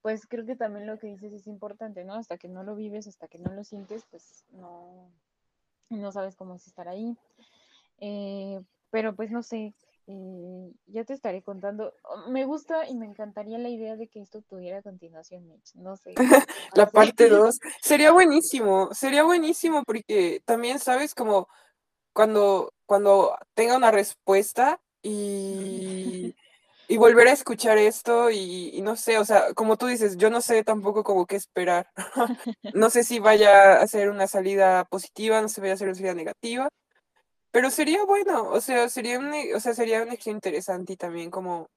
pues 0.03 0.27
creo 0.27 0.45
que 0.45 0.57
también 0.57 0.89
lo 0.89 0.99
que 0.99 1.07
dices 1.07 1.33
es 1.33 1.47
importante, 1.47 2.05
¿no? 2.05 2.15
Hasta 2.15 2.39
que 2.39 2.49
no 2.49 2.65
lo 2.65 2.75
vives, 2.75 3.07
hasta 3.07 3.29
que 3.29 3.39
no 3.39 3.53
lo 3.53 3.63
sientes, 3.63 4.05
pues 4.11 4.45
no, 4.51 5.09
no 5.91 6.11
sabes 6.11 6.35
cómo 6.35 6.57
es 6.57 6.67
estar 6.67 6.89
ahí. 6.89 7.17
Eh, 8.01 8.61
pero 8.91 9.15
pues 9.15 9.31
no 9.31 9.43
sé, 9.43 9.75
eh, 10.07 10.73
ya 10.87 11.05
te 11.05 11.15
estaré 11.15 11.43
contando. 11.43 11.95
Me 12.29 12.45
gusta 12.45 12.89
y 12.89 12.95
me 12.95 13.07
encantaría 13.07 13.59
la 13.59 13.69
idea 13.69 13.97
de 13.97 14.09
que 14.09 14.21
esto 14.21 14.43
tuviera 14.43 14.83
continuación, 14.83 15.47
Mitch. 15.49 15.75
No 15.75 15.97
sé. 15.97 16.15
la 16.75 16.91
parte 16.91 17.29
2. 17.29 17.59
Sería 17.81 18.13
buenísimo, 18.13 18.91
sería 18.93 19.25
buenísimo 19.25 19.83
porque 19.85 20.43
también 20.45 20.79
sabes 20.79 21.15
como 21.15 21.49
cuando, 22.13 22.73
cuando 22.87 23.37
tenga 23.55 23.77
una 23.77 23.91
respuesta 23.91 24.81
y 25.03 26.35
y 26.89 26.97
volver 26.97 27.29
a 27.29 27.33
escuchar 27.33 27.79
esto 27.79 28.31
y, 28.31 28.81
no 28.83 28.97
sé, 28.97 29.19
o 29.19 29.25
sea, 29.25 29.55
como 29.55 29.77
tú 29.77 29.87
dices, 29.87 30.17
yo 30.17 30.31
no 30.31 30.41
sé 30.41 30.65
tampoco 30.65 31.03
como 31.03 31.27
qué 31.27 31.37
esperar. 31.37 31.89
no 32.75 32.91
sé 32.91 33.05
si 33.05 33.19
vaya 33.19 33.81
a 33.81 33.87
ser 33.87 34.11
una 34.11 34.27
salida 34.27 34.85
positiva, 34.85 35.41
no 35.41 35.49
sé 35.49 35.57
si 35.57 35.61
vaya 35.63 35.75
a 35.75 35.77
ser 35.77 35.89
una 35.89 35.95
salida 35.95 36.15
negativa, 36.15 36.69
pero 37.55 37.71
sería 37.71 38.05
bueno, 38.05 38.51
o 38.51 38.61
sea, 38.61 38.89
sería 38.89 39.17
un, 39.21 39.33
o 39.55 39.61
sea, 39.61 39.75
sería 39.75 40.03
un 40.03 40.09
ejercicio 40.09 40.33
interesante 40.33 40.95
y 40.95 40.97
también 40.97 41.31
como 41.31 41.71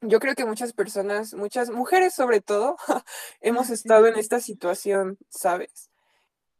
yo 0.00 0.20
creo 0.20 0.34
que 0.34 0.46
muchas 0.46 0.72
personas, 0.72 1.34
muchas 1.34 1.68
mujeres 1.70 2.14
sobre 2.14 2.40
todo, 2.40 2.76
hemos 3.42 3.68
estado 3.68 4.06
en 4.06 4.16
esta 4.16 4.40
situación, 4.40 5.18
¿sabes? 5.28 5.90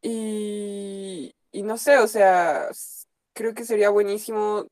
Y, 0.03 1.35
y 1.51 1.63
no 1.63 1.79
sé, 1.79 1.97
o 1.97 2.09
sea, 2.09 2.69
creo 3.33 3.55
que 3.55 3.65
sería 3.65 3.89
buenísimo 3.89 4.67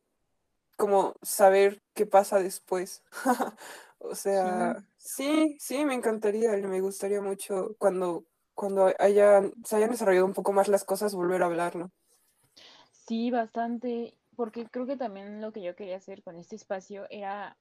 como 0.77 1.15
saber 1.23 1.83
qué 1.95 2.05
pasa 2.05 2.39
después. 2.41 3.03
o 3.99 4.15
sea, 4.15 4.77
sí. 4.99 5.57
sí, 5.59 5.87
me 5.87 5.95
encantaría, 5.95 6.53
me 6.59 6.83
gustaría 6.83 7.23
mucho 7.23 7.77
cuando, 7.79 8.27
cuando 8.55 8.93
hayan, 8.99 9.55
se 9.65 9.77
hayan 9.77 9.93
desarrollado 9.93 10.27
un 10.27 10.35
poco 10.35 10.53
más 10.53 10.69
las 10.69 10.85
cosas, 10.85 11.15
volver 11.15 11.43
a 11.43 11.47
hablarlo. 11.47 11.93
Sí, 13.07 13.31
bastante, 13.31 14.15
porque 14.37 14.67
creo 14.67 14.87
que 14.87 14.97
también 14.97 15.41
lo 15.41 15.53
que 15.53 15.63
yo 15.63 15.77
quería 15.77 15.97
hacer 15.97 16.23
con 16.23 16.37
este 16.37 16.57
espacio 16.57 17.07
era 17.11 17.57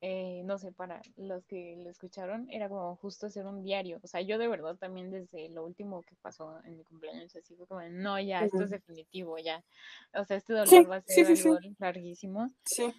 eh, 0.00 0.42
no 0.44 0.58
sé, 0.58 0.72
para 0.72 1.02
los 1.16 1.44
que 1.46 1.76
lo 1.78 1.90
escucharon, 1.90 2.48
era 2.50 2.68
como 2.68 2.94
justo 2.96 3.26
hacer 3.26 3.46
un 3.46 3.62
diario. 3.62 3.98
O 4.02 4.06
sea, 4.06 4.20
yo 4.20 4.38
de 4.38 4.46
verdad 4.48 4.76
también 4.76 5.10
desde 5.10 5.48
lo 5.48 5.64
último 5.64 6.02
que 6.02 6.14
pasó 6.22 6.60
en 6.64 6.76
mi 6.76 6.84
cumpleaños, 6.84 7.34
así 7.34 7.56
fue 7.56 7.66
como, 7.66 7.82
no, 7.82 8.20
ya, 8.20 8.44
esto 8.44 8.62
es 8.64 8.70
definitivo, 8.70 9.38
ya. 9.38 9.64
O 10.14 10.24
sea, 10.24 10.36
este 10.36 10.52
dolor 10.54 10.88
va 10.90 10.96
a 10.96 11.00
ser 11.02 11.26
algo 11.26 11.58
larguísimo. 11.78 12.52
Sí. 12.64 12.94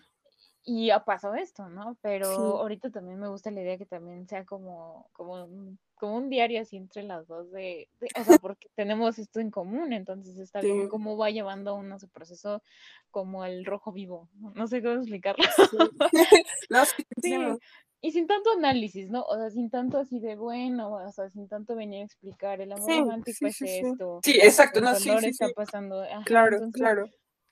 Y 0.72 0.92
pasado 1.04 1.34
esto, 1.34 1.68
¿no? 1.68 1.98
Pero 2.00 2.28
ahorita 2.60 2.92
también 2.92 3.20
me 3.20 3.28
gusta 3.28 3.50
la 3.50 3.62
idea 3.62 3.80
que 3.80 3.88
también 3.88 4.28
sea 4.28 4.46
como, 4.46 5.10
como 5.14 5.48
como 5.96 6.16
un 6.16 6.30
diario 6.30 6.62
así 6.62 6.78
entre 6.78 7.02
las 7.02 7.28
dos 7.28 7.52
de, 7.52 7.90
o 8.16 8.24
sea, 8.24 8.38
porque 8.42 8.70
tenemos 8.76 9.18
esto 9.18 9.40
en 9.40 9.50
común, 9.50 9.94
entonces 9.94 10.38
está 10.38 10.62
bien 10.62 10.88
cómo 10.88 11.18
va 11.18 11.32
llevando 11.32 11.76
uno 11.76 12.00
su 12.00 12.08
proceso 12.08 12.62
como 13.10 13.46
el 13.46 13.66
rojo 13.66 13.92
vivo, 13.92 14.30
no, 14.56 14.68
sé 14.68 14.84
cómo 14.84 14.96
explicarlo. 14.96 15.44
no, 16.70 16.86
sí, 16.86 17.34
Y 18.02 18.12
sin 18.14 18.28
tanto 18.28 18.52
análisis, 18.52 19.10
¿no? 19.10 19.24
O 19.24 19.36
sea, 19.36 19.50
sin 19.50 19.70
tanto 19.70 19.98
así 19.98 20.22
de 20.22 20.38
bueno, 20.38 20.94
o 20.94 21.12
sea, 21.12 21.30
sin 21.32 21.50
tanto 21.50 21.76
venir 21.76 22.04
a 22.04 22.06
explicar 22.06 22.62
el 22.62 22.72
amor 22.72 22.90
romántico 22.90 23.48
es 23.48 23.62
esto. 23.62 24.22
Sí, 24.24 24.40
exacto, 24.42 24.80
no, 24.80 24.96
sí, 24.96 25.10
sí, 25.20 25.26
está 25.26 25.50
pasando. 25.54 26.06
claro, 26.24 26.60
claro. 26.72 27.10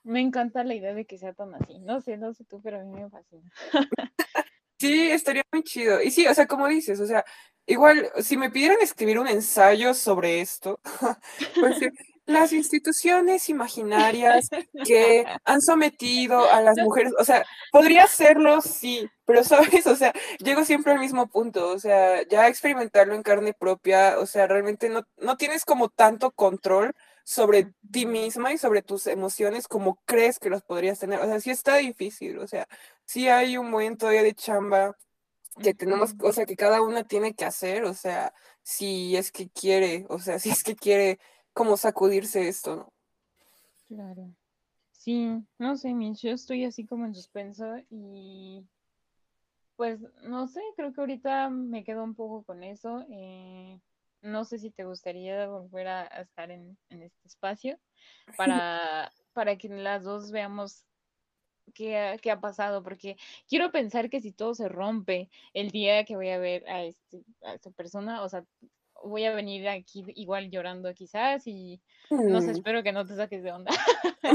Me 0.07 0.21
encanta 0.21 0.63
la 0.63 0.73
idea 0.73 0.93
de 0.93 1.05
que 1.05 1.17
sea 1.17 1.33
tan 1.33 1.53
así. 1.53 1.79
No 1.79 1.99
sé, 1.99 2.15
no 2.17 2.33
sé 2.33 2.45
tú, 2.45 2.61
pero 2.61 2.79
a 2.79 2.83
mí 2.83 2.97
me 2.97 3.09
fascina. 3.09 3.51
Sí, 4.79 5.11
estaría 5.11 5.43
muy 5.51 5.63
chido. 5.63 6.01
Y 6.01 6.11
sí, 6.11 6.27
o 6.27 6.33
sea, 6.33 6.47
como 6.47 6.67
dices, 6.67 6.99
o 6.99 7.05
sea, 7.05 7.25
igual, 7.65 8.09
si 8.21 8.37
me 8.37 8.49
pidieran 8.49 8.77
escribir 8.81 9.19
un 9.19 9.27
ensayo 9.27 9.93
sobre 9.93 10.39
esto, 10.39 10.79
pues 11.59 11.79
las 12.25 12.53
instituciones 12.53 13.49
imaginarias 13.49 14.49
que 14.85 15.25
han 15.45 15.61
sometido 15.61 16.49
a 16.51 16.61
las 16.61 16.77
mujeres, 16.77 17.13
o 17.17 17.23
sea, 17.23 17.43
podría 17.71 18.03
hacerlo, 18.03 18.61
sí, 18.61 19.09
pero 19.25 19.43
sabes, 19.43 19.87
o 19.87 19.95
sea, 19.95 20.13
llego 20.39 20.63
siempre 20.63 20.93
al 20.93 20.99
mismo 20.99 21.27
punto, 21.27 21.69
o 21.69 21.79
sea, 21.79 22.21
ya 22.29 22.47
experimentarlo 22.47 23.15
en 23.15 23.23
carne 23.23 23.53
propia, 23.53 24.19
o 24.19 24.25
sea, 24.25 24.47
realmente 24.47 24.89
no, 24.89 25.03
no 25.17 25.37
tienes 25.37 25.65
como 25.65 25.89
tanto 25.89 26.31
control 26.31 26.93
sobre 27.27 27.73
ti 27.91 28.05
misma 28.05 28.53
y 28.53 28.57
sobre 28.57 28.81
tus 28.81 29.05
emociones 29.05 29.67
como 29.67 29.99
crees 30.05 30.39
que 30.39 30.49
los 30.49 30.63
podrías 30.63 30.97
tener. 30.97 31.19
O 31.19 31.25
sea, 31.25 31.41
sí 31.41 31.49
está 31.49 31.75
difícil, 31.75 32.39
o 32.39 32.47
sea, 32.47 32.69
sí 33.05 33.27
hay 33.27 33.57
un 33.57 33.69
momento 33.69 33.97
todavía 34.05 34.23
de 34.23 34.33
chamba 34.33 34.97
que 35.61 35.73
tenemos, 35.73 36.15
o 36.21 36.31
sea, 36.31 36.45
que 36.45 36.55
cada 36.55 36.81
una 36.81 37.03
tiene 37.03 37.33
que 37.35 37.43
hacer, 37.43 37.83
o 37.83 37.93
sea, 37.93 38.33
si 38.63 39.17
es 39.17 39.33
que 39.33 39.49
quiere, 39.49 40.05
o 40.07 40.19
sea, 40.19 40.39
si 40.39 40.51
es 40.51 40.63
que 40.63 40.77
quiere 40.77 41.19
como 41.51 41.75
sacudirse 41.75 42.47
esto, 42.47 42.77
¿no? 42.77 42.93
Claro. 43.89 44.33
Sí, 44.93 45.27
no 45.57 45.75
sé, 45.75 45.93
yo 46.21 46.31
estoy 46.31 46.63
así 46.63 46.85
como 46.85 47.05
en 47.05 47.13
suspenso 47.13 47.75
y 47.89 48.63
pues 49.75 49.99
no 50.23 50.47
sé, 50.47 50.61
creo 50.77 50.93
que 50.93 51.01
ahorita 51.01 51.49
me 51.49 51.83
quedo 51.83 52.05
un 52.05 52.15
poco 52.15 52.43
con 52.43 52.63
eso. 52.63 53.05
Eh, 53.09 53.81
no 54.21 54.45
sé 54.45 54.59
si 54.59 54.71
te 54.71 54.83
gustaría 54.83 55.47
volver 55.47 55.87
a, 55.87 56.03
estar 56.21 56.51
en, 56.51 56.77
este 56.89 57.27
espacio 57.27 57.79
para, 58.37 59.11
para 59.33 59.57
que 59.57 59.69
las 59.69 60.03
dos 60.03 60.31
veamos 60.31 60.83
qué, 61.73 62.17
qué, 62.21 62.31
ha 62.31 62.39
pasado, 62.39 62.83
porque 62.83 63.17
quiero 63.47 63.71
pensar 63.71 64.09
que 64.09 64.21
si 64.21 64.31
todo 64.31 64.55
se 64.55 64.69
rompe 64.69 65.29
el 65.53 65.71
día 65.71 66.05
que 66.05 66.15
voy 66.15 66.29
a 66.29 66.39
ver 66.39 66.67
a, 66.69 66.83
este, 66.83 67.23
a 67.43 67.53
esta 67.53 67.71
persona, 67.71 68.23
o 68.23 68.29
sea, 68.29 68.43
voy 69.03 69.25
a 69.25 69.33
venir 69.33 69.67
aquí 69.67 70.03
igual 70.15 70.49
llorando 70.49 70.93
quizás 70.93 71.45
y 71.45 71.81
no 72.09 72.41
sé, 72.41 72.47
mm. 72.47 72.51
espero 72.51 72.83
que 72.83 72.91
no 72.91 73.05
te 73.05 73.15
saques 73.15 73.43
de 73.43 73.51
onda. 73.51 73.71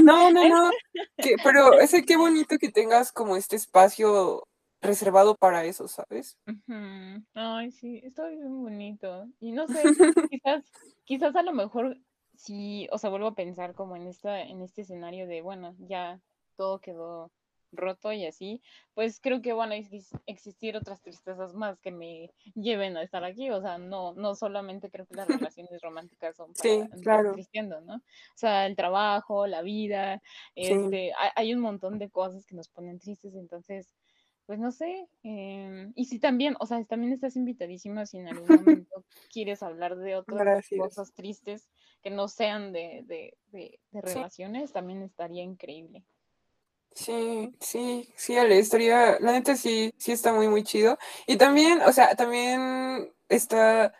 No, 0.01 0.31
no, 0.31 0.47
no, 0.47 0.71
pero 1.43 1.79
es 1.79 1.93
qué 2.05 2.17
bonito 2.17 2.57
que 2.57 2.71
tengas 2.71 3.11
como 3.11 3.35
este 3.35 3.55
espacio 3.55 4.47
reservado 4.83 5.35
para 5.35 5.65
eso, 5.65 5.87
¿sabes? 5.87 6.37
Ay, 7.33 7.71
sí, 7.71 8.01
está 8.03 8.27
bien 8.27 8.61
bonito. 8.61 9.25
Y 9.39 9.51
no 9.51 9.67
sé, 9.67 9.81
quizás, 10.31 10.63
quizás 11.05 11.35
a 11.35 11.43
lo 11.43 11.53
mejor 11.53 11.97
si, 12.35 12.87
o 12.91 12.97
sea, 12.97 13.09
vuelvo 13.09 13.27
a 13.27 13.35
pensar 13.35 13.73
como 13.73 13.95
en 13.95 14.07
esta, 14.07 14.41
en 14.41 14.61
este 14.61 14.81
escenario 14.81 15.27
de, 15.27 15.41
bueno, 15.41 15.75
ya 15.79 16.19
todo 16.55 16.79
quedó 16.79 17.31
roto 17.75 18.11
y 18.11 18.25
así, 18.25 18.61
pues 18.93 19.19
creo 19.19 19.41
que 19.41 19.53
van 19.53 19.71
a 19.71 19.75
existir 19.75 20.77
otras 20.77 21.01
tristezas 21.01 21.53
más 21.53 21.79
que 21.79 21.91
me 21.91 22.31
lleven 22.55 22.97
a 22.97 23.03
estar 23.03 23.23
aquí, 23.23 23.49
o 23.49 23.61
sea, 23.61 23.77
no, 23.77 24.13
no 24.13 24.35
solamente 24.35 24.89
creo 24.89 25.05
que 25.05 25.15
las 25.15 25.27
relaciones 25.51 25.81
románticas 25.81 26.35
son 26.35 26.53
para 26.53 26.69
sí, 26.69 27.01
claro. 27.01 27.35
¿no? 27.85 27.95
O 27.95 28.01
sea, 28.35 28.65
el 28.65 28.75
trabajo, 28.75 29.47
la 29.47 29.61
vida, 29.61 30.21
este, 30.55 31.13
hay 31.35 31.53
un 31.53 31.61
montón 31.61 31.97
de 31.97 32.09
cosas 32.09 32.45
que 32.45 32.55
nos 32.55 32.69
ponen 32.69 32.99
tristes, 32.99 33.35
entonces 33.35 33.93
pues 34.45 34.59
no 34.59 34.71
sé, 34.71 35.07
em, 35.23 35.93
y 35.95 36.05
si 36.05 36.19
también, 36.19 36.55
o 36.59 36.65
sea, 36.65 36.83
también 36.83 37.13
estás 37.13 37.35
invitadísima 37.35 38.05
si 38.05 38.17
en 38.17 38.27
algún 38.27 38.47
momento 38.47 39.05
quieres 39.31 39.63
hablar 39.63 39.95
de 39.97 40.15
otras 40.15 40.67
cosas 40.77 41.13
tristes 41.13 41.69
que 42.01 42.09
no 42.09 42.27
sean 42.27 42.73
de, 42.73 43.03
de, 43.05 43.37
de, 43.51 43.79
relaciones, 44.01 44.73
también 44.73 45.01
estaría 45.01 45.43
increíble. 45.43 46.03
Sí, 46.91 47.55
sí, 47.59 48.13
sí, 48.15 48.37
Ale, 48.37 48.59
estaría, 48.59 49.17
la 49.19 49.31
neta 49.31 49.55
sí, 49.55 49.93
sí 49.97 50.11
está 50.11 50.33
muy, 50.33 50.47
muy 50.47 50.63
chido. 50.63 50.99
Y 51.25 51.37
también, 51.37 51.81
o 51.81 51.91
sea, 51.91 52.15
también 52.15 53.11
está, 53.29 53.93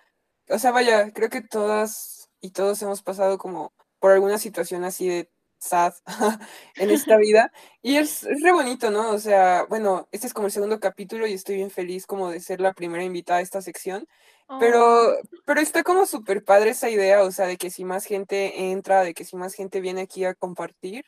o 0.49 0.60
sea, 0.60 0.72
vaya, 0.72 1.11
creo 1.11 1.30
que 1.30 1.41
todas 1.41 2.30
y 2.40 2.52
todos 2.52 2.82
hemos 2.82 3.02
pasado 3.02 3.38
como 3.38 3.74
por 3.99 4.11
alguna 4.11 4.38
situación 4.38 4.84
así 4.84 5.07
de 5.07 5.32
sad 5.64 5.94
en 6.76 6.90
esta 6.91 7.18
vida. 7.18 7.52
Y 7.81 7.98
es, 7.98 8.23
re 8.41 8.52
bonito, 8.52 8.91
¿no? 8.91 9.11
O 9.11 9.19
sea, 9.19 9.65
bueno, 9.69 10.07
este 10.11 10.27
es 10.27 10.34
como 10.34 10.48
el 10.48 10.53
segundo 10.53 10.80
capítulo 10.80 11.26
y 11.26 11.34
estoy 11.34 11.56
bien 11.56 11.72
feliz 11.72 12.06
como 12.06 12.30
de 12.30 12.40
ser 12.40 12.61
la 12.61 12.73
primera 12.73 13.03
invitada 13.03 13.40
a 13.40 13.44
esta 13.44 13.61
sección. 13.61 14.07
Pero, 14.60 15.15
pero 15.45 15.61
está 15.61 15.84
como 15.84 16.06
súper 16.06 16.44
padre 16.44 16.72
esa 16.72 16.90
idea, 16.90 17.23
o 17.23 17.31
sea, 17.31 17.48
de 17.48 17.57
que 17.57 17.72
si 17.72 17.85
más 17.85 18.06
gente 18.06 18.72
entra, 18.72 19.03
de 19.03 19.15
que 19.15 19.26
si 19.26 19.35
más 19.35 19.56
gente 19.56 19.81
viene 19.81 20.02
aquí 20.02 20.26
a 20.26 20.35
compartir, 20.35 21.06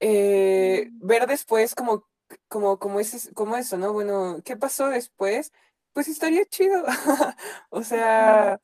eh, 0.00 0.88
ver 0.94 1.28
después 1.28 1.76
como, 1.76 2.08
como, 2.48 2.78
como, 2.78 2.98
ese, 2.98 3.32
como 3.34 3.56
eso, 3.56 3.76
¿no? 3.76 3.92
Bueno, 3.92 4.40
¿qué 4.44 4.56
pasó 4.56 4.88
después? 4.88 5.52
Pues 5.92 6.08
estaría 6.08 6.44
chido. 6.46 6.82
o 7.70 7.82
sea, 7.84 8.60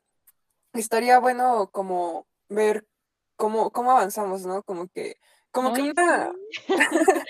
estaría 0.72 1.20
bueno 1.20 1.70
como 1.70 2.26
ver 2.48 2.86
cómo, 3.38 3.70
cómo 3.70 3.92
avanzamos, 3.92 4.44
¿no? 4.44 4.62
Como 4.64 4.88
que, 4.88 5.16
como 5.52 5.72
que 5.72 5.82
una, 5.82 6.32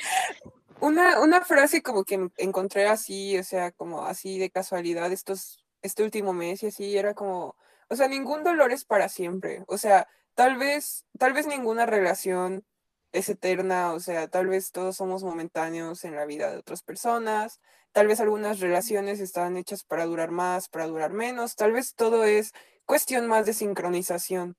una, 0.80 1.20
una 1.20 1.42
frase 1.42 1.82
como 1.82 2.04
que 2.04 2.30
encontré 2.38 2.88
así, 2.88 3.38
o 3.38 3.44
sea, 3.44 3.70
como 3.72 4.04
así 4.06 4.38
de 4.38 4.50
casualidad 4.50 5.12
estos, 5.12 5.64
este 5.82 6.02
último 6.02 6.32
mes 6.32 6.62
y 6.64 6.68
así, 6.68 6.96
era 6.96 7.14
como, 7.14 7.56
o 7.88 7.94
sea, 7.96 8.08
ningún 8.08 8.42
dolor 8.42 8.72
es 8.72 8.84
para 8.84 9.08
siempre, 9.08 9.62
o 9.68 9.78
sea, 9.78 10.08
tal 10.34 10.56
vez, 10.56 11.04
tal 11.18 11.34
vez 11.34 11.46
ninguna 11.46 11.86
relación 11.86 12.64
es 13.12 13.28
eterna, 13.28 13.92
o 13.92 14.00
sea, 14.00 14.28
tal 14.28 14.48
vez 14.48 14.72
todos 14.72 14.96
somos 14.96 15.22
momentáneos 15.22 16.04
en 16.04 16.16
la 16.16 16.24
vida 16.26 16.50
de 16.50 16.58
otras 16.58 16.82
personas, 16.82 17.60
tal 17.92 18.06
vez 18.06 18.20
algunas 18.20 18.60
relaciones 18.60 19.20
están 19.20 19.56
hechas 19.58 19.84
para 19.84 20.06
durar 20.06 20.30
más, 20.30 20.68
para 20.68 20.86
durar 20.86 21.12
menos, 21.12 21.54
tal 21.54 21.72
vez 21.72 21.94
todo 21.94 22.24
es 22.24 22.52
cuestión 22.86 23.26
más 23.26 23.44
de 23.46 23.52
sincronización 23.52 24.56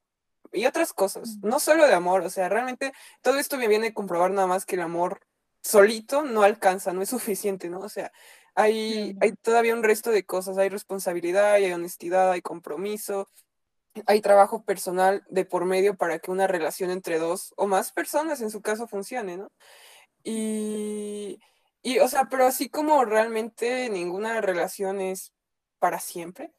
y 0.52 0.66
otras 0.66 0.94
cosas, 0.94 1.38
no 1.42 1.60
solo 1.60 1.88
de 1.88 1.94
amor, 1.94 2.22
o 2.24 2.30
sea, 2.30 2.50
realmente 2.50 2.94
todo 3.22 3.38
esto 3.40 3.58
me 3.58 3.68
viene 3.68 3.88
a 3.88 3.94
comprobar 3.94 4.32
nada 4.32 4.48
más 4.48 4.66
que 4.66 4.76
el 4.76 4.82
amor 4.82 5.22
solito 5.62 6.24
no 6.24 6.44
alcanza, 6.44 6.94
no 6.94 7.02
es 7.02 7.10
suficiente, 7.10 7.70
¿no? 7.70 7.80
O 7.80 7.90
sea, 7.90 8.12
hay, 8.56 9.16
hay 9.22 9.34
todavía 9.34 9.76
un 9.76 9.84
resto 9.84 10.12
de 10.12 10.26
cosas, 10.26 10.58
hay 10.58 10.70
responsabilidad, 10.70 11.54
hay 11.54 11.72
honestidad, 11.72 12.32
hay 12.32 12.42
compromiso, 12.42 13.30
hay 14.06 14.22
trabajo 14.22 14.64
personal 14.64 15.24
de 15.30 15.46
por 15.46 15.66
medio 15.66 15.96
para 15.96 16.20
que 16.20 16.32
una 16.32 16.48
relación 16.48 16.90
entre 16.92 17.20
dos 17.20 17.54
o 17.58 17.68
más 17.68 17.92
personas 17.92 18.42
en 18.42 18.50
su 18.52 18.62
caso 18.62 18.88
funcione, 18.88 19.38
¿no? 19.38 19.52
Y, 20.24 21.40
y 21.82 22.00
o 22.00 22.08
sea, 22.08 22.26
pero 22.30 22.46
así 22.46 22.70
como 22.70 23.06
realmente 23.06 23.90
ninguna 23.90 24.42
relación 24.42 25.02
es 25.02 25.34
para 25.80 26.00
siempre, 26.00 26.54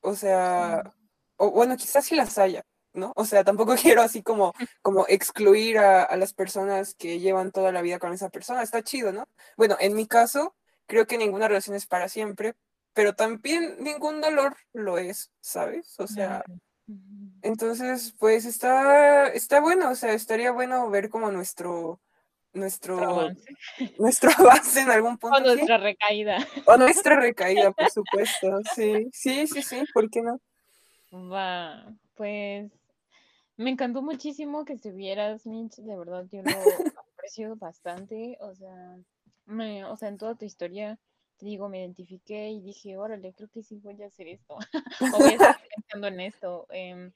o 0.00 0.14
sea, 0.14 0.94
o 1.36 1.50
bueno, 1.50 1.76
quizás 1.76 2.06
sí 2.06 2.14
las 2.14 2.38
haya, 2.38 2.64
¿no? 2.94 3.12
O 3.16 3.24
sea, 3.24 3.44
tampoco 3.44 3.74
quiero 3.96 4.02
así 4.02 4.22
como, 4.22 4.54
como 4.82 5.06
excluir 5.08 5.78
a, 5.78 6.16
las 6.16 6.32
personas 6.32 6.94
que 6.94 7.18
llevan 7.18 7.52
toda 7.52 7.72
la 7.72 7.82
vida 7.82 7.98
con 7.98 8.12
esa 8.12 8.30
persona, 8.30 8.62
está 8.62 8.82
chido, 8.82 9.12
¿no? 9.12 9.28
Bueno, 9.56 9.76
en 9.80 9.94
mi 9.94 10.06
caso, 10.06 10.54
creo 10.86 11.06
que 11.06 11.18
ninguna 11.18 11.48
relación 11.48 11.76
es 11.76 11.86
para 11.86 12.08
siempre, 12.08 12.54
pero 12.92 13.14
también 13.14 13.76
ningún 13.80 14.20
dolor 14.20 14.56
lo 14.72 14.98
es, 14.98 15.32
¿sabes? 15.40 15.98
O 15.98 16.06
sea, 16.06 16.44
entonces, 17.42 18.14
pues 18.18 18.44
está, 18.44 19.26
está 19.28 19.60
bueno, 19.60 19.90
o 19.90 19.94
sea, 19.94 20.12
estaría 20.12 20.52
bueno 20.52 20.88
ver 20.90 21.10
como 21.10 21.30
nuestro, 21.30 22.00
nuestro, 22.52 23.30
nuestro 23.98 24.30
avance 24.38 24.80
en 24.80 24.90
algún 24.90 25.18
punto. 25.18 25.36
O 25.36 25.40
nuestra 25.40 25.78
recaída. 25.78 26.38
O 26.66 26.76
nuestra 26.76 27.16
recaída, 27.20 27.72
por 27.72 27.90
supuesto, 27.90 28.60
sí, 28.74 29.08
sí, 29.12 29.46
sí, 29.46 29.62
sí, 29.62 29.84
¿por 29.92 30.08
qué 30.10 30.22
no? 30.22 30.40
Va, 31.12 31.86
pues 32.14 32.70
me 33.56 33.70
encantó 33.70 34.02
muchísimo 34.02 34.64
que 34.64 34.74
estuvieras, 34.74 35.46
Mitch, 35.46 35.76
de 35.76 35.96
verdad 35.96 36.26
yo 36.30 36.42
lo 36.42 36.50
aprecio 37.16 37.56
bastante, 37.56 38.36
o 38.40 38.54
sea, 38.54 38.98
me, 39.46 39.84
o 39.84 39.96
sea, 39.96 40.08
en 40.08 40.18
toda 40.18 40.34
tu 40.34 40.44
historia 40.44 40.98
te 41.36 41.46
digo, 41.46 41.68
me 41.68 41.80
identifiqué 41.80 42.50
y 42.50 42.60
dije, 42.60 42.96
órale, 42.96 43.32
creo 43.34 43.48
que 43.48 43.62
sí 43.62 43.78
voy 43.78 44.00
a 44.02 44.06
hacer 44.06 44.28
esto, 44.28 44.56
o 45.16 45.18
voy 45.18 45.30
a 45.30 45.32
estar 45.32 45.56
pensando 45.76 46.06
en 46.08 46.20
esto. 46.20 46.66
Em, 46.70 47.12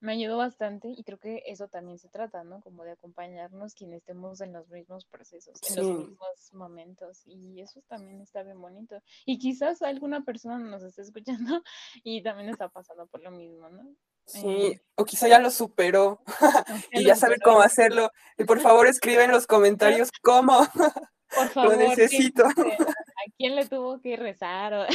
me 0.00 0.12
ayudó 0.12 0.36
bastante 0.36 0.88
y 0.88 1.02
creo 1.02 1.18
que 1.18 1.42
eso 1.46 1.66
también 1.66 1.98
se 1.98 2.08
trata, 2.08 2.44
¿no? 2.44 2.60
Como 2.60 2.84
de 2.84 2.92
acompañarnos 2.92 3.74
quienes 3.74 3.98
estemos 3.98 4.40
en 4.40 4.52
los 4.52 4.68
mismos 4.68 5.04
procesos, 5.06 5.58
en 5.68 5.76
los 5.76 5.98
mismos 5.98 6.52
momentos 6.52 7.22
y 7.26 7.60
eso 7.60 7.82
también 7.88 8.20
está 8.20 8.44
bien 8.44 8.60
bonito. 8.60 9.02
Y 9.26 9.38
quizás 9.38 9.82
alguna 9.82 10.24
persona 10.24 10.58
nos 10.58 10.84
esté 10.84 11.02
escuchando 11.02 11.62
y 12.04 12.22
también 12.22 12.48
está 12.48 12.68
pasando 12.68 13.08
por 13.08 13.22
lo 13.22 13.32
mismo, 13.32 13.68
¿no? 13.70 13.92
Sí, 14.28 14.46
eh, 14.46 14.82
o 14.94 15.04
quizá 15.04 15.26
ya 15.26 15.38
lo 15.38 15.50
superó 15.50 16.22
y 16.92 17.04
ya 17.04 17.16
sabe 17.16 17.36
cómo 17.42 17.60
hacerlo. 17.60 18.10
Y 18.36 18.44
por 18.44 18.60
favor 18.60 18.86
escribe 18.86 19.24
en 19.24 19.32
los 19.32 19.46
comentarios 19.46 20.10
cómo. 20.22 20.60
Por 21.34 21.48
favor, 21.48 21.72
lo 21.72 21.88
necesito. 21.88 22.42
¿A 22.46 23.30
quién 23.36 23.54
le 23.54 23.66
tuvo 23.66 24.00
que 24.00 24.16
rezar? 24.16 24.88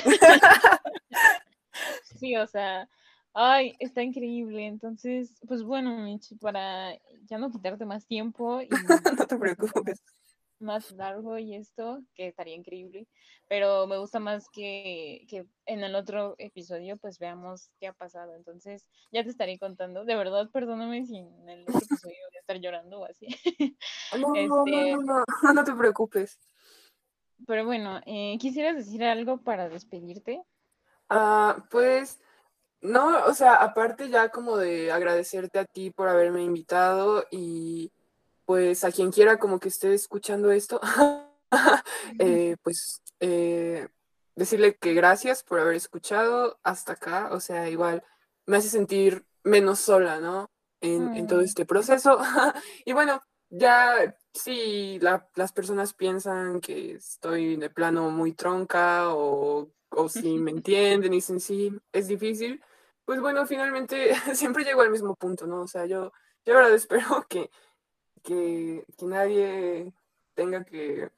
sí, 2.20 2.36
o 2.36 2.48
sea, 2.48 2.90
Ay, 3.34 3.76
está 3.80 4.04
increíble. 4.04 4.68
Entonces, 4.68 5.34
pues 5.48 5.64
bueno, 5.64 5.98
Mitch, 5.98 6.38
para 6.40 6.94
ya 7.26 7.38
no 7.38 7.52
quitarte 7.52 7.86
más 7.86 8.06
tiempo 8.06 8.62
y 8.62 8.70
no 9.18 9.26
te 9.26 9.38
preocupes. 9.38 10.02
Más 10.64 10.92
largo 10.94 11.38
y 11.38 11.56
esto, 11.56 12.02
que 12.16 12.28
estaría 12.28 12.56
increíble. 12.56 13.08
Pero 13.48 13.86
me 13.86 13.98
gusta 13.98 14.20
más 14.20 14.48
que, 14.50 15.26
que 15.30 15.46
en 15.66 15.84
el 15.84 15.94
otro 15.96 16.36
episodio, 16.38 16.98
pues 16.98 17.20
veamos 17.20 17.70
qué 17.80 17.88
ha 17.88 17.94
pasado. 17.94 18.34
Entonces, 18.36 18.88
ya 19.12 19.24
te 19.24 19.30
estaré 19.30 19.60
contando. 19.60 20.06
De 20.06 20.16
verdad, 20.16 20.50
perdóname 20.52 21.06
si 21.06 21.18
en 21.18 21.50
el 21.50 21.62
otro 21.64 21.78
episodio 21.78 22.16
voy 22.30 22.38
a 22.38 22.40
estar 22.40 22.58
llorando 22.58 23.02
o 23.02 23.06
así. 23.06 23.28
No, 24.14 24.30
no, 24.30 24.36
este 24.36 24.92
no, 24.96 25.02
no, 25.02 25.24
no, 25.54 25.64
te 25.64 25.74
preocupes. 25.74 26.40
Pero 27.46 27.66
bueno, 27.66 28.00
eh, 28.06 28.38
¿quisieras 28.40 28.78
decir 28.78 29.04
algo 29.04 29.38
para 29.38 29.70
despedirte? 29.70 30.42
Ah, 31.10 31.66
pues 31.70 32.22
no, 32.84 33.26
o 33.26 33.34
sea, 33.34 33.56
aparte 33.56 34.10
ya 34.10 34.30
como 34.30 34.58
de 34.58 34.92
agradecerte 34.92 35.60
a 35.60 35.66
ti 35.66 35.90
por 35.90 36.10
haberme 36.10 36.44
invitado 36.44 37.26
y 37.32 37.92
pues 38.46 38.84
a 38.84 38.92
quien 38.92 39.12
quiera 39.12 39.38
como 39.38 39.60
que 39.60 39.70
esté 39.70 39.94
escuchando 39.94 40.52
esto, 40.52 40.80
eh, 42.20 42.56
pues 42.64 43.02
eh, 43.20 43.88
decirle 44.36 44.76
que 44.76 44.94
gracias 44.94 45.44
por 45.44 45.60
haber 45.60 45.76
escuchado 45.76 46.60
hasta 46.64 46.94
acá, 46.94 47.30
o 47.32 47.40
sea, 47.40 47.70
igual 47.70 48.04
me 48.46 48.58
hace 48.58 48.70
sentir 48.70 49.26
menos 49.44 49.80
sola, 49.80 50.20
¿no? 50.20 50.50
En, 50.82 51.28
todo 51.28 51.40
este 51.40 51.66
proceso. 51.66 52.20
y 52.86 52.92
bueno, 52.92 53.22
ya 53.50 54.18
si 54.34 55.00
las 55.00 55.54
personas 55.54 55.94
piensan 55.94 56.60
que 56.60 56.96
estoy 56.96 57.56
de 57.56 57.70
plano 57.70 58.10
muy 58.10 58.34
tronca 58.34 59.14
o, 59.14 59.72
o 59.90 60.10
si 60.10 60.38
me 60.38 60.52
entienden 60.52 61.14
y 61.14 61.18
dicen 61.18 61.40
sí, 61.40 61.72
es 61.94 62.08
difícil, 62.08 62.62
pues 63.06 63.22
bueno, 63.22 63.46
finalmente 63.46 64.14
siempre 64.34 64.64
llego 64.64 64.82
al 64.82 64.92
mismo 64.92 65.16
punto, 65.16 65.48
¿no? 65.48 65.62
O 65.62 65.68
sea, 65.68 65.86
yo, 65.86 66.12
yo 66.46 66.56
ahora 66.56 66.74
espero 66.74 67.26
que, 67.30 67.50
que, 68.24 68.86
que 68.98 69.06
nadie 69.06 69.94
tenga 70.34 70.64
que, 70.64 71.10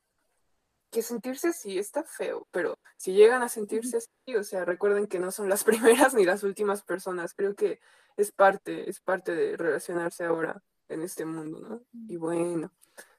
que 0.91 1.01
sentirse 1.01 1.49
así, 1.49 1.77
está 1.77 2.03
feo, 2.03 2.47
pero 2.51 2.79
si 2.97 3.13
llegan 3.13 3.43
a 3.43 3.49
sentirse 3.49 3.97
así, 3.97 4.35
o 4.35 4.43
sea, 4.43 4.65
recuerden 4.65 5.07
que 5.07 5.19
no 5.19 5.31
son 5.31 5.49
las 5.49 5.63
primeras 5.65 6.13
ni 6.13 6.25
las 6.25 6.43
últimas 6.43 6.83
personas, 6.83 7.33
creo 7.33 7.55
que 7.55 7.79
es 8.17 8.31
parte, 8.31 8.89
es 8.89 8.99
parte 8.99 9.35
de 9.35 9.57
relacionarse 9.57 10.23
ahora 10.23 10.61
en 10.89 11.01
este 11.01 11.25
mundo, 11.25 11.59
¿no? 11.59 11.81
Y 12.07 12.17
bueno, 12.17 12.71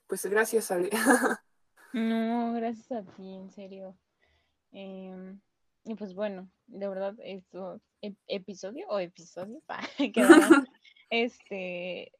pues 0.06 0.24
gracias, 0.26 0.70
Ale. 0.70 0.90
No, 1.92 2.52
gracias 2.52 2.92
a 2.92 3.02
ti, 3.14 3.34
en 3.36 3.50
serio. 3.50 3.96
Em, 4.70 5.40
y 5.84 5.94
pues 5.94 6.12
bueno, 6.12 6.50
de 6.66 6.88
verdad, 6.88 7.14
esto, 7.22 7.80
episodio 8.26 8.86
o 8.88 8.98
episodio, 8.98 9.62
este, 11.10 12.12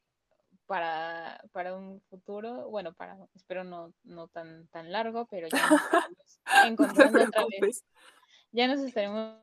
para, 0.67 1.41
para 1.51 1.75
un 1.75 2.01
futuro, 2.09 2.69
bueno, 2.69 2.93
para, 2.93 3.17
espero 3.33 3.63
no, 3.63 3.93
no 4.03 4.27
tan, 4.27 4.67
tan 4.67 4.91
largo, 4.91 5.25
pero 5.25 5.47
ya 5.47 5.69
nos 5.69 5.81
estaremos 6.27 6.69
encontrando 6.71 7.23
otra 7.23 7.45
vez. 7.61 7.83
Ya 8.51 8.67
nos 8.67 8.79
estaremos 8.81 9.37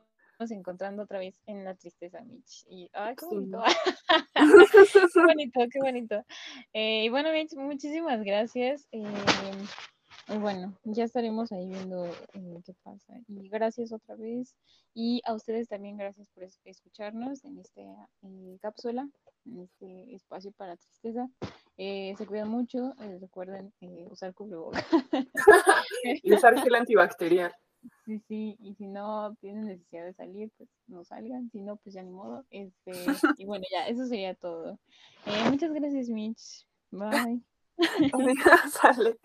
encontrando 0.49 1.03
otra 1.03 1.19
vez 1.19 1.35
en 1.45 1.63
la 1.63 1.75
tristeza, 1.75 2.21
Mitch. 2.21 2.65
Y, 2.69 2.89
ay, 2.93 3.15
qué 3.15 3.25
bonito. 3.25 3.63
qué 4.35 5.21
bonito, 5.25 5.59
qué 5.71 5.79
bonito. 5.79 6.25
Eh, 6.73 7.05
y 7.05 7.09
bueno, 7.09 7.31
Mitch, 7.31 7.53
muchísimas 7.55 8.23
gracias. 8.23 8.87
Eh, 8.91 9.03
bueno, 10.27 10.73
ya 10.83 11.03
estaremos 11.03 11.51
ahí 11.51 11.67
viendo 11.67 12.05
eh, 12.05 12.61
qué 12.65 12.73
pasa. 12.83 13.13
Y 13.27 13.47
gracias 13.49 13.91
otra 13.91 14.15
vez. 14.15 14.55
Y 14.93 15.21
a 15.25 15.33
ustedes 15.33 15.67
también 15.67 15.97
gracias 15.97 16.27
por 16.33 16.43
escucharnos 16.63 17.43
en 17.45 17.59
esta 17.59 17.81
eh, 18.23 18.57
cápsula, 18.61 19.07
en 19.45 19.61
este 19.61 20.15
espacio 20.15 20.51
para 20.53 20.77
tristeza. 20.77 21.29
Eh, 21.77 22.15
se 22.17 22.25
cuidan 22.25 22.49
mucho, 22.49 22.93
recuerden 23.19 23.71
usar 24.09 24.33
cubrebocas. 24.33 24.85
y 26.23 26.33
usar 26.33 26.59
gel 26.59 26.75
antibacterial. 26.75 27.53
Sí, 28.05 28.19
sí, 28.27 28.57
y 28.59 28.73
si 28.73 28.87
no 28.87 29.35
tienen 29.41 29.67
necesidad 29.67 30.05
de 30.05 30.13
salir, 30.13 30.49
pues 30.57 30.69
no 30.87 31.03
salgan, 31.03 31.51
si 31.51 31.61
no, 31.61 31.75
pues 31.75 31.93
ya 31.93 32.01
ni 32.01 32.09
modo. 32.09 32.43
Este, 32.49 32.91
y 33.37 33.45
bueno, 33.45 33.63
ya, 33.71 33.87
eso 33.87 34.05
sería 34.07 34.33
todo. 34.33 34.79
muchas 35.51 35.71
gracias, 35.71 36.09
Mitch. 36.09 36.65
Bye. 36.89 37.41
Sale. 38.71 39.19